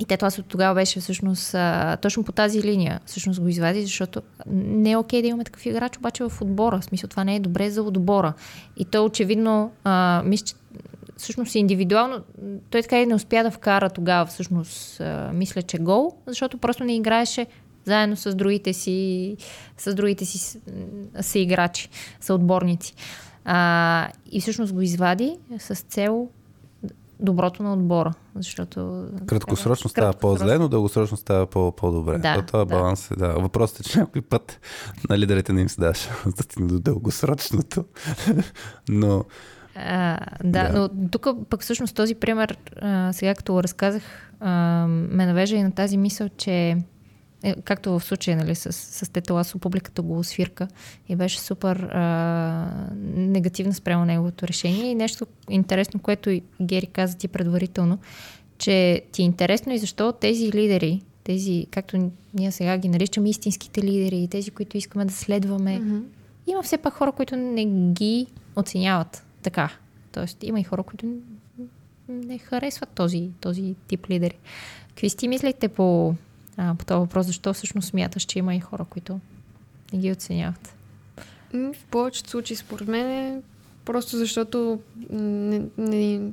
И 0.00 0.04
те 0.04 0.16
това 0.16 0.30
тогава 0.30 0.74
беше 0.74 1.00
всъщност 1.00 1.54
а, 1.54 1.96
точно 1.96 2.24
по 2.24 2.32
тази 2.32 2.62
линия. 2.62 3.00
Всъщност 3.06 3.40
го 3.40 3.48
извади, 3.48 3.82
защото 3.82 4.22
не 4.46 4.90
е 4.90 4.96
окей 4.96 5.22
да 5.22 5.28
имаме 5.28 5.44
такъв 5.44 5.66
играч, 5.66 5.98
обаче 5.98 6.24
в 6.24 6.42
отбора. 6.42 6.80
В 6.80 6.84
смисъл 6.84 7.08
това 7.08 7.24
не 7.24 7.36
е 7.36 7.40
добре 7.40 7.70
за 7.70 7.82
отбора. 7.82 8.32
И 8.76 8.84
той 8.84 9.04
очевидно, 9.04 9.72
а, 9.84 10.22
мисля, 10.24 10.46
че 10.46 10.54
всъщност 11.16 11.54
индивидуално, 11.54 12.20
той 12.70 12.82
така 12.82 13.00
и 13.00 13.06
не 13.06 13.14
успя 13.14 13.42
да 13.42 13.50
вкара 13.50 13.90
тогава 13.90 14.26
всъщност, 14.26 15.00
а, 15.00 15.30
мисля, 15.34 15.62
че 15.62 15.78
гол, 15.78 16.14
защото 16.26 16.58
просто 16.58 16.84
не 16.84 16.96
играеше 16.96 17.46
заедно 17.84 18.16
с 18.16 18.34
другите 18.34 18.72
си, 18.72 19.36
с 19.76 19.94
другите 19.94 20.24
си 20.24 20.60
съиграчи, 21.20 21.88
съотборници. 22.20 22.94
А, 23.44 24.08
и 24.32 24.40
всъщност 24.40 24.72
го 24.72 24.80
извади 24.82 25.36
с 25.58 25.74
цел 25.74 26.28
доброто 27.20 27.62
на 27.62 27.72
отбора, 27.72 28.12
защото... 28.34 29.06
Краткосрочно 29.26 29.90
става 29.90 30.12
по-зле, 30.12 30.58
но 30.58 30.68
дългосрочно 30.68 31.16
става 31.16 31.46
по- 31.46 31.72
по-добре. 31.72 32.18
Да, 32.18 32.34
То, 32.34 32.42
това 32.42 32.58
да. 32.58 32.64
баланс 32.64 33.10
е, 33.10 33.16
да. 33.16 33.28
Въпросът 33.28 33.80
е, 33.80 33.82
че 33.82 33.98
някой 33.98 34.22
път 34.22 34.60
на 35.10 35.18
лидерите 35.18 35.52
не 35.52 35.60
им 35.60 35.68
се 35.68 35.80
дава 35.80 35.94
шанс 35.94 36.34
да 36.36 36.42
стигне 36.42 36.68
до 36.68 36.80
дългосрочното. 36.80 37.84
но 38.88 39.24
А, 39.74 40.18
да, 40.44 40.68
Да. 40.68 40.72
но 40.78 41.08
тук 41.08 41.26
пък 41.50 41.62
всъщност 41.62 41.94
този 41.96 42.14
пример, 42.14 42.56
а, 42.82 43.12
сега 43.12 43.34
като 43.34 43.52
го 43.52 43.62
разказах, 43.62 44.02
а, 44.40 44.50
ме 44.88 45.26
навежда 45.26 45.56
и 45.56 45.62
на 45.62 45.72
тази 45.72 45.96
мисъл, 45.96 46.28
че 46.28 46.76
е, 47.42 47.54
както 47.64 47.98
в 47.98 48.04
случая 48.04 48.36
нали, 48.36 48.54
с, 48.54 48.72
с 48.72 49.12
Теталасо, 49.12 49.58
публиката 49.58 50.02
го 50.02 50.18
освирка 50.18 50.68
и 51.08 51.16
беше 51.16 51.40
супер 51.40 51.76
а, 51.76 52.66
негативна 53.14 53.74
спрямо 53.74 54.04
неговото 54.04 54.48
решение. 54.48 54.90
И 54.90 54.94
нещо 54.94 55.26
интересно, 55.50 56.00
което 56.00 56.30
и 56.30 56.42
Гери 56.62 56.86
каза 56.86 57.18
ти 57.18 57.28
предварително, 57.28 57.98
че 58.58 59.02
ти 59.12 59.22
е 59.22 59.24
интересно 59.24 59.72
и 59.72 59.78
защо 59.78 60.12
тези 60.12 60.52
лидери, 60.52 61.02
тези, 61.24 61.66
както 61.70 62.10
ние 62.34 62.52
сега 62.52 62.78
ги 62.78 62.88
наричаме 62.88 63.30
истинските 63.30 63.82
лидери, 63.82 64.28
тези, 64.30 64.50
които 64.50 64.76
искаме 64.76 65.04
да 65.04 65.12
следваме, 65.12 65.78
Мгм. 65.78 65.98
има 66.46 66.62
все 66.62 66.78
пак 66.78 66.94
хора, 66.94 67.12
които 67.12 67.36
не 67.36 67.66
ги 67.92 68.26
оценяват 68.56 69.24
така. 69.42 69.70
Тоест, 70.12 70.42
има 70.42 70.60
и 70.60 70.64
хора, 70.64 70.82
които 70.82 71.06
не 72.08 72.38
харесват 72.38 72.88
този, 72.88 73.30
този 73.40 73.74
тип 73.86 74.10
лидери. 74.10 74.38
Какви 74.88 75.10
сте 75.10 75.28
мислите 75.28 75.68
по, 75.68 76.14
а, 76.60 76.74
по 76.74 76.84
този 76.84 76.98
въпрос? 76.98 77.26
Защо 77.26 77.52
всъщност 77.52 77.88
смяташ, 77.88 78.22
че 78.22 78.38
има 78.38 78.54
и 78.54 78.60
хора, 78.60 78.84
които 78.84 79.20
не 79.92 79.98
ги 79.98 80.12
оценяват? 80.12 80.74
М, 81.52 81.72
В 81.72 81.84
повечето 81.84 82.30
случаи, 82.30 82.56
според 82.56 82.88
мен, 82.88 83.06
е 83.06 83.42
просто 83.84 84.16
защото 84.16 84.80
не, 85.10 85.62
не, 85.78 86.32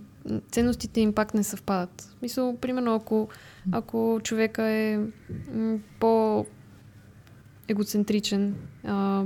ценностите 0.52 1.02
им 1.02 1.14
пак 1.14 1.34
не 1.34 1.44
съвпадат. 1.44 2.16
Мисъл, 2.22 2.58
примерно, 2.58 2.96
ако, 2.96 3.28
ако 3.72 4.20
човека 4.24 4.64
е 4.64 5.00
по 6.00 6.46
егоцентричен, 7.68 8.56
а, 8.86 9.24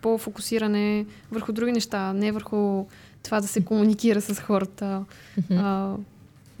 по-фокусиране 0.00 1.06
върху 1.30 1.52
други 1.52 1.72
неща, 1.72 2.12
не 2.12 2.32
върху 2.32 2.86
това 3.22 3.40
да 3.40 3.46
се 3.46 3.64
комуникира 3.64 4.20
с 4.20 4.40
хората 4.40 5.04
а, 5.50 5.94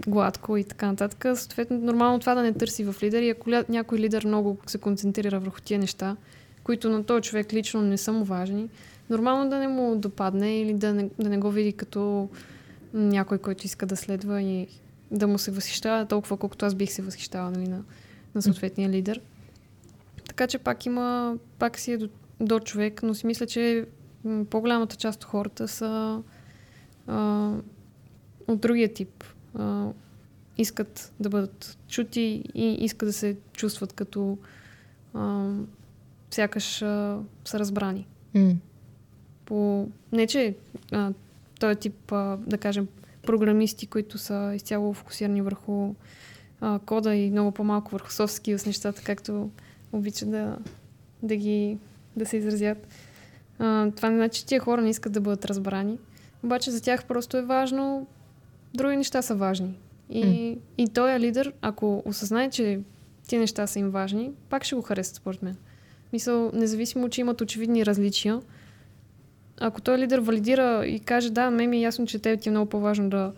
гладко 0.06 0.56
и 0.56 0.64
така 0.64 0.86
нататък. 0.86 1.38
Съответно, 1.38 1.78
нормално 1.78 2.18
това 2.18 2.34
да 2.34 2.42
не 2.42 2.52
търси 2.52 2.84
в 2.84 3.02
лидер 3.02 3.22
и 3.22 3.30
ако 3.30 3.50
някой 3.68 3.98
лидер 3.98 4.24
много 4.24 4.58
се 4.66 4.78
концентрира 4.78 5.40
върху 5.40 5.60
тия 5.60 5.78
неща, 5.78 6.16
които 6.64 6.90
на 6.90 7.04
този 7.04 7.22
човек 7.22 7.52
лично 7.52 7.82
не 7.82 7.98
са 7.98 8.12
му 8.12 8.24
важни, 8.24 8.68
нормално 9.10 9.50
да 9.50 9.58
не 9.58 9.68
му 9.68 9.96
допадне 9.96 10.60
или 10.60 10.74
да 10.74 10.94
не, 10.94 11.10
да 11.18 11.28
не 11.28 11.38
го 11.38 11.50
види 11.50 11.72
като 11.72 12.28
някой, 12.94 13.38
който 13.38 13.66
иска 13.66 13.86
да 13.86 13.96
следва 13.96 14.42
и 14.42 14.66
да 15.10 15.26
му 15.26 15.38
се 15.38 15.50
възхищава 15.50 16.06
толкова, 16.06 16.36
колкото 16.36 16.66
аз 16.66 16.74
бих 16.74 16.92
се 16.92 17.02
възхищала 17.02 17.50
нали, 17.50 17.68
на, 17.68 17.82
на 18.34 18.42
съответния 18.42 18.88
лидер. 18.88 19.20
Така 20.28 20.46
че 20.46 20.58
пак 20.58 20.86
има, 20.86 21.36
пак 21.58 21.78
си 21.78 21.92
е 21.92 21.98
до, 21.98 22.08
до 22.40 22.60
човек, 22.60 23.02
но 23.02 23.14
си 23.14 23.26
мисля, 23.26 23.46
че 23.46 23.86
по-голямата 24.50 24.96
част 24.96 25.22
от 25.22 25.24
хората 25.24 25.68
са 25.68 26.22
а, 27.06 27.52
от 28.48 28.60
другия 28.60 28.94
тип. 28.94 29.24
А, 29.54 29.88
искат 30.58 31.12
да 31.20 31.28
бъдат 31.28 31.78
чути 31.88 32.42
и 32.54 32.76
искат 32.84 33.08
да 33.08 33.12
се 33.12 33.36
чувстват 33.52 33.92
като 33.92 34.38
а, 35.14 35.50
сякаш 36.30 36.82
а, 36.82 37.18
са 37.44 37.58
разбрани. 37.58 38.06
М. 38.34 38.54
По... 39.44 39.88
Не, 40.12 40.26
че 40.26 40.56
а, 40.92 41.12
този 41.60 41.76
тип, 41.76 42.12
а, 42.12 42.36
да 42.36 42.58
кажем, 42.58 42.88
програмисти, 43.22 43.86
които 43.86 44.18
са 44.18 44.52
изцяло 44.54 44.92
фокусирани 44.92 45.42
върху 45.42 45.94
а, 46.60 46.78
кода 46.78 47.14
и 47.14 47.30
много 47.30 47.52
по-малко 47.52 47.90
върху 47.90 48.10
soft 48.10 48.26
skills 48.26 48.66
нещата, 48.66 49.02
както 49.04 49.50
обичат 49.92 50.30
да, 50.30 50.58
да 51.22 51.36
ги 51.36 51.78
да 52.16 52.26
се 52.26 52.36
изразят. 52.36 52.88
А, 53.58 53.90
това 53.90 54.10
не 54.10 54.16
значи, 54.16 54.40
че 54.40 54.46
тия 54.46 54.60
хора 54.60 54.82
не 54.82 54.90
искат 54.90 55.12
да 55.12 55.20
бъдат 55.20 55.44
разбрани. 55.44 55.98
Обаче 56.42 56.70
за 56.70 56.82
тях 56.82 57.04
просто 57.04 57.36
е 57.36 57.42
важно, 57.42 58.06
други 58.78 58.96
неща 58.96 59.22
са 59.22 59.34
важни. 59.34 59.74
И, 60.10 60.24
М. 60.26 60.60
и 60.78 60.88
той 60.88 61.14
е 61.14 61.20
лидер, 61.20 61.52
ако 61.62 62.02
осъзнае, 62.06 62.50
че 62.50 62.80
тия 63.28 63.40
неща 63.40 63.66
са 63.66 63.78
им 63.78 63.90
важни, 63.90 64.30
пак 64.48 64.64
ще 64.64 64.74
го 64.74 64.82
харесат, 64.82 65.14
според 65.14 65.42
мен. 65.42 65.56
Мисъл, 66.12 66.50
независимо, 66.54 67.08
че 67.08 67.20
имат 67.20 67.40
очевидни 67.40 67.86
различия, 67.86 68.40
ако 69.60 69.80
той 69.80 69.98
лидер 69.98 70.18
валидира 70.18 70.86
и 70.86 71.00
каже, 71.00 71.30
да, 71.30 71.50
ме 71.50 71.66
ми 71.66 71.76
е 71.76 71.80
ясно, 71.80 72.06
че 72.06 72.18
тебе 72.18 72.36
ти 72.36 72.48
е 72.48 72.52
много 72.52 72.68
по-важно 72.68 73.10
да 73.10 73.32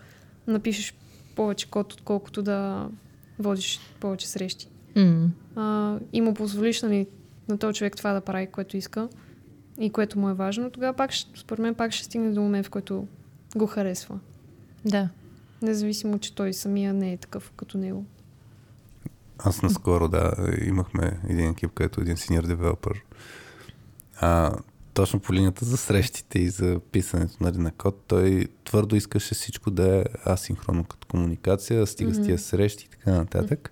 напишеш 0.47 0.93
повече 1.35 1.69
код, 1.69 1.93
отколкото 1.93 2.41
да 2.41 2.87
водиш 3.39 3.79
повече 3.99 4.27
срещи. 4.27 4.67
М. 4.95 5.29
А, 5.55 5.97
и 6.13 6.21
му 6.21 6.33
позволиш 6.33 6.81
нали, 6.81 7.07
на 7.49 7.57
този 7.57 7.77
човек 7.77 7.95
това 7.97 8.13
да 8.13 8.21
прави, 8.21 8.47
което 8.47 8.77
иска 8.77 9.09
и 9.79 9.89
което 9.89 10.19
му 10.19 10.29
е 10.29 10.33
важно, 10.33 10.69
тогава 10.69 10.93
пак, 10.93 11.11
според 11.13 11.59
мен, 11.59 11.75
пак 11.75 11.91
ще 11.91 12.05
стигне 12.05 12.31
до 12.31 12.41
момент, 12.41 12.65
в 12.65 12.69
който 12.69 13.07
го 13.55 13.67
харесва. 13.67 14.19
Да. 14.85 15.09
Независимо, 15.61 16.19
че 16.19 16.35
той 16.35 16.53
самия 16.53 16.93
не 16.93 17.13
е 17.13 17.17
такъв 17.17 17.51
като 17.55 17.77
него. 17.77 18.05
Аз 19.37 19.61
наскоро, 19.61 20.07
да, 20.07 20.33
имахме 20.65 21.19
един 21.29 21.49
екип, 21.49 21.71
където 21.73 22.01
един 22.01 22.17
синьор 22.17 22.43
девелопър. 22.43 23.03
А, 24.19 24.55
точно 24.93 25.19
по 25.19 25.33
линията 25.33 25.65
за 25.65 25.77
срещите 25.77 26.39
и 26.39 26.49
за 26.49 26.79
писането 26.91 27.37
нали, 27.41 27.57
на 27.57 27.71
код, 27.71 28.03
той 28.07 28.47
твърдо 28.63 28.95
искаше 28.95 29.35
всичко 29.35 29.71
да 29.71 29.97
е 29.97 30.03
асинхронно 30.31 30.83
като 30.83 31.07
комуникация, 31.07 31.87
стига 31.87 32.13
с 32.13 32.25
тия 32.25 32.39
срещи 32.39 32.85
и 32.85 32.89
така 32.89 33.11
нататък. 33.11 33.71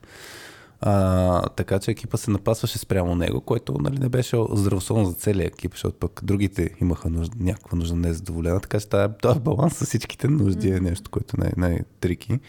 А, 0.81 1.41
така 1.49 1.79
че 1.79 1.91
екипа 1.91 2.17
се 2.17 2.31
напасваше 2.31 2.77
спрямо 2.77 3.15
него, 3.15 3.41
което 3.41 3.77
нали, 3.79 3.99
не 3.99 4.09
беше 4.09 4.37
здравословно 4.53 5.05
за 5.05 5.13
целия 5.13 5.47
екип, 5.47 5.71
защото 5.73 5.97
пък 5.99 6.19
другите 6.23 6.69
имаха 6.81 7.09
нужда, 7.09 7.35
някаква 7.39 7.77
нужда 7.77 7.95
незадоволена, 7.95 8.59
така 8.59 8.79
че 8.79 8.87
това- 8.87 9.13
този 9.13 9.39
баланс 9.39 9.77
с 9.77 9.85
всичките 9.85 10.27
нужди 10.27 10.69
е 10.69 10.79
нещо, 10.79 11.11
което 11.11 11.35
е 11.37 11.41
най- 11.41 11.53
най-трики. 11.69 12.39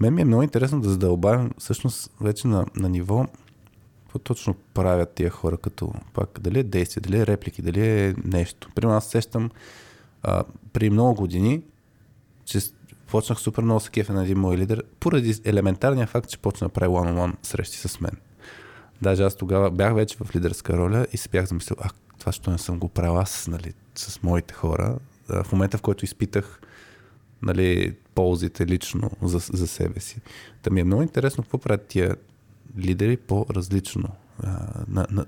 Мен 0.00 0.14
ми 0.14 0.22
е 0.22 0.24
много 0.24 0.42
интересно 0.42 0.80
да 0.80 0.88
задълбавим 0.90 1.50
всъщност 1.58 2.10
вече 2.20 2.48
на, 2.48 2.66
на 2.76 2.88
ниво 2.88 3.26
какво 4.02 4.18
точно 4.18 4.54
правят 4.74 5.10
тия 5.14 5.30
хора 5.30 5.56
като 5.56 5.92
пак, 6.14 6.38
дали 6.40 6.58
е 6.58 6.62
действие, 6.62 7.00
дали 7.00 7.18
е 7.18 7.26
реплики, 7.26 7.62
дали 7.62 7.88
е 7.88 8.14
нещо. 8.24 8.68
Примерно 8.74 8.96
аз 8.96 9.06
сещам 9.06 9.50
а, 10.22 10.44
при 10.72 10.90
много 10.90 11.14
години, 11.14 11.62
че 12.44 12.58
почнах 13.10 13.40
супер 13.40 13.62
много 13.62 13.80
се 13.80 13.90
кефа 13.90 14.12
на 14.12 14.22
един 14.22 14.38
мой 14.38 14.56
лидер, 14.56 14.84
поради 15.00 15.40
елементарния 15.44 16.06
факт, 16.06 16.30
че 16.30 16.38
почна 16.38 16.68
да 16.68 16.72
прави 16.72 16.92
one-on-one 16.92 17.34
срещи 17.42 17.76
с 17.76 18.00
мен. 18.00 18.16
Даже 19.02 19.22
аз 19.22 19.36
тогава 19.36 19.70
бях 19.70 19.94
вече 19.94 20.16
в 20.20 20.36
лидерска 20.36 20.76
роля 20.76 21.06
и 21.12 21.16
се 21.16 21.28
бях 21.28 21.46
замислил, 21.46 21.76
а 21.80 21.90
това, 22.18 22.32
що 22.32 22.50
не 22.50 22.58
съм 22.58 22.78
го 22.78 22.88
правил 22.88 23.18
аз 23.18 23.48
нали, 23.48 23.72
с 23.94 24.22
моите 24.22 24.54
хора. 24.54 24.98
В 25.28 25.52
момента, 25.52 25.78
в 25.78 25.82
който 25.82 26.04
изпитах 26.04 26.60
нали, 27.42 27.96
ползите 28.14 28.66
лично 28.66 29.10
за, 29.22 29.38
за 29.38 29.66
себе 29.66 30.00
си. 30.00 30.20
Та 30.62 30.70
ми 30.70 30.80
е 30.80 30.84
много 30.84 31.02
интересно 31.02 31.42
какво 31.44 31.58
правят 31.58 31.86
тия 31.86 32.16
лидери 32.78 33.16
по-различно. 33.16 34.08
А, 34.42 34.48
на, 34.88 35.06
на, 35.10 35.26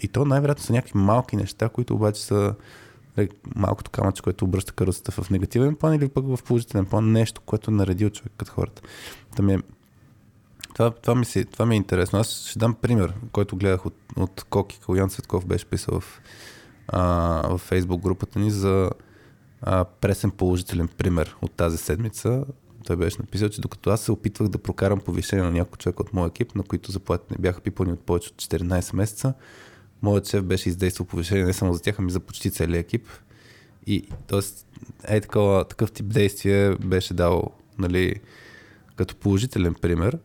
и 0.00 0.08
то 0.08 0.24
най-вероятно 0.24 0.64
са 0.64 0.72
някакви 0.72 0.98
малки 0.98 1.36
неща, 1.36 1.68
които 1.68 1.94
обаче 1.94 2.24
са 2.24 2.54
малкото 3.56 3.90
камъче, 3.90 4.22
което 4.22 4.44
обръща 4.44 4.72
каруцата 4.72 5.12
в 5.12 5.30
негативен 5.30 5.76
план 5.76 5.94
или 5.94 6.08
пък 6.08 6.24
в 6.26 6.38
положителен 6.44 6.86
план, 6.86 7.12
нещо, 7.12 7.40
което 7.40 7.70
е 7.70 7.74
наредил 7.74 8.10
човек 8.10 8.32
като 8.36 8.52
хората. 8.52 8.82
Ми 9.42 9.54
е, 9.54 9.58
това, 10.74 10.90
това, 10.90 11.14
ми 11.14 11.24
се, 11.24 11.44
това 11.44 11.66
ми 11.66 11.74
е 11.74 11.76
интересно. 11.76 12.18
Аз 12.18 12.46
ще 12.46 12.58
дам 12.58 12.74
пример, 12.74 13.14
който 13.32 13.56
гледах 13.56 13.86
от, 13.86 13.94
от 14.16 14.44
Коки. 14.50 14.80
Калян 14.80 15.10
Цветков 15.10 15.46
беше 15.46 15.64
писал 15.64 16.00
в, 16.00 16.20
а, 16.88 17.02
в 17.56 17.70
Facebook 17.70 18.00
групата 18.00 18.38
ни 18.38 18.50
за 18.50 18.90
а, 19.62 19.84
пресен 19.84 20.30
положителен 20.30 20.88
пример 20.88 21.36
от 21.42 21.52
тази 21.52 21.76
седмица. 21.76 22.44
Той 22.86 22.96
беше 22.96 23.16
написал, 23.20 23.48
че 23.48 23.60
докато 23.60 23.90
аз 23.90 24.00
се 24.00 24.12
опитвах 24.12 24.48
да 24.48 24.58
прокарам 24.58 25.00
повишение 25.00 25.44
на 25.44 25.50
някой 25.50 25.76
човек 25.76 26.00
от 26.00 26.12
моя 26.12 26.28
екип, 26.28 26.54
на 26.54 26.62
които 26.62 26.92
заплатите 26.92 27.34
не 27.34 27.42
бяха 27.42 27.60
пипани 27.60 27.92
от 27.92 28.00
повече 28.00 28.28
от 28.28 28.36
14 28.36 28.96
месеца, 28.96 29.34
моят 30.02 30.28
шеф 30.28 30.44
беше 30.44 30.68
издействал 30.68 31.06
повишение 31.06 31.44
не 31.44 31.52
само 31.52 31.72
за 31.72 31.82
тях, 31.82 31.96
ами 31.98 32.10
за 32.10 32.20
почти 32.20 32.50
целият 32.50 32.86
екип. 32.86 33.08
И 33.86 34.08
т.е. 34.26 35.16
е 35.16 35.20
такова, 35.20 35.64
такъв 35.64 35.92
тип 35.92 36.06
действие 36.06 36.76
беше 36.76 37.14
дал 37.14 37.50
нали, 37.78 38.14
като 38.96 39.16
положителен 39.16 39.74
пример. 39.74 40.18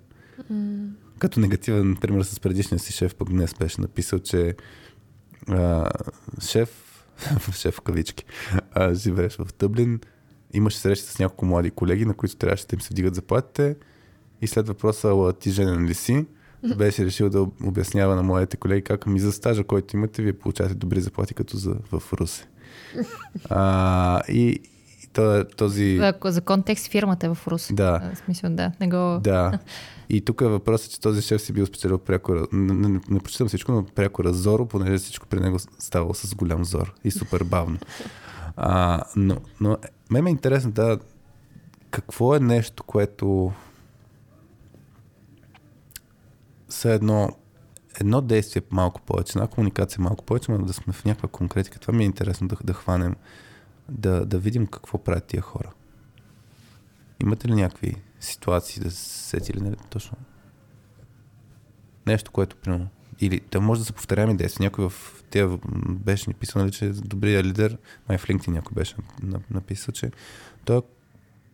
Mm. 0.51 0.89
Като 1.19 1.39
негативен 1.39 1.95
пример 2.01 2.23
с 2.23 2.39
предишния 2.39 2.79
си 2.79 2.93
шеф, 2.93 3.15
пък 3.15 3.29
днес 3.29 3.53
беше 3.53 3.81
написал, 3.81 4.19
че 4.19 4.55
а, 5.49 5.89
шеф, 6.41 7.03
шеф 7.53 7.75
в 7.75 7.81
кавички, 7.81 8.25
а, 8.71 8.93
живееш 8.93 9.35
в 9.35 9.53
Тъблин, 9.53 9.99
имаше 10.53 10.77
среща 10.77 11.11
с 11.11 11.19
няколко 11.19 11.45
млади 11.45 11.71
колеги, 11.71 12.05
на 12.05 12.13
които 12.13 12.35
трябваше 12.35 12.67
да 12.67 12.75
им 12.75 12.81
се 12.81 12.89
вдигат 12.91 13.15
заплатите 13.15 13.75
и 14.41 14.47
след 14.47 14.67
въпроса 14.67 15.33
ти 15.39 15.51
женен 15.51 15.85
ли 15.85 15.93
си, 15.93 16.25
беше 16.77 17.05
решил 17.05 17.29
да 17.29 17.47
обяснява 17.63 18.15
на 18.15 18.23
моите 18.23 18.57
колеги 18.57 18.81
как 18.81 19.05
ми 19.05 19.19
за 19.19 19.31
стажа, 19.31 19.63
който 19.63 19.95
имате, 19.95 20.21
вие 20.21 20.33
получавате 20.33 20.75
добри 20.75 21.01
заплати 21.01 21.33
като 21.33 21.57
за, 21.57 21.75
в 21.91 22.13
Русе. 22.13 22.47
А, 23.49 24.21
и, 24.29 24.59
този... 25.57 25.99
Ако 26.01 26.31
за 26.31 26.41
контекст 26.41 26.87
фирмата 26.87 27.25
е 27.25 27.29
в 27.29 27.47
Рус. 27.47 27.73
Да. 27.73 28.11
В 28.13 28.17
смисъл, 28.17 28.49
да. 28.49 28.71
Не 28.79 28.87
го... 28.87 29.19
Да. 29.23 29.59
И 30.09 30.21
тук 30.21 30.41
е 30.41 30.45
въпросът, 30.47 30.91
че 30.91 31.01
този 31.01 31.21
шеф 31.21 31.41
си 31.41 31.53
бил 31.53 31.65
спечелил 31.65 31.97
пряко, 31.97 32.47
не, 32.51 32.73
не, 32.73 32.99
не 33.09 33.19
прочитам 33.19 33.47
всичко, 33.47 33.71
но 33.71 33.85
пряко 33.85 34.23
разоро, 34.23 34.65
понеже 34.65 34.97
всичко 34.97 35.27
при 35.27 35.39
него 35.39 35.59
ставало 35.79 36.13
с 36.13 36.35
голям 36.35 36.65
зор 36.65 36.93
и 37.03 37.11
супер 37.11 37.43
бавно. 37.43 37.77
А, 38.57 39.03
но, 39.15 39.37
но 39.59 39.77
ме 40.11 40.21
ме 40.21 40.29
е 40.29 40.31
интересно 40.31 40.71
да 40.71 40.99
какво 41.91 42.35
е 42.35 42.39
нещо, 42.39 42.83
което 42.83 43.51
са 46.75 46.91
едно, 46.91 47.29
едно 47.99 48.21
действие 48.21 48.61
малко 48.71 49.01
повече, 49.01 49.33
една 49.35 49.47
комуникация 49.47 50.01
малко 50.01 50.25
повече, 50.25 50.51
но 50.51 50.65
да 50.65 50.73
сме 50.73 50.93
в 50.93 51.05
някаква 51.05 51.29
конкретика. 51.29 51.79
Това 51.79 51.93
ми 51.93 52.03
е 52.03 52.05
интересно 52.05 52.47
да, 52.47 52.57
да 52.63 52.73
хванем, 52.73 53.15
да, 53.89 54.25
да 54.25 54.39
видим 54.39 54.67
какво 54.67 54.97
правят 54.97 55.25
тия 55.25 55.41
хора. 55.41 55.71
Имате 57.21 57.47
ли 57.47 57.53
някакви 57.53 57.95
ситуации 58.19 58.83
да 58.83 58.91
се 58.91 59.29
сетили 59.29 59.61
нали, 59.61 59.75
точно? 59.89 60.17
Нещо, 62.07 62.31
което 62.31 62.55
примерно 62.55 62.87
или 63.19 63.41
да 63.51 63.61
може 63.61 63.81
да 63.81 63.85
се 63.85 63.93
повторяме 63.93 64.35
действия. 64.35 64.65
Някой 64.65 64.89
в 64.89 65.23
тия 65.29 65.59
беше 65.89 66.29
ни 66.29 66.33
писал, 66.33 66.61
нали, 66.61 66.71
че 66.71 66.89
добрия 66.89 67.43
лидер, 67.43 67.77
май 68.09 68.17
в 68.17 68.27
LinkedIn 68.27 68.47
някой 68.47 68.73
беше 68.73 68.95
написал, 69.51 69.91
че 69.91 70.11
той 70.65 70.77
е 70.77 70.81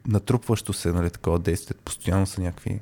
натрупващо 0.08 0.74
се, 0.74 0.92
нали, 0.92 1.10
такова 1.10 1.40
действие. 1.40 1.78
Постоянно 1.86 2.28
са 2.28 2.42
някакви 2.42 2.82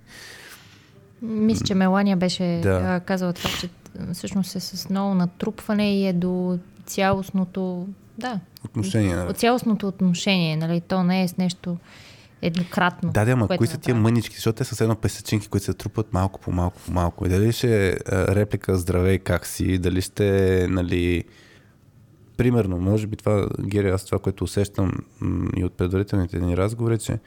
мисля, 1.22 1.66
че 1.66 1.76
Мелания 1.76 2.18
беше 2.18 2.60
да. 2.64 3.02
казала 3.06 3.34
това, 3.34 3.50
че 3.60 3.70
всъщност 4.14 4.56
е 4.56 4.60
с 4.60 4.90
много 4.90 5.16
натрупване 5.16 6.00
и 6.00 6.08
е 6.08 6.14
до 6.14 6.60
цялостното 6.86 7.88
да, 8.18 8.40
отношение. 8.66 9.16
Нали? 9.16 9.30
От 9.30 9.38
цялостното 9.38 9.88
отношение, 9.88 10.56
нали? 10.56 10.82
То 10.82 11.04
не 11.04 11.24
е 11.24 11.28
с 11.28 11.38
нещо 11.38 11.78
еднократно. 12.42 13.12
Да, 13.12 13.26
да, 13.26 13.32
ама 13.32 13.48
кои 13.48 13.68
са 13.68 13.78
тия 13.78 13.96
мънички, 13.96 14.36
защото 14.36 14.58
те 14.58 14.64
са 14.64 14.84
едно 14.84 14.96
песечинки, 14.96 15.48
които 15.48 15.66
се 15.66 15.74
трупат 15.74 16.14
малко 16.14 16.40
по 16.40 16.52
малко 16.52 16.80
по 16.86 16.92
малко. 16.92 17.26
И 17.26 17.30
дали 17.30 17.52
ще 17.52 17.90
е 17.90 17.96
реплика 18.10 18.76
здравей 18.76 19.20
как 19.20 19.46
си, 19.46 19.78
дали 19.78 20.02
ще 20.02 20.68
нали, 20.70 21.24
примерно, 22.38 22.80
може 22.80 23.08
би 23.08 23.16
това, 23.16 23.48
Гери, 23.62 23.90
аз 23.90 24.06
това, 24.06 24.20
което 24.20 24.44
усещам 24.44 24.92
и 25.58 25.64
от 25.64 25.74
предварителните 25.74 26.40
ни 26.40 26.58
разговори, 26.58 27.00
че 27.00 27.20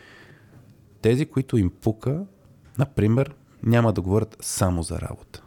тези, 1.02 1.26
които 1.26 1.56
им 1.58 1.70
пука, 1.82 2.20
например, 2.78 3.34
няма 3.62 3.92
да 3.92 4.00
говорят 4.00 4.36
само 4.40 4.82
за 4.82 5.00
работа. 5.00 5.42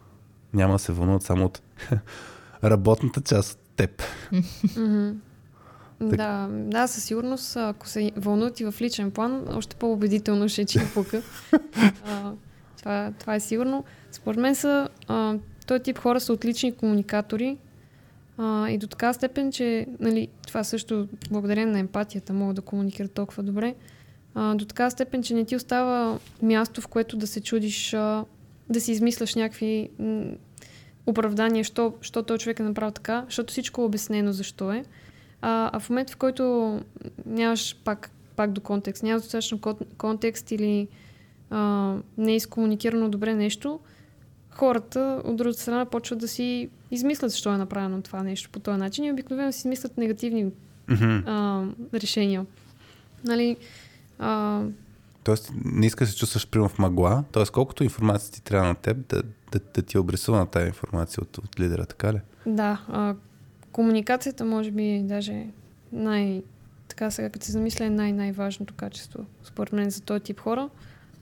Няма 0.54 0.74
да 0.74 0.80
се 0.80 0.92
вълнуват 0.92 1.24
само 1.24 1.46
от 1.46 1.62
работната 2.64 3.22
част 3.22 3.54
от 3.54 3.60
теб. 3.76 4.04
Да, 6.02 6.48
да, 6.52 6.88
със 6.88 7.04
сигурност, 7.04 7.58
ако 7.58 7.88
се 7.88 8.12
вълнуват 8.18 8.60
и 8.60 8.66
в 8.66 8.74
личен 8.82 9.12
план, 9.12 9.46
още 9.50 9.76
по-убедително 9.76 10.50
ще 10.50 10.62
е, 10.62 10.66
че 10.66 10.80
пука. 10.94 11.22
а, 12.06 12.32
това, 12.78 13.14
това 13.20 13.36
е 13.36 13.40
сигурно. 13.40 13.84
Според 14.12 14.40
мен 14.40 14.56
са, 14.56 14.90
а, 15.08 15.36
този 15.68 15.84
тип 15.84 15.98
хора 15.98 16.20
са 16.20 16.34
отлични 16.34 16.76
комуникатори 16.76 17.58
а, 18.38 18.70
и 18.70 18.78
до 18.78 18.88
така 18.88 19.14
степен, 19.14 19.52
че 19.52 19.88
нали, 20.00 20.28
това 20.48 20.64
също 20.64 21.08
благодарение 21.32 21.74
на 21.74 21.80
емпатията 21.80 22.34
могат 22.34 22.56
да 22.56 22.62
комуникират 22.62 23.12
толкова 23.12 23.44
добре 23.44 23.76
а, 24.36 24.56
до 24.56 24.66
така 24.66 24.90
степен, 24.90 25.24
че 25.24 25.34
не 25.34 25.46
ти 25.46 25.56
остава 25.56 26.20
място, 26.42 26.82
в 26.82 26.88
което 26.88 27.18
да 27.18 27.28
се 27.28 27.42
чудиш, 27.42 27.94
а, 27.94 28.26
да 28.70 28.82
си 28.82 28.92
измисляш 28.92 29.36
някакви 29.36 29.90
м- 30.00 30.26
оправдания, 31.06 31.64
що, 31.64 31.94
що 32.02 32.24
този 32.24 32.40
човек 32.40 32.60
е 32.60 32.64
направил 32.64 32.92
така, 32.92 33.24
защото 33.26 33.52
всичко 33.52 33.82
е 33.82 33.86
обяснено 33.86 34.34
защо 34.34 34.72
е. 34.72 34.86
А, 35.42 35.70
а 35.74 35.80
в 35.80 35.90
момента, 35.90 36.14
в 36.14 36.18
който 36.18 36.80
нямаш 37.26 37.76
пак, 37.84 38.12
пак 38.36 38.52
до 38.52 38.62
контекст, 38.62 39.04
нямаш 39.04 39.22
достатъчно 39.22 39.60
контекст 39.98 40.52
или 40.52 40.88
а, 41.50 41.94
не 42.18 42.32
е 42.32 42.36
изкомуникирано 42.36 43.10
добре 43.10 43.36
нещо, 43.36 43.80
хората 44.50 45.22
от 45.26 45.36
другата 45.36 45.60
страна 45.60 45.86
почват 45.86 46.20
да 46.20 46.28
си 46.28 46.70
измислят 46.92 47.32
защо 47.32 47.54
е 47.54 47.58
направено 47.58 48.02
това 48.02 48.24
нещо 48.24 48.50
по 48.50 48.60
този 48.60 48.78
начин 48.78 49.06
и 49.06 49.12
обикновено 49.12 49.52
си 49.52 49.60
измислят 49.60 49.98
негативни 49.98 50.46
mm-hmm. 50.46 51.24
а, 51.26 51.66
решения. 52.00 52.46
Нали, 53.24 53.58
а... 54.20 54.62
Тоест, 55.24 55.52
не 55.66 55.86
искаш 55.86 56.08
да 56.08 56.12
се 56.12 56.18
чувстваш 56.20 56.48
примерно 56.48 56.70
в 56.70 56.80
мъгла, 56.80 57.24
т.е. 57.32 57.44
колкото 57.46 57.84
информация 57.84 58.34
ти 58.34 58.44
трябва 58.44 58.68
на 58.68 58.76
теб, 58.76 58.98
да, 59.10 59.24
да, 59.52 59.60
да 59.74 59.82
ти 59.82 59.98
е 59.98 60.00
обрисува 60.00 60.46
тази 60.46 60.68
информация 60.68 61.22
от, 61.22 61.38
от 61.38 61.60
лидера, 61.60 61.86
така 61.86 62.14
ли? 62.14 62.20
Да. 62.46 62.82
А, 62.88 63.16
комуникацията 63.72 64.46
може 64.46 64.72
би 64.72 65.02
даже 65.04 65.46
най... 65.92 66.44
Така 66.88 67.12
сега, 67.12 67.30
като 67.30 67.46
се 67.46 67.52
замисля, 67.52 67.86
е 67.86 67.90
най-най-важното 67.90 68.74
качество, 68.74 69.26
според 69.44 69.74
мен, 69.74 69.90
за 69.90 70.02
този 70.02 70.20
тип 70.20 70.40
хора 70.40 70.70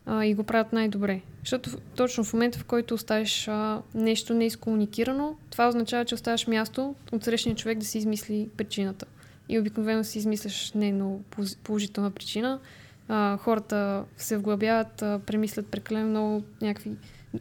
а, 0.05 0.25
и 0.25 0.33
го 0.33 0.43
правят 0.43 0.73
най-добре. 0.73 1.21
Защото 1.39 1.69
точно 1.95 2.23
в 2.23 2.33
момента, 2.33 2.59
в 2.59 2.65
който 2.65 2.93
оставиш 2.93 3.47
а, 3.47 3.81
нещо 3.95 4.33
неизкомуникирано, 4.33 5.35
това 5.49 5.67
означава, 5.67 6.05
че 6.05 6.15
оставаш 6.15 6.47
място 6.47 6.95
от 7.11 7.23
срещния 7.23 7.55
човек 7.55 7.77
да 7.77 7.85
си 7.85 7.97
измисли 7.97 8.49
причината. 8.57 9.05
И 9.49 9.59
обикновено 9.59 10.03
си 10.03 10.17
измисляш 10.17 10.71
не 10.71 10.93
много 10.93 11.23
положителна 11.63 12.11
причина, 12.11 12.59
а, 13.07 13.37
хората 13.37 14.03
се 14.17 14.37
вглъбяват, 14.37 15.01
а, 15.01 15.19
премислят 15.25 15.67
прекалено 15.67 16.09
много 16.09 16.43
някакви 16.61 16.91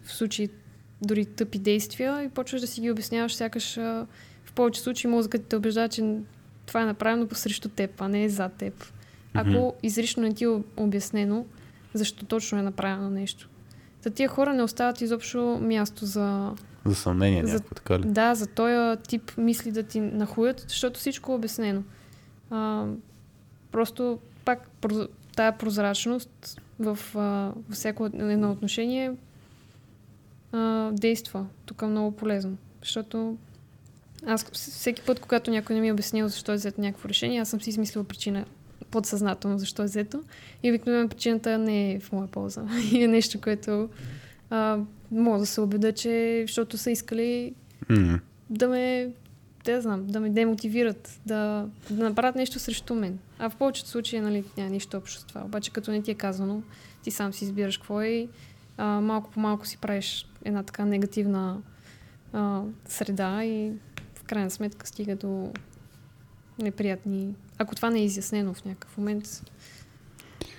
в 0.05 0.12
случаи 0.12 0.48
дори 1.02 1.24
тъпи 1.24 1.59
действия 1.59 2.22
и 2.22 2.28
почваш 2.28 2.60
да 2.60 2.66
си 2.66 2.80
ги 2.80 2.90
обясняваш, 2.90 3.34
сякаш 3.34 3.78
а, 3.78 4.06
в 4.44 4.52
повече 4.52 4.80
случаи 4.80 5.10
мозъкът 5.10 5.47
те 5.47 5.56
убеждава, 5.56 5.89
че 5.89 6.16
това 6.66 6.82
е 6.82 6.86
направено 6.86 7.28
посрещу 7.28 7.68
теб, 7.68 8.01
а 8.01 8.09
не 8.09 8.24
е 8.24 8.28
за 8.28 8.48
теб. 8.48 8.84
Ако 9.34 9.48
mm-hmm. 9.48 9.74
изрично 9.82 10.22
не 10.22 10.34
ти 10.34 10.44
е 10.44 10.62
обяснено 10.76 11.47
защо 11.94 12.24
точно 12.24 12.59
е 12.59 12.62
направено 12.62 13.10
нещо. 13.10 13.48
За 14.02 14.10
тия 14.10 14.28
хора 14.28 14.55
не 14.55 14.62
остават 14.62 15.01
изобщо 15.01 15.59
място 15.62 16.06
за... 16.06 16.55
За 16.84 16.94
съмнение 16.94 17.47
за, 17.47 17.52
някакво, 17.52 17.74
така 17.74 17.98
ли? 17.98 18.02
Да, 18.05 18.34
за 18.34 18.47
този 18.47 19.01
тип 19.02 19.32
мисли 19.36 19.72
да 19.72 19.82
ти 19.82 20.01
нахуят, 20.01 20.64
защото 20.68 21.01
всичко 21.01 21.32
е 21.32 21.34
обяснено. 21.34 21.82
А, 22.51 22.86
просто 23.72 24.18
пак 24.44 24.68
тая 25.36 25.59
прозрачност 25.59 26.60
в, 26.78 26.98
а, 27.14 27.18
в 27.18 27.72
всяко 27.72 28.06
едно 28.06 28.50
отношение 28.50 29.12
а, 30.52 30.90
действа. 30.92 31.46
Тук 31.66 31.82
е 31.82 31.86
много 31.86 32.16
полезно. 32.16 32.56
Защото 32.80 33.36
аз 34.26 34.50
всеки 34.52 35.02
път, 35.02 35.20
когато 35.20 35.50
някой 35.50 35.74
не 35.74 35.80
ми 35.80 35.88
е 35.88 35.92
обяснил 35.92 36.28
защо 36.28 36.52
е 36.52 36.56
взето 36.56 36.80
някакво 36.80 37.09
решение, 37.09 37.40
аз 37.40 37.48
съм 37.48 37.60
си 37.60 37.70
измислила 37.70 38.04
причина 38.04 38.44
подсъзнателно 38.90 39.59
защо 39.59 39.82
е 39.82 39.86
взето. 39.86 40.22
И 40.62 40.70
обикновено 40.70 41.09
причината 41.09 41.59
не 41.59 41.92
е 41.92 42.00
в 42.00 42.12
моя 42.12 42.28
полза. 42.28 42.62
И 42.92 43.02
е 43.02 43.09
нещо, 43.09 43.40
което 43.40 43.88
а, 44.50 44.78
мога 45.10 45.38
да 45.38 45.46
се 45.46 45.60
убеда, 45.60 45.92
че 45.92 46.44
защото 46.46 46.78
са 46.78 46.90
искали 46.90 47.54
mm-hmm. 47.86 48.20
да 48.50 48.68
ме 48.68 49.10
да 49.64 49.80
знам, 49.80 50.06
да 50.06 50.20
ме 50.20 50.30
демотивират, 50.30 51.20
да, 51.26 51.68
да 51.90 52.05
направят 52.05 52.36
нещо 52.36 52.59
срещу 52.59 52.94
мен. 52.94 53.18
А 53.39 53.51
в 53.51 53.56
повечето 53.56 53.89
случаи 53.89 54.20
нали, 54.20 54.44
няма 54.56 54.70
нищо 54.70 54.97
общо 54.97 55.20
с 55.20 55.24
това. 55.24 55.40
Обаче 55.44 55.70
като 55.70 55.90
не 55.90 56.02
ти 56.02 56.10
е 56.10 56.14
казано, 56.14 56.62
ти 57.02 57.10
сам 57.10 57.32
си 57.32 57.44
избираш 57.44 57.76
какво 57.76 58.01
е 58.01 58.09
и 58.09 58.28
а, 58.76 59.01
малко 59.01 59.30
по 59.30 59.40
малко 59.40 59.66
си 59.66 59.78
правиш 59.78 60.26
една 60.44 60.62
така 60.62 60.84
негативна 60.84 61.62
а, 62.32 62.62
среда 62.89 63.44
и 63.44 63.72
в 64.14 64.22
крайна 64.24 64.51
сметка 64.51 64.86
стига 64.86 65.16
до 65.16 65.52
неприятни... 66.59 67.34
Ако 67.59 67.74
това 67.74 67.90
не 67.90 67.98
е 67.98 68.05
изяснено 68.05 68.55
в 68.55 68.64
някакъв 68.64 68.98
момент, 68.98 69.24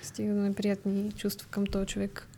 стига 0.02 0.34
до 0.34 0.40
неприятни 0.40 1.12
чувства 1.12 1.48
към 1.50 1.66
този 1.66 1.86
човек. 1.86 2.28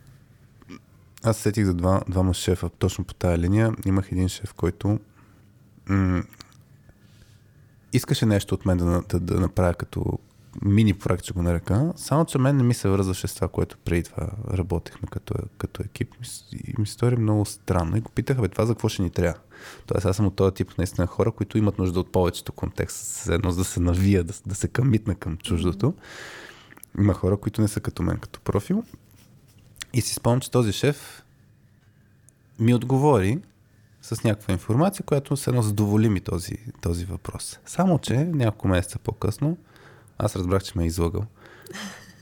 Аз 1.23 1.37
сетих 1.37 1.65
за 1.65 1.73
два, 1.73 2.01
двама 2.09 2.33
шефа 2.33 2.69
точно 2.69 3.03
по 3.03 3.13
тая 3.13 3.37
линия. 3.37 3.71
Имах 3.85 4.11
един 4.11 4.29
шеф, 4.29 4.53
който 4.53 4.99
искаше 7.93 8.25
нещо 8.25 8.55
от 8.55 8.65
мен 8.65 8.77
да, 8.77 9.01
да, 9.09 9.19
да 9.19 9.39
направя 9.39 9.73
като 9.73 10.19
мини 10.61 10.93
проект, 10.93 11.23
ще 11.23 11.33
го 11.33 11.41
нарека. 11.41 11.93
Само, 11.95 12.25
че 12.25 12.37
мен 12.37 12.57
не 12.57 12.63
ми 12.63 12.73
се 12.73 12.89
връзваше 12.89 13.27
с 13.27 13.35
това, 13.35 13.47
което 13.47 13.77
преди 13.77 14.03
това 14.03 14.27
работехме 14.53 15.07
като, 15.11 15.33
като 15.57 15.83
екип. 15.83 16.15
И 16.53 16.73
ми 16.77 16.87
се 16.87 16.93
стори 16.93 17.15
много 17.15 17.45
странно. 17.45 17.97
И 17.97 18.01
го 18.01 18.11
питаха, 18.11 18.41
бе, 18.41 18.47
това 18.47 18.65
за 18.65 18.73
какво 18.73 18.89
ще 18.89 19.01
ни 19.01 19.09
трябва? 19.09 19.39
Тоест, 19.85 20.05
аз 20.05 20.15
съм 20.15 20.25
от 20.25 20.35
този 20.35 20.53
тип 20.53 20.77
наистина 20.77 21.07
хора, 21.07 21.31
които 21.31 21.57
имат 21.57 21.77
нужда 21.77 21.99
от 21.99 22.11
повечето 22.11 22.51
контекст, 22.51 23.27
едно 23.29 23.51
да 23.51 23.63
се 23.63 23.79
навия, 23.79 24.23
да, 24.23 24.33
да 24.45 24.55
се 24.55 24.67
камитна 24.67 25.15
към 25.15 25.37
чуждото. 25.37 25.93
Има 26.99 27.13
хора, 27.13 27.37
които 27.37 27.61
не 27.61 27.67
са 27.67 27.79
като 27.79 28.03
мен, 28.03 28.17
като 28.17 28.39
профил. 28.39 28.83
И 29.93 30.01
си 30.01 30.13
спомням, 30.13 30.39
че 30.39 30.51
този 30.51 30.73
шеф 30.73 31.23
ми 32.59 32.73
отговори 32.73 33.39
с 34.15 34.23
някаква 34.23 34.51
информация, 34.51 35.05
която 35.05 35.37
се 35.37 35.49
едно 35.49 35.61
задоволи 35.61 36.09
ми 36.09 36.21
този, 36.21 36.57
този 36.81 37.05
въпрос. 37.05 37.59
Само, 37.65 37.99
че 37.99 38.17
няколко 38.17 38.67
месеца 38.67 38.99
по-късно 38.99 39.57
аз 40.17 40.35
разбрах, 40.35 40.63
че 40.63 40.73
ме 40.75 40.83
е 40.83 40.87
излагал. 40.87 41.25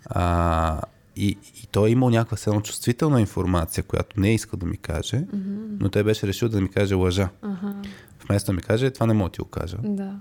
А, 0.05 0.81
и, 1.15 1.27
и 1.63 1.67
той 1.71 1.89
е 1.89 1.91
имал 1.91 2.09
някаква 2.09 2.37
седно 2.37 2.61
чувствителна 2.61 3.21
информация, 3.21 3.83
която 3.83 4.19
не 4.19 4.29
е 4.29 4.33
искал 4.33 4.57
да 4.57 4.65
ми 4.65 4.77
каже, 4.77 5.17
mm-hmm. 5.17 5.77
но 5.79 5.89
той 5.89 6.03
беше 6.03 6.27
решил 6.27 6.49
да 6.49 6.61
ми 6.61 6.69
каже 6.69 6.95
лъжа. 6.95 7.29
Uh-huh. 7.43 7.87
Вместо 8.27 8.51
да 8.51 8.53
ми 8.53 8.61
каже, 8.61 8.91
това 8.91 9.05
не 9.05 9.13
мога 9.13 9.29
да 9.29 9.33
ти 9.33 9.41
го 9.41 9.47
кажа. 9.47 9.77
Да. 9.83 10.19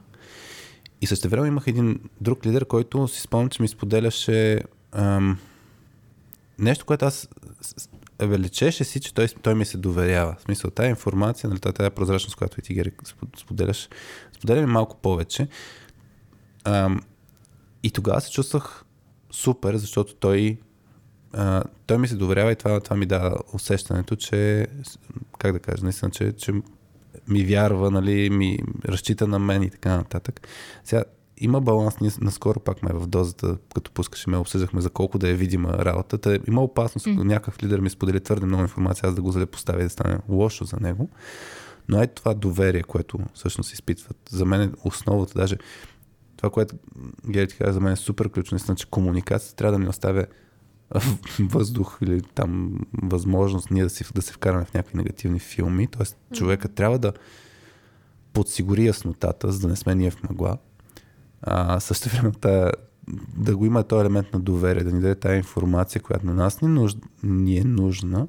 И 1.00 1.06
също 1.06 1.28
време 1.28 1.48
имах 1.48 1.66
един 1.66 2.00
друг 2.20 2.46
лидер, 2.46 2.64
който 2.64 3.08
си 3.08 3.20
спомням, 3.20 3.48
че 3.48 3.62
ми 3.62 3.68
споделяше 3.68 4.60
ам, 4.92 5.38
нещо, 6.58 6.84
което 6.84 7.04
аз 7.04 7.28
величеше 8.22 8.84
си, 8.84 9.00
че 9.00 9.14
той, 9.14 9.28
той 9.28 9.54
ми 9.54 9.64
се 9.64 9.78
доверява. 9.78 10.36
В 10.38 10.42
смисъл, 10.42 10.70
тази 10.70 10.88
информация, 10.88 11.50
нали, 11.50 11.60
тази 11.60 11.90
прозрачност, 11.90 12.36
която 12.36 12.60
и 12.60 12.62
ти 12.62 12.74
Гери 12.74 12.92
споделяш, 13.38 13.88
споделя 14.36 14.66
малко 14.66 14.96
повече. 14.96 15.48
Ам, 16.64 17.00
и 17.82 17.90
тогава 17.90 18.20
се 18.20 18.30
чувствах 18.30 18.84
супер, 19.30 19.76
защото 19.76 20.14
той, 20.14 20.58
а, 21.32 21.62
той 21.86 21.98
ми 21.98 22.08
се 22.08 22.16
доверява 22.16 22.52
и 22.52 22.56
това, 22.56 22.80
това 22.80 22.96
ми 22.96 23.06
дава 23.06 23.36
усещането, 23.52 24.16
че, 24.16 24.66
как 25.38 25.52
да 25.52 25.58
кажа, 25.58 25.84
наистина, 25.84 26.10
че, 26.10 26.32
че 26.32 26.52
ми 27.28 27.44
вярва, 27.44 27.90
нали, 27.90 28.30
ми 28.30 28.58
разчита 28.84 29.26
на 29.26 29.38
мен 29.38 29.62
и 29.62 29.70
така 29.70 29.96
нататък. 29.96 30.48
Сега, 30.84 31.04
има 31.44 31.60
баланс, 31.60 32.00
ние 32.00 32.10
наскоро 32.20 32.60
пак 32.60 32.82
ме 32.82 32.90
в 32.92 33.06
дозата, 33.06 33.56
като 33.74 33.90
пускаше 33.90 34.30
ме, 34.30 34.36
обсъждахме 34.36 34.80
за 34.80 34.90
колко 34.90 35.18
да 35.18 35.28
е 35.28 35.34
видима 35.34 35.72
работата. 35.72 36.38
Има 36.48 36.62
опасност, 36.62 37.06
mm. 37.06 37.22
някакъв 37.22 37.62
лидер 37.62 37.80
ми 37.80 37.90
сподели 37.90 38.20
твърде 38.20 38.46
много 38.46 38.62
информация, 38.62 39.08
аз 39.08 39.14
да 39.14 39.22
го 39.22 39.30
залепоставя 39.30 39.80
и 39.80 39.84
да 39.84 39.90
стане 39.90 40.18
лошо 40.28 40.64
за 40.64 40.76
него. 40.80 41.08
Но 41.88 42.02
е 42.02 42.06
това 42.06 42.34
доверие, 42.34 42.82
което 42.82 43.18
всъщност 43.34 43.72
изпитват. 43.72 44.16
За 44.30 44.44
мен 44.44 44.62
е 44.62 44.70
основата, 44.84 45.38
даже 45.38 45.56
това, 46.36 46.50
което 46.50 46.76
Гери 47.28 47.48
ти 47.48 47.56
каза 47.56 47.72
за 47.72 47.80
мен 47.80 47.92
е 47.92 47.96
супер 47.96 48.28
ключно, 48.28 48.54
наистина, 48.54 48.76
че 48.76 48.86
комуникацията 48.86 49.56
трябва 49.56 49.78
да 49.78 49.84
ни 49.84 49.88
оставя 49.88 50.26
въздух 51.40 51.98
или 52.02 52.22
там 52.22 52.78
възможност 53.02 53.70
ние 53.70 53.82
да, 53.82 53.90
си, 53.90 54.04
да 54.14 54.22
се 54.22 54.32
вкараме 54.32 54.64
в 54.64 54.74
някакви 54.74 54.96
негативни 54.96 55.38
филми. 55.38 55.86
Тоест, 55.86 56.16
човека 56.32 56.68
трябва 56.68 56.98
да 56.98 57.12
подсигури 58.32 58.86
яснотата, 58.86 59.52
за 59.52 59.60
да 59.60 59.68
не 59.68 59.76
сме 59.76 59.94
ние 59.94 60.10
в 60.10 60.22
мъгла. 60.22 60.58
А, 61.46 61.80
също 61.80 62.08
време 62.08 62.32
да 63.36 63.56
го 63.56 63.66
има 63.66 63.82
този 63.82 64.00
елемент 64.00 64.32
на 64.32 64.40
доверие, 64.40 64.84
да 64.84 64.92
ни 64.92 65.00
даде 65.00 65.14
тази 65.14 65.36
информация, 65.36 66.02
която 66.02 66.26
на 66.26 66.34
нас 66.34 66.60
ни, 66.60 66.68
нуж, 66.68 66.96
ни 67.22 67.58
е 67.58 67.64
нужна. 67.64 68.26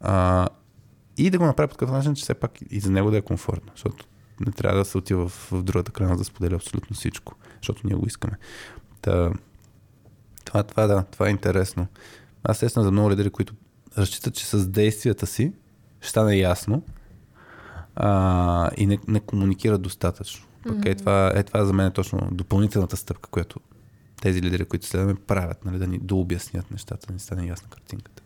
А, 0.00 0.48
и 1.16 1.30
да 1.30 1.38
го 1.38 1.44
направи 1.44 1.68
по 1.68 1.74
такъв 1.74 1.90
начин, 1.90 2.14
че 2.14 2.22
все 2.22 2.34
пак 2.34 2.52
и 2.70 2.80
за 2.80 2.90
него 2.90 3.10
да 3.10 3.16
е 3.16 3.22
комфортно. 3.22 3.72
Защото 3.74 4.06
не 4.46 4.52
трябва 4.52 4.78
да 4.78 4.84
се 4.84 4.98
отива 4.98 5.28
в, 5.28 5.48
в 5.52 5.62
другата 5.62 5.92
крайна 5.92 6.16
да 6.16 6.24
споделя 6.24 6.54
абсолютно 6.54 6.96
всичко, 6.96 7.34
защото 7.62 7.80
ние 7.84 7.94
го 7.94 8.06
искаме. 8.06 8.36
Та, 9.00 9.32
това, 10.44 10.62
това, 10.62 10.86
да, 10.86 11.04
това 11.04 11.26
е 11.26 11.30
интересно. 11.30 11.86
Аз 12.44 12.56
естествено 12.56 12.84
за 12.84 12.90
много 12.90 13.10
лидери, 13.10 13.30
които 13.30 13.54
разчитат, 13.98 14.34
че 14.34 14.46
с 14.46 14.68
действията 14.68 15.26
си 15.26 15.52
ще 16.00 16.10
стане 16.10 16.36
ясно 16.36 16.82
а, 17.96 18.70
и 18.76 18.86
не, 18.86 18.98
не 19.08 19.20
комуникират 19.20 19.82
достатъчно. 19.82 20.47
Mm-hmm. 20.72 20.92
е, 20.92 20.94
това, 20.94 21.32
е, 21.34 21.42
това 21.42 21.64
за 21.64 21.72
мен 21.72 21.86
е 21.86 21.90
точно 21.90 22.28
допълнителната 22.32 22.96
стъпка, 22.96 23.30
която 23.30 23.60
тези 24.22 24.42
лидери, 24.42 24.64
които 24.64 24.86
следваме, 24.86 25.14
правят, 25.14 25.64
нали, 25.64 25.78
да 25.78 25.86
ни 25.86 25.98
дообяснят 25.98 26.70
нещата, 26.70 27.06
да 27.06 27.12
ни 27.12 27.18
стане 27.18 27.46
ясна 27.46 27.68
картинката. 27.68 28.22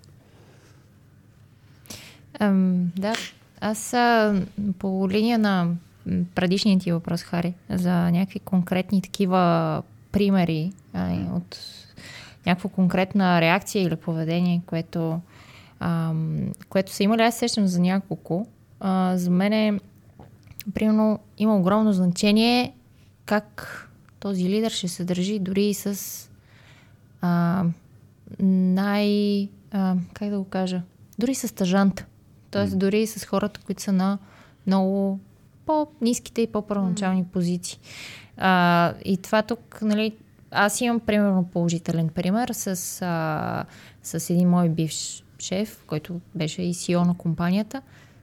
Um, 2.40 2.86
да, 2.96 3.14
аз 3.60 3.94
а, 3.94 4.34
по 4.78 5.08
линия 5.10 5.38
на 5.38 5.74
предишния 6.34 6.78
ти 6.78 6.92
въпрос, 6.92 7.22
Хари, 7.22 7.54
за 7.70 8.10
някакви 8.10 8.38
конкретни 8.38 9.02
такива 9.02 9.82
примери 10.12 10.72
а, 10.92 11.16
от 11.34 11.58
някаква 12.46 12.70
конкретна 12.70 13.40
реакция 13.40 13.82
или 13.82 13.96
поведение, 13.96 14.62
което, 14.66 15.20
а, 15.80 16.12
което 16.68 16.92
са 16.92 17.02
имали, 17.02 17.22
аз 17.22 17.38
сещам 17.38 17.66
за 17.66 17.80
няколко. 17.80 18.46
А, 18.80 19.16
за 19.16 19.30
мен 19.30 19.52
е, 19.52 19.80
примерно, 20.74 21.18
има 21.38 21.56
огромно 21.56 21.92
значение 21.92 22.74
как 23.24 23.78
този 24.20 24.48
лидер 24.48 24.70
ще 24.70 24.88
се 24.88 25.04
държи 25.04 25.38
дори 25.38 25.64
и 25.64 25.74
с 25.74 25.98
а, 27.20 27.64
най... 28.40 29.48
А, 29.70 29.96
как 30.14 30.30
да 30.30 30.38
го 30.38 30.44
кажа? 30.44 30.82
Дори 31.18 31.34
с 31.34 31.48
стъжанта. 31.48 32.06
Тоест, 32.50 32.78
дори 32.78 33.00
и 33.00 33.06
с 33.06 33.24
хората, 33.24 33.60
които 33.60 33.82
са 33.82 33.92
на 33.92 34.18
много 34.66 35.20
по-низките 35.66 36.42
и 36.42 36.46
по-първоначални 36.46 37.24
позиции. 37.24 37.78
А, 38.36 38.94
и 39.04 39.16
това 39.16 39.42
тук, 39.42 39.78
нали, 39.82 40.16
аз 40.50 40.80
имам 40.80 41.00
примерно 41.00 41.44
положителен 41.52 42.08
пример 42.08 42.48
с, 42.52 43.02
а, 43.02 43.64
с 44.02 44.30
един 44.30 44.48
мой 44.48 44.68
бивш 44.68 45.24
шеф, 45.38 45.84
който 45.86 46.20
беше 46.34 46.62
и 46.62 46.74
CEO 46.74 47.06
на 47.06 47.16
компанията, 47.16 47.82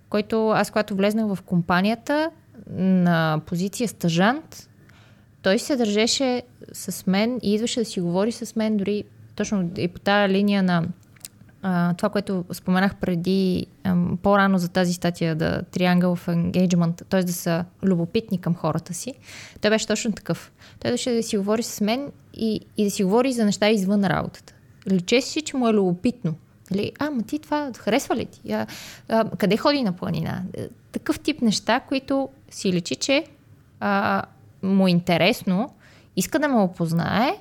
който 0.10 0.50
аз 0.50 0.72
когато 0.72 0.96
влезнах 0.96 1.36
в 1.36 1.42
компанията 1.42 2.32
на 2.78 3.42
позиция 3.46 3.88
стъжант, 3.88 4.70
той 5.42 5.60
се 5.60 5.76
държеше 5.76 6.44
с 6.74 7.08
мен 7.08 7.40
и 7.44 7.54
идваше 7.54 7.80
да 7.80 7.86
си 7.86 8.02
говори 8.02 8.32
с 8.32 8.56
мен 8.56 8.78
дори 8.78 9.04
точно 9.36 9.70
и 9.78 9.88
по 9.88 10.00
тази 10.00 10.34
линия 10.34 10.64
на 10.64 10.84
а, 11.62 11.94
това, 11.94 12.10
което 12.10 12.46
споменах 12.52 12.96
преди 12.96 13.68
а, 13.84 13.98
по-рано 14.24 14.58
за 14.58 14.70
тази 14.70 14.94
статия, 14.94 15.36
да 15.36 15.64
Triangle 15.72 16.04
of 16.04 16.52
Engagement, 16.52 17.04
т.е. 17.10 17.24
да 17.24 17.34
са 17.34 17.66
любопитни 17.84 18.42
към 18.42 18.56
хората 18.56 18.94
си, 18.94 19.14
той 19.62 19.72
беше 19.72 19.88
точно 19.88 20.12
такъв. 20.12 20.52
Той 20.80 20.92
беше 20.92 21.12
да 21.12 21.24
си 21.24 21.38
говори 21.38 21.64
с 21.64 21.82
мен 21.82 22.12
и, 22.34 22.62
и 22.78 22.84
да 22.84 22.92
си 22.92 23.04
говори 23.04 23.34
за 23.34 23.46
неща 23.46 23.70
извън 23.70 24.06
работата. 24.06 24.54
Личеше 24.90 25.28
си, 25.28 25.42
че 25.42 25.58
му 25.58 25.68
е 25.68 25.74
любопитно. 25.74 26.36
Нали? 26.72 26.92
А, 27.00 27.10
ма 27.10 27.24
ти 27.24 27.40
това 27.40 27.72
харесва 27.78 28.16
ли 28.16 28.26
ти? 28.26 28.52
А, 28.52 28.68
а, 29.10 29.30
къде 29.38 29.58
ходи 29.58 29.84
на 29.84 29.94
планина? 29.94 30.44
Е, 30.58 30.68
такъв 30.92 31.20
тип 31.20 31.42
неща, 31.42 31.80
които 31.80 32.30
си 32.50 32.74
личи, 32.74 32.96
че 32.96 33.26
а, 33.80 34.24
му 34.64 34.88
е 34.88 34.92
интересно, 34.92 35.70
иска 36.16 36.40
да 36.40 36.48
ме 36.48 36.62
опознае 36.62 37.36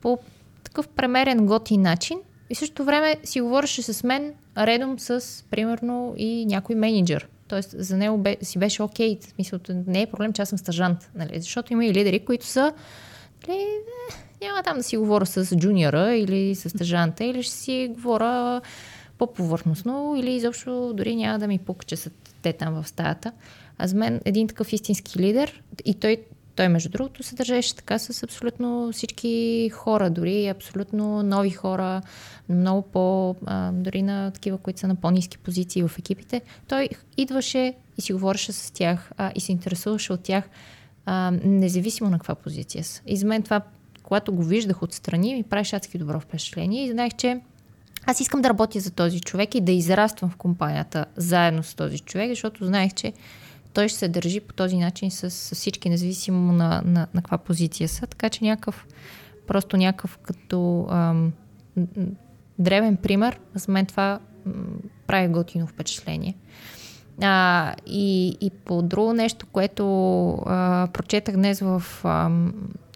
по 0.00 0.18
такъв 0.64 0.88
премерен 0.88 1.46
готин 1.46 1.82
начин 1.82 2.18
и 2.50 2.54
същото 2.54 2.84
време 2.84 3.16
си 3.24 3.40
говореше 3.40 3.82
с 3.82 4.04
мен 4.04 4.34
редом 4.58 4.98
с, 4.98 5.44
примерно, 5.50 6.14
и 6.16 6.46
някой 6.46 6.74
менеджер. 6.74 7.28
Тоест, 7.48 7.74
за 7.78 7.96
него 7.96 8.18
бе, 8.18 8.36
си 8.42 8.58
беше 8.58 8.82
окей. 8.82 9.18
Okay. 9.18 9.34
Смисъл, 9.34 9.58
не 9.86 10.02
е 10.02 10.06
проблем, 10.06 10.32
че 10.32 10.42
аз 10.42 10.48
съм 10.48 10.58
стажант. 10.58 11.10
Нали? 11.14 11.40
Защото 11.40 11.72
има 11.72 11.86
и 11.86 11.94
лидери, 11.94 12.24
които 12.24 12.46
са 12.46 12.72
нали, 13.48 13.66
няма 14.42 14.62
там 14.62 14.76
да 14.76 14.82
си 14.82 14.96
говоря 14.96 15.26
с 15.26 15.56
джуниора 15.56 16.14
или 16.14 16.54
с 16.54 16.70
стажанта, 16.70 17.24
или 17.24 17.42
ще 17.42 17.54
си 17.54 17.90
говоря 17.94 18.60
по-повърхностно, 19.18 20.14
или 20.18 20.34
изобщо 20.34 20.92
дори 20.94 21.16
няма 21.16 21.38
да 21.38 21.46
ми 21.46 21.58
пука, 21.58 21.96
са 21.96 22.10
те 22.42 22.52
там 22.52 22.82
в 22.82 22.88
стаята. 22.88 23.32
А 23.78 23.86
за 23.86 23.96
мен 23.96 24.20
един 24.24 24.48
такъв 24.48 24.72
истински 24.72 25.18
лидер, 25.18 25.62
и 25.84 25.94
той 25.94 26.16
той, 26.58 26.68
между 26.68 26.88
другото, 26.88 27.22
се 27.22 27.34
държеше 27.34 27.76
така 27.76 27.98
с 27.98 28.22
абсолютно 28.22 28.92
всички 28.92 29.70
хора, 29.74 30.10
дори 30.10 30.46
абсолютно 30.46 31.22
нови 31.22 31.50
хора, 31.50 32.02
много 32.48 32.82
по, 32.82 33.36
а, 33.46 33.72
дори 33.72 34.02
на 34.02 34.30
такива, 34.30 34.58
които 34.58 34.80
са 34.80 34.88
на 34.88 34.94
по-низки 34.94 35.38
позиции 35.38 35.82
в 35.82 35.98
екипите. 35.98 36.42
Той 36.68 36.88
идваше 37.16 37.74
и 37.98 38.02
си 38.02 38.12
говореше 38.12 38.52
с 38.52 38.70
тях 38.70 39.10
а, 39.16 39.32
и 39.34 39.40
се 39.40 39.52
интересуваше 39.52 40.12
от 40.12 40.20
тях, 40.20 40.44
а, 41.06 41.30
независимо 41.44 42.10
на 42.10 42.18
каква 42.18 42.34
позиция 42.34 42.84
са. 42.84 43.02
И 43.06 43.16
за 43.16 43.26
мен 43.26 43.42
това, 43.42 43.60
когато 44.08 44.32
го 44.32 44.42
виждах 44.42 44.82
отстрани, 44.82 45.34
ми 45.34 45.42
правеше 45.42 45.76
адски 45.76 45.98
добро 45.98 46.20
впечатление 46.20 46.84
и 46.84 46.90
знаех, 46.90 47.12
че 47.16 47.40
аз 48.06 48.20
искам 48.20 48.42
да 48.42 48.48
работя 48.48 48.80
за 48.80 48.90
този 48.90 49.20
човек 49.20 49.54
и 49.54 49.60
да 49.60 49.72
израствам 49.72 50.30
в 50.30 50.36
компанията 50.36 51.06
заедно 51.16 51.62
с 51.62 51.74
този 51.74 51.98
човек, 51.98 52.28
защото 52.28 52.66
знаех, 52.66 52.94
че 52.94 53.12
той 53.72 53.88
ще 53.88 53.98
се 53.98 54.08
държи 54.08 54.40
по 54.40 54.54
този 54.54 54.76
начин 54.76 55.10
с, 55.10 55.30
с 55.30 55.54
всички, 55.54 55.90
независимо 55.90 56.52
на, 56.52 56.82
на, 56.84 57.06
на 57.14 57.22
каква 57.22 57.38
позиция 57.38 57.88
са. 57.88 58.06
Така 58.06 58.30
че 58.30 58.44
някакъв, 58.44 58.86
просто 59.46 59.76
някакъв 59.76 60.18
като 60.18 60.86
ам, 60.90 61.32
древен 62.58 62.96
пример, 62.96 63.40
за 63.54 63.72
мен 63.72 63.86
това 63.86 64.18
м, 64.46 64.52
прави 65.06 65.28
готино 65.28 65.66
впечатление. 65.66 66.34
А, 67.22 67.74
и, 67.86 68.36
и 68.40 68.50
по 68.50 68.82
друго 68.82 69.12
нещо, 69.12 69.46
което 69.52 69.84
а, 70.46 70.88
прочетах 70.92 71.34
днес 71.34 71.60
в 71.60 71.82
а, 72.04 72.30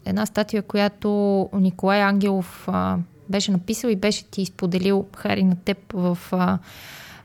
една 0.04 0.26
статия, 0.26 0.62
която 0.62 1.48
Николай 1.52 2.02
Ангелов 2.02 2.68
а, 2.68 2.98
беше 3.28 3.52
написал 3.52 3.88
и 3.88 3.96
беше 3.96 4.24
ти 4.24 4.46
споделил, 4.46 5.06
Хари, 5.16 5.44
на 5.44 5.56
теб 5.56 5.78
в 5.92 6.18
а, 6.32 6.58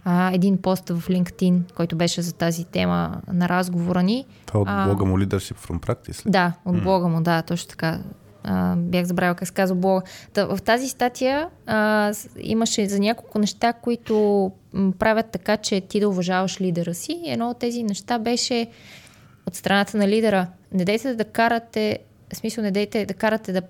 а, 0.05 0.31
един 0.33 0.61
пост 0.61 0.89
в 0.89 1.07
LinkedIn, 1.07 1.73
който 1.73 1.95
беше 1.95 2.21
за 2.21 2.33
тази 2.33 2.65
тема 2.65 3.21
на 3.33 3.49
разговора 3.49 4.03
ни. 4.03 4.25
Това 4.45 4.59
от 4.59 4.87
блога 4.87 5.05
му 5.05 5.19
Leadership 5.19 5.67
from 5.67 5.79
Practice? 5.79 6.29
Да, 6.29 6.53
от 6.65 6.83
блога 6.83 7.07
му, 7.07 7.21
да, 7.21 7.41
точно 7.41 7.69
така. 7.69 7.99
А, 8.43 8.75
бях 8.75 9.05
забравила 9.05 9.35
как 9.35 9.47
се 9.47 9.53
казва 9.53 9.75
блога. 9.75 10.01
Та, 10.33 10.45
в 10.45 10.61
тази 10.61 10.89
статия 10.89 11.49
а, 11.65 12.13
имаше 12.39 12.89
за 12.89 12.99
няколко 12.99 13.39
неща, 13.39 13.73
които 13.73 14.51
правят 14.99 15.25
така, 15.31 15.57
че 15.57 15.81
ти 15.81 15.99
да 15.99 16.09
уважаваш 16.09 16.61
лидера 16.61 16.93
си. 16.93 17.21
Едно 17.25 17.49
от 17.49 17.59
тези 17.59 17.83
неща 17.83 18.19
беше 18.19 18.67
от 19.47 19.55
страната 19.55 19.97
на 19.97 20.07
лидера. 20.07 20.47
Не 20.73 20.85
дейте 20.85 21.15
да 21.15 21.25
карате, 21.25 21.99
в 22.33 22.37
смисъл 22.37 22.63
не 22.63 22.71
дейте 22.71 23.05
да 23.05 23.13
карате 23.13 23.53
да, 23.53 23.61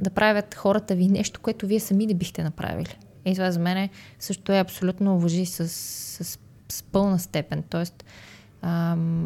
да 0.00 0.10
правят 0.10 0.54
хората 0.54 0.94
ви 0.94 1.08
нещо, 1.08 1.40
което 1.40 1.66
вие 1.66 1.80
сами 1.80 2.06
не 2.06 2.14
бихте 2.14 2.42
направили. 2.42 2.98
И 3.24 3.34
това 3.34 3.50
за 3.50 3.60
мен 3.60 3.88
също 4.18 4.52
е 4.52 4.58
абсолютно 4.58 5.16
уважи 5.16 5.46
с, 5.46 5.68
с, 5.68 6.38
с 6.68 6.82
пълна 6.82 7.18
степен. 7.18 7.62
Тоест, 7.70 8.04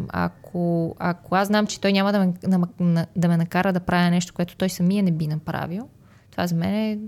ако, 0.09 0.97
ако 0.99 1.35
аз 1.35 1.49
знам, 1.49 1.67
че 1.67 1.81
той 1.81 1.93
няма 1.93 2.13
да 2.13 2.19
ме, 2.19 2.33
да, 2.81 3.07
да 3.17 3.29
ме 3.29 3.37
накара 3.37 3.73
да 3.73 3.81
правя 3.81 4.11
нещо, 4.11 4.35
което 4.35 4.57
той 4.57 4.69
самия 4.69 5.03
не 5.03 5.13
би 5.13 5.27
направил, 5.27 5.89
това 6.31 6.47
за 6.47 6.55
мен 6.55 6.75
е, 6.75 6.99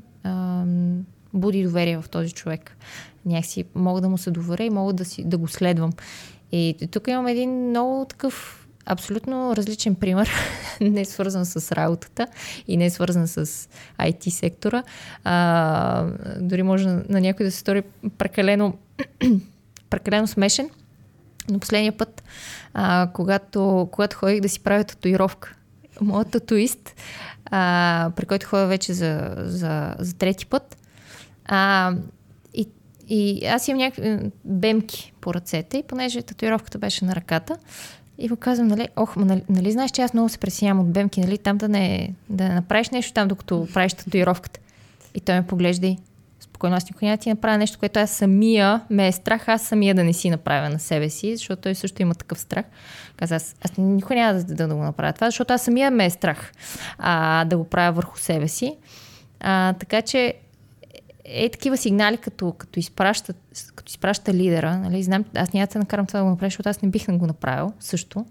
буди 1.34 1.62
доверие 1.62 1.98
в 1.98 2.08
този 2.08 2.32
човек. 2.32 2.76
Някакси 3.26 3.64
мога 3.74 4.00
да 4.00 4.08
му 4.08 4.18
се 4.18 4.30
доверя 4.30 4.64
и 4.64 4.70
мога 4.70 4.92
да, 4.92 5.04
си, 5.04 5.24
да 5.24 5.38
го 5.38 5.48
следвам. 5.48 5.92
И 6.52 6.88
тук 6.90 7.08
имам 7.08 7.26
един 7.26 7.68
много 7.68 8.04
такъв 8.04 8.63
абсолютно 8.86 9.56
различен 9.56 9.94
пример, 9.94 10.30
не 10.80 11.00
е 11.00 11.04
свързан 11.04 11.46
с 11.46 11.72
работата 11.72 12.26
и 12.68 12.76
не 12.76 12.86
е 12.86 12.90
свързан 12.90 13.28
с 13.28 13.46
IT 13.98 14.28
сектора. 14.28 14.82
А, 15.24 16.04
дори 16.40 16.62
може 16.62 16.88
на, 16.88 17.20
някой 17.20 17.46
да 17.46 17.52
се 17.52 17.58
стори 17.58 17.82
прекалено, 18.18 18.74
прекалено 19.90 20.26
смешен. 20.26 20.70
Но 21.50 21.58
последния 21.58 21.92
път, 21.92 22.22
а, 22.74 23.10
когато, 23.14 23.88
когато 23.92 24.16
ходих 24.16 24.40
да 24.40 24.48
си 24.48 24.60
правя 24.60 24.84
татуировка, 24.84 25.54
моят 26.00 26.30
татуист, 26.30 26.94
а, 27.44 28.10
при 28.16 28.26
който 28.26 28.46
ходя 28.46 28.66
вече 28.66 28.92
за, 28.92 29.34
за, 29.38 29.94
за 29.98 30.14
трети 30.14 30.46
път, 30.46 30.76
а, 31.44 31.92
и, 32.54 32.68
и 33.08 33.46
аз 33.46 33.68
имам 33.68 33.78
някакви 33.78 34.18
бемки 34.44 35.12
по 35.20 35.34
ръцете 35.34 35.78
и 35.78 35.82
понеже 35.82 36.22
татуировката 36.22 36.78
беше 36.78 37.04
на 37.04 37.16
ръката, 37.16 37.58
и 38.18 38.28
му 38.28 38.36
казвам, 38.36 38.68
нали, 38.68 38.88
ох, 38.96 39.16
нали, 39.16 39.42
нали 39.48 39.72
знаеш, 39.72 39.90
че 39.90 40.02
аз 40.02 40.14
много 40.14 40.28
се 40.28 40.38
пресявам 40.38 40.80
от 40.80 40.92
бемки, 40.92 41.20
нали, 41.20 41.38
там 41.38 41.56
да 41.56 41.68
не, 41.68 42.14
да 42.28 42.48
не 42.48 42.54
направиш 42.54 42.90
нещо 42.90 43.12
там, 43.12 43.28
докато 43.28 43.68
правиш 43.74 43.94
татуировката. 43.94 44.60
И 45.14 45.20
той 45.20 45.34
ме 45.34 45.46
поглежда 45.46 45.86
и 45.86 45.98
спокойно, 46.40 46.76
аз 46.76 46.84
никога 46.84 47.06
няма 47.06 47.16
ти 47.16 47.28
направя 47.28 47.58
нещо, 47.58 47.78
което 47.78 48.00
аз 48.00 48.10
самия 48.10 48.80
ме 48.90 49.08
е 49.08 49.12
страх, 49.12 49.48
аз 49.48 49.62
самия 49.62 49.94
да 49.94 50.04
не 50.04 50.12
си 50.12 50.30
направя 50.30 50.70
на 50.70 50.78
себе 50.78 51.10
си, 51.10 51.36
защото 51.36 51.62
той 51.62 51.74
също 51.74 52.02
има 52.02 52.14
такъв 52.14 52.40
страх. 52.40 52.64
Каза, 53.16 53.34
аз, 53.34 53.56
аз 53.62 53.76
никога 53.76 54.14
няма 54.14 54.34
да, 54.34 54.54
да, 54.54 54.68
да 54.68 54.74
го 54.74 54.82
направя 54.82 55.12
това, 55.12 55.26
защото 55.26 55.52
аз 55.52 55.62
самия 55.62 55.90
ме 55.90 56.04
е 56.04 56.10
страх 56.10 56.52
а, 56.98 57.44
да 57.44 57.58
го 57.58 57.64
правя 57.64 57.92
върху 57.92 58.18
себе 58.18 58.48
си. 58.48 58.76
А, 59.40 59.72
така 59.72 60.02
че 60.02 60.34
е 61.24 61.48
такива 61.48 61.76
сигнали, 61.76 62.16
като, 62.16 62.52
като, 62.52 62.78
изпраща, 62.78 63.34
като 63.74 63.90
изпраща 63.90 64.34
лидера. 64.34 64.78
Нали? 64.78 65.02
Знам, 65.02 65.24
аз 65.34 65.52
няма 65.52 65.66
да 65.66 65.72
се 65.72 65.78
накарам 65.78 66.06
това 66.06 66.18
да 66.18 66.24
го 66.24 66.30
направя, 66.30 66.46
защото 66.46 66.68
аз 66.68 66.82
не 66.82 66.88
бих 66.88 67.06
го 67.10 67.26
направил 67.26 67.72
също. 67.80 68.26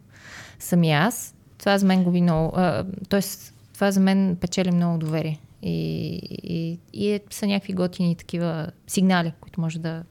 Сами 0.59 0.91
аз. 0.91 1.35
Това 1.57 1.77
за 1.77 1.85
мен 1.85 2.03
го 2.03 2.11
много. 2.11 2.51
А, 2.55 2.85
тоест, 3.09 3.53
това 3.73 3.91
за 3.91 3.99
мен 3.99 4.37
печели 4.41 4.71
много 4.71 4.97
доверие. 4.97 5.39
И, 5.61 6.19
и, 6.43 6.79
и 6.93 7.11
е, 7.11 7.19
са 7.29 7.47
някакви 7.47 7.73
готини 7.73 8.15
такива 8.15 8.71
сигнали, 8.87 9.33
които 9.41 9.61
може 9.61 9.79
да, 9.79 10.03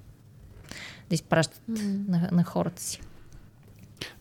да 1.09 1.15
изпращат 1.15 1.61
mm. 1.71 2.09
на, 2.09 2.29
на 2.33 2.45
хората 2.45 2.83
си. 2.83 3.01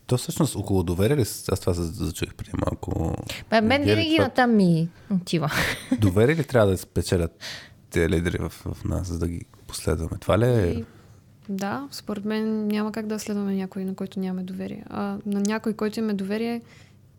То 0.06 0.16
всъщност 0.16 0.56
около 0.56 0.82
доверие 0.82 1.16
ли, 1.16 1.20
аз 1.20 1.60
това 1.60 1.72
зачуих 1.72 2.34
преди 2.34 2.50
малко. 2.66 3.16
Бе, 3.50 3.60
мен 3.60 3.82
винаги 3.82 4.16
това... 4.16 4.28
там 4.28 4.56
ми 4.56 4.88
отива. 5.10 5.52
Доверие 5.98 6.36
ли 6.36 6.44
трябва 6.44 6.70
да 6.70 6.78
спечелят 6.78 7.38
тези 7.90 8.08
лидери 8.08 8.38
в, 8.38 8.50
в 8.50 8.84
нас, 8.84 9.06
за 9.06 9.18
да 9.18 9.28
ги 9.28 9.44
последваме. 9.72 10.18
Това 10.20 10.38
ли 10.38 10.44
е... 10.44 10.66
И, 10.66 10.84
да, 11.48 11.88
според 11.90 12.24
мен 12.24 12.66
няма 12.66 12.92
как 12.92 13.06
да 13.06 13.18
следваме 13.18 13.54
някой, 13.54 13.84
на 13.84 13.94
който 13.94 14.20
нямаме 14.20 14.42
доверие. 14.42 14.84
А 14.90 15.18
на 15.26 15.40
някой, 15.40 15.72
който 15.72 15.98
имаме 15.98 16.14
доверие, 16.14 16.62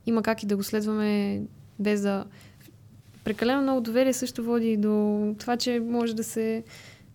има 0.05 0.23
как 0.23 0.43
и 0.43 0.45
да 0.45 0.55
го 0.55 0.63
следваме 0.63 1.41
без 1.80 2.01
да... 2.01 2.25
Прекалено 3.23 3.61
много 3.61 3.81
доверие 3.81 4.13
също 4.13 4.43
води 4.43 4.77
до 4.77 5.35
това, 5.39 5.57
че 5.57 5.80
може 5.80 6.15
да 6.15 6.23
се... 6.23 6.63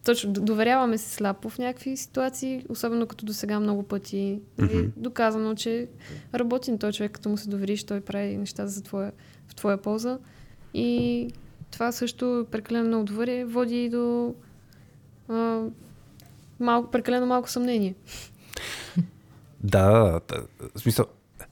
Точно, 0.05 0.33
доверяваме 0.33 0.99
се 0.99 1.11
слабо 1.15 1.49
в 1.49 1.59
някакви 1.59 1.97
ситуации, 1.97 2.65
особено 2.69 3.07
като 3.07 3.27
до 3.27 3.33
сега 3.33 3.61
много 3.61 3.83
пъти 3.83 4.41
mm-hmm. 4.59 4.91
доказано, 4.97 5.55
че 5.55 5.89
работи 6.35 6.73
на 6.73 6.79
този 6.79 6.97
човек, 6.97 7.13
като 7.13 7.29
му 7.29 7.37
се 7.37 7.49
довериш, 7.49 7.85
той 7.85 8.01
прави 8.01 8.37
неща 8.37 8.67
за 8.67 8.83
твоя, 8.83 9.13
в 9.49 9.55
твоя 9.55 9.77
полза. 9.77 10.19
И 10.75 11.31
това 11.71 11.93
също 11.93 12.47
прекалено 12.51 12.89
много 12.89 13.05
доверие 13.05 13.45
води 13.45 13.85
и 13.85 13.89
до 13.89 14.35
а, 15.29 15.63
малко, 16.61 16.91
прекалено 16.91 17.27
малко 17.27 17.51
съмнение. 17.51 17.95
Да, 19.61 20.21
да, 20.29 20.47
в 20.75 20.81
смисъл, 20.81 21.07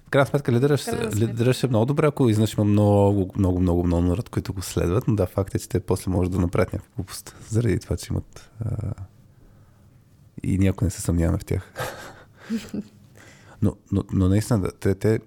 в 0.07 0.11
крайна 0.11 0.27
сметка 0.27 0.53
лидерът, 0.53 0.89
лидерът 1.17 1.57
ще 1.57 1.67
е 1.67 1.69
много 1.69 1.87
добре, 1.87 2.07
ако 2.07 2.29
изнъж 2.29 2.55
има 2.55 2.65
много, 2.65 3.31
много, 3.37 3.61
много, 3.61 3.85
много 3.85 4.03
народ, 4.03 4.29
които 4.29 4.53
го 4.53 4.63
следват, 4.63 5.09
но 5.09 5.15
да, 5.15 5.27
факт 5.27 5.55
е, 5.55 5.59
че 5.59 5.69
те 5.69 5.81
после 5.81 6.11
може 6.11 6.31
да 6.31 6.39
направят 6.39 6.73
някаква 6.73 6.95
глупост, 6.97 7.37
заради 7.49 7.79
това, 7.79 7.97
че 7.97 8.13
имат 8.13 8.51
а... 8.65 8.93
и 10.43 10.59
някой 10.59 10.87
не 10.87 10.91
се 10.91 11.01
съмняваме 11.01 11.39
в 11.39 11.45
тях. 11.45 11.73
но, 13.63 13.77
но, 13.93 14.05
но 14.13 14.29
наистина, 14.29 14.71
те, 14.81 14.95
те 14.95 15.21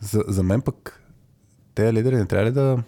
за, 0.00 0.24
за 0.28 0.42
мен 0.42 0.62
пък 0.62 1.02
тези 1.74 1.92
лидери 1.92 2.16
не 2.16 2.26
трябва 2.26 2.46
ли 2.46 2.52
да 2.52 2.82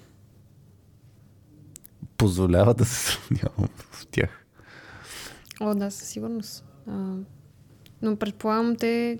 позволява 2.16 2.74
да 2.74 2.84
се 2.84 2.94
сравнявам 3.12 3.68
в 3.90 4.06
тях. 4.06 4.44
О, 5.60 5.74
да, 5.74 5.90
със 5.90 6.08
сигурност. 6.08 6.64
А, 6.86 7.14
но 8.02 8.16
предполагам, 8.16 8.76
те 8.76 9.18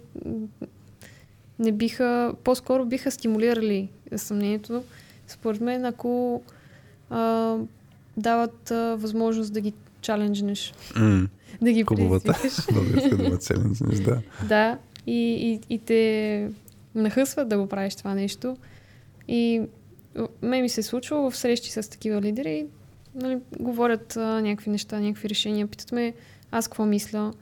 не 1.59 1.73
биха, 1.73 2.35
по-скоро 2.44 2.85
биха 2.85 3.10
стимулирали 3.10 3.89
съмнението. 4.16 4.82
Според 5.27 5.60
мен, 5.60 5.85
ако 5.85 6.43
а, 7.10 7.56
дават 8.16 8.70
а, 8.70 8.97
възможност 8.97 9.52
да 9.52 9.60
ги 9.60 9.73
чаленджнеш. 10.01 10.74
Mm. 10.97 11.28
да 11.62 11.73
ги 11.73 11.82
Хубавата. 11.82 12.35
Българска 12.73 13.16
дума 13.16 13.39
да. 14.05 14.23
Да, 14.48 14.78
и, 15.06 15.12
и, 15.12 15.74
и 15.74 15.78
те 15.78 16.51
нахъсват 16.94 17.48
да 17.48 17.59
го 17.59 17.66
правиш 17.66 17.94
това 17.94 18.15
нещо. 18.15 18.56
И 19.28 19.62
ме 20.43 20.62
ми 20.62 20.69
се 20.69 20.81
е 20.81 20.85
случва 20.85 21.31
в 21.31 21.36
срещи 21.36 21.70
с 21.70 21.90
такива 21.90 22.23
лидери 22.23 22.66
нали, 23.14 23.39
говорят 23.60 24.16
а, 24.16 24.40
някакви 24.40 24.70
неща, 24.70 25.01
някакви 25.01 25.28
решения, 25.28 25.66
питат 25.66 25.93
ме 25.93 26.14
аз 26.51 26.68
какво 26.68 26.86
мисля. 26.86 27.32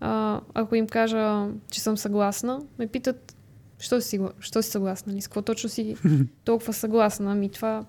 А, 0.00 0.40
ако 0.54 0.74
им 0.74 0.86
кажа, 0.86 1.46
че 1.70 1.80
съм 1.80 1.96
съгласна, 1.96 2.62
ме 2.78 2.86
питат, 2.86 3.36
що 3.78 4.00
си, 4.00 4.20
що 4.40 4.62
си 4.62 4.70
съгласна, 4.70 5.12
нали? 5.12 5.22
с 5.22 5.28
какво 5.28 5.42
точно 5.42 5.68
си 5.70 5.96
толкова 6.44 6.72
съгласна. 6.72 7.32
Ами 7.32 7.48
това 7.48 7.84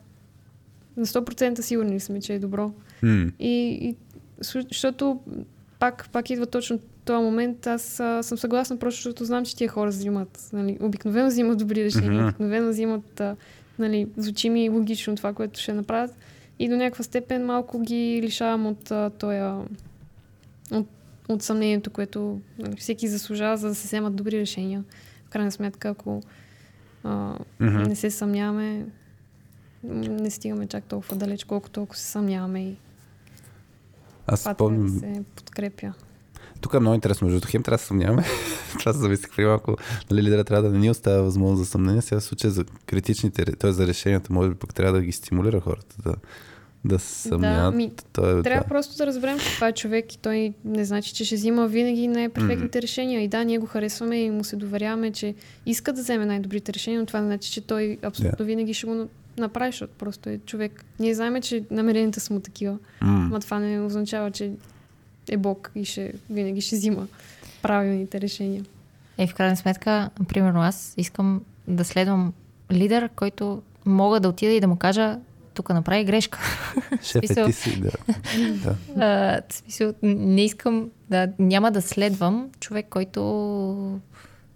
на 0.97 1.05
100% 1.05 1.61
сигурни 1.61 1.99
сме, 1.99 2.21
че 2.21 2.33
е 2.33 2.39
добро. 2.39 2.71
Mm. 3.03 3.31
И, 3.39 3.77
и 3.81 3.95
защото 4.41 5.19
пак, 5.79 6.09
пак 6.11 6.29
идва 6.29 6.45
точно 6.45 6.79
този 7.05 7.23
момент, 7.23 7.67
аз 7.67 7.99
а, 7.99 8.23
съм 8.23 8.37
съгласна 8.37 8.77
просто, 8.77 8.97
защото 8.97 9.25
знам, 9.25 9.45
че 9.45 9.55
тия 9.55 9.69
хора 9.69 9.89
взимат, 9.89 10.49
нали, 10.53 10.77
обикновено 10.81 11.27
взимат 11.27 11.57
добри 11.57 11.83
решения, 11.83 12.11
mm-hmm. 12.11 12.29
обикновено 12.29 12.69
взимат, 12.69 13.19
а, 13.21 13.35
нали, 13.79 14.07
звучи 14.17 14.49
ми 14.49 14.69
логично 14.69 15.15
това, 15.15 15.33
което 15.33 15.59
ще 15.59 15.73
направят 15.73 16.15
и 16.59 16.69
до 16.69 16.75
някаква 16.75 17.03
степен 17.03 17.45
малко 17.45 17.79
ги 17.79 18.19
лишавам 18.23 18.65
от 18.65 18.91
тоя 19.17 19.65
от, 20.71 20.87
от 21.29 21.43
съмнението, 21.43 21.89
което 21.89 22.39
нали, 22.59 22.75
всеки 22.75 23.07
заслужава, 23.07 23.57
за 23.57 23.67
да 23.67 23.75
се 23.75 23.87
вземат 23.87 24.15
добри 24.15 24.39
решения. 24.39 24.83
В 25.25 25.29
крайна 25.29 25.51
сметка, 25.51 25.89
ако 25.89 26.21
а, 27.03 27.37
mm-hmm. 27.61 27.87
не 27.87 27.95
се 27.95 28.11
съмняваме, 28.11 28.85
не 29.83 30.29
стигаме 30.29 30.67
чак 30.67 30.83
толкова 30.83 31.15
далеч, 31.15 31.43
колкото 31.43 31.83
ако 31.83 31.95
се 31.95 32.03
съмняваме 32.03 32.63
и 32.63 32.75
аз 34.27 34.41
спомням... 34.41 34.85
да 34.85 34.99
се 34.99 35.23
подкрепя. 35.35 35.93
Тук 36.61 36.73
е 36.73 36.79
много 36.79 36.95
интересно, 36.95 37.27
между 37.27 37.47
хем 37.47 37.63
трябва 37.63 37.77
да 37.77 37.83
съмняваме. 37.83 38.23
Това 38.79 38.93
се 38.93 38.99
замислих 38.99 39.35
преди 39.35 39.47
малко, 39.47 39.75
нали 40.11 40.23
лидера 40.23 40.43
трябва 40.43 40.69
да 40.69 40.73
не 40.73 40.79
ни 40.79 40.89
оставя 40.89 41.23
възможност 41.23 41.59
за 41.59 41.65
съмнение. 41.65 42.01
Сега 42.01 42.19
в 42.19 42.23
случая 42.23 42.51
за 42.51 42.65
критичните, 42.85 43.45
т.е. 43.45 43.71
за 43.71 43.87
решенията, 43.87 44.33
може 44.33 44.49
би 44.49 44.55
пък 44.55 44.73
трябва 44.73 44.99
да 44.99 45.05
ги 45.05 45.11
стимулира 45.11 45.59
хората 45.59 45.95
да, 46.03 46.15
да 46.85 46.99
се 46.99 47.29
съмняват. 47.29 47.75
ми, 47.75 47.91
То 48.13 48.21
е, 48.29 48.43
Трябва 48.43 48.61
това. 48.61 48.67
просто 48.67 48.97
да 48.97 49.07
разберем, 49.07 49.39
че 49.39 49.55
това 49.55 49.67
е 49.67 49.73
човек 49.73 50.13
и 50.13 50.17
той 50.17 50.53
не 50.65 50.85
значи, 50.85 51.13
че 51.13 51.25
ще 51.25 51.35
взима 51.35 51.67
винаги 51.67 52.07
най-перфектните 52.07 52.81
решения. 52.81 53.21
И 53.21 53.27
да, 53.27 53.43
ние 53.43 53.57
го 53.57 53.65
харесваме 53.65 54.17
и 54.17 54.31
му 54.31 54.43
се 54.43 54.55
доверяваме, 54.55 55.11
че 55.11 55.35
иска 55.65 55.93
да 55.93 56.01
вземе 56.01 56.25
най-добрите 56.25 56.73
решения, 56.73 56.99
но 56.99 57.05
това 57.05 57.21
не 57.21 57.27
значи, 57.27 57.51
че 57.51 57.61
той 57.61 57.97
абсолютно 58.01 58.45
винаги 58.45 58.73
ще 58.73 58.87
го 58.87 58.93
на- 58.93 59.07
направи, 59.37 59.71
защото 59.71 59.93
просто 59.93 60.29
е 60.29 60.37
човек. 60.37 60.85
Ние 60.99 61.13
знаем, 61.13 61.41
че 61.41 61.63
намеренията 61.71 62.19
са 62.19 62.33
му 62.33 62.39
такива. 62.39 62.77
М. 63.01 63.29
Но 63.31 63.39
това 63.39 63.59
не 63.59 63.79
означава, 63.81 64.31
че 64.31 64.51
е 65.29 65.37
Бог 65.37 65.71
и 65.75 65.85
ще, 65.85 66.13
винаги 66.29 66.61
ще 66.61 66.75
взима 66.75 67.07
правилните 67.61 68.21
решения. 68.21 68.63
Е, 69.17 69.27
в 69.27 69.33
крайна 69.33 69.57
сметка, 69.57 70.09
примерно 70.27 70.61
аз 70.61 70.93
искам 70.97 71.41
да 71.67 71.85
следвам 71.85 72.33
лидер, 72.71 73.09
който 73.09 73.61
мога 73.85 74.19
да 74.19 74.29
отида 74.29 74.51
и 74.51 74.59
да 74.59 74.67
му 74.67 74.75
кажа, 74.75 75.17
тук 75.57 75.69
направи 75.69 76.03
грешка. 76.03 76.39
Шеф 77.03 77.23
е 77.23 77.27
смисъл- 77.27 77.45
ти 77.45 77.53
си, 77.53 77.81
да. 77.81 77.91
да. 78.63 78.75
А, 79.05 79.41
смисъл, 79.49 79.93
не 80.03 80.45
искам 80.45 80.89
да, 81.09 81.29
няма 81.39 81.71
да 81.71 81.81
следвам 81.81 82.49
човек, 82.59 82.85
който 82.89 83.21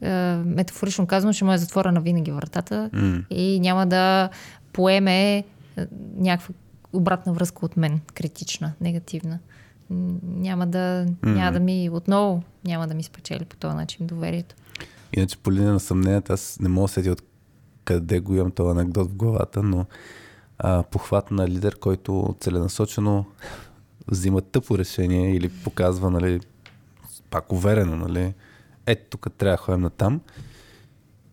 а, 0.02 0.10
метафорично 0.46 1.08
казвам, 1.08 1.34
ще 1.34 1.46
му 1.46 1.54
е 1.54 1.58
затворена 1.58 2.02
винаги 2.02 2.32
вратата 2.32 2.90
М. 2.94 3.24
и 3.30 3.60
няма 3.60 3.88
да 3.88 4.30
поеме 4.74 5.44
някаква 6.16 6.54
обратна 6.94 7.34
връзка 7.34 7.66
от 7.66 7.78
мен, 7.78 8.00
критична, 8.14 8.74
негативна. 8.82 9.40
Няма 10.24 10.68
да, 10.68 11.06
няма 11.24 11.52
да 11.52 11.60
ми, 11.60 11.90
отново 11.90 12.44
няма 12.66 12.88
да 12.88 12.94
ми 12.94 13.04
спечели 13.04 13.46
по 13.46 13.56
този 13.56 13.76
начин 13.76 14.08
доверието. 14.08 14.56
Иначе 15.14 15.38
по 15.38 15.52
линия 15.52 15.72
на 15.74 15.80
съмненията, 15.80 16.34
аз 16.34 16.60
не 16.60 16.70
мога 16.70 16.88
да 16.88 16.94
седя 16.94 17.12
от 17.12 17.24
къде 17.86 18.20
го 18.20 18.36
имам 18.36 18.52
този 18.52 18.72
анекдот 18.72 19.12
в 19.12 19.16
главата, 19.16 19.64
но 19.64 19.86
а, 20.64 20.84
похват 20.84 21.32
на 21.32 21.48
лидер, 21.48 21.80
който 21.80 22.36
целенасочено 22.40 23.26
взима 24.08 24.42
тъпо 24.42 24.78
решение 24.78 25.36
или 25.36 25.50
показва, 25.50 26.12
нали, 26.12 26.40
пак 27.30 27.52
уверено, 27.52 27.96
нали, 27.96 28.34
ето 28.86 29.10
тук 29.10 29.34
трябва 29.38 29.58
да 29.58 29.64
ходим 29.64 29.82
на 29.82 29.90
там 29.90 30.22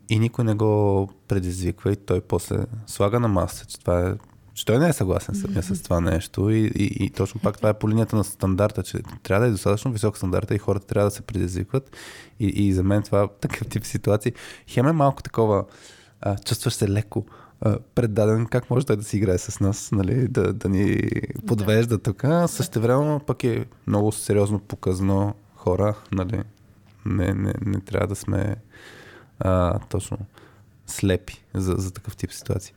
и 0.09 0.19
никой 0.19 0.45
не 0.45 0.55
го 0.55 1.11
предизвиква 1.29 1.93
и 1.93 1.97
той 1.97 2.21
после 2.21 2.57
слага 2.87 3.21
на 3.21 3.29
маса, 3.29 3.67
че 3.67 3.81
това 3.81 4.09
е 4.09 4.15
че 4.55 4.65
той 4.65 4.79
не 4.79 4.89
е 4.89 4.93
съгласен 4.93 5.35
самия 5.35 5.63
с 5.63 5.83
това 5.83 6.01
нещо. 6.01 6.51
И, 6.51 6.59
и, 6.59 7.05
и 7.05 7.11
точно 7.11 7.41
пак 7.41 7.57
това 7.57 7.69
е 7.69 7.79
по 7.79 7.89
линията 7.89 8.17
на 8.17 8.25
стандарта, 8.25 8.83
че 8.83 8.99
трябва 9.23 9.41
да 9.41 9.49
е 9.49 9.51
достатъчно 9.51 9.93
висок 9.93 10.17
стандарта 10.17 10.55
и 10.55 10.59
хората 10.59 10.87
трябва 10.87 11.11
да 11.11 11.15
се 11.15 11.23
предизвикват. 11.23 11.97
И, 12.41 12.47
и 12.47 12.73
за 12.73 12.83
мен 12.83 13.03
това 13.03 13.29
такъв 13.29 13.69
тип 13.69 13.85
ситуации. 13.85 14.33
Хем 14.69 14.87
е 14.87 14.93
малко 14.93 15.23
такова, 15.23 15.65
а, 16.21 16.39
чувстваш 16.39 16.75
се 16.75 16.89
леко 16.89 17.27
предаден, 17.95 18.47
как 18.47 18.71
може 18.71 18.87
той 18.87 18.97
да 18.97 19.05
си 19.05 19.17
играе 19.17 19.39
с 19.39 19.61
нас, 19.61 19.93
нали, 19.93 20.29
да, 20.29 20.53
да 20.53 20.69
ни 20.69 21.11
подвежда 21.47 21.99
тук. 21.99 22.25
Също 22.47 22.81
време 22.81 23.21
пък 23.27 23.45
е 23.45 23.67
много 23.87 24.13
сериозно 24.13 24.59
показано 24.59 25.35
хора, 25.55 25.97
нали, 26.13 26.43
не, 27.07 27.35
не, 27.35 27.55
не 27.67 27.81
трябва 27.81 28.07
да 28.07 28.15
сме 28.15 28.57
а, 29.39 29.79
точно 29.79 30.19
слепи 30.87 31.45
за, 31.55 31.75
за 31.79 31.93
такъв 31.93 32.17
тип 32.17 32.33
ситуации. 32.33 32.75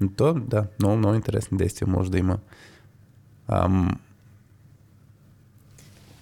Но 0.00 0.08
то, 0.08 0.34
да, 0.34 0.66
много, 0.78 0.96
много 0.96 1.14
интересни 1.14 1.58
действия 1.58 1.88
може 1.88 2.10
да 2.10 2.18
има. 2.18 2.38
Ам, 3.48 3.98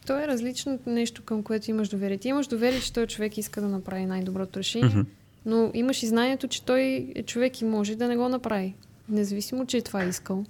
То 0.06 0.18
е 0.18 0.27
различно 0.27 0.78
нещо, 0.86 1.23
към 1.23 1.43
което 1.43 1.70
имаш 1.70 1.89
доверие. 1.89 2.18
Ти 2.18 2.28
имаш 2.28 2.47
доверие, 2.47 2.81
че 2.81 2.93
той 2.93 3.06
човек 3.06 3.39
иска 3.39 3.60
да 3.60 3.68
направи 3.68 4.06
най-доброто 4.06 4.59
решение, 4.59 4.89
Мгм. 4.89 5.06
Но 5.47 5.70
имаш 5.74 6.02
и 6.02 6.06
знанието, 6.06 6.48
че 6.48 6.64
той 6.64 7.12
е 7.14 7.23
човек 7.23 7.60
и 7.60 7.64
може 7.64 7.97
да 7.97 8.09
не 8.09 8.16
го 8.16 8.28
направи. 8.28 8.74
Независимо, 9.09 9.66
че 9.66 9.77
е 9.77 9.82
това 9.82 10.05
искал. 10.05 10.44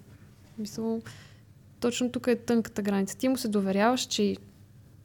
Мисъл, 0.58 1.00
точно 1.80 2.12
тук 2.12 2.26
е 2.26 2.36
тънката 2.36 2.82
граница. 2.82 3.18
Ти 3.18 3.28
му 3.28 3.36
се 3.36 3.48
доверяваш, 3.48 4.00
че 4.00 4.36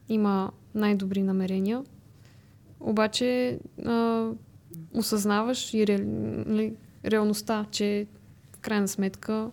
има 0.09 0.51
най-добри 0.75 1.23
намерения, 1.23 1.83
обаче 2.79 3.59
а, 3.85 4.27
осъзнаваш 4.93 5.73
и 5.73 5.87
ре, 5.87 5.97
нали, 5.97 6.73
реалността, 7.05 7.65
че 7.71 8.07
в 8.55 8.59
крайна 8.59 8.87
сметка 8.87 9.51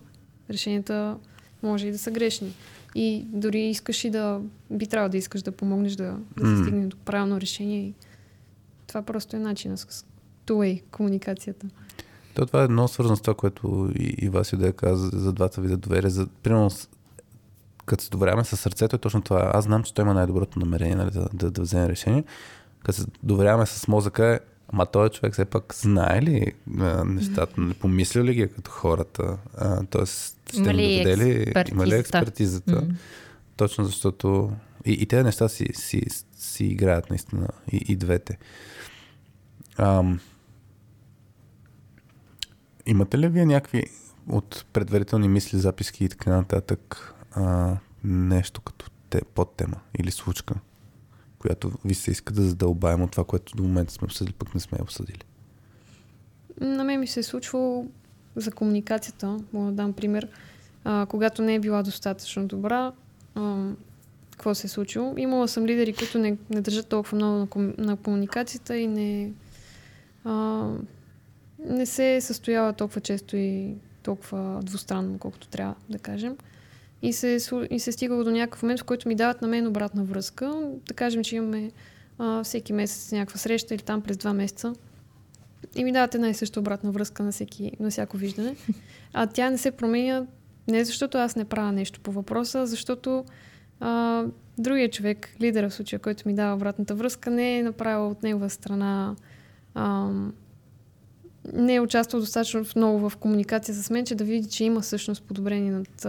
решенията 0.51 1.17
може 1.63 1.89
и 1.89 1.93
да 1.93 1.99
са 1.99 2.11
грешни. 2.11 2.53
И 2.95 3.25
дори 3.29 3.61
искаш 3.61 4.05
и 4.05 4.11
да 4.11 4.41
би 4.71 4.87
трябвало 4.87 5.11
да 5.11 5.17
искаш 5.17 5.43
да 5.43 5.53
помогнеш 5.53 5.93
да, 5.93 6.17
да 6.37 6.47
се 6.47 6.63
стигне 6.63 6.87
до 6.87 6.97
правилно 6.97 7.41
решение. 7.41 7.81
И 7.81 7.95
това 8.87 9.03
просто 9.03 9.37
е 9.37 9.39
начина 9.39 9.79
с 9.79 9.85
two-way 10.49 10.83
комуникацията. 10.91 11.67
То 12.35 12.47
това 12.47 12.65
е 12.65 12.69
много 12.69 12.89
свързано 12.89 13.17
с 13.17 13.21
това, 13.21 13.35
което 13.35 13.91
и, 13.95 14.15
и 14.19 14.29
Васил 14.29 14.59
да 14.59 14.73
каза 14.73 15.11
за 15.13 15.33
двата 15.33 15.61
вида 15.61 15.77
доверие. 15.77 16.11
За, 16.11 16.27
примерно, 16.43 16.71
като 17.87 18.05
се 18.05 18.11
доверяваме 18.11 18.45
с 18.45 18.57
сърцето 18.57 18.97
е 18.97 18.99
точно 18.99 19.23
това. 19.23 19.51
Аз 19.55 19.65
знам, 19.65 19.83
че 19.83 19.95
той 19.95 20.05
има 20.05 20.15
най-доброто 20.15 20.59
намерение 20.59 20.97
нали, 20.97 21.11
да, 21.11 21.29
да, 21.33 21.51
да 21.51 21.63
вземе 21.63 21.89
решение. 21.89 22.25
Като 22.85 22.99
се 22.99 23.07
доверяваме 23.23 23.67
с 23.67 23.89
мозъка 23.89 24.27
е, 24.27 24.41
ама 24.73 24.87
този 24.87 25.11
човек 25.11 25.33
все 25.33 25.45
пак 25.45 25.75
знае 25.75 26.23
ли 26.23 26.53
а, 26.81 27.05
нещата, 27.05 27.61
нали, 27.61 27.75
помислил 27.75 28.25
ли 28.25 28.35
ги 28.35 28.49
като 28.49 28.71
хората, 28.71 29.37
а, 29.57 29.85
т.е. 29.85 30.07
ще 30.07 30.59
Има 30.59 30.73
му 30.73 30.79
ли 30.79 30.99
доведе 30.99 31.17
ли, 31.17 31.53
има 31.71 31.87
ли 31.87 31.95
експертизата? 31.95 32.73
М. 32.73 32.95
точно 33.57 33.85
защото 33.85 34.53
и, 34.85 34.93
и 34.93 35.07
тези 35.07 35.25
неща 35.25 35.49
си, 35.49 35.67
си, 35.75 36.03
си 36.39 36.65
играят 36.65 37.11
наистина 37.11 37.49
и, 37.73 37.85
и 37.89 37.97
двете. 37.97 38.39
Ам, 39.77 40.21
Имате 42.89 43.19
ли 43.19 43.29
вие 43.29 43.47
някакви 43.47 43.85
от 44.29 44.65
предварителни 44.73 45.29
мисли, 45.29 45.59
записки 45.59 46.05
и 46.05 46.09
така 46.09 46.37
нататък 46.37 47.15
а, 47.33 47.77
нещо 48.05 48.61
като 48.61 48.91
те, 49.11 49.21
подтема 49.35 49.77
или 49.99 50.11
случка, 50.11 50.55
която 51.39 51.73
ви 51.85 51.95
се 51.95 52.11
иска 52.11 52.33
да 52.33 52.43
задълбаем 52.43 53.03
от 53.03 53.11
това, 53.11 53.25
което 53.25 53.57
до 53.57 53.63
момента 53.63 53.93
сме 53.93 54.05
обсъдили, 54.05 54.35
пък 54.35 54.55
не 54.55 54.61
сме 54.61 54.79
обсъдили? 54.83 55.21
На 56.61 56.85
мен 56.85 57.01
ми 57.01 57.07
се 57.07 57.21
е 57.21 57.23
случвало 57.23 57.87
за 58.37 58.51
комуникацията, 58.51 59.39
мога 59.53 59.71
да 59.71 59.77
дам 59.77 59.93
пример, 59.93 60.29
а, 60.85 61.07
когато 61.07 61.43
не 61.43 61.55
е 61.55 61.61
била 61.61 61.83
достатъчно 61.83 62.47
добра, 62.47 62.93
а, 63.35 63.71
какво 64.31 64.55
се 64.55 64.67
е 64.67 64.71
случило. 64.71 65.15
Имала 65.17 65.49
съм 65.49 65.67
лидери, 65.67 65.93
които 65.93 66.19
не, 66.19 66.37
не 66.51 66.61
държат 66.61 66.89
толкова 66.89 67.17
много 67.17 67.39
на, 67.39 67.47
ком, 67.47 67.75
на 67.79 67.97
комуникацията 67.97 68.77
и 68.77 68.87
не, 68.87 69.33
а, 70.25 70.69
не 71.59 71.87
се 71.87 72.17
е 72.17 72.21
състояла 72.21 72.73
толкова 72.73 73.01
често 73.01 73.37
и 73.37 73.75
толкова 74.03 74.61
двустранно, 74.63 75.19
колкото 75.19 75.49
трябва 75.49 75.75
да 75.89 75.99
кажем. 75.99 76.37
И 77.03 77.13
се, 77.13 77.39
и 77.71 77.81
се 77.81 77.93
стигало 77.93 78.25
до 78.25 78.31
някакъв 78.31 78.63
момент, 78.63 78.81
в 78.81 78.85
който 78.85 79.09
ми 79.09 79.15
дават 79.15 79.43
на 79.43 79.49
мен 79.49 79.67
обратна 79.67 80.05
връзка. 80.05 80.71
Да 80.89 80.95
кажем, 80.95 81.25
че 81.25 81.37
имаме 81.37 81.71
а, 82.19 82.45
всеки 82.45 82.73
месец 82.73 83.13
някаква 83.13 83.39
среща 83.39 83.75
или 83.75 83.83
там 83.83 84.03
през 84.03 84.17
два 84.17 84.33
месеца. 84.33 84.75
И 85.75 85.85
ми 85.85 85.93
дават 85.93 86.15
една 86.15 86.29
и 86.29 86.35
съща 86.35 86.61
обратна 86.61 86.91
връзка 86.91 87.23
на, 87.23 87.33
всеки, 87.33 87.73
на 87.81 87.91
всяко 87.91 88.17
виждане. 88.17 88.57
А 89.13 89.27
тя 89.27 89.51
не 89.51 89.59
се 89.59 89.71
променя 89.71 90.27
не 90.69 90.85
защото 90.85 91.19
аз 91.19 91.37
не 91.37 91.45
правя 91.45 91.73
нещо 91.73 92.01
по 92.01 92.13
въпроса, 92.13 92.67
защото 92.67 93.25
а, 93.81 94.25
другия 94.59 94.91
човек, 94.91 95.29
лидера 95.41 95.71
в 95.71 95.75
случая, 95.75 96.01
който 96.01 96.29
ми 96.29 96.35
дава 96.35 96.57
обратната 96.57 96.95
връзка, 96.95 97.31
не 97.31 97.59
е 97.59 97.63
направил 97.63 98.11
от 98.11 98.23
негова 98.23 98.51
страна, 98.51 99.17
а, 99.75 100.11
не 101.53 101.75
е 101.75 101.81
участвал 101.81 102.21
достатъчно 102.21 102.65
много 102.77 103.11
в 103.11 103.17
комуникация 103.17 103.75
с 103.75 103.91
мен, 103.91 104.07
че 104.07 104.15
да 104.15 104.25
види, 104.25 104.49
че 104.49 104.65
има 104.65 104.81
всъщност 104.81 105.23
подобрение 105.23 105.71
над, 105.73 106.07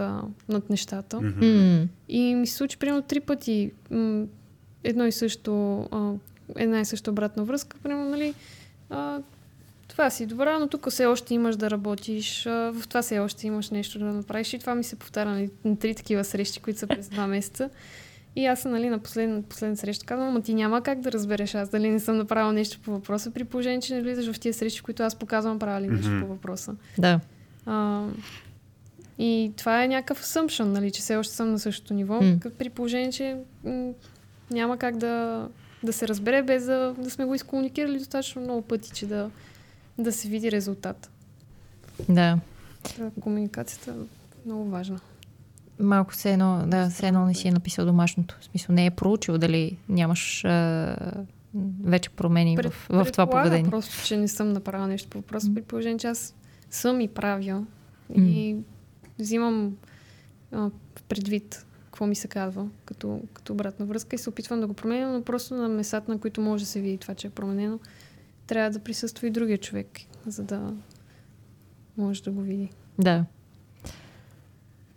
над 0.48 0.70
нещата. 0.70 1.20
М. 1.20 1.88
И 2.08 2.34
ми 2.34 2.46
се 2.46 2.54
случи 2.56 2.78
примерно 2.78 3.02
три 3.02 3.20
пъти 3.20 3.72
м- 3.90 4.26
едно 4.84 5.06
и 5.06 5.12
също, 5.12 5.78
а, 5.90 6.12
една 6.56 6.80
и 6.80 6.84
съща 6.84 7.10
обратна 7.10 7.44
връзка. 7.44 7.76
Примерно, 7.82 8.10
нали, 8.10 8.34
а, 8.90 9.18
това 9.88 10.10
си 10.10 10.26
добра, 10.26 10.58
но 10.58 10.68
тук 10.68 10.90
все 10.90 11.06
още 11.06 11.34
имаш 11.34 11.56
да 11.56 11.70
работиш, 11.70 12.46
а, 12.46 12.72
в 12.72 12.88
това 12.88 13.02
все 13.02 13.18
още 13.18 13.46
имаш 13.46 13.70
нещо 13.70 13.98
да 13.98 14.04
направиш. 14.04 14.52
И 14.52 14.58
това 14.58 14.74
ми 14.74 14.84
се 14.84 14.96
повтаря 14.96 15.30
нали, 15.30 15.50
на 15.64 15.76
три 15.76 15.94
такива 15.94 16.24
срещи, 16.24 16.60
които 16.60 16.78
са 16.78 16.86
през 16.86 17.08
два 17.08 17.26
месеца. 17.26 17.70
И 18.36 18.46
аз 18.46 18.64
нали, 18.64 18.88
на 18.88 18.98
последна, 18.98 19.42
последна 19.42 19.76
среща 19.76 20.06
казвам, 20.06 20.28
ама 20.28 20.42
ти 20.42 20.54
няма 20.54 20.82
как 20.82 21.00
да 21.00 21.12
разбереш 21.12 21.54
аз 21.54 21.68
дали 21.68 21.90
не 21.90 22.00
съм 22.00 22.16
направила 22.16 22.52
нещо 22.52 22.80
по 22.80 22.90
въпроса, 22.90 23.30
при 23.30 23.44
положение, 23.44 23.80
че 23.80 23.94
не 23.94 24.02
влизаш 24.02 24.32
в 24.32 24.40
тия 24.40 24.54
срещи, 24.54 24.80
в 24.80 24.82
които 24.82 25.02
аз 25.02 25.14
показвам 25.14 25.58
правя 25.58 25.80
ли 25.80 25.88
нещо 25.88 26.10
Мгм. 26.10 26.20
по 26.20 26.26
въпроса. 26.26 26.74
Да. 26.98 27.20
А, 27.66 28.06
и 29.18 29.52
това 29.56 29.84
е 29.84 29.88
някакъв 29.88 30.24
assumption, 30.24 30.64
нали, 30.64 30.90
че 30.90 31.00
все 31.00 31.16
още 31.16 31.34
съм 31.34 31.50
на 31.52 31.58
същото 31.58 31.94
ниво, 31.94 32.14
mm. 32.20 32.50
при 32.50 32.70
положение, 32.70 33.10
че 33.12 33.36
м- 33.64 33.92
няма 34.50 34.76
как 34.76 34.96
да, 34.96 35.46
да 35.82 35.92
се 35.92 36.08
разбере 36.08 36.42
без 36.42 36.64
да, 36.64 36.94
да 36.98 37.10
сме 37.10 37.24
го 37.24 37.34
изкомуникирали 37.34 37.98
достатъчно 37.98 38.42
много 38.42 38.62
пъти, 38.62 38.90
че 38.90 39.06
да, 39.06 39.30
да 39.98 40.12
се 40.12 40.28
види 40.28 40.52
резултат. 40.52 41.10
Да. 42.08 42.38
Та, 42.82 43.10
Комуникацията 43.20 43.90
е 43.90 43.94
много 44.46 44.64
важна. 44.70 45.00
Малко 45.80 46.12
все 46.12 46.32
едно, 46.32 46.64
да, 46.66 46.90
все 46.90 47.08
едно 47.08 47.26
не 47.26 47.34
си 47.34 47.48
е 47.48 47.52
написал 47.52 47.86
домашното. 47.86 48.36
В 48.40 48.44
смисъл 48.44 48.74
не 48.74 48.86
е 48.86 48.90
проучил 48.90 49.38
дали 49.38 49.78
нямаш 49.88 50.44
а, 50.44 50.96
вече 51.84 52.10
промени 52.10 52.56
Пред, 52.56 52.72
в, 52.72 53.04
в 53.04 53.12
това 53.12 53.26
поведение. 53.26 53.70
просто, 53.70 54.06
че 54.06 54.16
не 54.16 54.28
съм 54.28 54.52
направила 54.52 54.88
нещо 54.88 55.08
по 55.08 55.18
въпроса, 55.18 55.54
при 55.54 55.62
положение, 55.62 55.98
че 55.98 56.06
аз 56.06 56.34
съм 56.70 57.00
и 57.00 57.08
правя. 57.08 57.64
И 58.14 58.20
mm. 58.20 58.62
взимам 59.18 59.76
а, 60.52 60.70
предвид 61.08 61.66
какво 61.84 62.06
ми 62.06 62.14
се 62.14 62.28
казва 62.28 62.68
като, 62.84 63.20
като 63.32 63.52
обратна 63.52 63.86
връзка 63.86 64.16
и 64.16 64.18
се 64.18 64.28
опитвам 64.28 64.60
да 64.60 64.66
го 64.66 64.74
променя, 64.74 65.12
но 65.12 65.22
просто 65.22 65.54
на 65.54 65.68
местата, 65.68 66.12
на 66.12 66.18
които 66.18 66.40
може 66.40 66.64
да 66.64 66.70
се 66.70 66.80
види 66.80 66.98
това, 66.98 67.14
че 67.14 67.26
е 67.26 67.30
променено, 67.30 67.78
трябва 68.46 68.70
да 68.70 68.78
присъства 68.78 69.26
и 69.26 69.30
другия 69.30 69.58
човек, 69.58 69.86
за 70.26 70.42
да 70.42 70.74
може 71.96 72.22
да 72.22 72.30
го 72.30 72.40
види. 72.40 72.70
Да. 72.98 73.24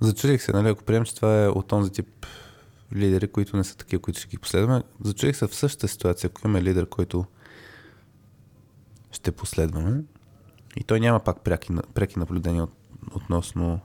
Зачудих 0.04 0.42
се, 0.42 0.52
нали, 0.52 0.70
ако 0.70 0.84
приемем, 0.84 1.06
че 1.06 1.16
това 1.16 1.44
е 1.44 1.48
от 1.48 1.68
този 1.68 1.92
тип 1.92 2.26
лидери, 2.96 3.28
които 3.28 3.58
не 3.58 3.64
са 3.64 3.78
такива, 3.78 4.02
които 4.02 4.20
ще 4.20 4.30
ги 4.30 4.38
последваме. 4.38 4.84
Зачудих 5.04 5.38
се 5.38 5.48
в 5.48 5.56
същата 5.56 5.88
ситуация, 5.88 6.28
ако 6.28 6.42
имаме 6.48 6.64
лидер, 6.64 6.90
който 6.90 7.26
ще 9.12 9.32
последваме 9.32 10.04
и 10.76 10.84
той 10.84 11.00
няма 11.00 11.20
пак 11.20 11.42
преки, 11.42 11.74
преки 11.94 12.20
наблюдения 12.20 12.64
от, 12.64 12.72
относно 13.16 13.80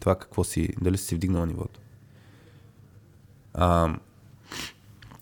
това 0.00 0.18
какво 0.18 0.44
си, 0.44 0.68
дали 0.80 0.98
си 0.98 1.14
вдигнал 1.14 1.46
нивото. 1.46 1.80
А, 3.54 3.94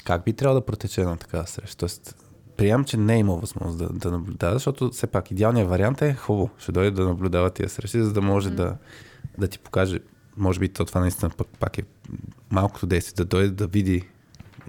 как 0.05 0.25
би 0.25 0.33
трябвало 0.33 0.61
да 0.61 0.67
протече 0.67 1.05
на 1.05 1.17
такава 1.17 1.47
среща? 1.47 1.77
Тоест, 1.79 2.17
приемам, 2.57 2.85
че 2.85 2.97
не 2.97 3.15
е 3.15 3.19
имал 3.19 3.37
възможност 3.37 3.79
да, 3.79 3.89
да 3.89 4.11
наблюдава, 4.11 4.55
защото 4.55 4.91
все 4.91 5.07
пак 5.07 5.31
идеалният 5.31 5.69
вариант 5.69 6.03
е 6.03 6.15
хубаво, 6.15 6.51
ще 6.59 6.73
дойде 6.73 6.91
да 6.91 7.05
наблюдава 7.05 7.51
тия 7.51 7.69
срещи, 7.69 8.03
за 8.03 8.13
да 8.13 8.23
може 8.23 8.51
mm. 8.51 8.55
да, 8.55 8.77
да 9.39 9.49
ти 9.49 9.59
покаже, 9.59 10.01
може 10.37 10.61
би 10.61 10.69
то 10.69 10.85
това 10.85 11.01
наистина 11.01 11.31
пак, 11.31 11.47
пак 11.61 11.79
е 11.79 11.83
малкото 12.51 12.87
действие, 12.87 13.25
да 13.25 13.25
дойде 13.25 13.51
да 13.51 13.67
види 13.67 14.09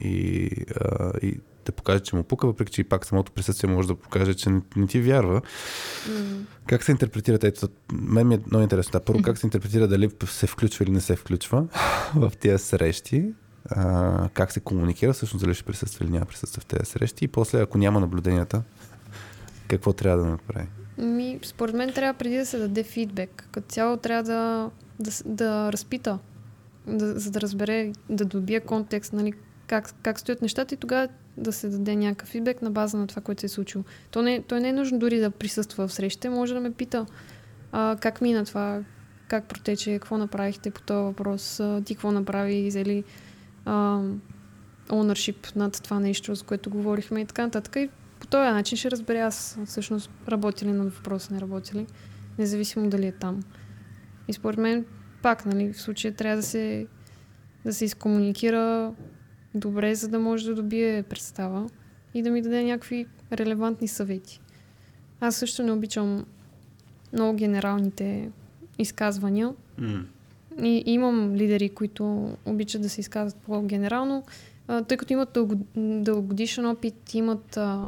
и, 0.02 0.50
а, 0.82 1.12
и 1.22 1.40
да 1.66 1.72
покаже, 1.72 2.00
че 2.00 2.16
му 2.16 2.24
пука, 2.24 2.48
въпреки 2.48 2.72
че 2.72 2.82
и 2.82 2.84
пак 2.84 3.06
самото 3.06 3.32
присъствие 3.32 3.70
може 3.70 3.88
да 3.88 3.96
покаже, 3.96 4.34
че 4.34 4.50
не, 4.50 4.62
не 4.76 4.88
ти 4.88 5.02
вярва. 5.02 5.42
Mm. 5.42 6.42
Как 6.66 6.84
се 6.84 6.92
интерпретира? 6.92 7.40
Ето, 7.44 7.68
мен 7.94 8.28
ми 8.28 8.36
е 8.36 8.40
много 8.48 8.64
интересно. 8.64 8.92
Да, 8.92 9.00
първо, 9.00 9.22
как 9.24 9.38
се 9.38 9.48
интерпретира 9.48 9.88
дали 9.88 10.10
се 10.26 10.48
включва 10.48 10.84
или 10.84 10.92
не 10.92 11.02
се 11.02 11.16
включва 11.16 11.68
в 12.16 12.32
тези 12.40 12.64
срещи? 12.64 13.34
А, 13.70 14.30
как 14.34 14.52
се 14.52 14.60
комуникира, 14.60 15.14
всъщност 15.14 15.46
дали 15.46 15.54
ще 15.54 15.64
присъства 15.64 16.06
или 16.06 16.12
няма 16.12 16.26
присъства 16.26 16.62
в 16.62 16.66
тези 16.66 16.86
срещи 16.86 17.26
и 17.26 17.28
после, 17.28 17.62
ако 17.62 17.78
няма 17.78 18.00
наблюденията, 18.00 18.64
какво 19.68 19.94
трябва 19.94 20.24
да 20.24 20.30
направи? 20.30 20.68
Ми, 20.98 21.40
според 21.44 21.76
мен 21.76 21.94
трябва 21.94 22.14
преди 22.14 22.38
да 22.38 22.46
се 22.46 22.58
даде 22.58 22.84
фидбек. 22.84 23.48
Като 23.52 23.68
цяло 23.68 23.98
трябва 23.98 24.24
да, 24.24 24.70
да, 25.00 25.12
да 25.26 25.72
разпита, 25.72 26.20
да, 26.88 27.20
за 27.20 27.32
да 27.32 27.42
разбере, 27.42 27.92
да 28.10 28.26
добие 28.26 28.60
контекст, 28.60 29.14
нали, 29.14 29.34
как, 29.68 29.94
как 30.02 30.20
стоят 30.20 30.42
нещата 30.42 30.76
и 30.76 30.78
тогава 30.78 31.08
да 31.38 31.52
се 31.52 31.70
даде 31.70 31.96
някакъв 31.96 32.30
фидбек 32.30 32.62
на 32.62 32.72
база 32.72 32.98
на 32.98 33.08
това, 33.08 33.22
което 33.22 33.42
се 33.42 33.46
е 33.46 33.50
случило. 33.50 33.84
То 34.12 34.22
не, 34.22 34.42
той 34.42 34.62
не 34.62 34.70
е 34.70 34.74
нужно 34.74 35.00
дори 35.00 35.20
да 35.20 35.32
присъства 35.32 35.88
в 35.88 35.94
срещите, 35.94 36.30
може 36.30 36.54
да 36.54 36.60
ме 36.60 36.72
пита 36.72 37.06
а, 37.72 37.98
как 38.02 38.22
мина 38.22 38.46
това, 38.46 38.84
как 39.28 39.46
протече, 39.46 39.92
какво 39.94 40.18
направихте 40.18 40.72
по 40.72 40.82
този 40.82 41.04
въпрос, 41.04 41.60
а, 41.60 41.82
ти 41.86 41.96
какво 41.96 42.12
направи, 42.12 42.68
взели 42.68 43.04
а, 43.66 44.02
ownership 44.90 45.56
над 45.56 45.84
това 45.84 46.00
нещо, 46.00 46.36
за 46.36 46.44
което 46.44 46.70
говорихме 46.70 47.22
и 47.22 47.26
така 47.26 47.44
нататък. 47.44 47.76
И 47.76 47.90
по 48.28 48.32
този 48.32 48.52
начин 48.52 48.78
ще 48.78 48.92
разберя 48.92 49.20
аз 49.20 49.58
всъщност 49.66 50.12
работи 50.28 50.66
ли 50.66 50.72
над 50.72 50.94
въпроса, 50.94 51.34
не 51.34 51.42
работи 51.42 51.78
ли, 51.78 51.88
независимо 52.38 52.90
дали 52.90 53.08
е 53.08 53.12
там. 53.12 53.44
И 54.28 54.34
според 54.34 54.60
мен 54.60 54.86
пак, 55.22 55.46
нали, 55.46 55.74
в 55.74 55.82
случая 55.82 56.14
трябва 56.14 56.38
да 56.38 56.44
се, 56.44 56.88
да 57.66 57.74
се 57.74 57.86
изкомуникира 57.86 58.94
добре, 59.56 59.96
за 59.96 60.08
да 60.08 60.20
може 60.20 60.46
да 60.46 60.56
добие 60.56 61.04
представа 61.04 61.70
и 62.14 62.22
да 62.22 62.32
ми 62.32 62.42
даде 62.42 62.64
някакви 62.64 63.06
релевантни 63.32 63.88
съвети. 63.88 64.42
Аз 65.20 65.36
също 65.36 65.64
не 65.64 65.72
обичам 65.72 66.26
много 67.14 67.38
генералните 67.38 68.30
изказвания. 68.80 69.54
Mm. 69.80 70.04
И 70.62 70.84
имам 70.86 71.36
лидери, 71.36 71.70
които 71.70 72.36
обичат 72.46 72.82
да 72.82 72.90
се 72.90 73.02
изказват 73.02 73.42
по-генерално, 73.44 74.24
тъй 74.88 74.98
като 74.98 75.14
имат 75.14 75.30
дълго, 75.34 75.56
дългогодишен 75.76 76.66
опит, 76.66 77.14
имат 77.14 77.58
а, 77.58 77.88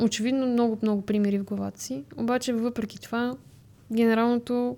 очевидно 0.00 0.46
много-много 0.46 1.02
примери 1.02 1.38
в 1.38 1.44
главата 1.44 1.80
си. 1.80 2.04
Обаче, 2.16 2.52
въпреки 2.52 3.00
това, 3.00 3.36
генералното 3.92 4.76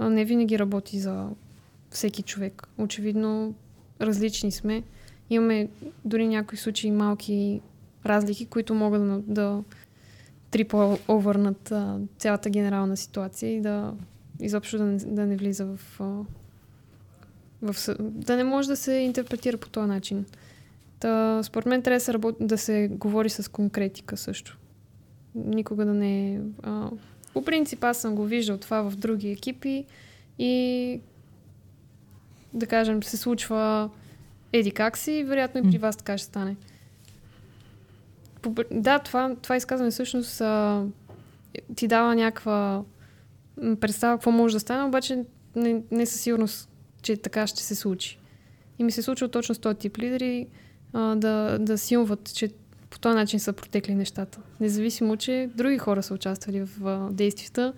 не 0.00 0.24
винаги 0.24 0.58
работи 0.58 0.98
за 1.00 1.28
всеки 1.90 2.22
човек. 2.22 2.68
Очевидно, 2.78 3.54
различни 4.00 4.52
сме. 4.52 4.82
Имаме 5.30 5.68
дори 6.04 6.28
някои 6.28 6.58
случаи 6.58 6.90
малки 6.90 7.60
разлики, 8.06 8.46
които 8.46 8.74
могат 8.74 9.02
да, 9.06 9.18
да 9.26 9.62
трипла 10.50 10.98
овърнат 11.08 11.72
цялата 12.18 12.50
генерална 12.50 12.96
ситуация 12.96 13.56
и 13.56 13.60
да 13.60 13.94
изобщо 14.40 14.78
да 14.78 14.84
не, 14.84 14.96
да 14.96 15.26
не 15.26 15.36
влиза 15.36 15.64
в, 15.66 15.80
в... 17.62 17.94
да 17.98 18.36
не 18.36 18.44
може 18.44 18.68
да 18.68 18.76
се 18.76 18.92
интерпретира 18.92 19.56
по 19.56 19.68
този 19.68 19.88
начин. 19.88 20.24
Та, 21.00 21.42
според 21.42 21.66
мен 21.66 21.82
трябва 21.82 21.96
да 21.96 22.04
се, 22.04 22.12
работи, 22.12 22.44
да 22.44 22.58
се 22.58 22.88
говори 22.92 23.30
с 23.30 23.50
конкретика 23.50 24.16
също. 24.16 24.58
Никога 25.34 25.84
да 25.84 25.94
не 25.94 26.34
е... 26.34 26.40
А, 26.62 26.90
по 27.32 27.44
принцип 27.44 27.84
аз 27.84 27.98
съм 27.98 28.14
го 28.14 28.24
виждал 28.24 28.58
това 28.58 28.90
в 28.90 28.96
други 28.96 29.30
екипи 29.30 29.84
и 30.38 31.00
да 32.52 32.66
кажем 32.66 33.02
се 33.02 33.16
случва 33.16 33.90
еди 34.52 34.70
как 34.70 34.98
си, 34.98 35.24
вероятно 35.24 35.60
и 35.60 35.70
при 35.70 35.78
вас 35.78 35.96
така 35.96 36.18
ще 36.18 36.26
стане. 36.26 36.56
Да, 38.70 38.98
това, 38.98 39.36
това 39.42 39.56
изказване 39.56 39.90
всъщност 39.90 40.40
а, 40.40 40.84
ти 41.76 41.88
дава 41.88 42.14
някаква 42.14 42.82
представа 43.80 44.16
какво 44.16 44.30
може 44.30 44.54
да 44.54 44.60
стане, 44.60 44.84
обаче 44.84 45.24
не, 45.56 45.82
не 45.90 46.06
със 46.06 46.20
сигурност, 46.20 46.68
че 47.02 47.16
така 47.16 47.46
ще 47.46 47.62
се 47.62 47.74
случи. 47.74 48.18
И 48.78 48.84
ми 48.84 48.92
се 48.92 49.02
случва 49.02 49.28
точно 49.28 49.54
с 49.54 49.58
този 49.58 49.78
тип 49.78 49.98
лидери 49.98 50.46
а, 50.92 51.14
да, 51.14 51.58
да 51.58 51.78
силват, 51.78 52.34
че 52.34 52.50
по 52.90 52.98
този 52.98 53.14
начин 53.14 53.40
са 53.40 53.52
протекли 53.52 53.94
нещата. 53.94 54.38
Независимо, 54.60 55.16
че 55.16 55.50
други 55.54 55.78
хора 55.78 56.02
са 56.02 56.14
участвали 56.14 56.60
в 56.60 56.86
а, 56.86 57.08
действията. 57.10 57.72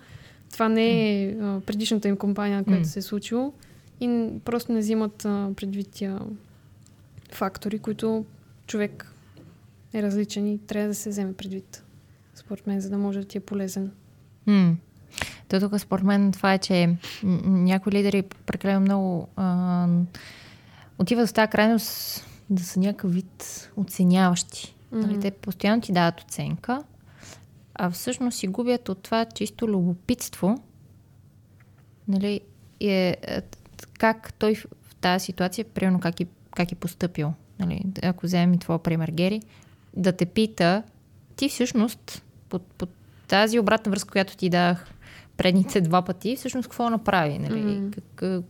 Това 0.51 0.69
не 0.69 1.23
е 1.23 1.29
а, 1.41 1.59
предишната 1.65 2.07
им 2.07 2.17
компания, 2.17 2.57
на 2.57 2.63
която 2.63 2.83
mm. 2.83 2.91
се 2.91 2.99
е 2.99 3.01
случило. 3.01 3.53
И 4.01 4.29
просто 4.45 4.71
не 4.71 4.79
взимат 4.79 5.25
а, 5.25 5.49
предвид 5.55 5.89
тя 5.91 6.19
фактори, 7.31 7.79
които 7.79 8.25
човек 8.67 9.11
е 9.93 10.03
различен 10.03 10.47
и 10.47 10.57
трябва 10.57 10.87
да 10.87 10.95
се 10.95 11.09
вземе 11.09 11.33
предвид, 11.33 11.83
според 12.35 12.67
мен, 12.67 12.81
за 12.81 12.89
да 12.89 12.97
може 12.97 13.19
да 13.19 13.25
ти 13.25 13.37
е 13.37 13.41
полезен. 13.41 13.91
Mm. 14.47 14.75
То 15.47 15.59
тук 15.59 15.79
според 15.79 16.05
мен 16.05 16.31
това 16.31 16.53
е, 16.53 16.57
че 16.57 16.95
някои 17.43 17.91
лидери 17.91 18.23
прекалено 18.45 18.79
много 18.79 19.27
а, 19.35 19.87
отиват 20.99 21.29
в 21.29 21.33
тази 21.33 21.51
крайност 21.51 22.25
да 22.49 22.63
са 22.63 22.79
някакъв 22.79 23.13
вид 23.13 23.69
оценяващи. 23.77 24.75
Mm-hmm. 24.93 25.05
Нали, 25.05 25.19
те 25.19 25.31
постоянно 25.31 25.81
ти 25.81 25.91
дават 25.91 26.21
оценка, 26.21 26.83
а 27.75 27.89
всъщност 27.89 28.37
си 28.37 28.47
губят 28.47 28.89
от 28.89 29.03
това 29.03 29.25
чисто 29.25 29.67
любопитство. 29.67 30.63
Нали, 32.07 32.41
е, 32.79 33.17
е, 33.21 33.41
как 33.99 34.33
той 34.33 34.55
в 34.55 34.95
тази 35.01 35.25
ситуация, 35.25 35.65
примерно 35.65 35.99
как 35.99 36.19
е, 36.19 36.25
как 36.55 36.71
е 36.71 36.75
поступил. 36.75 37.33
Нали, 37.59 37.81
ако 38.03 38.25
вземем 38.25 38.53
и 38.53 38.59
твоя 38.59 38.79
пример, 38.79 39.09
Гери, 39.09 39.41
да 39.95 40.11
те 40.11 40.25
пита, 40.25 40.83
ти 41.35 41.49
всъщност 41.49 42.23
под, 42.49 42.67
под 42.67 42.89
тази 43.27 43.59
обратна 43.59 43.89
връзка, 43.89 44.11
която 44.11 44.37
ти 44.37 44.49
дах 44.49 44.93
предните 45.37 45.81
два 45.81 46.01
пъти, 46.01 46.35
всъщност 46.35 46.69
какво 46.69 46.89
направи? 46.89 47.39
Нали? 47.39 47.63
Mm. 47.63 47.99
Как, 48.15 48.45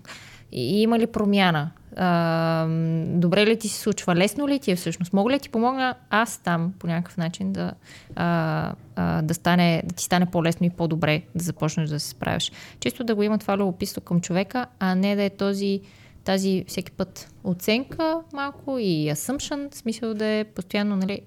и 0.51 0.81
има 0.81 0.99
ли 0.99 1.07
промяна? 1.07 1.71
А, 1.97 2.67
добре 3.07 3.45
ли 3.45 3.59
ти 3.59 3.67
се 3.67 3.81
случва? 3.81 4.15
Лесно 4.15 4.47
ли 4.47 4.59
ти 4.59 4.71
е 4.71 4.75
всъщност? 4.75 5.13
Мога 5.13 5.33
ли 5.33 5.39
ти 5.39 5.49
помогна 5.49 5.95
аз 6.09 6.37
там 6.37 6.73
по 6.79 6.87
някакъв 6.87 7.17
начин 7.17 7.53
да, 7.53 7.73
а, 8.15 8.73
а, 8.95 9.21
да, 9.21 9.33
стане, 9.33 9.83
да 9.85 9.95
ти 9.95 10.03
стане 10.03 10.25
по-лесно 10.25 10.65
и 10.65 10.69
по-добре 10.69 11.21
да 11.35 11.43
започнеш 11.43 11.89
да 11.89 11.99
се 11.99 12.09
справиш? 12.09 12.51
Чисто 12.79 13.03
да 13.03 13.15
го 13.15 13.23
има 13.23 13.37
това 13.37 13.57
любопитство 13.57 14.01
към 14.01 14.21
човека, 14.21 14.65
а 14.79 14.95
не 14.95 15.15
да 15.15 15.23
е 15.23 15.29
този 15.29 15.81
тази 16.23 16.65
всеки 16.67 16.91
път 16.91 17.31
оценка 17.43 18.21
малко 18.33 18.79
и 18.79 19.11
assumption, 19.11 19.73
в 19.73 19.77
смисъл 19.77 20.13
да 20.13 20.25
е 20.25 20.43
постоянно, 20.43 20.95
нали, 20.95 21.21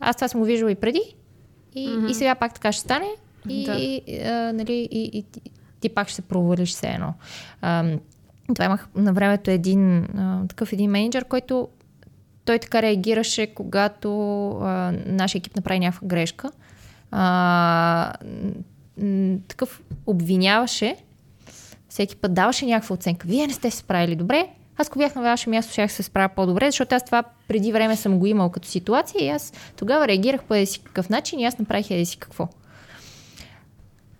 аз 0.00 0.16
това 0.16 0.28
съм 0.28 0.40
го 0.40 0.46
виждала 0.46 0.72
и 0.72 0.74
преди 0.74 1.16
и, 1.74 1.88
mm-hmm. 1.88 2.10
и 2.10 2.14
сега 2.14 2.34
пак 2.34 2.54
така 2.54 2.72
ще 2.72 2.80
стане 2.80 3.08
и, 3.48 3.64
да. 3.64 3.74
и, 3.74 4.02
а, 4.24 4.52
нали, 4.52 4.88
и, 4.90 5.04
и, 5.04 5.24
и 5.44 5.50
ти 5.80 5.88
пак 5.88 6.08
ще 6.08 6.16
се 6.16 6.22
провалиш 6.22 6.68
все 6.68 6.86
едно. 6.86 7.14
А, 7.60 7.84
това 8.54 8.64
имах 8.64 8.88
на 8.94 9.12
времето 9.12 9.50
един 9.50 9.98
а, 9.98 10.46
такъв 10.48 10.72
един 10.72 10.90
менеджер, 10.90 11.24
който 11.24 11.68
той 12.44 12.58
така 12.58 12.82
реагираше, 12.82 13.54
когато 13.54 14.48
а, 14.50 14.92
нашия 15.06 15.38
екип 15.38 15.56
направи 15.56 15.80
някаква 15.80 16.08
грешка. 16.08 16.50
А, 17.10 18.12
такъв 19.48 19.82
обвиняваше 20.06 20.96
всеки 21.88 22.16
път 22.16 22.34
даваше 22.34 22.66
някаква 22.66 22.94
оценка. 22.94 23.28
Вие 23.28 23.46
не 23.46 23.52
сте 23.52 23.70
се 23.70 23.76
справили 23.76 24.16
добре. 24.16 24.48
Аз 24.76 24.86
ако 24.86 24.98
бях 24.98 25.14
на 25.14 25.22
ваше 25.22 25.50
място, 25.50 25.72
щях 25.72 25.92
се 25.92 26.02
справя 26.02 26.28
по-добре, 26.28 26.70
защото 26.70 26.94
аз 26.94 27.04
това 27.04 27.22
преди 27.48 27.72
време 27.72 27.96
съм 27.96 28.18
го 28.18 28.26
имал 28.26 28.50
като 28.50 28.68
ситуация 28.68 29.24
и 29.24 29.28
аз 29.28 29.52
тогава 29.76 30.08
реагирах 30.08 30.44
по 30.44 30.54
един 30.54 30.66
си 30.66 30.80
какъв 30.80 31.08
начин 31.10 31.38
и 31.40 31.44
аз 31.44 31.58
направих 31.58 31.90
един 31.90 32.06
си 32.06 32.16
какво. 32.16 32.48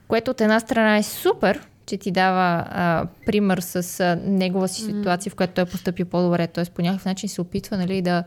Което 0.09 0.31
от 0.31 0.41
една 0.41 0.61
страна 0.61 0.97
е 0.97 1.03
супер, 1.03 1.69
че 1.87 1.97
ти 1.97 2.11
дава 2.11 2.67
а, 2.71 3.07
пример 3.27 3.59
с 3.59 4.01
а, 4.01 4.17
негова 4.25 4.69
си 4.69 4.83
ситуация, 4.83 5.31
mm. 5.31 5.33
в 5.33 5.37
която 5.37 5.55
той 5.55 5.65
е 5.65 5.67
поступил 5.67 6.07
по-добре. 6.07 6.47
Т.е. 6.47 6.65
по 6.65 6.83
някакъв 6.83 7.05
начин 7.05 7.29
се 7.29 7.41
опитва 7.41 7.77
нали, 7.77 8.03
да, 8.03 8.25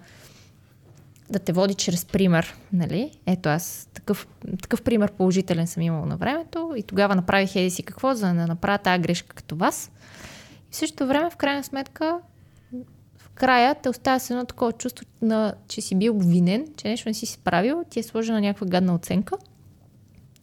да 1.29 1.39
те 1.39 1.53
води 1.53 1.73
чрез 1.73 2.05
пример. 2.05 2.55
Нали? 2.73 3.11
Ето 3.25 3.49
аз 3.49 3.89
такъв, 3.93 4.27
такъв 4.61 4.81
пример 4.81 5.11
положителен 5.11 5.67
съм 5.67 5.83
имал 5.83 6.05
на 6.05 6.17
времето 6.17 6.73
и 6.77 6.83
тогава 6.83 7.15
направих 7.15 7.55
еди 7.55 7.69
си 7.69 7.83
какво, 7.83 8.13
за 8.13 8.25
да 8.25 8.47
направя 8.47 8.77
тази 8.77 9.01
грешка 9.01 9.35
като 9.35 9.55
вас. 9.55 9.91
И 10.69 10.71
в 10.71 10.75
същото 10.75 11.07
време, 11.07 11.29
в 11.29 11.35
крайна 11.35 11.63
сметка, 11.63 12.19
в 13.17 13.29
края 13.29 13.75
те 13.75 13.89
оставя 13.89 14.19
с 14.19 14.29
едно 14.29 14.45
такова 14.45 14.71
чувство, 14.71 15.05
на, 15.21 15.53
че 15.67 15.81
си 15.81 15.95
бил 15.95 16.15
обвинен, 16.15 16.67
че 16.77 16.87
нещо 16.87 17.09
не 17.09 17.13
си 17.13 17.25
справил, 17.25 17.83
ти 17.89 17.99
е 17.99 18.03
сложена 18.03 18.41
някаква 18.41 18.67
гадна 18.67 18.95
оценка, 18.95 19.35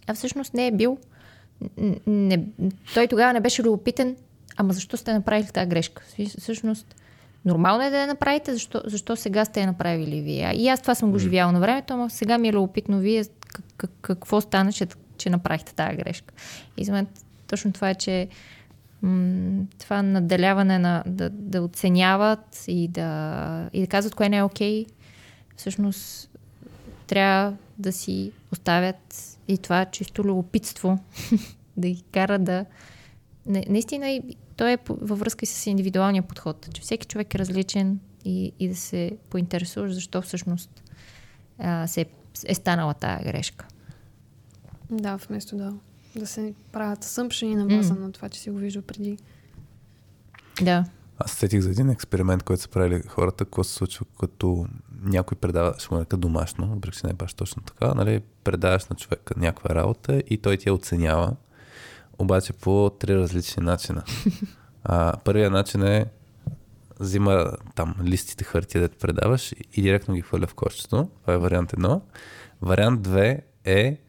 а 0.06 0.14
всъщност 0.14 0.54
не 0.54 0.66
е 0.66 0.72
бил 0.72 0.98
не, 2.06 2.44
той 2.94 3.06
тогава 3.06 3.32
не 3.32 3.40
беше 3.40 3.62
любопитен, 3.62 4.16
ама 4.56 4.72
защо 4.72 4.96
сте 4.96 5.12
направили 5.12 5.46
тази 5.46 5.68
грешка? 5.68 6.02
Всъщност, 6.38 6.94
нормално 7.44 7.84
е 7.84 7.90
да 7.90 8.00
я 8.00 8.06
направите, 8.06 8.52
защо, 8.52 8.82
защо 8.84 9.16
сега 9.16 9.44
сте 9.44 9.60
я 9.60 9.66
направили 9.66 10.20
вие? 10.20 10.52
И 10.54 10.68
аз 10.68 10.82
това 10.82 10.94
съм 10.94 11.10
го 11.10 11.18
живяла 11.18 11.52
на 11.52 11.60
времето, 11.60 11.94
ама 11.94 12.10
сега 12.10 12.38
ми 12.38 12.48
е 12.48 12.52
любопитно 12.52 12.98
вие 12.98 13.24
как, 13.76 13.90
какво 14.00 14.40
стана, 14.40 14.72
че, 14.72 14.86
че 15.18 15.30
направихте 15.30 15.74
тази 15.74 15.96
грешка. 15.96 16.34
И 16.76 16.84
за 16.84 16.92
мен 16.92 17.06
точно 17.46 17.72
това 17.72 17.90
е, 17.90 17.94
че 17.94 18.28
м- 19.02 19.64
това 19.78 20.02
наделяване 20.02 20.78
на 20.78 21.02
да, 21.06 21.30
да 21.30 21.62
оценяват 21.62 22.64
и 22.68 22.88
да, 22.88 23.70
и 23.72 23.80
да 23.80 23.86
казват 23.86 24.14
кое 24.14 24.28
не 24.28 24.36
е 24.36 24.42
окей, 24.42 24.84
okay, 24.84 24.90
всъщност 25.56 26.30
трябва 27.06 27.56
да 27.78 27.92
си 27.92 28.32
оставят 28.52 29.35
и 29.48 29.58
това 29.58 29.84
чисто 29.84 30.24
любопитство 30.24 30.98
да 31.76 31.88
ги 31.88 32.02
кара 32.12 32.38
да... 32.38 32.66
Не, 33.46 33.64
наистина, 33.68 34.10
и 34.10 34.36
той 34.56 34.72
е 34.72 34.78
във 34.88 35.18
връзка 35.18 35.42
и 35.42 35.46
с 35.46 35.66
индивидуалния 35.66 36.22
подход, 36.22 36.68
че 36.72 36.82
всеки 36.82 37.06
човек 37.06 37.34
е 37.34 37.38
различен 37.38 38.00
и, 38.24 38.52
и 38.58 38.68
да 38.68 38.76
се 38.76 39.16
поинтересуваш 39.30 39.92
защо 39.92 40.22
всъщност 40.22 40.82
а, 41.58 41.86
се 41.86 42.06
е 42.46 42.54
станала 42.54 42.94
тая 42.94 43.22
грешка. 43.22 43.66
Да, 44.90 45.16
вместо 45.16 45.56
да, 45.56 45.74
да 46.16 46.26
се 46.26 46.54
правят 46.72 47.04
съмпшени 47.04 47.54
на 47.54 47.66
база 47.66 47.94
mm. 47.94 47.98
на 47.98 48.12
това, 48.12 48.28
че 48.28 48.40
си 48.40 48.50
го 48.50 48.58
виждал 48.58 48.82
преди. 48.82 49.18
Да. 50.62 50.84
Аз 51.18 51.32
сетих 51.32 51.60
за 51.60 51.70
един 51.70 51.90
експеримент, 51.90 52.42
който 52.42 52.62
са 52.62 52.68
правили 52.68 53.02
хората, 53.08 53.44
какво 53.44 53.64
се 53.64 53.74
случва, 53.74 54.06
като 54.20 54.66
някой 55.02 55.38
предава, 55.38 55.74
ще 55.78 55.88
го 55.88 55.94
нарека 55.94 56.16
домашно, 56.16 56.66
въпреки 56.66 56.98
че 56.98 57.06
не 57.06 57.10
е 57.10 57.14
баш 57.14 57.34
точно 57.34 57.62
така, 57.62 57.94
нали, 57.94 58.22
предаваш 58.44 58.86
на 58.86 58.96
човека 58.96 59.34
някаква 59.36 59.74
работа 59.74 60.22
и 60.30 60.38
той 60.38 60.56
ти 60.56 60.68
я 60.68 60.74
оценява, 60.74 61.36
обаче 62.18 62.52
по 62.52 62.90
три 62.90 63.16
различни 63.16 63.62
начина. 63.62 64.02
А, 64.84 65.12
първият 65.24 65.52
начин 65.52 65.82
е 65.82 66.06
взима 67.00 67.52
там 67.74 67.94
листите 68.04 68.44
хартия, 68.44 68.80
да 68.80 68.88
предаваш 68.88 69.52
и 69.72 69.82
директно 69.82 70.14
ги 70.14 70.20
хвърля 70.20 70.46
в 70.46 70.54
кошчето. 70.54 71.08
Това 71.20 71.34
е 71.34 71.38
вариант 71.38 71.72
едно. 71.72 72.02
Вариант 72.62 73.02
две 73.02 73.42
е 73.64 74.00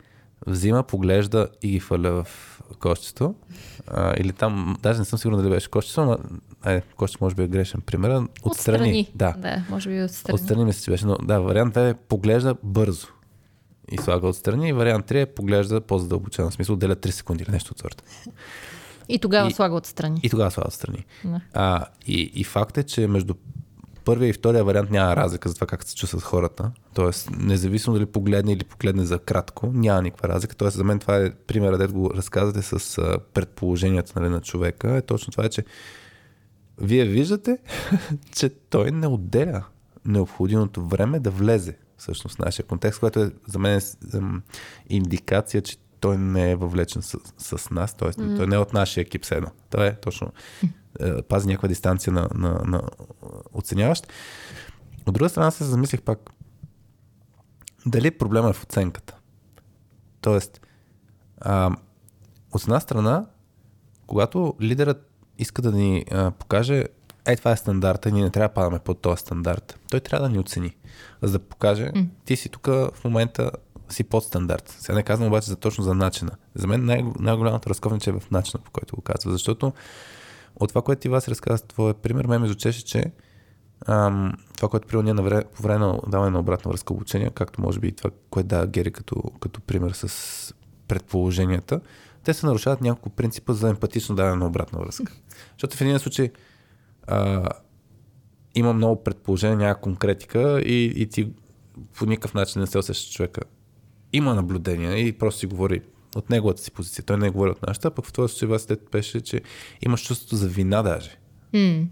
взима, 0.48 0.84
поглежда 0.84 1.48
и 1.62 1.72
ги 1.72 1.80
хвърля 1.80 2.24
в 2.24 2.62
кошчето. 2.80 3.36
А, 3.88 4.14
или 4.18 4.34
там, 4.34 4.78
даже 4.82 5.00
не 5.00 5.06
съм 5.06 5.20
сигурен 5.20 5.40
дали 5.40 5.50
беше 5.50 5.72
кошчето, 5.72 6.06
но 6.06 6.18
е, 6.66 6.82
кошчето 6.82 7.24
може 7.24 7.36
би 7.36 7.44
е 7.44 7.48
грешен 7.48 7.82
пример. 7.82 8.12
Отстрани. 8.12 8.30
отстрани. 8.44 9.12
Да. 9.16 9.36
да, 9.38 9.64
може 9.70 9.90
би 9.90 10.04
отстрани. 10.04 10.36
Отстрани 10.36 10.66
мисля, 10.66 10.84
че 10.84 10.92
беше. 10.92 11.06
Но 11.06 11.18
да, 11.18 11.40
вариант 11.40 11.78
е 11.78 11.96
поглежда 12.08 12.56
бързо 12.64 13.08
и 13.92 13.98
слага 13.98 14.28
отстрани. 14.28 14.70
И 14.70 14.74
вариант 14.74 15.06
3 15.10 15.22
е 15.22 15.26
поглежда 15.26 15.82
по-задълбочено. 15.82 16.50
В 16.50 16.54
смисъл, 16.54 16.74
отделя 16.74 16.96
3 16.96 17.10
секунди 17.10 17.44
или 17.44 17.52
нещо 17.52 17.72
от 17.72 17.80
сорта. 17.80 18.04
И 19.10 19.20
тогава 19.20 19.50
и, 19.50 19.54
слага 19.54 19.76
отстрани. 19.76 20.20
И 20.24 20.30
тогава 20.30 20.52
слага 20.52 20.68
отстрани. 20.68 21.06
Да. 21.26 21.42
А, 21.54 21.86
и, 22.08 22.32
и 22.36 22.44
факт 22.44 22.78
е, 22.78 22.84
че 22.84 23.08
между 23.08 23.34
първия 24.06 24.30
и 24.30 24.34
втория 24.34 24.64
вариант 24.64 24.92
няма 24.92 25.16
разлика 25.16 25.50
за 25.50 25.56
това 25.56 25.68
как 25.68 25.84
се 25.84 25.96
чувстват 25.96 26.24
хората. 26.24 26.72
Тоест, 26.94 27.30
независимо 27.38 27.94
дали 27.94 28.06
погледне 28.06 28.54
или 28.54 28.64
погледне 28.64 29.06
за 29.06 29.20
кратко, 29.20 29.72
няма 29.74 30.02
никаква 30.02 30.28
разлика. 30.28 30.56
Тоест, 30.56 30.78
за 30.78 30.84
мен 30.84 31.00
това 31.00 31.18
е 31.18 31.32
примера, 31.32 31.78
дето 31.78 31.94
го 31.94 32.12
разказвате 32.14 32.62
с 32.62 33.02
предположенията 33.34 34.20
нали, 34.20 34.30
на 34.30 34.42
човека. 34.42 34.98
Е 34.98 35.02
точно 35.02 35.32
това 35.32 35.46
е, 35.46 35.50
че 35.50 35.64
вие 36.82 37.06
виждате, 37.06 37.58
че 38.32 38.50
той 38.50 38.92
не 38.92 39.08
отделя 39.08 39.66
необходимото 40.06 40.86
време 40.86 41.20
да 41.20 41.32
влезе 41.32 41.78
всъщност 41.98 42.36
в 42.36 42.40
нашия 42.40 42.66
контекст, 42.66 43.00
което 43.00 43.20
е 43.20 43.32
за 43.48 43.60
мен 43.60 43.78
е 43.78 44.22
индикация, 44.90 45.62
че 45.62 45.78
той 46.00 46.18
не 46.18 46.52
е 46.52 46.56
въвлечен 46.56 47.02
с, 47.02 47.18
с 47.38 47.70
нас, 47.70 47.94
т.е. 47.94 48.10
Mm. 48.10 48.38
той 48.38 48.48
не 48.48 48.56
е 48.56 48.60
от 48.60 48.74
нашия 48.74 49.02
екип 49.02 49.26
седно. 49.26 49.52
Той 49.70 49.88
е 49.88 49.96
точно 49.96 50.32
е, 51.00 51.22
пази 51.22 51.48
някаква 51.48 51.68
дистанция 51.68 52.14
на, 52.14 52.30
на, 52.36 52.62
на 52.66 52.82
оценяващ. 53.54 54.08
От 55.06 55.14
друга 55.14 55.30
страна 55.30 55.52
се 55.52 55.64
замислих 55.64 56.02
пак 56.02 56.20
дали 57.86 58.12
проблема 58.12 58.50
е 58.50 58.54
в 58.54 58.64
оценката. 58.64 59.18
Тоест, 60.22 60.62
а, 61.42 61.76
от 62.54 62.64
една 62.64 62.80
страна, 62.80 63.26
когато 64.08 64.56
лидерът 64.62 65.07
иска 65.38 65.62
да 65.62 65.72
ни 65.72 66.06
а, 66.12 66.32
покаже, 66.32 66.86
е, 67.26 67.36
това 67.36 67.52
е 67.52 67.58
стандарта, 67.58 68.12
ние 68.12 68.24
не 68.24 68.30
трябва 68.30 68.48
да 68.48 68.54
падаме 68.54 68.80
под 68.80 69.02
този 69.02 69.20
стандарт. 69.20 69.80
Той 69.92 70.00
трябва 70.00 70.28
да 70.28 70.34
ни 70.34 70.40
оцени, 70.40 70.76
за 71.22 71.32
да 71.32 71.40
покаже, 71.40 71.92
mm. 71.96 72.08
ти 72.26 72.36
си 72.36 72.50
тук 72.50 72.66
в 72.68 73.04
момента 73.04 73.52
си 73.90 74.04
под 74.04 74.24
стандарт. 74.24 74.76
Сега 74.80 74.96
не 74.96 75.04
казвам 75.04 75.28
обаче 75.28 75.48
за 75.48 75.56
точно 75.56 75.84
за 75.84 75.94
начина. 75.94 76.32
За 76.56 76.68
мен 76.68 76.86
най- 76.86 77.06
най-голямата 77.20 77.70
разковниче 77.70 78.10
е 78.10 78.14
в 78.14 78.32
начина, 78.32 78.64
по 78.64 78.72
който 78.72 78.96
го 78.96 79.02
казва, 79.02 79.32
защото 79.32 79.74
от 80.56 80.70
това, 80.70 80.82
което 80.82 81.00
ти 81.00 81.10
вас 81.10 81.28
разказа, 81.28 81.68
твоя 81.68 81.94
пример, 81.94 82.26
ме 82.26 82.40
ми 82.40 82.48
звучеше, 82.48 82.86
че 82.86 83.12
ам, 83.88 84.34
това, 84.56 84.70
което 84.70 84.88
при 84.88 85.04
ние 85.04 85.14
навре, 85.14 85.44
по 85.56 85.64
време 85.64 85.80
на 85.80 86.00
даване 86.08 86.32
на 86.32 86.40
обратна 86.40 86.72
връзка 86.72 86.94
обучение, 86.94 87.30
както 87.30 87.62
може 87.62 87.80
би 87.80 87.88
и 87.88 87.92
това, 87.92 88.10
което 88.30 88.48
дава 88.48 88.68
Гери 88.68 88.92
като, 88.92 89.16
като 89.40 89.62
пример 89.62 89.92
с 89.92 90.54
предположенията, 90.88 91.82
те 92.24 92.34
се 92.34 92.46
нарушават 92.46 92.82
няколко 92.82 93.10
принципа 93.10 93.54
за 93.54 93.70
емпатично 93.70 94.16
даване 94.16 94.36
на 94.36 94.48
обратна 94.48 94.80
връзка. 94.80 95.14
Защото 95.52 95.78
в 95.78 95.82
един 95.82 96.00
случай 96.00 96.32
а, 97.08 97.50
има 98.56 98.74
много 98.74 99.04
предположения, 99.04 99.58
няма 99.58 99.82
конкретика 99.82 100.62
и, 100.62 100.94
и 100.96 101.08
ти 101.08 101.30
по 101.98 102.06
никакъв 102.06 102.34
начин 102.34 102.62
не 102.62 102.68
се 102.68 102.78
усеща 102.78 103.12
човека. 103.12 103.42
Има 104.14 104.36
наблюдения 104.36 104.98
и 104.98 105.18
просто 105.18 105.40
си 105.40 105.46
говори 105.46 105.82
от 106.16 106.30
неговата 106.30 106.62
си 106.62 106.72
позиция. 106.72 107.06
Той 107.06 107.18
не 107.18 107.30
говори 107.30 107.52
от 107.52 107.62
нашата, 107.68 107.92
пък 107.92 108.06
в 108.06 108.14
този 108.14 108.34
случай 108.34 108.48
вас 108.48 108.68
беше, 108.92 109.22
че 109.22 109.42
имаш 109.82 110.06
чувството 110.06 110.36
за 110.36 110.48
вина 110.48 110.84
даже. 110.84 111.18
Mm. 111.54 111.88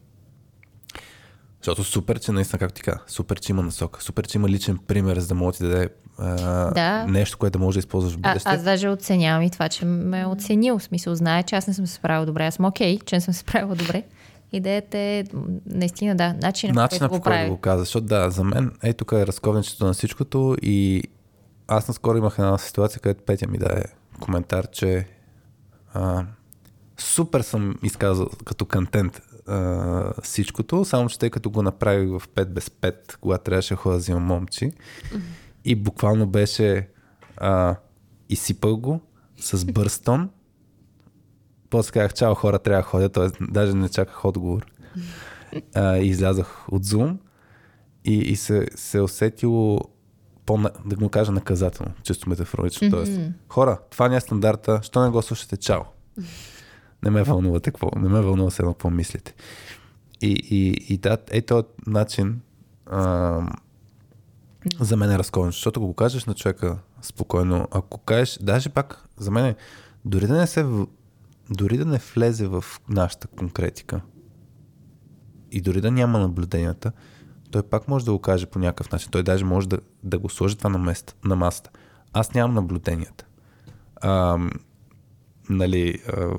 Защото 1.58 1.84
супер, 1.84 2.20
че 2.20 2.32
наистина, 2.32 2.60
както 2.60 2.76
ти 2.76 2.82
каза, 2.82 3.00
супер, 3.08 3.40
че 3.40 3.52
има 3.52 3.64
насока, 3.64 4.04
супер, 4.04 4.28
че 4.28 4.38
има 4.38 4.50
личен 4.50 4.78
пример, 4.78 5.20
за 5.20 5.28
да 5.28 5.36
може 5.36 5.58
да 5.58 5.68
даде 5.68 5.90
да. 6.20 7.06
нещо, 7.08 7.38
което 7.38 7.60
може 7.60 7.76
да 7.76 7.80
използваш 7.80 8.14
в 8.14 8.20
бъдеще. 8.20 8.50
А, 8.50 8.54
аз 8.54 8.64
даже 8.64 8.90
оценявам 8.90 9.42
и 9.42 9.50
това, 9.50 9.70
че 9.70 9.86
ме 9.86 10.22
е 10.22 10.26
оценил. 10.26 10.80
В 10.80 10.84
смисъл, 10.84 11.16
знае, 11.16 11.44
че 11.44 11.56
аз 11.56 11.68
не 11.68 11.74
съм 11.74 11.88
се 11.88 11.94
справила 11.94 12.26
добре. 12.26 12.46
Аз 12.46 12.54
съм 12.54 12.66
окей, 12.66 12.98
okay, 12.98 13.06
че 13.06 13.16
не 13.16 13.22
съм 13.22 13.34
се 13.34 13.40
справила 13.40 13.76
добре. 13.76 14.04
Идеята 14.52 14.98
е, 14.98 15.24
наистина, 15.66 16.16
да, 16.16 16.36
начин 16.42 16.72
Начинът 16.74 17.12
по 17.12 17.22
който 17.22 17.50
го 17.50 17.58
каза, 17.58 17.84
защото 17.84 18.06
да, 18.06 18.30
за 18.30 18.44
мен 18.44 18.72
е 18.84 18.94
тук 18.94 19.12
е 19.12 19.28
разковничето 19.28 19.86
на 19.86 19.94
всичкото 19.94 20.56
и 20.62 21.04
аз 21.68 21.88
наскоро 21.88 22.18
имах 22.18 22.36
една 22.40 22.58
ситуация, 22.58 23.00
където 23.00 23.24
Петя 23.24 23.48
ми 23.48 23.58
даде 23.58 23.84
коментар, 24.20 24.68
че 24.68 25.08
а, 25.94 26.26
супер 26.98 27.42
съм 27.42 27.76
изказал 27.84 28.28
като 28.46 28.66
контент 28.66 29.22
а, 29.48 30.22
всичкото, 30.22 30.86
само 30.86 31.10
че 31.10 31.20
тъй 31.20 31.30
като 31.30 31.50
го 31.50 31.62
направих 31.62 32.10
в 32.10 32.28
5 32.28 32.46
без 32.46 32.70
5, 32.70 33.18
когато 33.22 33.44
трябваше 33.44 33.74
да 33.74 33.78
ходя 33.78 33.96
да 33.96 34.00
взимам 34.00 34.24
момчи 34.24 34.66
mm-hmm. 34.66 35.20
И 35.66 35.76
буквално 35.76 36.28
беше 36.28 36.88
а, 37.38 37.76
изсипал 38.30 38.78
го 38.78 39.02
с 39.40 39.66
бърстон. 39.66 40.30
После 41.70 41.92
казах, 41.92 42.14
чао 42.14 42.36
хора, 42.36 42.60
трябва 42.60 42.82
да 42.82 42.88
ходя, 42.88 43.10
т.е. 43.10 43.46
даже 43.52 43.74
не 43.74 43.90
чаках 43.90 44.26
отговор. 44.26 44.66
А, 45.76 45.98
и 45.98 46.08
излязах 46.08 46.66
от 46.72 46.86
Zoom 46.86 47.18
и, 48.06 48.14
и 48.14 48.36
се, 48.36 48.68
се 48.76 49.02
усетило 49.02 49.80
по, 50.46 50.58
да 50.86 50.96
го 50.96 51.10
кажа 51.10 51.32
наказателно, 51.32 51.94
чисто 52.04 52.30
метафорично. 52.30 52.88
Mm-hmm. 52.88 52.92
Тоест, 52.92 53.20
хора, 53.50 53.80
това 53.90 54.10
не 54.10 54.16
е 54.16 54.22
стандарта, 54.22 54.80
що 54.84 55.04
не 55.04 55.10
го 55.10 55.22
слушате, 55.22 55.58
чао. 55.58 55.82
Не 57.04 57.10
ме 57.10 57.24
вълнува 57.24 57.60
какво, 57.60 57.90
не 57.96 58.10
ме 58.10 58.22
вълнува 58.22 58.52
се 58.52 58.62
едно 58.62 58.74
какво 58.74 58.90
мислите. 58.90 59.36
И, 60.22 60.32
и, 60.50 60.94
и 60.94 60.98
да, 60.98 61.18
е 61.32 61.42
този 61.42 61.68
начин 61.88 62.42
а, 62.86 63.42
за 64.80 64.98
мен 64.98 65.12
е 65.12 65.18
разкован, 65.18 65.52
защото 65.52 65.82
го 65.82 65.94
кажеш 65.94 66.26
на 66.26 66.34
човека 66.34 66.78
спокойно, 67.02 67.68
ако 67.72 67.98
кажеш, 67.98 68.40
даже 68.42 68.70
пак 68.70 69.08
за 69.18 69.32
мен, 69.32 69.56
дори 70.06 70.28
да 70.28 70.38
не 70.38 70.48
се 70.48 70.66
дори 71.50 71.78
да 71.78 71.86
не 71.86 72.00
влезе 72.16 72.48
в 72.48 72.66
нашата 72.90 73.28
конкретика 73.28 74.02
и 75.52 75.62
дори 75.62 75.82
да 75.82 75.92
няма 75.92 76.20
наблюденията, 76.20 76.92
той 77.52 77.64
пак 77.64 77.88
може 77.88 78.06
да 78.06 78.12
го 78.12 78.20
каже 78.20 78.46
по 78.46 78.60
някакъв 78.60 78.92
начин. 78.92 79.12
Той 79.12 79.24
даже 79.24 79.46
може 79.46 79.68
да, 79.68 79.80
да 80.04 80.20
го 80.20 80.30
сложи 80.30 80.58
това 80.58 80.70
на, 80.70 80.78
места, 80.78 81.14
на 81.24 81.36
масата. 81.36 81.70
Аз 82.14 82.34
нямам 82.34 82.56
наблюденията. 82.56 83.26
А, 83.96 84.38
нали, 85.50 86.02
а, 86.08 86.30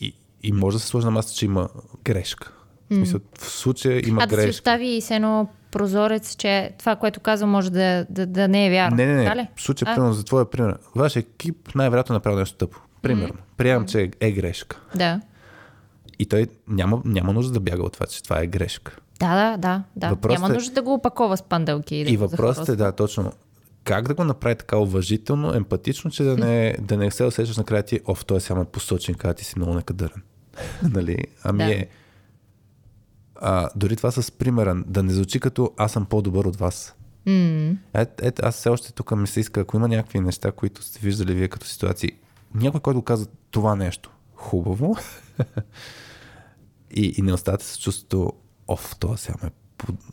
и, 0.00 0.14
и 0.42 0.52
може 0.52 0.76
да 0.76 0.80
се 0.80 0.86
сложи 0.86 1.04
на 1.04 1.10
масата, 1.10 1.34
че 1.34 1.44
има 1.44 1.68
грешка. 2.04 2.52
В 2.90 2.94
смисъл, 2.94 3.20
в 3.38 3.50
случая 3.50 4.08
има 4.08 4.22
а 4.22 4.26
да 4.26 4.36
си 4.36 4.42
грешка. 4.42 4.50
остави 4.50 5.00
с 5.00 5.10
едно 5.10 5.48
прозорец, 5.70 6.34
че 6.36 6.70
това, 6.78 6.96
което 6.96 7.20
казва, 7.20 7.46
може 7.46 7.70
да, 7.70 8.06
да, 8.10 8.26
да 8.26 8.48
не 8.48 8.66
е 8.66 8.70
вярно. 8.70 8.96
Не, 8.96 9.06
не, 9.06 9.34
не. 9.34 9.48
В 9.56 9.62
случая, 9.62 9.88
А? 9.90 9.94
примерно, 9.94 10.12
за 10.14 10.24
твоя 10.24 10.50
пример. 10.50 10.76
Ваш 10.94 11.16
екип 11.16 11.74
най-вероятно 11.74 12.12
е 12.14 12.16
направил 12.16 12.38
нещо 12.38 12.56
тъпо. 12.56 12.78
Примерно. 13.02 13.34
Приемам, 13.56 13.86
че 13.86 14.02
е, 14.02 14.10
е 14.20 14.32
грешка. 14.32 14.80
Да. 14.94 15.20
И 16.18 16.26
той 16.26 16.46
няма, 16.68 17.02
няма 17.04 17.32
нужда 17.32 17.52
да 17.52 17.60
бяга 17.60 17.82
от 17.82 17.92
това, 17.92 18.06
че 18.06 18.22
това 18.22 18.40
е 18.40 18.46
грешка. 18.46 18.96
Да, 19.20 19.34
да, 19.36 19.56
да. 19.56 19.82
да. 19.96 20.08
Въпросът 20.08 20.40
Няма 20.40 20.52
е- 20.52 20.56
нужда 20.56 20.74
да 20.74 20.82
го 20.82 20.94
опакова 20.94 21.36
с 21.36 21.42
панделки. 21.42 21.96
И, 21.96 22.04
да 22.04 22.10
И 22.10 22.16
въпросът 22.16 22.68
е, 22.68 22.76
да, 22.76 22.92
точно. 22.92 23.32
Как 23.84 24.08
да 24.08 24.14
го 24.14 24.24
направи 24.24 24.54
така 24.54 24.76
уважително, 24.76 25.54
емпатично, 25.54 26.10
че 26.10 26.22
да 26.22 26.36
не, 26.36 26.76
да 26.80 26.96
не 26.96 27.10
се 27.10 27.24
усещаш 27.24 27.56
накрая 27.56 27.82
ти, 27.82 28.00
оф, 28.06 28.24
той 28.24 28.40
сега 28.40 28.58
ме 28.58 28.64
посочен, 28.64 29.14
каза 29.14 29.34
ти 29.34 29.44
си 29.44 29.58
много 29.58 29.74
некадърен. 29.74 30.22
нали? 30.82 31.18
Ами 31.44 31.64
Да. 31.64 31.72
е. 31.72 31.86
А, 33.40 33.68
дори 33.76 33.96
това 33.96 34.10
с 34.10 34.32
примера, 34.32 34.82
да 34.86 35.02
не 35.02 35.12
звучи 35.12 35.40
като 35.40 35.72
аз 35.76 35.92
съм 35.92 36.06
по-добър 36.06 36.44
от 36.44 36.56
вас. 36.56 36.94
М, 37.26 37.76
Ето, 37.94 38.24
ет, 38.26 38.42
аз 38.42 38.54
все 38.56 38.68
още 38.68 38.92
тук 38.92 39.16
ми 39.16 39.26
се 39.26 39.40
иска, 39.40 39.60
ако 39.60 39.76
има 39.76 39.88
някакви 39.88 40.20
неща, 40.20 40.52
които 40.52 40.82
сте 40.82 41.00
виждали 41.00 41.34
вие 41.34 41.48
като 41.48 41.66
ситуации, 41.66 42.10
някой, 42.54 42.80
който 42.80 43.02
каза 43.02 43.26
това 43.50 43.74
нещо 43.74 44.10
хубаво 44.34 44.96
и, 46.90 47.14
и 47.18 47.22
не 47.22 47.32
оставате 47.32 47.64
с 47.64 47.78
чувството, 47.78 48.32
оф, 48.68 48.96
това 48.98 49.16
сега 49.16 49.36
ме 49.42 49.50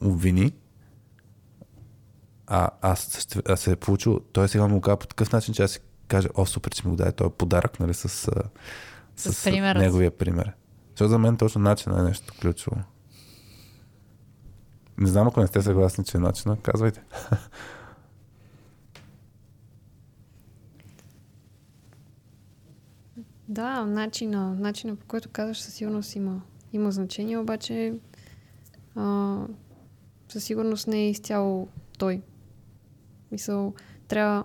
обвини, 0.01 0.51
а 2.47 2.69
аз, 2.81 3.27
аз 3.49 3.59
се 3.59 3.71
е 3.71 3.75
получил, 3.75 4.19
той 4.19 4.47
сега 4.47 4.67
му 4.67 4.81
казва 4.81 4.97
по 4.97 5.07
такъв 5.07 5.31
начин, 5.31 5.53
че 5.53 5.63
аз 5.63 5.71
си 5.71 5.79
кажа, 6.07 6.29
о, 6.35 6.45
супер, 6.45 6.71
че 6.71 6.83
ми 6.85 6.91
го 6.91 6.95
даде 6.95 7.11
този 7.11 7.31
подарък, 7.37 7.79
нали, 7.79 7.93
с, 7.93 8.09
с, 8.09 8.31
С 9.15 9.33
си. 9.33 9.49
неговия 9.79 10.11
пример. 10.11 10.51
Защото 10.89 11.09
за 11.09 11.17
мен 11.19 11.37
точно 11.37 11.61
начинът 11.61 11.99
е 11.99 12.03
нещо 12.03 12.33
ключово. 12.41 12.77
Не 14.97 15.07
знам, 15.07 15.27
ако 15.27 15.39
не 15.39 15.47
сте 15.47 15.61
съгласни, 15.61 16.03
че 16.03 16.17
е 16.17 16.19
начинът, 16.19 16.61
казвайте. 16.61 17.03
Да, 23.47 23.85
начина, 23.85 24.55
начина 24.59 24.95
по 24.95 25.05
който 25.05 25.29
казваш 25.29 25.61
със 25.61 25.73
сигурност 25.73 26.15
има, 26.15 26.41
има 26.73 26.91
значение, 26.91 27.37
обаче 27.37 27.93
а, 28.95 29.37
със 30.29 30.43
сигурност 30.43 30.87
не 30.87 30.97
е 30.97 31.09
изцяло 31.09 31.67
той. 31.97 32.21
Мисъл, 33.31 33.73
трябва 34.07 34.43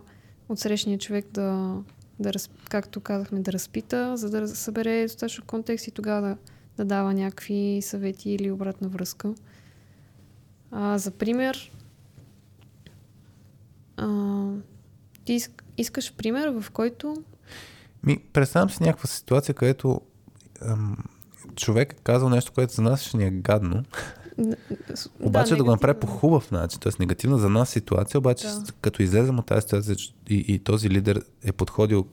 от 0.48 0.58
срещния 0.58 0.98
човек 0.98 1.26
да, 1.30 1.76
да 2.18 2.32
както 2.70 3.00
казахме, 3.00 3.40
да 3.40 3.52
разпита, 3.52 4.16
за 4.16 4.30
да 4.30 4.48
събере 4.48 5.02
достатъчно 5.02 5.44
контекст 5.46 5.86
и 5.86 5.90
тогава 5.90 6.28
да, 6.28 6.36
да 6.76 6.84
дава 6.84 7.14
някакви 7.14 7.80
съвети 7.82 8.30
или 8.30 8.50
обратна 8.50 8.88
връзка. 8.88 9.34
А, 10.70 10.98
за 10.98 11.10
пример, 11.10 11.72
а, 13.96 14.46
ти 15.24 15.32
иск, 15.32 15.64
искаш 15.76 16.14
пример, 16.14 16.48
в 16.60 16.70
който 16.70 17.16
Ми, 18.02 18.18
представям 18.32 18.70
си 18.70 18.82
някаква 18.82 19.06
ситуация, 19.06 19.54
където 19.54 20.00
ам, 20.62 20.96
човек 21.56 21.92
е 21.92 21.96
казал 21.96 22.28
нещо, 22.28 22.52
което 22.54 22.74
за 22.74 22.82
нас 22.82 23.02
ще 23.02 23.16
ни 23.16 23.24
е 23.24 23.30
гадно, 23.30 23.84
обаче 25.20 25.50
да, 25.50 25.56
да 25.56 25.64
го 25.64 25.70
направи 25.70 26.00
по 26.00 26.06
хубав 26.06 26.50
начин, 26.50 26.80
т.е. 26.80 26.92
негативна 26.98 27.38
за 27.38 27.48
нас 27.48 27.68
ситуация, 27.70 28.18
обаче 28.18 28.46
Да. 28.46 28.72
като 28.80 29.02
излезем 29.02 29.38
от 29.38 29.46
тази 29.46 29.62
ситуация 29.62 29.96
и, 30.28 30.44
и 30.48 30.58
този 30.58 30.90
лидер 30.90 31.22
е 31.44 31.52
подходил 31.52 32.06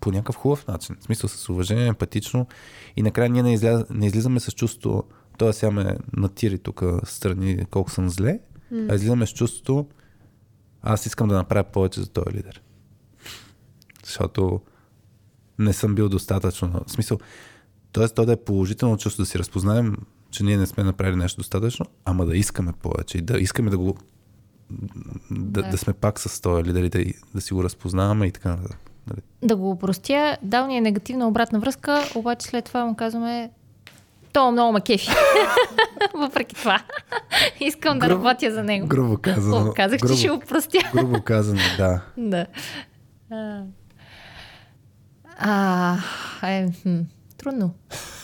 по 0.00 0.12
някакъв 0.12 0.36
хубав 0.36 0.66
начин, 0.66 0.96
в 1.00 1.04
смисъл 1.04 1.28
с 1.28 1.48
уважение, 1.48 1.86
емпатично 1.86 2.46
и 2.96 3.02
накрая 3.02 3.30
ние 3.30 3.42
не, 3.42 3.52
изля... 3.52 3.84
не 3.90 4.06
излизаме 4.06 4.40
с 4.40 4.52
чувство, 4.52 5.04
той 5.36 5.52
сега 5.52 5.70
ме 5.70 5.96
натири 6.16 6.58
тук 6.58 6.82
страни 7.04 7.64
колко 7.70 7.90
съм 7.90 8.10
зле, 8.10 8.38
а 8.88 8.94
излизаме 8.94 9.26
с 9.26 9.32
чувството, 9.32 9.86
аз 10.82 11.06
искам 11.06 11.28
да 11.28 11.34
направя 11.34 11.64
повече 11.64 12.00
за 12.00 12.08
този 12.08 12.36
лидер. 12.36 12.62
Защото 14.04 14.60
не 15.58 15.72
съм 15.72 15.94
бил 15.94 16.08
достатъчно. 16.08 16.80
В 16.86 16.90
смисъл, 16.90 17.18
т.е. 17.92 18.08
то 18.08 18.26
да 18.26 18.32
е 18.32 18.36
положително 18.36 18.96
чувство 18.96 19.22
да 19.22 19.26
си 19.26 19.38
разпознаем, 19.38 19.96
че 20.30 20.44
ние 20.44 20.56
не 20.56 20.66
сме 20.66 20.84
направили 20.84 21.16
нещо 21.16 21.40
достатъчно, 21.40 21.86
ама 22.04 22.26
да 22.26 22.36
искаме 22.36 22.72
повече 22.72 23.18
и 23.18 23.22
да 23.22 23.38
искаме 23.38 23.70
да 23.70 23.78
го 23.78 23.96
да, 25.30 25.62
Да. 25.62 25.70
да 25.70 25.78
сме 25.78 25.92
пак 25.92 26.20
с 26.20 26.40
този 26.40 26.64
лидер 26.64 26.82
и 26.82 26.88
да, 26.88 27.12
да 27.34 27.40
си 27.40 27.54
го 27.54 27.64
разпознаваме 27.64 28.26
и 28.26 28.32
така 28.32 28.48
нататък. 28.48 28.90
Нали? 29.10 29.20
да 29.42 29.56
го 29.56 29.70
упростя, 29.70 30.36
дал 30.42 30.66
ни 30.66 30.76
е 30.76 30.80
негативна 30.80 31.28
обратна 31.28 31.60
връзка, 31.60 32.04
обаче 32.14 32.46
след 32.46 32.64
това 32.64 32.84
му 32.84 32.96
казваме 32.96 33.50
то 34.36 34.52
много 34.52 34.72
ма 34.72 34.80
кефи. 34.80 35.08
Въпреки 36.14 36.54
това. 36.54 36.82
Искам 37.60 37.98
да 37.98 38.06
Грубо- 38.06 38.18
работя 38.18 38.52
за 38.52 38.62
него. 38.62 38.86
Грубо 38.86 39.18
казано. 39.22 39.70
О, 39.70 39.72
казах, 39.76 40.00
грубо, 40.00 40.14
че 40.14 40.20
ще 40.20 40.30
упростя. 40.30 40.78
грубо 40.94 41.22
казано, 41.22 41.60
да. 41.78 42.00
да. 42.16 42.46
А, 45.38 45.96
а, 46.40 46.50
е, 46.50 46.68
хм, 46.82 46.98
трудно. 47.38 47.74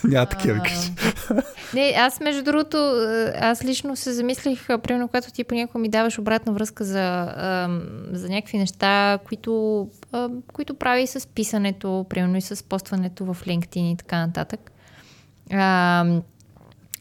Няма 0.04 0.26
такива 0.26 0.58
къщи. 0.58 0.92
Не, 1.74 1.94
аз 1.98 2.20
между 2.20 2.42
другото, 2.42 2.76
а, 2.76 3.32
аз 3.40 3.64
лично 3.64 3.96
се 3.96 4.12
замислих, 4.12 4.66
примерно, 4.66 5.08
когато 5.08 5.32
ти 5.32 5.44
понякога 5.44 5.78
ми 5.78 5.88
даваш 5.88 6.18
обратна 6.18 6.52
връзка 6.52 6.84
за, 6.84 7.34
за 8.12 8.28
някакви 8.28 8.58
неща, 8.58 9.18
които, 9.26 9.88
които 10.52 10.74
прави 10.74 11.06
с 11.06 11.28
писането, 11.28 12.06
примерно 12.08 12.36
и 12.36 12.40
с 12.40 12.64
постването 12.68 13.24
в 13.24 13.36
LinkedIn 13.46 13.92
и 13.92 13.96
така 13.96 14.26
нататък. 14.26 14.71
А, 15.52 16.04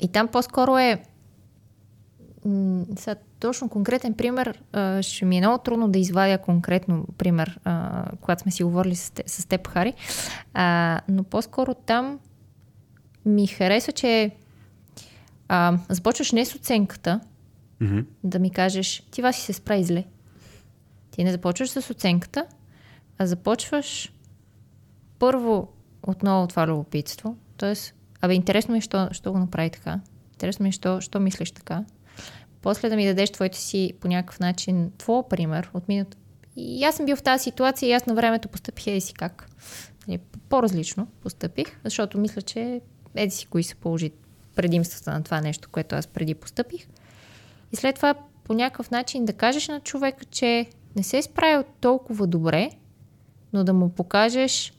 и 0.01 0.07
там 0.07 0.27
по-скоро 0.27 0.77
е 0.77 1.03
сега, 2.95 3.15
точно 3.39 3.69
конкретен 3.69 4.13
пример, 4.13 4.63
а, 4.73 5.01
ще 5.01 5.25
ми 5.25 5.37
е 5.37 5.41
много 5.41 5.57
трудно 5.57 5.89
да 5.89 5.99
извадя 5.99 6.37
конкретно 6.37 7.05
пример, 7.17 7.59
а, 7.63 8.05
когато 8.21 8.41
сме 8.41 8.51
си 8.51 8.63
говорили 8.63 8.95
с, 8.95 9.11
те, 9.11 9.23
с 9.27 9.45
теб, 9.45 9.67
Хари. 9.67 9.93
А, 10.53 11.01
но 11.09 11.23
по-скоро 11.23 11.73
там 11.73 12.19
ми 13.25 13.47
хареса, 13.47 13.91
че 13.91 14.31
а, 15.47 15.77
започваш 15.89 16.31
не 16.31 16.45
с 16.45 16.55
оценката, 16.55 17.19
Мгм. 17.81 17.99
да 18.23 18.39
ми 18.39 18.51
кажеш, 18.51 19.03
ти 19.11 19.21
вас 19.21 19.35
си 19.35 19.41
се 19.41 19.53
справи 19.53 19.83
зле. 19.83 20.03
Ти 21.11 21.23
не 21.23 21.31
започваш 21.31 21.69
с 21.69 21.89
оценката, 21.89 22.45
а 23.17 23.25
започваш 23.25 24.13
първо 25.19 25.67
отново 26.03 26.47
това 26.47 26.67
любопитство. 26.67 27.35
Тоест, 27.57 27.93
абе, 28.21 28.33
интересно 28.33 28.71
ми 28.71 28.77
е, 28.77 28.81
що, 28.81 29.09
що 29.11 29.31
го 29.31 29.39
направи 29.39 29.69
така. 29.69 29.99
Интересно 30.31 30.63
ми 30.63 30.69
е, 30.69 30.71
що, 30.71 31.01
що 31.01 31.19
мислиш 31.19 31.51
така. 31.51 31.85
После 32.61 32.89
да 32.89 32.95
ми 32.95 33.05
дадеш 33.05 33.29
твоите 33.29 33.57
си 33.57 33.93
по 34.01 34.07
някакъв 34.07 34.39
начин, 34.39 34.91
твой 34.97 35.23
пример 35.29 35.69
от 35.73 35.87
минуто. 35.87 36.17
И 36.55 36.83
аз 36.83 36.95
съм 36.95 37.05
бил 37.05 37.15
в 37.15 37.23
тази 37.23 37.43
ситуация 37.43 37.89
и 37.89 37.93
аз 37.93 38.05
на 38.05 38.13
времето 38.13 38.47
постъпих 38.47 38.87
еди 38.87 39.01
си 39.01 39.13
как. 39.13 39.49
Нали, 40.07 40.19
По-различно 40.49 41.07
постъпих, 41.21 41.79
защото 41.83 42.17
мисля, 42.17 42.41
че 42.41 42.81
еди 43.15 43.31
си 43.31 43.45
кои 43.45 43.63
са 43.63 43.75
положи 43.75 44.11
предимствата 44.55 45.11
на 45.11 45.23
това 45.23 45.41
нещо, 45.41 45.69
което 45.71 45.95
аз 45.95 46.07
преди 46.07 46.35
постъпих. 46.35 46.87
И 47.71 47.75
след 47.75 47.95
това 47.95 48.15
по 48.43 48.53
някакъв 48.53 48.91
начин 48.91 49.25
да 49.25 49.33
кажеш 49.33 49.67
на 49.67 49.79
човека, 49.79 50.25
че 50.25 50.65
не 50.95 51.03
се 51.03 51.17
е 51.17 51.21
справил 51.21 51.63
толкова 51.81 52.27
добре, 52.27 52.69
но 53.53 53.63
да 53.63 53.73
му 53.73 53.89
покажеш 53.89 54.73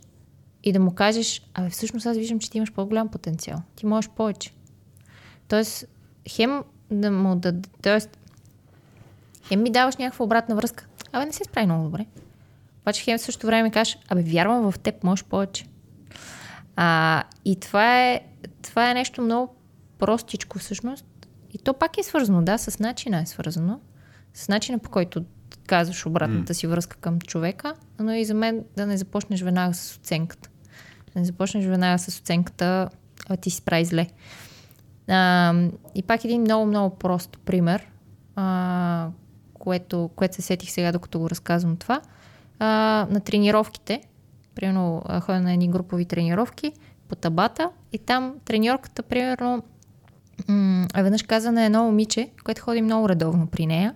и 0.65 0.73
да 0.73 0.81
му 0.81 0.95
кажеш, 0.95 1.43
абе 1.55 1.71
всъщност 1.71 2.07
аз 2.07 2.17
виждам, 2.17 2.39
че 2.39 2.51
ти 2.51 2.59
имаш 2.59 2.73
по-голям 2.73 3.09
потенциал. 3.09 3.63
Ти 3.77 3.87
можеш 3.87 4.11
повече. 4.11 4.51
Тоест, 5.49 5.85
хем 6.29 6.63
да 6.91 7.11
му 7.11 7.37
да... 7.37 7.55
Тоест, 7.83 8.19
хем 9.45 9.63
ми 9.63 9.71
даваш 9.71 9.97
някаква 9.97 10.25
обратна 10.25 10.55
връзка. 10.55 10.87
Абе 11.13 11.27
не 11.27 11.33
се 11.33 11.45
справи 11.45 11.67
много 11.67 11.85
добре. 11.85 12.07
Обаче 12.83 13.03
хем 13.03 13.19
в 13.19 13.23
същото 13.23 13.47
време 13.47 13.63
ми 13.63 13.71
кажеш, 13.71 13.99
абе 14.09 14.23
вярвам 14.23 14.73
в 14.73 14.79
теб, 14.79 15.05
можеш 15.05 15.25
повече. 15.25 15.67
А, 16.77 17.23
и 17.45 17.61
това 17.61 18.03
е, 18.03 18.21
това 18.63 18.91
е 18.91 18.95
нещо 18.95 19.23
много 19.23 19.55
простичко 19.99 20.59
всъщност. 20.59 21.07
И 21.53 21.59
то 21.59 21.75
пак 21.75 21.99
е 21.99 22.03
свързано, 22.03 22.43
да, 22.43 22.59
с 22.59 22.79
начина 22.79 23.21
е 23.21 23.27
свързано. 23.27 23.81
С 24.35 24.49
начина 24.49 24.79
по 24.79 24.91
който 24.91 25.25
казваш 25.67 26.07
обратната 26.07 26.55
си 26.55 26.67
връзка 26.67 26.97
към 26.97 27.21
човека, 27.21 27.75
но 27.99 28.13
и 28.13 28.25
за 28.25 28.35
мен 28.35 28.65
да 28.77 28.87
не 28.87 28.97
започнеш 28.97 29.43
веднага 29.43 29.75
с 29.75 29.97
оценката. 29.97 30.49
Не 31.17 31.25
започнеш 31.25 31.67
веднага 31.67 31.99
с 31.99 32.19
оценката, 32.19 32.89
а 33.29 33.37
ти 33.37 33.51
си 33.51 33.57
справи 33.57 33.85
зле. 33.85 34.07
А, 35.09 35.55
и 35.95 36.03
пак 36.03 36.25
един 36.25 36.41
много, 36.41 36.67
много 36.67 36.97
прост 36.99 37.39
пример, 37.45 37.91
а, 38.37 39.09
което, 39.55 40.11
което 40.17 40.35
се 40.35 40.43
сетих 40.43 40.71
сега, 40.71 40.93
докато 40.93 41.19
го 41.19 41.31
разказвам 41.31 41.77
това. 41.77 42.01
А, 42.59 42.67
на 43.11 43.21
тренировките, 43.21 44.03
примерно 44.55 45.03
ходя 45.21 45.41
на 45.41 45.53
едни 45.53 45.69
групови 45.69 46.05
тренировки 46.05 46.73
по 47.09 47.17
табата 47.17 47.71
и 47.93 47.99
там 47.99 48.35
треньорката, 48.45 49.03
примерно, 49.03 49.63
м- 50.49 50.87
веднъж 50.97 51.23
каза 51.23 51.53
на 51.53 51.65
едно 51.65 51.85
момиче, 51.85 52.31
което 52.45 52.63
ходи 52.63 52.83
много 52.83 53.09
редовно 53.09 53.47
при 53.47 53.67
нея 53.67 53.95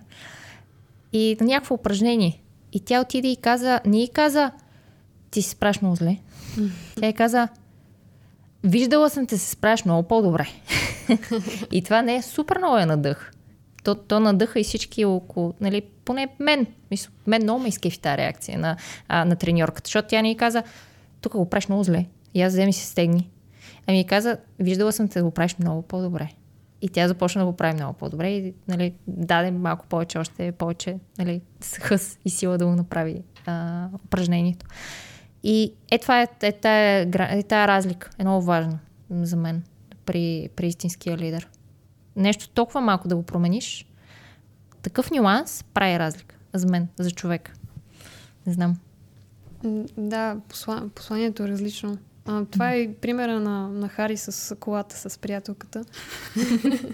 и 1.13 1.37
на 1.41 1.45
някакво 1.45 1.75
упражнение. 1.75 2.41
И 2.73 2.79
тя 2.79 3.01
отиде 3.01 3.27
и 3.27 3.35
каза, 3.35 3.79
не 3.85 4.03
и 4.03 4.09
каза, 4.09 4.51
ти 5.37 5.41
се 5.41 5.49
справиш 5.49 5.81
много 5.81 5.95
зле. 5.95 6.17
Тя 6.95 7.07
и 7.07 7.13
каза, 7.13 7.47
виждала 8.63 9.09
съм 9.09 9.27
те 9.27 9.37
се 9.37 9.49
справиш 9.49 9.85
много 9.85 10.07
по-добре. 10.07 10.47
и 11.71 11.83
това 11.83 12.01
не 12.01 12.15
е 12.15 12.21
супер 12.21 12.57
много 12.57 12.77
е 12.77 12.85
надъх. 12.85 13.31
То, 13.83 13.95
то 13.95 14.19
надъха 14.19 14.59
и 14.59 14.63
всички 14.63 15.05
около, 15.05 15.53
нали, 15.61 15.81
поне 16.05 16.27
мен. 16.39 16.65
Мисля, 16.91 17.11
мен 17.27 17.43
много 17.43 17.59
ме 17.59 17.69
изкефи 17.69 17.99
тази 17.99 18.17
реакция 18.17 18.59
на, 18.59 18.77
а, 19.07 19.25
на 19.25 19.35
треньорката, 19.35 19.87
защото 19.87 20.07
тя 20.07 20.21
ни 20.21 20.37
каза, 20.37 20.63
тук 21.21 21.31
го 21.31 21.49
правиш 21.49 21.67
много 21.67 21.83
зле. 21.83 22.05
И 22.33 22.41
аз 22.41 22.53
вземи 22.53 22.73
се 22.73 22.85
стегни. 22.85 23.29
Ами 23.87 24.07
каза, 24.07 24.37
виждала 24.59 24.91
съм 24.91 25.07
те 25.07 25.19
да 25.19 25.25
го 25.25 25.31
правиш 25.31 25.55
много 25.59 25.81
по-добре. 25.81 26.29
И 26.81 26.89
тя 26.89 27.07
започна 27.07 27.41
да 27.41 27.45
го 27.45 27.57
прави 27.57 27.73
много 27.73 27.93
по-добре 27.93 28.29
и 28.29 28.53
нали, 28.67 28.93
даде 29.07 29.51
малко 29.51 29.85
повече, 29.85 30.17
още 30.17 30.51
повече 30.51 30.95
нали, 31.17 31.41
хъс 31.81 32.19
и 32.25 32.29
сила 32.29 32.57
да 32.57 32.65
го 32.65 32.75
направи 32.75 33.21
а, 33.45 33.87
упражнението. 34.05 34.65
И 35.49 35.73
е 35.91 35.97
това 35.97 36.21
е, 36.21 36.27
е, 36.41 36.51
тая, 36.51 37.09
е 37.39 37.43
тая 37.43 37.67
разлика. 37.67 38.09
Е 38.19 38.23
много 38.23 38.45
важно 38.45 38.79
за 39.09 39.35
мен 39.35 39.63
при, 40.05 40.49
при 40.55 40.67
истинския 40.67 41.17
лидер. 41.17 41.49
Нещо 42.15 42.49
толкова 42.49 42.81
малко 42.81 43.07
да 43.07 43.15
го 43.15 43.23
промениш, 43.23 43.87
такъв 44.81 45.11
нюанс 45.11 45.63
прави 45.73 45.99
разлика 45.99 46.35
за 46.53 46.67
мен, 46.67 46.87
за 46.99 47.11
човек. 47.11 47.53
Не 48.47 48.53
знам. 48.53 48.77
Да, 49.97 50.37
посла... 50.49 50.89
посланието 50.95 51.43
е 51.43 51.47
различно. 51.47 51.97
А, 52.25 52.45
това 52.45 52.73
е 52.73 52.93
примера 52.93 53.39
на, 53.39 53.69
на 53.69 53.89
Хари 53.89 54.17
с 54.17 54.55
колата 54.55 55.09
с 55.09 55.17
приятелката. 55.17 55.85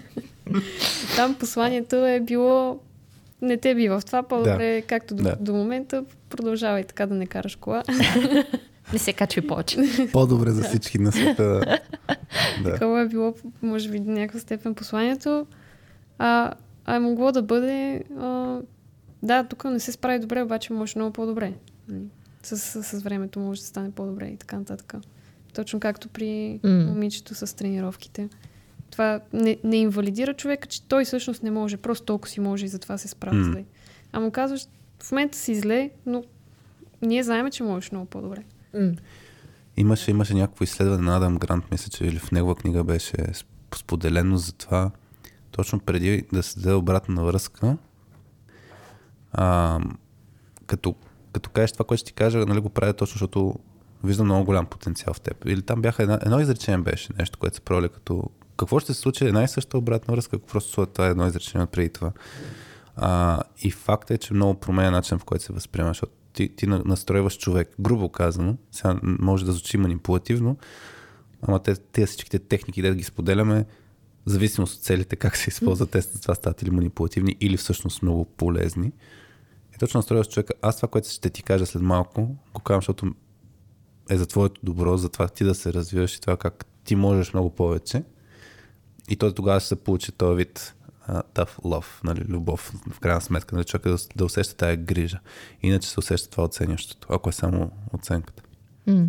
Там 1.16 1.34
посланието 1.34 1.96
е 1.96 2.20
било 2.20 2.80
не 3.44 3.56
те 3.56 3.74
бива 3.74 4.00
в 4.00 4.04
това, 4.04 4.22
по-добре, 4.22 4.80
да. 4.80 4.86
както 4.86 5.14
до, 5.14 5.22
Да. 5.22 5.36
до 5.40 5.54
момента, 5.54 6.04
продължавай 6.28 6.84
така 6.84 7.06
да 7.06 7.14
не 7.14 7.26
караш 7.26 7.56
кола. 7.56 7.82
Не 8.92 8.98
се 8.98 9.12
качви 9.12 9.46
повече. 9.46 9.78
По-добре 10.12 10.50
за 10.50 10.62
всички 10.62 10.98
на 10.98 11.12
света. 11.12 11.60
да. 12.64 12.72
Такова 12.72 13.00
е 13.00 13.08
било, 13.08 13.34
може 13.62 13.88
би, 13.88 14.00
до 14.00 14.10
някаква 14.10 14.40
степен 14.40 14.74
посланието. 14.74 15.46
А, 16.18 16.52
а 16.84 16.94
е 16.96 16.98
могло 16.98 17.32
да 17.32 17.42
бъде... 17.42 18.04
А, 18.18 18.58
да, 19.22 19.44
тук 19.44 19.64
не 19.64 19.80
се 19.80 19.92
справи 19.92 20.18
добре, 20.18 20.42
обаче 20.42 20.72
може 20.72 20.92
много 20.98 21.12
по-добре. 21.12 21.52
Нали? 21.88 22.02
С, 22.42 22.58
с, 22.58 22.82
с 22.82 23.02
времето 23.02 23.40
може 23.40 23.60
да 23.60 23.66
стане 23.66 23.90
по-добре 23.90 24.26
и 24.26 24.36
така 24.36 24.58
нататък. 24.58 24.94
Точно 25.54 25.80
както 25.80 26.08
при 26.08 26.60
М. 26.64 26.70
момичето 26.70 27.34
с 27.34 27.56
тренировките. 27.56 28.28
Това 28.94 29.20
не, 29.32 29.56
не 29.64 29.76
инвалидира 29.76 30.34
човека, 30.34 30.68
че 30.68 30.82
той 30.82 31.04
всъщност 31.04 31.42
не 31.42 31.50
може. 31.50 31.76
Просто 31.76 32.06
толкова 32.06 32.28
си 32.30 32.40
може 32.40 32.64
и 32.64 32.68
затова 32.68 32.98
се 32.98 33.08
справя 33.08 33.36
М. 33.36 33.44
зле. 33.44 33.64
А 34.12 34.20
му 34.20 34.30
казваш, 34.30 34.66
в 35.02 35.12
момента 35.12 35.38
си 35.38 35.54
зле, 35.54 35.90
но 36.06 36.24
ние 37.02 37.22
знаем, 37.22 37.50
че 37.50 37.62
можеш 37.62 37.92
много 37.92 38.06
по-добре. 38.06 38.42
Имаше, 39.76 40.10
имаше 40.10 40.34
някакво 40.34 40.64
изследване 40.64 41.02
на 41.02 41.16
Адам 41.16 41.38
Грант, 41.38 41.64
мисля, 41.70 41.90
че 41.90 42.04
или 42.04 42.18
в 42.18 42.32
негова 42.32 42.54
книга 42.54 42.84
беше 42.84 43.12
сп- 43.16 43.76
споделено 43.76 44.36
за 44.36 44.52
това, 44.52 44.90
точно 45.50 45.80
преди 45.80 46.24
да 46.32 46.42
се 46.42 46.60
даде 46.60 46.74
обратна 46.74 47.24
връзка, 47.24 47.76
а, 49.32 49.80
като, 50.66 50.94
като 51.32 51.50
кажеш 51.50 51.72
това, 51.72 51.84
което 51.84 52.00
ще 52.00 52.06
ти 52.06 52.12
кажа, 52.12 52.38
нали, 52.38 52.60
го 52.60 52.68
правя 52.68 52.92
точно, 52.92 53.12
защото 53.12 53.54
виждам 54.04 54.26
много 54.26 54.44
голям 54.44 54.66
потенциал 54.66 55.14
в 55.14 55.20
теб. 55.20 55.44
Или 55.46 55.62
там 55.62 55.82
бяха 55.82 56.02
една, 56.02 56.18
едно 56.22 56.40
изречение 56.40 56.78
беше 56.78 57.12
нещо, 57.18 57.38
което 57.38 57.56
се 57.56 57.60
правили 57.60 57.88
като 57.88 58.30
какво 58.56 58.80
ще 58.80 58.94
се 58.94 59.00
случи 59.00 59.24
една 59.24 59.44
и 59.44 59.48
съща 59.48 59.78
обратна 59.78 60.14
връзка, 60.14 60.36
ако 60.36 60.46
просто 60.46 60.86
това 60.86 61.06
е 61.06 61.10
едно 61.10 61.26
изречение 61.26 61.66
преди 61.66 61.88
това. 61.88 62.12
А, 62.96 63.42
и 63.58 63.70
факт 63.70 64.10
е, 64.10 64.18
че 64.18 64.34
много 64.34 64.60
променя 64.60 64.90
начин, 64.90 65.18
в 65.18 65.24
който 65.24 65.44
се 65.44 65.52
възприема, 65.52 65.90
защото 65.90 66.12
ти, 66.32 66.56
ти 66.56 66.66
на- 66.66 66.82
настройваш 66.84 67.38
човек, 67.38 67.74
грубо 67.80 68.08
казано, 68.08 68.56
сега 68.72 68.98
може 69.02 69.44
да 69.44 69.52
звучи 69.52 69.76
манипулативно, 69.76 70.56
ама 71.42 71.62
те, 71.62 71.76
тези 71.76 72.06
всичките 72.06 72.38
техники, 72.38 72.82
да 72.82 72.94
ги 72.94 73.04
споделяме, 73.04 73.64
в 74.26 74.30
зависимост 74.30 74.76
от 74.76 74.82
целите, 74.82 75.16
как 75.16 75.36
се 75.36 75.50
използват, 75.50 75.90
те 75.90 76.02
с 76.02 76.20
това 76.20 76.34
стават 76.34 76.62
или 76.62 76.70
манипулативни, 76.70 77.36
или 77.40 77.56
всъщност 77.56 78.02
много 78.02 78.24
полезни. 78.24 78.92
И 79.74 79.78
точно 79.78 79.98
настройваш 79.98 80.28
човека. 80.28 80.52
Аз 80.62 80.76
това, 80.76 80.88
което 80.88 81.08
ще 81.08 81.30
ти 81.30 81.42
кажа 81.42 81.66
след 81.66 81.82
малко, 81.82 82.36
го 82.54 82.60
казвам, 82.60 82.80
защото 82.80 83.14
е 84.10 84.16
за 84.16 84.26
твоето 84.26 84.60
добро, 84.62 84.96
за 84.96 85.08
това 85.08 85.28
ти 85.28 85.44
да 85.44 85.54
се 85.54 85.72
развиваш 85.72 86.16
и 86.16 86.20
това 86.20 86.36
как 86.36 86.66
ти 86.84 86.96
можеш 86.96 87.32
много 87.32 87.50
повече. 87.50 88.02
И 89.08 89.16
то 89.16 89.32
тогава 89.32 89.60
ще 89.60 89.68
се 89.68 89.76
получи 89.76 90.12
този 90.12 90.36
вид 90.36 90.74
uh, 91.10 91.22
tough 91.34 91.58
love, 91.58 92.04
нали, 92.04 92.24
любов, 92.28 92.72
в 92.90 93.00
крайна 93.00 93.20
сметка, 93.20 93.56
нали, 93.56 93.64
човека 93.64 93.90
да, 93.90 93.96
да 94.16 94.24
усеща 94.24 94.56
тая 94.56 94.76
грижа. 94.76 95.20
Иначе 95.62 95.88
се 95.88 96.00
усеща 96.00 96.30
това 96.30 96.44
оценяващото, 96.44 97.08
ако 97.10 97.28
е 97.28 97.32
само 97.32 97.70
оценката. 97.92 98.42
М. 98.86 99.06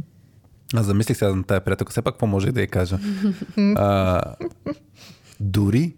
Аз 0.74 0.86
замислих 0.86 1.18
сега 1.18 1.36
на 1.36 1.44
тая 1.44 1.64
приятелка, 1.64 1.92
все 1.92 2.02
пак 2.02 2.14
какво 2.14 2.28
може 2.28 2.52
да 2.52 2.62
я 2.62 2.68
кажа. 2.68 3.00
а, 3.58 4.22
дори, 5.40 5.96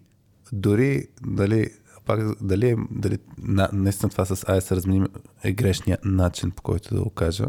дори, 0.52 1.06
дали, 1.26 1.70
пак, 2.06 2.44
дали, 2.44 2.76
дали 2.90 3.18
на, 3.38 3.68
наистина 3.72 4.10
това 4.10 4.24
с 4.24 4.48
ай 4.48 4.60
се 4.60 4.76
разменим 4.76 5.06
е 5.44 5.52
грешния 5.52 5.98
начин, 6.04 6.50
по 6.50 6.62
който 6.62 6.94
да 6.94 7.02
го 7.02 7.10
кажа. 7.10 7.46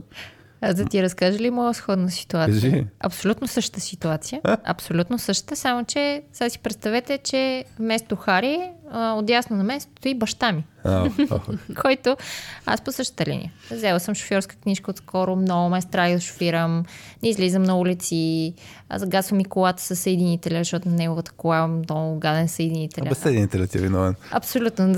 Аз 0.62 0.76
да 0.76 0.86
ти 0.86 1.04
разкажа 1.04 1.40
ли 1.40 1.50
моя 1.50 1.74
сходна 1.74 2.12
ситуация? 2.12 2.72
Кажи. 2.72 2.86
Абсолютно 3.00 3.48
същата 3.48 3.80
ситуация. 3.80 4.42
Абсолютно 4.64 5.20
същата, 5.20 5.56
само 5.56 5.86
че 5.86 6.22
сега 6.34 6.50
си 6.50 6.60
представете, 6.60 7.18
че 7.18 7.66
вместо 7.80 8.16
Хари, 8.16 8.60
а, 8.92 9.14
отясно 9.14 9.58
на 9.58 9.64
мен 9.64 9.82
стои 9.82 10.16
баща 10.16 10.52
ми, 10.52 10.64
А, 10.84 11.10
който 11.82 12.18
аз 12.66 12.82
по 12.82 12.92
същата 12.92 13.26
линия. 13.26 13.52
Взела 13.72 14.00
съм 14.00 14.16
шофьорска 14.16 14.56
книжка 14.56 14.92
отскоро, 14.92 15.36
много 15.36 15.70
ме 15.70 15.82
страх 15.82 16.12
да 16.12 16.20
шофирам, 16.20 16.86
не 17.24 17.30
излизам 17.30 17.64
на 17.64 17.78
улици, 17.78 18.54
а 18.90 19.00
загасвам 19.00 19.40
и 19.40 19.46
колата 19.46 19.84
с 19.84 19.96
съединителя, 19.96 20.58
защото 20.58 20.90
неговата 20.90 21.32
кола 21.32 21.58
е 21.58 21.68
много 21.68 22.20
гаден 22.20 22.48
съединителя. 22.48 23.10
без 23.10 23.18
съединителя 23.18 23.68
ти 23.68 23.78
е 23.78 23.82
виновен. 23.82 24.16
Абсолютно. 24.32 24.96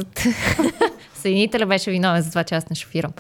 Съединителя 1.16 1.66
беше 1.66 1.92
виновен 1.92 2.22
за 2.22 2.30
това, 2.30 2.44
че 2.44 2.56
аз 2.56 2.70
не 2.70 2.76
шофирам. 2.76 3.12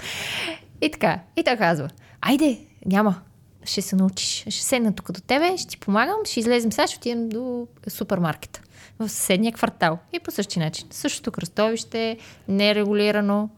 И 0.81 0.91
така. 0.91 1.19
И 1.37 1.43
той 1.43 1.57
казва, 1.57 1.89
айде, 2.21 2.59
няма. 2.85 3.21
Ще 3.63 3.81
се 3.81 3.95
научиш. 3.95 4.45
Ще 4.49 4.51
седна 4.51 4.95
тук 4.95 5.11
до 5.11 5.21
тебе, 5.21 5.57
ще 5.57 5.67
ти 5.67 5.77
помагам, 5.77 6.15
ще 6.25 6.39
излезем 6.39 6.71
сега, 6.71 6.87
ще 6.87 6.97
отидем 6.97 7.29
до 7.29 7.67
супермаркета 7.87 8.61
в 8.99 9.09
съседния 9.09 9.53
квартал. 9.53 9.97
И 10.13 10.19
по 10.19 10.31
същия 10.31 10.63
начин. 10.63 10.87
Същото 10.91 11.31
кръстовище, 11.31 12.17
нерегулирано. 12.47 13.49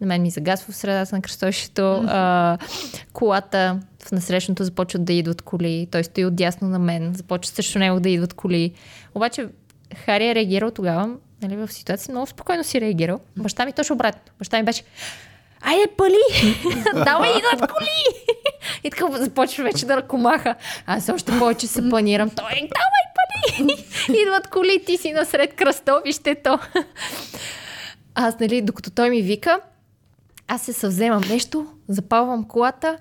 На 0.00 0.06
мен 0.06 0.22
ми 0.22 0.30
загасва 0.30 0.72
в 0.72 0.76
средата 0.76 1.16
на 1.16 1.22
кръстовището. 1.22 2.04
А, 2.06 2.58
колата 3.12 3.80
в 4.04 4.12
насрещното 4.12 4.64
започват 4.64 5.04
да 5.04 5.12
идват 5.12 5.42
коли. 5.42 5.88
Той 5.90 6.04
стои 6.04 6.26
отдясно 6.26 6.68
на 6.68 6.78
мен. 6.78 7.14
Започва 7.14 7.54
срещу 7.54 7.78
него 7.78 8.00
да 8.00 8.08
идват 8.08 8.34
коли. 8.34 8.72
Обаче 9.14 9.48
Хари 9.96 10.28
е 10.28 10.34
реагирал 10.34 10.70
тогава, 10.70 11.16
нали, 11.42 11.56
в 11.56 11.72
ситуация 11.72 12.12
много 12.12 12.26
спокойно 12.26 12.64
си 12.64 12.80
реагирал. 12.80 13.20
Баща 13.36 13.66
ми 13.66 13.72
точно 13.72 13.94
обратно. 13.94 14.32
Баща 14.38 14.58
ми 14.58 14.64
беше 14.64 14.82
Айде, 15.60 15.86
пали! 15.96 16.54
Давай, 17.04 17.30
идват 17.30 17.72
коли! 17.72 18.24
И 18.84 18.90
така 18.90 19.06
започва 19.12 19.64
вече 19.64 19.86
да 19.86 19.96
ръкомаха. 19.96 20.54
Аз 20.86 21.08
още 21.08 21.38
повече 21.38 21.66
се 21.66 21.88
планирам. 21.88 22.30
Той, 22.30 22.54
давай, 22.54 23.04
пали! 23.16 23.84
Идват 24.22 24.50
коли, 24.50 24.84
ти 24.86 24.96
си 24.96 25.12
насред 25.12 25.54
кръстовището. 25.54 26.58
Аз, 28.14 28.38
нали, 28.40 28.62
докато 28.62 28.90
той 28.90 29.10
ми 29.10 29.22
вика, 29.22 29.60
аз 30.48 30.62
се 30.62 30.72
съвземам 30.72 31.22
нещо, 31.28 31.66
запалвам 31.88 32.44
колата 32.48 32.98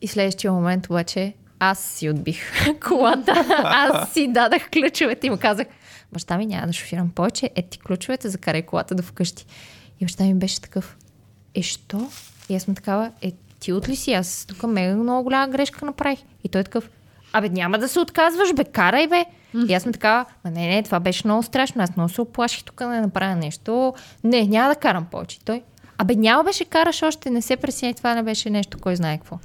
и 0.00 0.08
следващия 0.08 0.52
момент 0.52 0.86
обаче 0.86 1.34
аз 1.58 1.78
си 1.78 2.10
отбих 2.10 2.40
колата. 2.88 3.44
Аз 3.64 4.12
си 4.12 4.28
дадах 4.28 4.70
ключовете 4.70 5.26
и 5.26 5.30
му 5.30 5.38
казах, 5.40 5.66
баща 6.12 6.38
ми 6.38 6.46
няма 6.46 6.66
да 6.66 6.72
шофирам 6.72 7.10
повече, 7.10 7.50
е 7.54 7.62
ти 7.62 7.78
ключовете, 7.78 8.28
закарай 8.28 8.62
колата 8.62 8.94
до 8.94 9.02
вкъщи. 9.02 9.46
И 10.00 10.04
баща 10.04 10.24
ми 10.24 10.34
беше 10.34 10.60
такъв, 10.60 10.96
е 11.58 11.62
що? 11.62 12.08
И 12.48 12.56
аз 12.56 12.62
съм 12.62 12.74
такава, 12.74 13.10
е 13.22 13.32
ти 13.60 13.72
от 13.72 13.88
ли 13.88 13.96
си? 13.96 14.12
Аз 14.12 14.46
тук 14.48 14.62
мега 14.62 14.96
много 14.96 15.22
голяма 15.22 15.48
грешка 15.48 15.86
направих. 15.86 16.18
И 16.44 16.48
той 16.48 16.60
е 16.60 16.64
такъв, 16.64 16.90
абе 17.32 17.48
няма 17.48 17.78
да 17.78 17.88
се 17.88 18.00
отказваш, 18.00 18.52
бе, 18.54 18.64
карай, 18.64 19.06
бе. 19.06 19.24
И 19.68 19.74
аз 19.74 19.82
съм 19.82 19.92
такава, 19.92 20.24
ма 20.44 20.50
не, 20.50 20.68
не, 20.68 20.82
това 20.82 21.00
беше 21.00 21.22
много 21.26 21.42
страшно, 21.42 21.82
аз 21.82 21.96
много 21.96 22.08
се 22.08 22.20
оплаших 22.20 22.64
тук 22.64 22.78
да 22.78 22.88
не 22.88 23.00
направя 23.00 23.36
нещо. 23.36 23.94
Не, 24.24 24.46
няма 24.46 24.68
да 24.68 24.74
карам 24.74 25.06
повече. 25.10 25.40
Той, 25.44 25.62
абе 25.98 26.14
няма 26.14 26.44
беше 26.44 26.64
караш 26.64 27.02
още, 27.02 27.30
не 27.30 27.42
се 27.42 27.56
пресяй, 27.56 27.94
това 27.94 28.14
не 28.14 28.22
беше 28.22 28.50
нещо, 28.50 28.78
кой 28.78 28.96
знае 28.96 29.18
какво. 29.18 29.38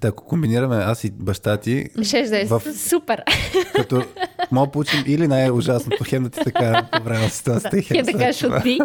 Да, 0.00 0.08
ако 0.08 0.24
комбинираме 0.24 0.76
аз 0.76 1.04
и 1.04 1.10
баща 1.10 1.56
ти, 1.56 1.88
Ще 2.02 2.22
да 2.22 2.40
е 2.40 2.44
В- 2.44 2.62
супер. 2.88 3.22
като 3.74 4.04
мога 4.50 4.66
да 4.66 4.72
получим 4.72 5.04
или 5.06 5.28
най-ужасното, 5.28 6.04
хем 6.04 6.22
да 6.22 6.30
ти 6.30 6.40
така 6.44 6.88
по 6.92 7.02
време 7.02 7.22
на 7.22 7.28
ситуацията, 7.28 7.78
и 7.78 7.82
Хем 7.82 8.04
да 8.04 8.12
кажеш 8.12 8.42
от 8.42 8.62
ти. 8.62 8.78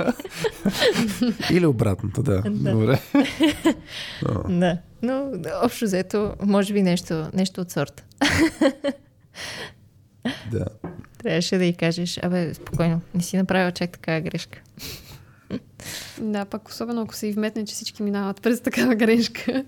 Или 1.51 1.65
обратното, 1.65 2.23
да. 2.23 2.41
Добре. 2.41 2.99
Да. 4.49 4.77
Но 5.01 5.31
общо 5.63 5.85
взето, 5.85 6.33
може 6.41 6.73
би 6.73 6.81
нещо, 6.81 7.27
нещо 7.33 7.61
от 7.61 7.71
сорта. 7.71 8.03
Да. 10.51 10.65
Трябваше 11.17 11.57
да 11.57 11.65
й 11.65 11.73
кажеш, 11.73 12.19
абе, 12.21 12.53
спокойно, 12.53 13.01
не 13.15 13.21
си 13.21 13.37
направила 13.37 13.71
чак 13.71 13.89
такава 13.91 14.21
грешка. 14.21 14.59
Да, 16.21 16.45
пък 16.45 16.69
особено 16.69 17.01
ако 17.01 17.15
се 17.15 17.27
и 17.27 17.31
вметне, 17.31 17.65
че 17.65 17.73
всички 17.73 18.03
минават 18.03 18.41
през 18.41 18.61
такава 18.61 18.95
грешка. 18.95 19.63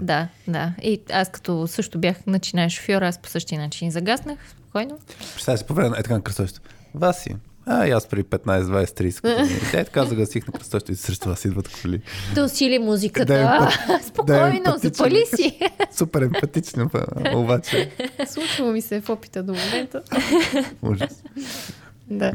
Да, 0.00 0.28
да. 0.48 0.72
И 0.82 1.00
аз 1.12 1.28
като 1.30 1.66
също 1.66 1.98
бях 1.98 2.16
начинаеш 2.26 2.72
шофьор, 2.72 3.02
аз 3.02 3.18
по 3.18 3.28
същия 3.28 3.60
начин 3.60 3.90
загаснах, 3.90 4.38
спокойно. 4.50 4.98
Представя 5.34 5.58
си 5.58 5.64
по 5.64 5.74
време 5.74 5.88
на 5.88 5.98
е 5.98 6.02
така 6.02 6.14
на 6.14 6.22
кръстовището. 6.22 6.70
Васи, 6.94 7.36
а 7.66 7.86
и 7.86 7.90
аз 7.90 8.06
преди 8.06 8.24
15, 8.24 8.62
20, 8.62 8.84
30 8.84 9.20
години. 9.42 9.60
Те 9.70 9.84
така 9.84 10.04
загасих 10.04 10.46
на 10.46 10.52
кръстовището 10.52 10.92
и 10.92 10.96
срещу 10.96 11.28
вас 11.28 11.44
идват 11.44 11.80
коли. 11.82 12.02
Да 12.34 12.44
усили 12.44 12.78
музиката. 12.78 13.26
Да 13.26 13.34
емпат- 13.34 13.86
да 13.98 14.04
спокойно, 14.04 14.46
емпатичен. 14.56 14.80
запали 14.90 15.24
си. 15.36 15.58
Супер 15.92 16.22
емпатично, 16.22 16.88
па, 16.88 17.06
обаче. 17.34 17.90
Случвало 18.28 18.72
ми 18.72 18.82
се 18.82 19.00
в 19.00 19.10
опита 19.10 19.42
до 19.42 19.52
момента. 19.54 20.02
Ужас. 20.82 21.22
Да. 22.10 22.32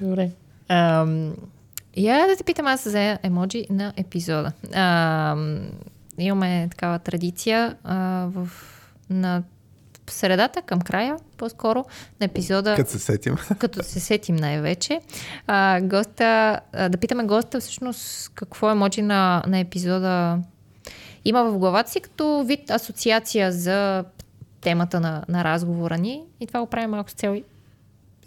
Добре. 0.00 0.30
Ам, 0.68 1.34
я 1.96 2.26
да 2.26 2.36
те 2.36 2.44
питам 2.44 2.66
аз 2.66 2.88
за 2.88 3.18
емоджи 3.22 3.66
на 3.70 3.92
епизода. 3.96 4.52
Ам, 4.72 5.70
имаме 6.18 6.68
такава 6.70 6.98
традиция 6.98 7.76
а, 7.84 8.26
в, 8.30 8.48
на 9.10 9.42
в 10.06 10.12
средата, 10.12 10.62
към 10.62 10.80
края, 10.80 11.16
по-скоро, 11.36 11.84
на 12.20 12.24
епизода, 12.24 12.74
Като 12.76 12.90
се 12.90 12.98
сетим. 12.98 13.36
като 13.58 13.82
се 13.82 14.00
сетим 14.00 14.36
най-вече. 14.36 15.00
А, 15.46 15.80
госта, 15.80 16.60
а, 16.72 16.88
да 16.88 16.98
питаме 16.98 17.24
госта 17.24 17.60
всъщност 17.60 18.30
какво 18.34 18.70
емоджи 18.70 19.02
на, 19.02 19.42
на 19.46 19.58
епизода 19.58 20.38
има 21.24 21.44
в 21.44 21.58
главата 21.58 21.90
си 21.90 22.00
като 22.00 22.44
вид 22.46 22.70
асоциация 22.70 23.52
за 23.52 24.04
темата 24.60 25.00
на, 25.00 25.24
на 25.28 25.44
разговора 25.44 25.98
ни. 25.98 26.22
И 26.40 26.46
това 26.46 26.60
го 26.60 26.66
правим 26.66 26.90
малко 26.90 27.10
с 27.10 27.14
цел 27.14 27.34
и 27.34 27.44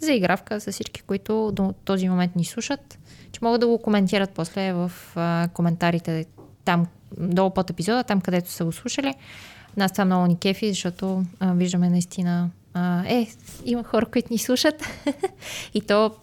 за 0.00 0.12
игравка 0.12 0.60
с 0.60 0.72
всички, 0.72 1.02
които 1.02 1.50
до 1.52 1.74
този 1.84 2.08
момент 2.08 2.36
ни 2.36 2.44
слушат, 2.44 2.98
че 3.32 3.40
могат 3.42 3.60
да 3.60 3.66
го 3.66 3.78
коментират 3.78 4.30
после 4.30 4.72
в 4.72 4.92
а, 5.16 5.48
коментарите 5.54 6.26
там, 6.64 6.86
долу 7.18 7.50
под 7.50 7.70
епизода, 7.70 8.04
там 8.04 8.20
където 8.20 8.50
са 8.50 8.64
го 8.64 8.72
слушали. 8.72 9.14
Нас 9.76 9.92
това 9.92 10.04
много 10.04 10.26
ни 10.26 10.38
кефи, 10.38 10.68
защото 10.68 11.24
а, 11.40 11.52
виждаме 11.52 11.90
наистина 11.90 12.50
а, 12.74 13.04
е, 13.06 13.26
има 13.64 13.84
хора, 13.84 14.06
които 14.06 14.32
ни 14.32 14.38
слушат. 14.38 14.84
и 15.74 15.80
то 15.80 16.14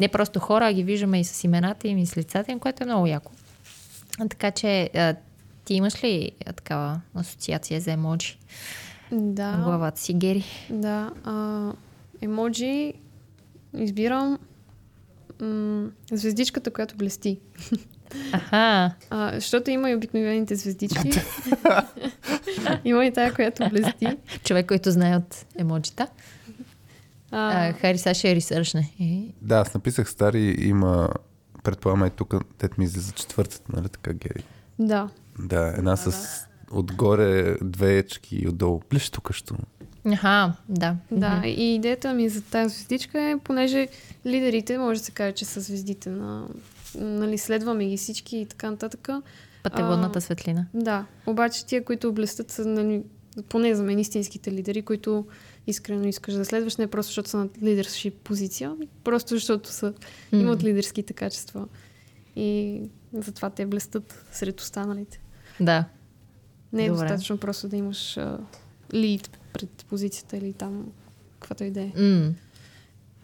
не 0.00 0.08
просто 0.08 0.40
хора, 0.40 0.66
а 0.68 0.72
ги 0.72 0.82
виждаме 0.82 1.20
и 1.20 1.24
с 1.24 1.44
имената 1.44 1.88
им 1.88 1.98
и 1.98 2.06
с 2.06 2.16
лицата 2.16 2.52
им, 2.52 2.58
което 2.58 2.82
е 2.82 2.86
много 2.86 3.06
яко. 3.06 3.32
А, 4.18 4.28
така 4.28 4.50
че 4.50 4.90
а, 4.94 5.14
ти 5.64 5.74
имаш 5.74 6.04
ли 6.04 6.30
а, 6.46 6.52
такава 6.52 7.00
асоциация 7.14 7.80
за 7.80 7.92
емоджи 7.92 8.38
Да. 9.12 9.52
в 9.52 9.64
главата 9.64 10.00
си, 10.00 10.14
Гери? 10.14 10.44
Да. 10.70 11.10
А, 11.24 11.72
емоджи 12.22 12.92
избирам 13.78 14.38
м- 15.40 15.88
звездичката, 16.12 16.70
която 16.70 16.96
блести. 16.96 17.40
Аха, 18.32 18.94
А, 19.10 19.32
защото 19.34 19.70
има 19.70 19.90
и 19.90 19.94
обикновените 19.94 20.56
звездички. 20.56 21.10
има 22.84 23.06
и 23.06 23.12
тая, 23.12 23.34
която 23.34 23.68
блести. 23.70 24.06
човек, 24.44 24.66
който 24.66 24.90
знае 24.90 25.16
от 25.16 25.46
емоджита. 25.56 26.06
А, 27.30 27.68
А, 27.68 27.72
Хари 27.72 27.98
сега 27.98 28.14
ще 28.14 28.34
ресършне. 28.34 28.92
Е, 29.00 29.32
Да, 29.42 29.56
аз 29.56 29.74
написах 29.74 30.10
стари, 30.10 30.56
има, 30.58 31.08
предполагам 31.62 32.06
и 32.06 32.10
тук, 32.10 32.34
тет 32.58 32.78
ми 32.78 32.84
излиза 32.84 33.12
четвъртата, 33.12 33.72
нали 33.72 33.88
така, 33.88 34.12
Гери? 34.12 34.44
да. 34.78 35.08
Да, 35.38 35.74
една 35.76 35.96
с 35.96 36.28
отгоре 36.70 37.56
две 37.62 37.98
ечки 37.98 38.36
и 38.36 38.48
отдолу. 38.48 38.80
Плеш 38.80 39.10
тук 39.10 39.32
що. 39.32 39.54
Аха, 40.06 40.52
да. 40.68 40.96
Да, 41.10 41.42
и 41.46 41.74
идеята 41.74 42.14
ми 42.14 42.28
за 42.28 42.42
тази 42.42 42.74
звездичка 42.74 43.20
е, 43.20 43.38
понеже 43.44 43.88
лидерите, 44.26 44.78
може 44.78 45.00
да 45.00 45.04
се 45.04 45.12
каже, 45.12 45.32
че 45.32 45.44
са 45.44 45.60
звездите 45.60 46.10
на... 46.10 46.46
Нали, 46.94 47.38
следваме 47.38 47.86
ги 47.86 47.96
всички 47.96 48.36
и 48.36 48.46
така 48.46 48.70
нататък. 48.70 49.08
Пътеводната 49.62 50.18
А, 50.18 50.22
светлина. 50.22 50.66
Да, 50.74 51.06
обаче 51.26 51.66
тия, 51.66 51.84
които 51.84 52.12
блестят 52.12 52.50
са, 52.50 52.64
нали, 52.64 53.02
поне 53.48 53.74
за 53.74 53.82
мен, 53.82 53.98
истинските 53.98 54.52
лидери, 54.52 54.82
които 54.82 55.26
искрено 55.66 56.08
искаш 56.08 56.34
да 56.34 56.44
следваш, 56.44 56.76
не 56.76 56.86
просто 56.86 57.08
защото 57.10 57.28
са 57.28 57.36
на 57.36 57.48
лидершип 57.62 58.14
позиция, 58.14 58.70
ами 58.70 58.88
просто 59.04 59.34
защото 59.34 59.72
са, 59.72 59.94
имат 60.32 60.64
лидерските 60.64 61.12
качества. 61.12 61.68
И 62.36 62.80
затова 63.12 63.50
те 63.50 63.66
блестат 63.66 64.24
сред 64.32 64.60
останалите. 64.60 65.20
Да. 65.60 65.84
Не 66.72 66.84
е 66.84 66.88
Добре. 66.88 67.00
достатъчно 67.02 67.38
просто 67.38 67.68
да 67.68 67.76
имаш 67.76 68.16
а, 68.16 68.38
лид 68.94 69.38
пред 69.52 69.84
позицията 69.84 70.36
или 70.36 70.52
там, 70.52 70.86
каквато 71.32 71.64
и 71.64 71.70
да 71.70 71.80
е 71.80 71.92
М, 71.96 72.34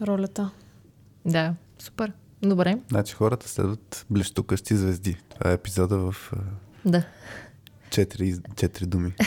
ролята. 0.01 0.51
да, 1.25 1.55
супер. 1.79 2.11
Добре. 2.41 2.77
Значи 2.89 3.13
хората 3.13 3.49
следват 3.49 4.05
блещукащи 4.09 4.75
звезди. 4.75 5.17
Това 5.29 5.51
е 5.51 5.53
епизода 5.53 5.97
в 5.97 6.31
Да. 6.85 7.03
четири, 7.89 8.35
четири 8.55 8.85
думи. 8.85 9.13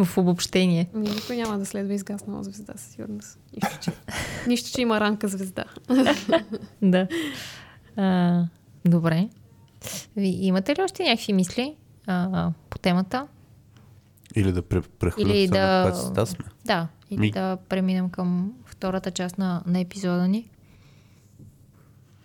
В 0.00 0.18
обобщение. 0.18 0.88
Ами, 0.94 1.08
Никой 1.08 1.36
няма 1.36 1.58
да 1.58 1.66
следва 1.66 1.94
изгаснала 1.94 2.44
звезда, 2.44 2.72
със 2.76 2.86
сигурност. 2.86 3.38
Нищо, 3.54 3.78
че, 3.80 3.92
нищо, 4.46 4.70
че 4.70 4.80
има 4.80 5.00
ранка 5.00 5.28
звезда. 5.28 5.64
Да. 6.82 7.08
А, 7.96 8.44
добре. 8.84 9.28
Ви 10.16 10.28
имате 10.28 10.74
ли 10.74 10.82
още 10.82 11.02
някакви 11.04 11.32
мисли 11.32 11.76
а, 12.06 12.50
по 12.70 12.78
темата? 12.78 13.26
Или 14.38 14.52
да 14.52 14.62
пре- 14.62 14.76
Или 14.76 14.88
прехвърлят 14.98 15.50
да- 15.50 16.12
на 16.16 16.26
сме. 16.26 16.44
Да. 16.64 16.88
Или 17.10 17.20
Ми- 17.20 17.30
да 17.30 17.58
преминем 17.68 18.10
към 18.10 18.52
втората 18.64 19.10
част 19.10 19.38
на, 19.38 19.62
на 19.66 19.80
епизода 19.80 20.28
ни. 20.28 20.50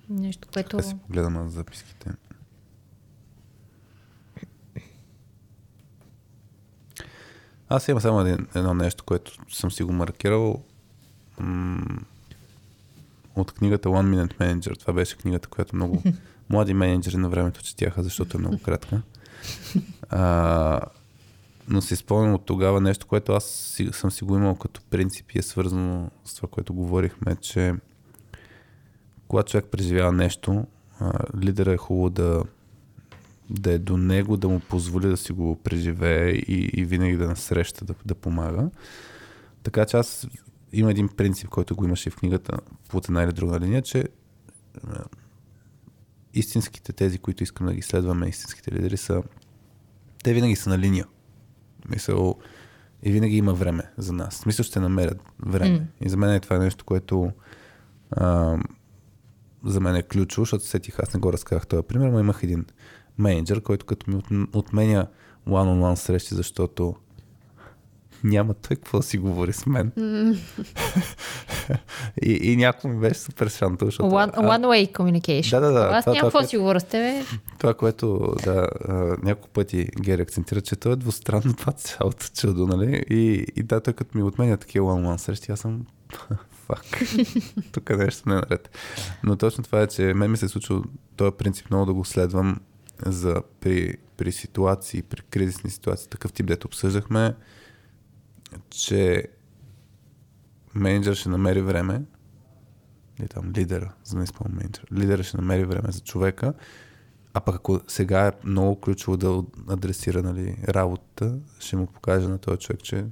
Нещо, 0.10 0.48
което... 0.54 0.78
Да 0.78 0.84
си 0.84 0.96
погледам 0.98 1.34
на 1.34 1.50
записките. 1.50 2.10
Аз 7.70 7.88
имам 7.88 8.02
само 8.02 8.22
един, 8.22 8.48
едно 8.56 8.74
нещо, 8.74 9.04
което 9.04 9.32
съм 9.50 9.72
си 9.72 9.84
го 9.84 9.94
маркирал 9.94 10.64
м- 11.40 11.98
от 13.36 13.52
книгата 13.52 13.90
One 13.90 14.16
Minute 14.26 14.34
Manager. 14.36 14.80
Това 14.80 14.94
беше 14.94 15.18
книгата, 15.18 15.48
която 15.48 15.76
много 15.76 16.04
млади 16.50 16.74
менеджери 16.74 17.18
на 17.18 17.30
времето 17.30 17.64
четяха, 17.64 18.04
защото 18.04 18.38
е 18.38 18.40
много 18.40 18.60
кратка. 18.60 19.02
А, 20.10 20.80
но 21.68 21.82
си 21.82 21.96
спомням 21.96 22.34
от 22.34 22.46
тогава 22.46 22.82
нещо, 22.82 23.08
което 23.08 23.32
аз 23.32 23.46
си, 23.46 23.90
съм 23.92 24.12
си 24.12 24.24
го 24.24 24.36
имал 24.36 24.56
като 24.56 24.82
принцип 24.90 25.32
и 25.32 25.40
е 25.40 25.42
свързано 25.42 26.12
с 26.26 26.36
това, 26.36 26.50
което 26.52 26.74
говорихме, 26.74 27.36
че 27.36 27.74
когато 29.28 29.52
човек 29.52 29.66
преживява 29.72 30.12
нещо, 30.12 30.66
лидера 31.42 31.74
е 31.74 31.78
хубаво 31.78 32.10
да, 32.10 32.44
да 33.50 33.72
е 33.72 33.80
до 33.80 33.98
него, 33.98 34.38
да 34.38 34.50
му 34.50 34.60
позволи 34.60 35.08
да 35.08 35.18
си 35.18 35.34
го 35.34 35.56
преживее 35.56 36.30
и, 36.30 36.70
и 36.74 36.86
винаги 36.86 37.18
да 37.18 37.28
насреща, 37.28 37.86
да, 37.86 37.94
да 38.06 38.16
помага. 38.16 38.70
Така 39.64 39.86
че 39.86 39.98
аз 39.98 40.28
има 40.74 40.92
един 40.92 41.10
принцип, 41.10 41.50
който 41.50 41.76
го 41.76 41.86
имаше 41.86 42.10
и 42.10 42.12
в 42.12 42.16
книгата 42.16 42.58
по 42.90 42.98
една 42.98 43.24
или 43.24 43.34
друга 43.34 43.60
линия, 43.60 43.82
че 43.82 44.06
истинските 46.34 46.94
тези, 46.94 47.18
които 47.18 47.44
искам 47.44 47.68
да 47.68 47.74
ги 47.74 47.82
следваме, 47.82 48.28
истинските 48.28 48.72
лидери 48.72 48.98
са 48.98 49.24
те 50.24 50.34
винаги 50.34 50.56
са 50.56 50.70
на 50.70 50.78
линия. 50.78 51.06
Мисъл, 51.90 52.36
и 53.04 53.12
винаги 53.12 53.38
има 53.38 53.54
време 53.54 53.84
за 53.98 54.14
нас. 54.14 54.46
Мисля, 54.46 54.64
ще 54.64 54.80
намерят 54.80 55.22
време. 55.46 55.80
М. 55.80 55.86
И 56.02 56.10
за 56.10 56.18
мен 56.18 56.30
е 56.30 56.40
това 56.40 56.58
нещо, 56.58 56.86
което 56.86 57.32
а, 58.12 58.58
за 59.66 59.80
мен 59.80 59.96
е 59.96 60.04
ключово, 60.04 60.46
защото 60.46 60.66
сетих, 60.66 61.00
аз 61.00 61.14
не 61.14 61.20
го 61.20 61.34
разказах 61.34 61.68
този 61.68 61.84
пример, 61.84 62.08
но 62.08 62.20
имах 62.20 62.40
един 62.44 62.66
менеджер, 63.18 63.62
който 63.62 63.86
като 63.86 64.12
ми 64.12 64.16
от, 64.16 64.26
отменя 64.54 65.08
one-on-one 65.48 65.96
срещи, 65.96 66.36
защото 66.36 66.96
няма 68.24 68.54
той 68.54 68.76
какво 68.76 68.98
да 68.98 69.04
си 69.04 69.18
говори 69.18 69.54
с 69.54 69.66
мен. 69.66 69.92
и, 72.22 72.32
и 72.32 72.56
някой 72.56 72.92
ми 72.92 73.00
беше 73.00 73.20
супер 73.20 73.48
шантал, 73.50 73.86
защото... 73.86 74.10
One, 74.10 74.36
one 74.36 74.66
way 74.66 74.92
communication. 74.92 75.50
Да, 75.50 75.60
да, 75.60 75.72
да. 75.72 75.80
Аз 75.80 76.06
Това- 76.06 76.16
това, 76.16 76.32
какво 76.32 76.48
си 76.48 76.58
говоря 76.58 76.80
с 76.80 76.84
тебе. 76.84 77.24
това, 77.60 77.74
което 77.74 78.36
да, 78.44 78.68
няколко 79.24 79.50
пъти 79.50 79.88
Гери 80.02 80.22
акцентира, 80.22 80.62
че 80.62 80.76
то 80.76 80.92
е 80.92 80.96
двустранно 80.96 81.54
това 81.54 81.72
цялото 81.72 82.26
чудо, 82.36 82.68
нали? 82.68 83.04
И, 83.10 83.46
и 83.56 83.64
да, 83.64 83.80
той 83.82 83.94
като 83.94 84.18
ми 84.18 84.24
отменя 84.24 84.58
такива 84.58 84.94
one-one 84.94 85.18
срещи, 85.18 85.52
аз 85.52 85.60
съм 85.60 85.86
фак, 86.68 86.86
тук 87.72 87.98
нещо 87.98 88.30
не 88.30 88.36
е 88.36 88.38
наред. 88.38 88.78
Но 89.24 89.36
точно 89.36 89.64
това 89.64 89.82
е, 89.82 89.88
че 89.88 90.02
мен 90.02 90.32
ми 90.32 90.38
се 90.38 90.46
е 90.46 90.50
случило 90.50 90.84
този 91.16 91.32
принцип 91.38 91.70
много 91.70 91.86
да 91.86 91.94
го 91.94 92.06
следвам 92.06 92.58
за 93.06 93.36
при 93.60 93.96
при 94.18 94.32
ситуации, 94.32 95.02
при 95.02 95.22
кризисни 95.22 95.70
ситуации, 95.70 96.10
такъв 96.10 96.34
тип, 96.34 96.46
дето 96.46 96.68
обсъждахме, 96.68 97.34
че 98.70 99.28
менеджер 100.76 101.16
ще 101.16 101.30
намери 101.30 101.62
време, 101.62 102.02
и 103.24 103.28
там 103.28 103.52
лидера, 103.58 103.94
за 104.04 104.14
да 104.14 104.18
не 104.18 104.24
изпълня 104.24 104.56
менеджер, 104.56 104.88
лидера 104.94 105.24
ще 105.24 105.38
намери 105.38 105.66
време 105.66 105.92
за 105.92 106.00
човека, 106.00 106.54
а 107.34 107.40
пък 107.40 107.56
ако 107.56 107.80
сега 107.88 108.28
е 108.28 108.32
много 108.44 108.82
ключово 108.82 109.18
да 109.18 109.44
адресира 109.70 110.24
нали, 110.24 110.58
работата, 110.68 111.40
ще 111.60 111.76
му 111.76 111.88
покаже 111.88 112.28
на 112.28 112.38
този 112.38 112.58
човек, 112.58 112.84
че 112.84 113.06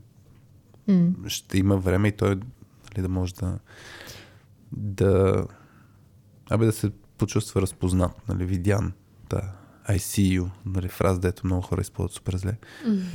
М. 0.88 1.30
ще 1.30 1.57
има 1.57 1.77
време 1.77 2.07
и 2.07 2.11
той 2.11 2.30
нали, 2.30 3.01
да 3.01 3.09
може 3.09 3.34
да, 3.35 3.59
да 4.72 5.45
абе 6.49 6.65
да 6.65 6.72
се 6.72 6.91
почувства 7.18 7.61
разпознат, 7.61 8.27
нали, 8.27 8.45
видян. 8.45 8.93
Да. 9.30 9.53
I 9.89 9.97
see 9.97 10.39
you, 10.39 10.49
нали, 10.65 10.87
фраза, 10.87 11.19
дето 11.19 11.45
много 11.45 11.61
хора 11.61 11.81
използват 11.81 12.13
супер 12.13 12.35
зле. 12.35 12.53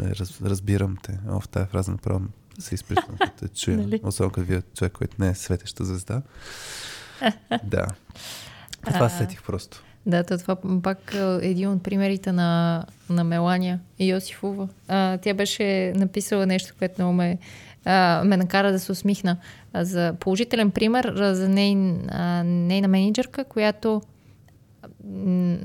Раз, 0.00 0.40
разбирам 0.42 0.96
те. 1.02 1.18
О, 1.28 1.40
в 1.40 1.48
тази 1.48 1.66
фраза 1.66 1.90
направо 1.92 2.20
се 2.58 2.74
изприщам, 2.74 3.16
като 3.20 3.46
те 3.46 3.48
чуя. 3.48 3.76
Нали? 3.76 4.00
Особено 4.02 4.32
като 4.32 4.46
вие 4.46 4.62
човек, 4.74 4.92
който 4.92 5.16
не 5.18 5.28
е 5.28 5.34
светеща 5.34 5.84
звезда. 5.84 6.22
да. 7.64 7.86
Това 8.86 9.08
се 9.08 9.18
сетих 9.18 9.42
просто. 9.42 9.82
Да, 10.06 10.24
то 10.24 10.38
това 10.38 10.56
пак 10.82 11.14
е 11.42 11.48
един 11.48 11.68
от 11.68 11.82
примерите 11.82 12.32
на, 12.32 12.84
на 13.10 13.24
Мелания 13.24 13.80
Йосифова. 13.98 14.68
А, 14.88 15.18
тя 15.18 15.34
беше 15.34 15.92
написала 15.96 16.46
нещо, 16.46 16.74
което 16.78 16.94
много 16.98 17.14
ме, 17.14 17.38
а, 17.84 18.22
ме 18.24 18.36
накара 18.36 18.72
да 18.72 18.80
се 18.80 18.92
усмихна. 18.92 19.36
А, 19.72 19.84
за 19.84 20.14
положителен 20.20 20.70
пример 20.70 21.04
а, 21.04 21.34
за 21.34 21.48
нейн, 21.48 22.08
а, 22.10 22.42
нейна 22.44 22.88
менеджерка, 22.88 23.44
която 23.44 24.02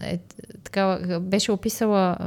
е, 0.02 0.20
така, 0.64 1.00
беше 1.22 1.52
описала, 1.52 2.18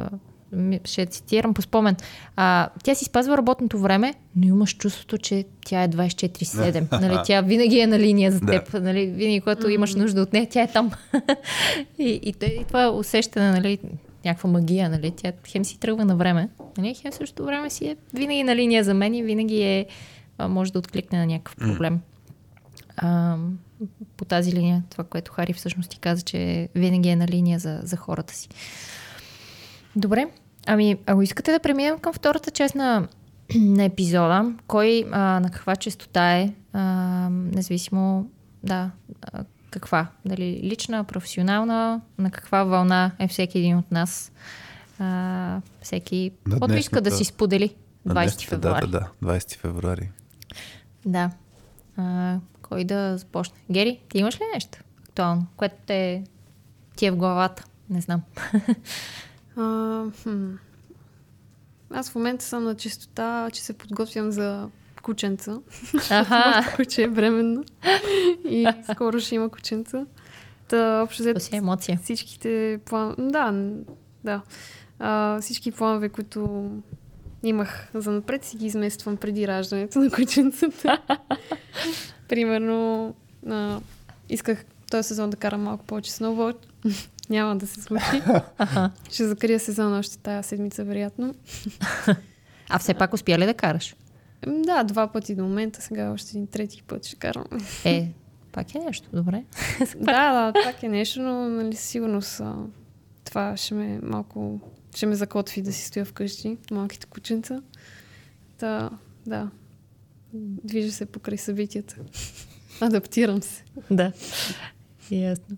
ще 0.84 1.06
цитирам 1.06 1.54
по 1.54 1.62
спомен, 1.62 1.96
а, 2.36 2.68
тя 2.82 2.94
си 2.94 3.04
спазва 3.04 3.36
работното 3.36 3.78
време, 3.78 4.14
но 4.36 4.46
имаш 4.46 4.76
чувството, 4.76 5.18
че 5.18 5.44
тя 5.66 5.82
е 5.82 5.88
24-7. 5.88 7.00
нали, 7.00 7.18
тя 7.24 7.40
винаги 7.40 7.78
е 7.80 7.86
на 7.86 7.98
линия 7.98 8.32
за 8.32 8.40
Да. 8.40 8.46
теб. 8.46 8.82
Нали, 8.82 9.06
винаги, 9.06 9.40
когато 9.40 9.68
имаш 9.68 9.94
нужда 9.94 10.22
от 10.22 10.32
нея, 10.32 10.46
тя 10.50 10.62
е 10.62 10.72
там. 10.72 10.90
и, 11.98 12.08
и, 12.22 12.34
и 12.46 12.64
това 12.68 12.90
усещане, 12.90 13.50
нали, 13.50 13.78
някаква 14.24 14.50
магия, 14.50 14.88
нали, 14.88 15.10
тя 15.16 15.32
хем 15.46 15.64
си 15.64 15.80
тръгва 15.80 16.04
на 16.04 16.16
време, 16.16 16.48
нали, 16.78 16.94
хем 16.94 17.12
в 17.12 17.14
същото 17.14 17.44
време 17.44 17.70
си 17.70 17.86
е 17.86 17.96
винаги 18.14 18.44
на 18.44 18.56
линия 18.56 18.84
за 18.84 18.94
мен 18.94 19.14
и 19.14 19.22
винаги 19.22 19.62
е, 19.62 19.86
може 20.48 20.72
да 20.72 20.78
откликне 20.78 21.18
на 21.18 21.26
някакъв 21.26 21.56
проблем. 21.56 22.00
А, 22.96 23.36
по 24.16 24.24
тази 24.24 24.52
линия, 24.52 24.82
това, 24.90 25.04
което 25.04 25.32
Хари 25.32 25.52
всъщност 25.52 25.90
ти 25.90 25.98
каза, 25.98 26.22
че 26.22 26.68
винаги 26.74 27.08
е 27.08 27.16
на 27.16 27.28
линия 27.28 27.58
за, 27.58 27.80
за 27.82 27.96
хората 27.96 28.34
си. 28.34 28.48
Добре, 29.96 30.26
ами 30.66 30.96
ако 31.06 31.22
искате 31.22 31.52
да 31.52 31.60
преминем 31.60 31.98
към 31.98 32.12
втората 32.12 32.50
част 32.50 32.74
на, 32.74 33.08
на 33.54 33.84
епизода, 33.84 34.52
кой 34.66 35.04
а, 35.12 35.40
на 35.40 35.50
каква 35.50 35.76
частота 35.76 36.36
е, 36.36 36.52
а, 36.72 36.82
независимо, 37.30 38.30
да, 38.62 38.90
а, 39.22 39.44
каква, 39.70 40.06
дали 40.24 40.60
лична, 40.62 41.04
професионална, 41.04 42.00
на 42.18 42.30
каква 42.30 42.64
вълна 42.64 43.10
е 43.18 43.28
всеки 43.28 43.58
един 43.58 43.76
от 43.78 43.92
нас, 43.92 44.32
а, 44.98 45.60
всеки, 45.82 46.32
На 46.46 46.58
който 46.60 46.74
иска 46.74 47.00
да 47.00 47.10
си 47.10 47.24
сподели. 47.24 47.74
На 48.04 48.14
20 48.14 48.16
днешната 48.16 48.44
февруари. 48.44 48.86
Дата, 48.86 49.10
да, 49.22 49.28
20 49.28 49.56
февруари. 49.56 50.10
Да. 51.06 51.30
А, 51.96 52.38
кой 52.68 52.84
да 52.84 53.18
започне? 53.18 53.56
Гери, 53.70 54.00
ти 54.08 54.18
имаш 54.18 54.34
ли 54.34 54.44
нещо 54.54 54.78
актуално, 55.08 55.46
което 55.56 55.74
те, 55.86 56.24
ти 56.96 57.06
е 57.06 57.10
в 57.10 57.16
главата? 57.16 57.64
Не 57.90 58.00
знам. 58.00 58.22
А, 59.56 60.04
хм. 60.22 60.54
Аз 61.90 62.10
в 62.10 62.14
момента 62.14 62.44
съм 62.44 62.64
на 62.64 62.74
чистота, 62.74 63.50
че 63.52 63.62
се 63.62 63.72
подготвям 63.72 64.30
за 64.32 64.68
кученца. 65.02 65.58
Аха, 66.10 66.52
Моето 66.54 66.76
куче 66.76 67.02
е 67.02 67.08
бременно. 67.08 67.64
И 68.44 68.66
скоро 68.92 69.20
ще 69.20 69.34
има 69.34 69.48
кученца. 69.48 70.06
Та, 70.68 71.02
общо 71.04 71.22
то 71.22 71.22
взето, 71.22 71.40
си 71.40 71.54
е 71.54 71.58
емоция. 71.58 71.98
всичките 72.02 72.80
планове... 72.84 73.14
Да, 73.18 73.70
да. 74.24 74.42
А, 74.98 75.40
всички 75.40 75.72
планове, 75.72 76.08
които 76.08 76.70
имах 77.42 77.88
за 77.94 78.10
напред, 78.12 78.44
си 78.44 78.56
ги 78.56 78.66
измествам 78.66 79.16
преди 79.16 79.48
раждането 79.48 79.98
на 79.98 80.10
кученцата. 80.10 80.98
Примерно, 82.28 83.14
а, 83.50 83.80
исках 84.28 84.64
този 84.90 85.08
сезон 85.08 85.30
да 85.30 85.36
карам 85.36 85.62
малко 85.62 85.84
повече 85.84 86.12
сноуборд. 86.12 86.66
Няма 87.30 87.56
да 87.56 87.66
се 87.66 87.82
случи. 87.82 88.22
Аха. 88.58 88.90
Ще 89.10 89.28
закрия 89.28 89.60
сезона 89.60 89.98
още 89.98 90.18
тая 90.18 90.42
седмица, 90.42 90.84
вероятно. 90.84 91.34
А 92.68 92.78
все 92.78 92.94
пак 92.94 93.14
успя 93.14 93.38
ли 93.38 93.46
да 93.46 93.54
караш? 93.54 93.96
Да, 94.46 94.84
два 94.84 95.06
пъти 95.06 95.34
до 95.34 95.42
момента, 95.42 95.82
сега 95.82 96.10
още 96.10 96.30
един 96.30 96.46
трети 96.46 96.82
път 96.82 97.06
ще 97.06 97.16
карам. 97.16 97.44
Е, 97.84 98.08
пак 98.52 98.74
е 98.74 98.78
нещо, 98.78 99.08
добре. 99.12 99.44
да, 99.96 100.32
да, 100.32 100.52
так 100.62 100.82
е 100.82 100.88
нещо, 100.88 101.22
но 101.22 101.48
нали, 101.48 101.74
със 101.74 101.86
сигурност 101.86 102.40
а, 102.40 102.54
това 103.24 103.56
ще 103.56 103.74
ме 103.74 104.00
малко 104.02 104.60
ще 104.94 105.06
ме 105.06 105.14
закотви 105.14 105.62
да 105.62 105.72
си 105.72 105.86
стоя 105.86 106.04
вкъщи, 106.04 106.56
малките 106.70 107.06
кученца. 107.06 107.62
Та, 108.58 108.90
да, 109.26 109.50
движа 110.34 110.92
се 110.92 111.06
покрай 111.06 111.38
събитията. 111.38 111.96
Адаптирам 112.80 113.42
се. 113.42 113.64
да. 113.90 114.12
Ясно. 115.10 115.56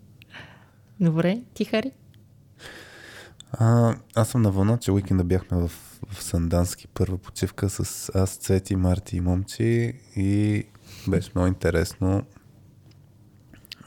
Добре, 0.99 1.41
ти 1.53 1.65
Хари? 1.65 1.91
А, 3.51 3.95
аз 4.15 4.29
съм 4.29 4.41
на 4.41 4.51
вълна, 4.51 4.77
че 4.77 4.91
уикенда 4.91 5.23
бяхме 5.23 5.57
в, 5.57 5.71
в 6.11 6.23
Сандански 6.23 6.87
първа 6.87 7.17
почивка 7.17 7.69
с 7.69 8.11
аз, 8.15 8.37
Цвети, 8.37 8.75
Марти 8.75 9.17
и 9.17 9.21
Момчи 9.21 9.93
и 10.15 10.63
беше 11.07 11.31
много 11.35 11.47
интересно, 11.47 12.23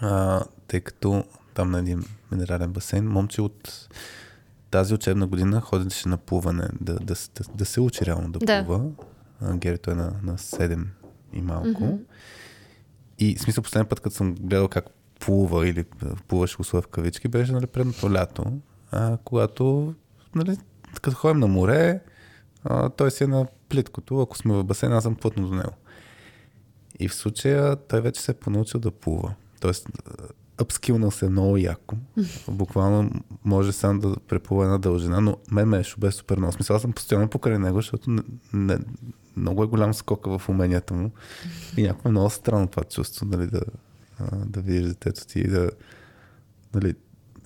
а, 0.00 0.42
тъй 0.68 0.80
като 0.80 1.24
там 1.54 1.70
на 1.70 1.78
един 1.78 2.04
минерален 2.32 2.72
басейн, 2.72 3.08
Момчи 3.08 3.40
от 3.40 3.88
тази 4.70 4.94
учебна 4.94 5.26
година 5.26 5.60
ходеше 5.60 6.08
на 6.08 6.16
плуване, 6.16 6.68
да, 6.80 6.94
да, 6.94 7.14
да, 7.14 7.44
да 7.54 7.64
се 7.64 7.80
учи 7.80 8.06
реално 8.06 8.32
да, 8.32 8.38
Да. 8.38 8.64
плува. 8.64 8.90
А, 9.40 9.56
Гери 9.56 9.78
той 9.78 9.94
е 9.94 9.96
на, 9.96 10.14
на 10.22 10.38
7 10.38 10.84
и 11.32 11.42
малко. 11.42 11.98
И 13.18 13.36
в 13.36 13.40
смисъл 13.40 13.62
последния 13.62 13.88
път, 13.88 14.00
като 14.00 14.16
съм 14.16 14.34
гледал 14.34 14.68
как 14.68 14.86
плува 15.20 15.68
или 15.68 15.84
плуваше 16.28 16.56
условия 16.60 16.82
в 16.82 16.88
кавички, 16.88 17.28
беше 17.28 17.52
нали, 17.52 17.66
предното 17.66 18.12
лято, 18.12 18.44
а, 18.90 19.18
когато 19.24 19.94
нали, 20.34 20.56
като 21.02 21.16
ходим 21.16 21.40
на 21.40 21.46
море, 21.46 22.00
а, 22.64 22.88
той 22.88 23.10
си 23.10 23.24
е 23.24 23.26
на 23.26 23.46
плиткото, 23.68 24.20
ако 24.20 24.36
сме 24.36 24.54
в 24.54 24.64
басейна, 24.64 24.96
аз 24.96 25.02
съм 25.02 25.14
плътно 25.14 25.48
до 25.48 25.54
него. 25.54 25.72
И 26.98 27.08
в 27.08 27.14
случая 27.14 27.76
той 27.76 28.00
вече 28.00 28.20
се 28.20 28.30
е 28.30 28.34
понаучил 28.34 28.80
да 28.80 28.90
плува. 28.90 29.34
Тоест, 29.60 29.88
апскилнал 30.58 31.10
се 31.10 31.28
много 31.28 31.56
яко. 31.56 31.96
Буквално 32.48 33.10
може 33.44 33.72
сам 33.72 33.98
да 33.98 34.16
преплува 34.28 34.64
една 34.64 34.78
дължина, 34.78 35.20
но 35.20 35.36
мен 35.50 35.68
ме 35.68 35.78
е 35.78 35.84
шубе 35.84 36.10
супер 36.10 36.38
много. 36.38 36.52
Смисъл, 36.52 36.76
аз 36.76 36.82
съм 36.82 36.92
постоянно 36.92 37.28
покрай 37.28 37.58
него, 37.58 37.76
защото 37.76 38.10
не, 38.10 38.22
не, 38.52 38.78
много 39.36 39.62
е 39.64 39.66
голям 39.66 39.94
скока 39.94 40.38
в 40.38 40.48
уменията 40.48 40.94
му. 40.94 41.10
И 41.76 41.82
някакво 41.82 42.08
е 42.08 42.12
много 42.12 42.30
странно 42.30 42.68
това 42.68 42.84
чувство, 42.84 43.26
нали, 43.26 43.46
да, 43.46 43.60
да 44.32 44.60
видиш 44.60 44.88
детето 44.88 45.26
ти 45.26 45.38
и 45.38 45.48
да... 45.48 45.70
Нали, 46.74 46.94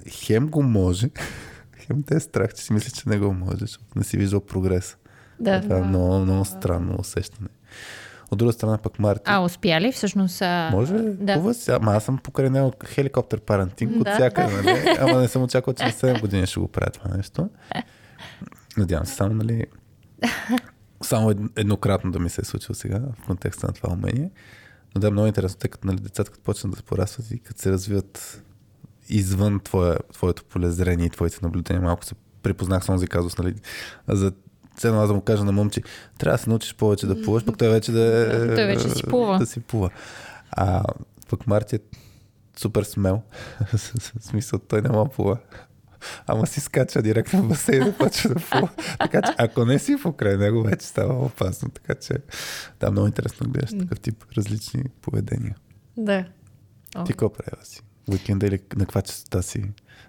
хем 0.08 0.48
го 0.48 0.62
може, 0.62 1.10
хем 1.78 2.02
те 2.02 2.16
е 2.16 2.20
страх, 2.20 2.54
че 2.54 2.62
си 2.62 2.72
мисли, 2.72 2.90
че 2.90 3.08
не 3.08 3.18
го 3.18 3.32
може, 3.32 3.58
защото 3.60 3.86
не 3.96 4.04
си 4.04 4.16
виждал 4.16 4.40
прогрес. 4.40 4.96
Да. 5.40 5.60
Това 5.60 5.78
е 5.78 5.82
много, 5.82 6.18
много 6.18 6.44
странно 6.44 6.96
усещане. 6.98 7.48
От 8.30 8.38
друга 8.38 8.52
страна 8.52 8.78
пък 8.78 8.98
Марти. 8.98 9.22
А, 9.24 9.40
успя 9.40 9.80
ли? 9.80 9.92
Всъщност... 9.92 10.42
А... 10.42 10.70
Може, 10.72 10.94
Да. 10.94 11.34
хубаво 11.34 11.54
си. 11.54 11.70
Ама 11.70 11.92
аз 11.92 12.04
съм 12.04 12.18
покрай 12.18 12.50
него 12.50 12.72
хеликоптер 12.86 13.40
парентинг 13.40 13.96
от 13.96 14.04
Да. 14.04 14.14
всякъде, 14.14 14.52
нали? 14.62 14.96
Ама 15.00 15.20
не 15.20 15.28
съм 15.28 15.42
очаквал, 15.42 15.74
че 15.74 15.84
на 15.84 15.90
7 15.90 16.20
години 16.20 16.46
ще 16.46 16.60
го 16.60 16.68
правя 16.68 16.90
това 16.90 17.16
нещо. 17.16 17.50
Надявам 18.76 19.06
се 19.06 19.14
само, 19.14 19.34
нали, 19.34 19.66
само 21.04 21.30
ед- 21.30 21.38
еднократно 21.56 22.12
да 22.12 22.18
ми 22.18 22.30
се 22.30 22.40
е 22.40 22.44
случило 22.44 22.74
сега 22.74 23.00
в 23.22 23.26
контекста 23.26 23.66
на 23.66 23.72
това 23.72 23.92
умение. 23.92 24.30
Но 24.94 25.00
да, 25.00 25.06
е 25.06 25.10
много 25.10 25.26
интересно, 25.26 25.58
тъй 25.58 25.70
като 25.70 25.86
нали, 25.86 25.96
децата 25.96 26.30
като 26.30 26.44
почнат 26.44 26.70
да 26.70 26.76
се 26.76 26.82
порастват 26.82 27.30
и 27.30 27.38
като 27.38 27.62
се 27.62 27.70
развиват 27.70 28.42
извън 29.08 29.60
твое, 29.60 29.96
твоето 30.12 30.44
полезрение 30.44 31.06
и 31.06 31.10
твоите 31.10 31.38
наблюдения, 31.42 31.82
малко 31.82 32.04
се 32.04 32.14
припознах 32.42 32.82
с 32.84 32.86
този 32.86 33.06
казус, 33.06 33.38
нали, 33.38 33.54
за 34.08 34.32
цено 34.76 35.00
аз 35.00 35.08
да 35.08 35.14
му 35.14 35.20
кажа 35.20 35.44
на 35.44 35.52
момче, 35.52 35.82
трябва 36.18 36.36
да 36.36 36.42
се 36.42 36.50
научиш 36.50 36.74
повече 36.74 37.06
да 37.06 37.22
плуваш, 37.22 37.44
пък 37.44 37.58
той 37.58 37.68
вече 37.68 37.92
да 37.92 38.02
е... 38.02 38.54
Той 38.54 38.66
вече 38.66 38.88
си 38.88 39.02
плува. 39.02 39.38
Да 39.38 39.46
си 39.46 39.60
плува. 39.60 39.90
А 40.50 40.84
пък 41.28 41.46
Марти 41.46 41.76
е 41.76 41.80
супер 42.56 42.82
смел. 42.82 43.22
в 43.72 44.02
смисъл, 44.20 44.58
той 44.58 44.82
не 44.82 44.88
мога 44.88 45.10
плува. 45.10 45.38
Ама 46.26 46.46
си 46.46 46.60
скача 46.60 47.02
директно 47.02 47.42
в 47.42 47.48
басейна 47.48 47.88
и 47.88 47.92
почва 47.92 48.28
да 48.28 48.34
плува. 48.34 48.68
Така 48.98 49.22
че, 49.22 49.32
ако 49.38 49.64
не 49.64 49.78
си 49.78 49.96
покрай 50.02 50.36
него, 50.36 50.62
вече 50.62 50.86
става 50.86 51.24
опасно. 51.24 51.68
Така 51.68 51.94
че, 51.94 52.14
да, 52.80 52.90
много 52.90 53.06
интересно 53.06 53.46
да 53.46 53.50
гледаш 53.50 53.70
такъв 53.78 54.00
тип 54.00 54.24
различни 54.36 54.84
поведения. 55.00 55.56
Да. 55.96 56.24
Ти 57.06 57.12
какво 57.12 57.32
правила 57.32 57.64
си? 57.64 57.82
уикенда 58.10 58.46
или 58.46 58.60
на 58.76 58.84
каква 58.84 59.02
частота 59.02 59.42
си? 59.42 59.64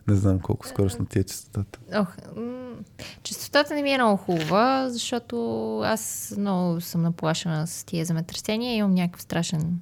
Не 0.07 0.15
знам 0.15 0.39
колко 0.39 0.67
скоростно 0.67 1.05
ти 1.05 1.19
е 1.19 1.23
частотата. 1.23 1.79
Ох, 1.95 2.17
м- 2.35 2.75
частотата 3.23 3.75
не 3.75 3.81
ми 3.81 3.91
е 3.91 3.97
много 3.97 4.17
хубава, 4.17 4.89
защото 4.89 5.79
аз 5.79 6.33
много 6.37 6.81
съм 6.81 7.01
наплашена 7.01 7.67
с 7.67 7.83
тия 7.83 8.05
земетресения 8.05 8.73
и 8.73 8.77
имам 8.77 8.93
някакъв 8.93 9.21
страшен 9.21 9.79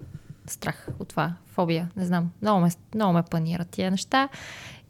страх 0.47 0.87
от 0.99 1.07
това. 1.07 1.35
Фобия, 1.45 1.89
не 1.95 2.05
знам. 2.05 2.31
Много 2.41 2.61
ме, 2.61 2.69
много 2.95 3.13
ме 3.13 3.23
планират 3.23 3.69
тия 3.69 3.91
неща. 3.91 4.29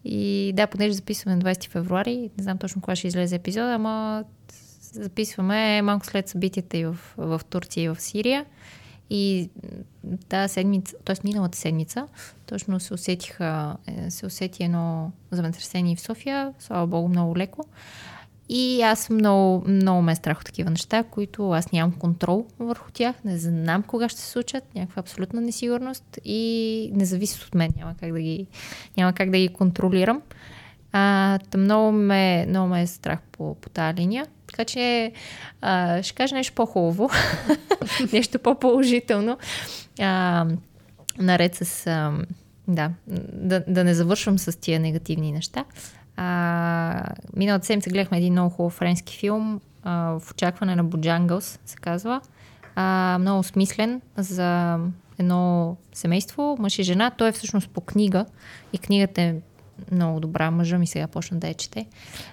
И 0.05 0.51
да, 0.55 0.67
понеже 0.67 0.93
записваме 0.93 1.35
на 1.35 1.41
20 1.41 1.69
февруари, 1.69 2.29
не 2.37 2.43
знам 2.43 2.57
точно 2.57 2.81
кога 2.81 2.95
ще 2.95 3.07
излезе 3.07 3.35
епизода, 3.35 3.73
ама 3.73 4.23
записваме 4.93 5.81
малко 5.81 6.05
след 6.05 6.27
събитията 6.27 6.77
и 6.77 6.85
в, 6.85 6.97
в 7.17 7.41
Турция 7.49 7.83
и 7.83 7.89
в 7.89 8.01
Сирия. 8.01 8.45
И 9.09 9.49
тази 10.29 10.53
седмица, 10.53 10.95
т.е. 11.05 11.15
миналата 11.23 11.57
седмица, 11.57 12.07
точно 12.45 12.79
се 12.79 12.93
усетиха, 12.93 13.77
е, 13.87 14.11
се 14.11 14.25
усети 14.25 14.63
едно 14.63 15.11
земетресение 15.31 15.95
в 15.95 16.01
София, 16.01 16.53
слава 16.59 16.87
богу, 16.87 17.07
много 17.07 17.37
леко. 17.37 17.65
И 18.49 18.81
аз 18.81 19.09
много, 19.09 19.63
много 19.67 20.01
ме 20.01 20.11
е 20.11 20.15
страх 20.15 20.39
от 20.39 20.45
такива 20.45 20.69
неща, 20.69 21.03
които 21.03 21.51
аз 21.51 21.71
нямам 21.71 21.91
контрол 21.91 22.45
върху 22.59 22.91
тях, 22.91 23.15
не 23.25 23.37
знам 23.37 23.83
кога 23.83 24.09
ще 24.09 24.19
се 24.19 24.29
случат, 24.29 24.63
някаква 24.75 24.99
абсолютна 24.99 25.41
несигурност 25.41 26.19
и 26.25 26.91
не 26.93 27.05
зависят 27.05 27.41
от 27.41 27.55
мен, 27.55 27.71
няма 27.77 27.95
как 27.99 28.11
да 28.11 28.19
ги, 28.19 28.47
няма 28.97 29.13
как 29.13 29.29
да 29.29 29.37
ги 29.37 29.47
контролирам. 29.47 30.21
А, 30.91 31.39
много, 31.57 31.91
ме, 31.91 32.45
много 32.49 32.67
ме 32.67 32.81
е 32.81 32.87
страх 32.87 33.19
по, 33.31 33.55
по 33.55 33.69
тази 33.69 33.97
линия. 33.97 34.25
Така 34.47 34.65
че 34.65 35.11
а, 35.61 36.03
ще 36.03 36.15
кажа 36.15 36.35
нещо 36.35 36.53
по-хубаво, 36.55 37.09
нещо 38.13 38.39
по-положително. 38.39 39.37
А, 39.99 40.45
наред 41.17 41.55
с... 41.55 41.87
А, 41.87 42.11
да, 42.67 42.91
да, 43.33 43.63
да 43.67 43.83
не 43.83 43.93
завършвам 43.93 44.39
с 44.39 44.59
тия 44.59 44.79
негативни 44.79 45.31
неща. 45.31 45.65
А, 46.17 47.03
миналата 47.35 47.65
седмица 47.65 47.89
гледахме 47.89 48.17
един 48.17 48.33
много 48.33 48.49
хубав 48.49 48.73
френски 48.73 49.17
филм 49.17 49.61
а, 49.83 50.19
в 50.19 50.31
очакване 50.31 50.75
на 50.75 50.83
Боджангълс, 50.83 51.59
се 51.65 51.75
казва. 51.75 52.21
А, 52.75 53.17
много 53.19 53.43
смислен 53.43 54.01
за 54.17 54.79
едно 55.19 55.75
семейство, 55.93 56.57
мъж 56.59 56.79
и 56.79 56.83
жена. 56.83 57.11
Той 57.17 57.29
е 57.29 57.31
всъщност 57.31 57.69
по 57.69 57.81
книга 57.81 58.25
и 58.73 58.77
книгата 58.77 59.21
е 59.21 59.35
много 59.91 60.19
добра. 60.19 60.51
Мъжа 60.51 60.77
ми 60.77 60.87
сега 60.87 61.07
почна 61.07 61.37
да 61.37 61.47
я 61.47 61.53
чете. 61.53 61.85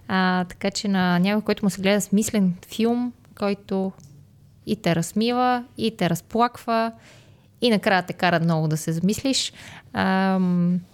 А, 0.09 0.45
така 0.45 0.71
че 0.71 0.89
на 0.89 1.19
някой, 1.19 1.43
който 1.43 1.65
му 1.65 1.71
се 1.71 1.83
гледа 1.83 2.01
смислен 2.01 2.55
филм, 2.67 3.13
който 3.39 3.93
и 4.67 4.77
те 4.77 4.95
размива, 4.95 5.65
и 5.79 5.97
те 5.97 6.11
разплаква, 6.11 6.93
и 7.61 7.71
накрая 7.71 8.03
те 8.03 8.13
кара 8.13 8.41
много 8.41 8.69
да 8.69 8.77
се 8.77 8.93
замислиш, 8.93 9.53
а, 9.93 10.39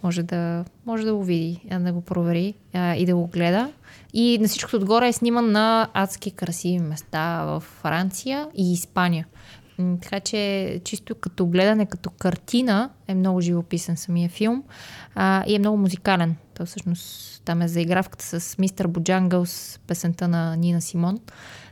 може, 0.03 0.23
да, 0.23 0.65
може 0.85 1.05
да 1.05 1.15
го 1.15 1.23
види, 1.23 1.61
да 1.79 1.93
го 1.93 2.01
провери 2.01 2.53
а, 2.73 2.95
и 2.95 3.05
да 3.05 3.15
го 3.15 3.27
гледа. 3.27 3.71
И 4.13 4.37
на 4.41 4.47
всичкото 4.47 4.77
отгоре 4.77 5.07
е 5.07 5.13
сниман 5.13 5.51
на 5.51 5.89
адски 5.93 6.31
красиви 6.31 6.79
места 6.79 7.43
в 7.45 7.59
Франция 7.59 8.47
и 8.55 8.73
Испания. 8.73 9.25
Така 10.01 10.19
че 10.19 10.81
чисто 10.83 11.15
като 11.15 11.47
гледане, 11.47 11.85
като 11.85 12.09
картина 12.09 12.89
е 13.07 13.15
много 13.15 13.41
живописен 13.41 13.97
самия 13.97 14.29
филм 14.29 14.63
а, 15.15 15.43
и 15.47 15.55
е 15.55 15.59
много 15.59 15.77
музикален. 15.77 16.35
То 16.53 16.65
всъщност 16.65 17.41
там 17.45 17.61
е 17.61 17.67
заигравката 17.67 18.39
с 18.39 18.57
Мистер 18.57 18.87
Боджангълс, 18.87 19.79
песента 19.87 20.27
на 20.27 20.55
Нина 20.55 20.81
Симон. 20.81 21.19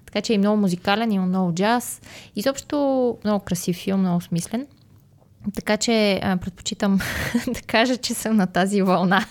Така 0.05 0.21
че 0.21 0.33
е 0.33 0.37
много 0.37 0.57
музикален, 0.57 1.11
има 1.11 1.25
много 1.25 1.53
джаз. 1.53 2.01
Изобщо 2.35 3.17
много 3.23 3.45
красив 3.45 3.75
филм, 3.75 3.99
много 3.99 4.21
смислен. 4.21 4.67
Така 5.55 5.77
че 5.77 6.19
а, 6.23 6.37
предпочитам 6.37 6.99
да 7.47 7.61
кажа, 7.61 7.97
че 7.97 8.13
съм 8.13 8.35
на 8.35 8.47
тази 8.47 8.81
вълна 8.81 9.25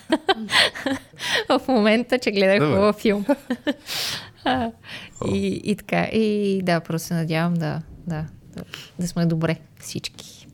в 1.49 1.61
момента, 1.67 2.19
че 2.19 2.31
гледах 2.31 2.59
хубав 2.59 2.95
филм. 2.95 3.25
и, 5.25 5.61
и 5.63 5.75
така. 5.75 6.03
И 6.03 6.61
да, 6.63 6.79
просто 6.79 7.07
се 7.07 7.13
надявам 7.13 7.53
да, 7.53 7.81
да, 8.07 8.25
да, 8.55 8.63
да 8.99 9.07
сме 9.07 9.25
добре 9.25 9.57
всички. 9.79 10.47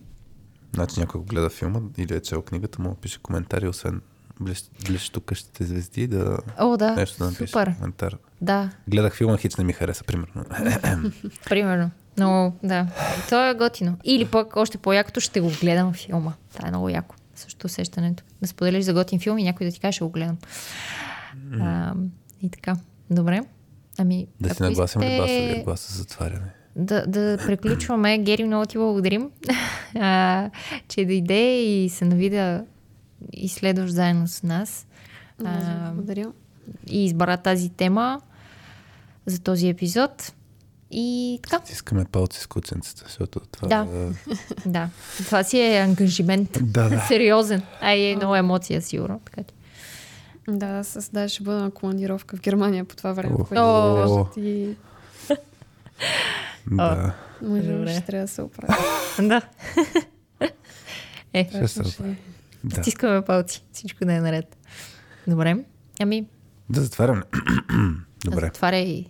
Значи 0.74 1.00
някой 1.00 1.22
го 1.22 1.28
гледа 1.28 1.50
филма 1.50 1.80
или 1.98 2.16
е 2.16 2.22
чел 2.22 2.42
книгата, 2.42 2.82
му 2.82 2.96
пише 2.96 3.20
коментари, 3.20 3.68
освен 3.68 4.02
блещото 4.86 5.22
къщите 5.22 5.64
звезди, 5.64 6.08
да... 6.08 6.38
О, 6.60 6.78
да, 6.78 6.96
нещо 6.96 7.18
да 7.18 7.26
напише 7.26 7.48
супер. 7.48 7.76
коментар. 7.76 8.18
Да. 8.42 8.70
Гледах 8.88 9.16
филма, 9.16 9.38
хич 9.38 9.56
не 9.56 9.64
ми 9.64 9.74
хареса, 9.74 10.04
примерно. 10.04 10.44
примерно. 11.50 11.92
Но, 12.18 12.54
да. 12.64 12.88
То 13.30 13.50
е 13.50 13.54
готино. 13.54 13.98
Или 14.04 14.26
пък 14.26 14.56
още 14.56 14.78
по-якото 14.78 15.20
ще 15.20 15.42
го 15.42 15.52
гледам 15.62 15.94
филма. 15.94 16.34
Това 16.54 16.68
е 16.68 16.72
много 16.72 16.90
яко. 16.90 17.16
Също 17.36 17.68
усещането. 17.68 18.24
Да 18.42 18.48
споделиш 18.48 18.86
за 18.86 18.94
готин 18.94 19.20
филм 19.20 19.38
и 19.38 19.44
някой 19.44 19.68
да 19.68 19.74
ти 19.74 19.80
каже, 19.80 19.92
ще 19.92 20.04
го 20.04 20.10
гледам. 20.10 20.38
А, 21.62 21.94
и 22.42 22.50
така. 22.50 22.76
Добре. 23.10 23.42
Ами, 23.98 24.28
да 24.40 24.56
си 24.56 24.64
нагласим 24.64 25.02
искате... 25.02 25.18
гласа, 25.18 25.64
гласа 25.64 25.94
за 25.94 26.00
затваряне. 26.00 26.54
Да, 26.76 27.06
да 27.08 27.38
приключваме. 27.46 28.18
Гери, 28.18 28.44
много 28.44 28.66
ти 28.66 28.78
благодарим, 28.78 29.30
а, 29.96 30.50
че 30.88 31.06
дойде 31.06 31.62
и 31.62 31.90
се 31.90 32.06
нави 32.06 32.30
да 32.30 32.66
изследваш 33.34 33.92
заедно 33.92 34.28
с 34.28 34.44
нас. 34.44 34.88
А, 35.46 35.92
благодаря. 35.92 36.32
И 36.90 37.06
избра 37.06 37.38
тази 37.38 37.70
тема 37.70 38.22
за 39.26 39.42
този 39.42 39.70
епизод. 39.70 40.34
И 40.91 41.39
така. 41.43 41.63
Искаме 41.72 42.05
палци 42.05 42.39
с 42.39 42.47
куценцата, 42.47 43.03
защото 43.07 43.39
това 43.51 43.68
да. 43.68 43.88
е... 43.93 44.09
да. 44.69 44.89
Това 45.18 45.43
си 45.43 45.59
е 45.59 45.77
ангажимент. 45.77 46.57
Да, 46.61 46.89
да. 46.89 46.99
Сериозен. 47.07 47.61
А 47.81 47.93
и 47.93 48.11
е 48.11 48.15
много 48.15 48.35
емоция, 48.35 48.81
сигурно. 48.81 49.22
Така 49.26 49.43
че. 49.43 49.55
Да, 50.47 50.65
аз 50.65 51.09
да, 51.13 51.30
ще 51.30 51.43
бъда 51.43 51.59
на 51.61 51.72
командировка 51.72 52.38
в 52.38 52.41
Германия 52.41 52.85
по 52.85 52.95
това 52.95 53.11
време. 53.13 53.35
О, 53.55 54.26
и... 54.38 54.76
да. 56.72 57.13
Може, 57.41 57.88
ще 57.88 58.05
трябва 58.05 58.26
да 58.26 58.34
се 58.34 58.41
оправя. 58.41 58.76
да. 59.19 59.41
е, 61.34 61.49
ще 61.68 61.68
се 61.68 62.15
да. 62.63 62.81
Стискаме 62.81 63.22
палци. 63.22 63.63
Всичко 63.73 64.05
да 64.05 64.13
е 64.13 64.19
наред. 64.19 64.57
Добре. 65.27 65.57
Ами. 65.99 66.26
Да 66.69 66.81
затваряме. 66.81 67.22
Добре. 68.26 68.45
Затваряй 68.45 69.05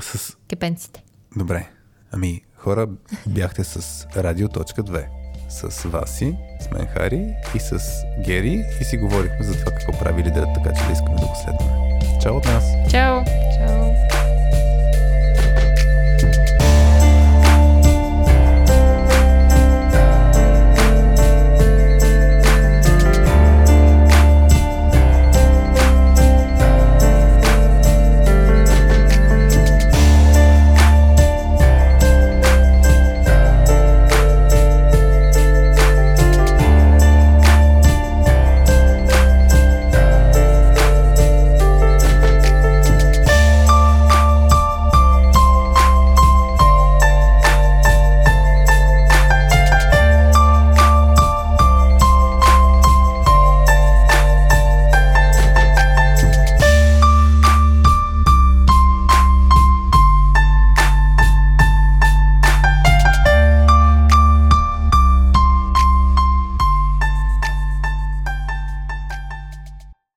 с... 0.00 0.36
кепенците. 0.48 1.03
Добре. 1.36 1.66
Ами, 2.12 2.42
хора, 2.56 2.88
бяхте 3.26 3.64
с 3.64 4.06
Радио.2. 4.16 5.04
С 5.48 5.88
Васи, 5.88 6.36
с 6.60 6.70
мен 6.70 6.86
Хари 6.86 7.34
и 7.54 7.60
с 7.60 7.78
Гери 8.24 8.64
и 8.80 8.84
си 8.84 8.96
говорихме 8.96 9.42
за 9.42 9.52
това 9.52 9.72
какво 9.72 9.98
прави 9.98 10.22
лидерът, 10.24 10.48
така 10.54 10.72
че 10.74 10.86
да 10.86 10.92
искаме 10.92 11.16
да 11.16 11.26
го 11.26 11.34
следваме. 11.44 11.98
Чао 12.22 12.36
от 12.36 12.44
нас! 12.44 12.64
Чао! 12.90 13.24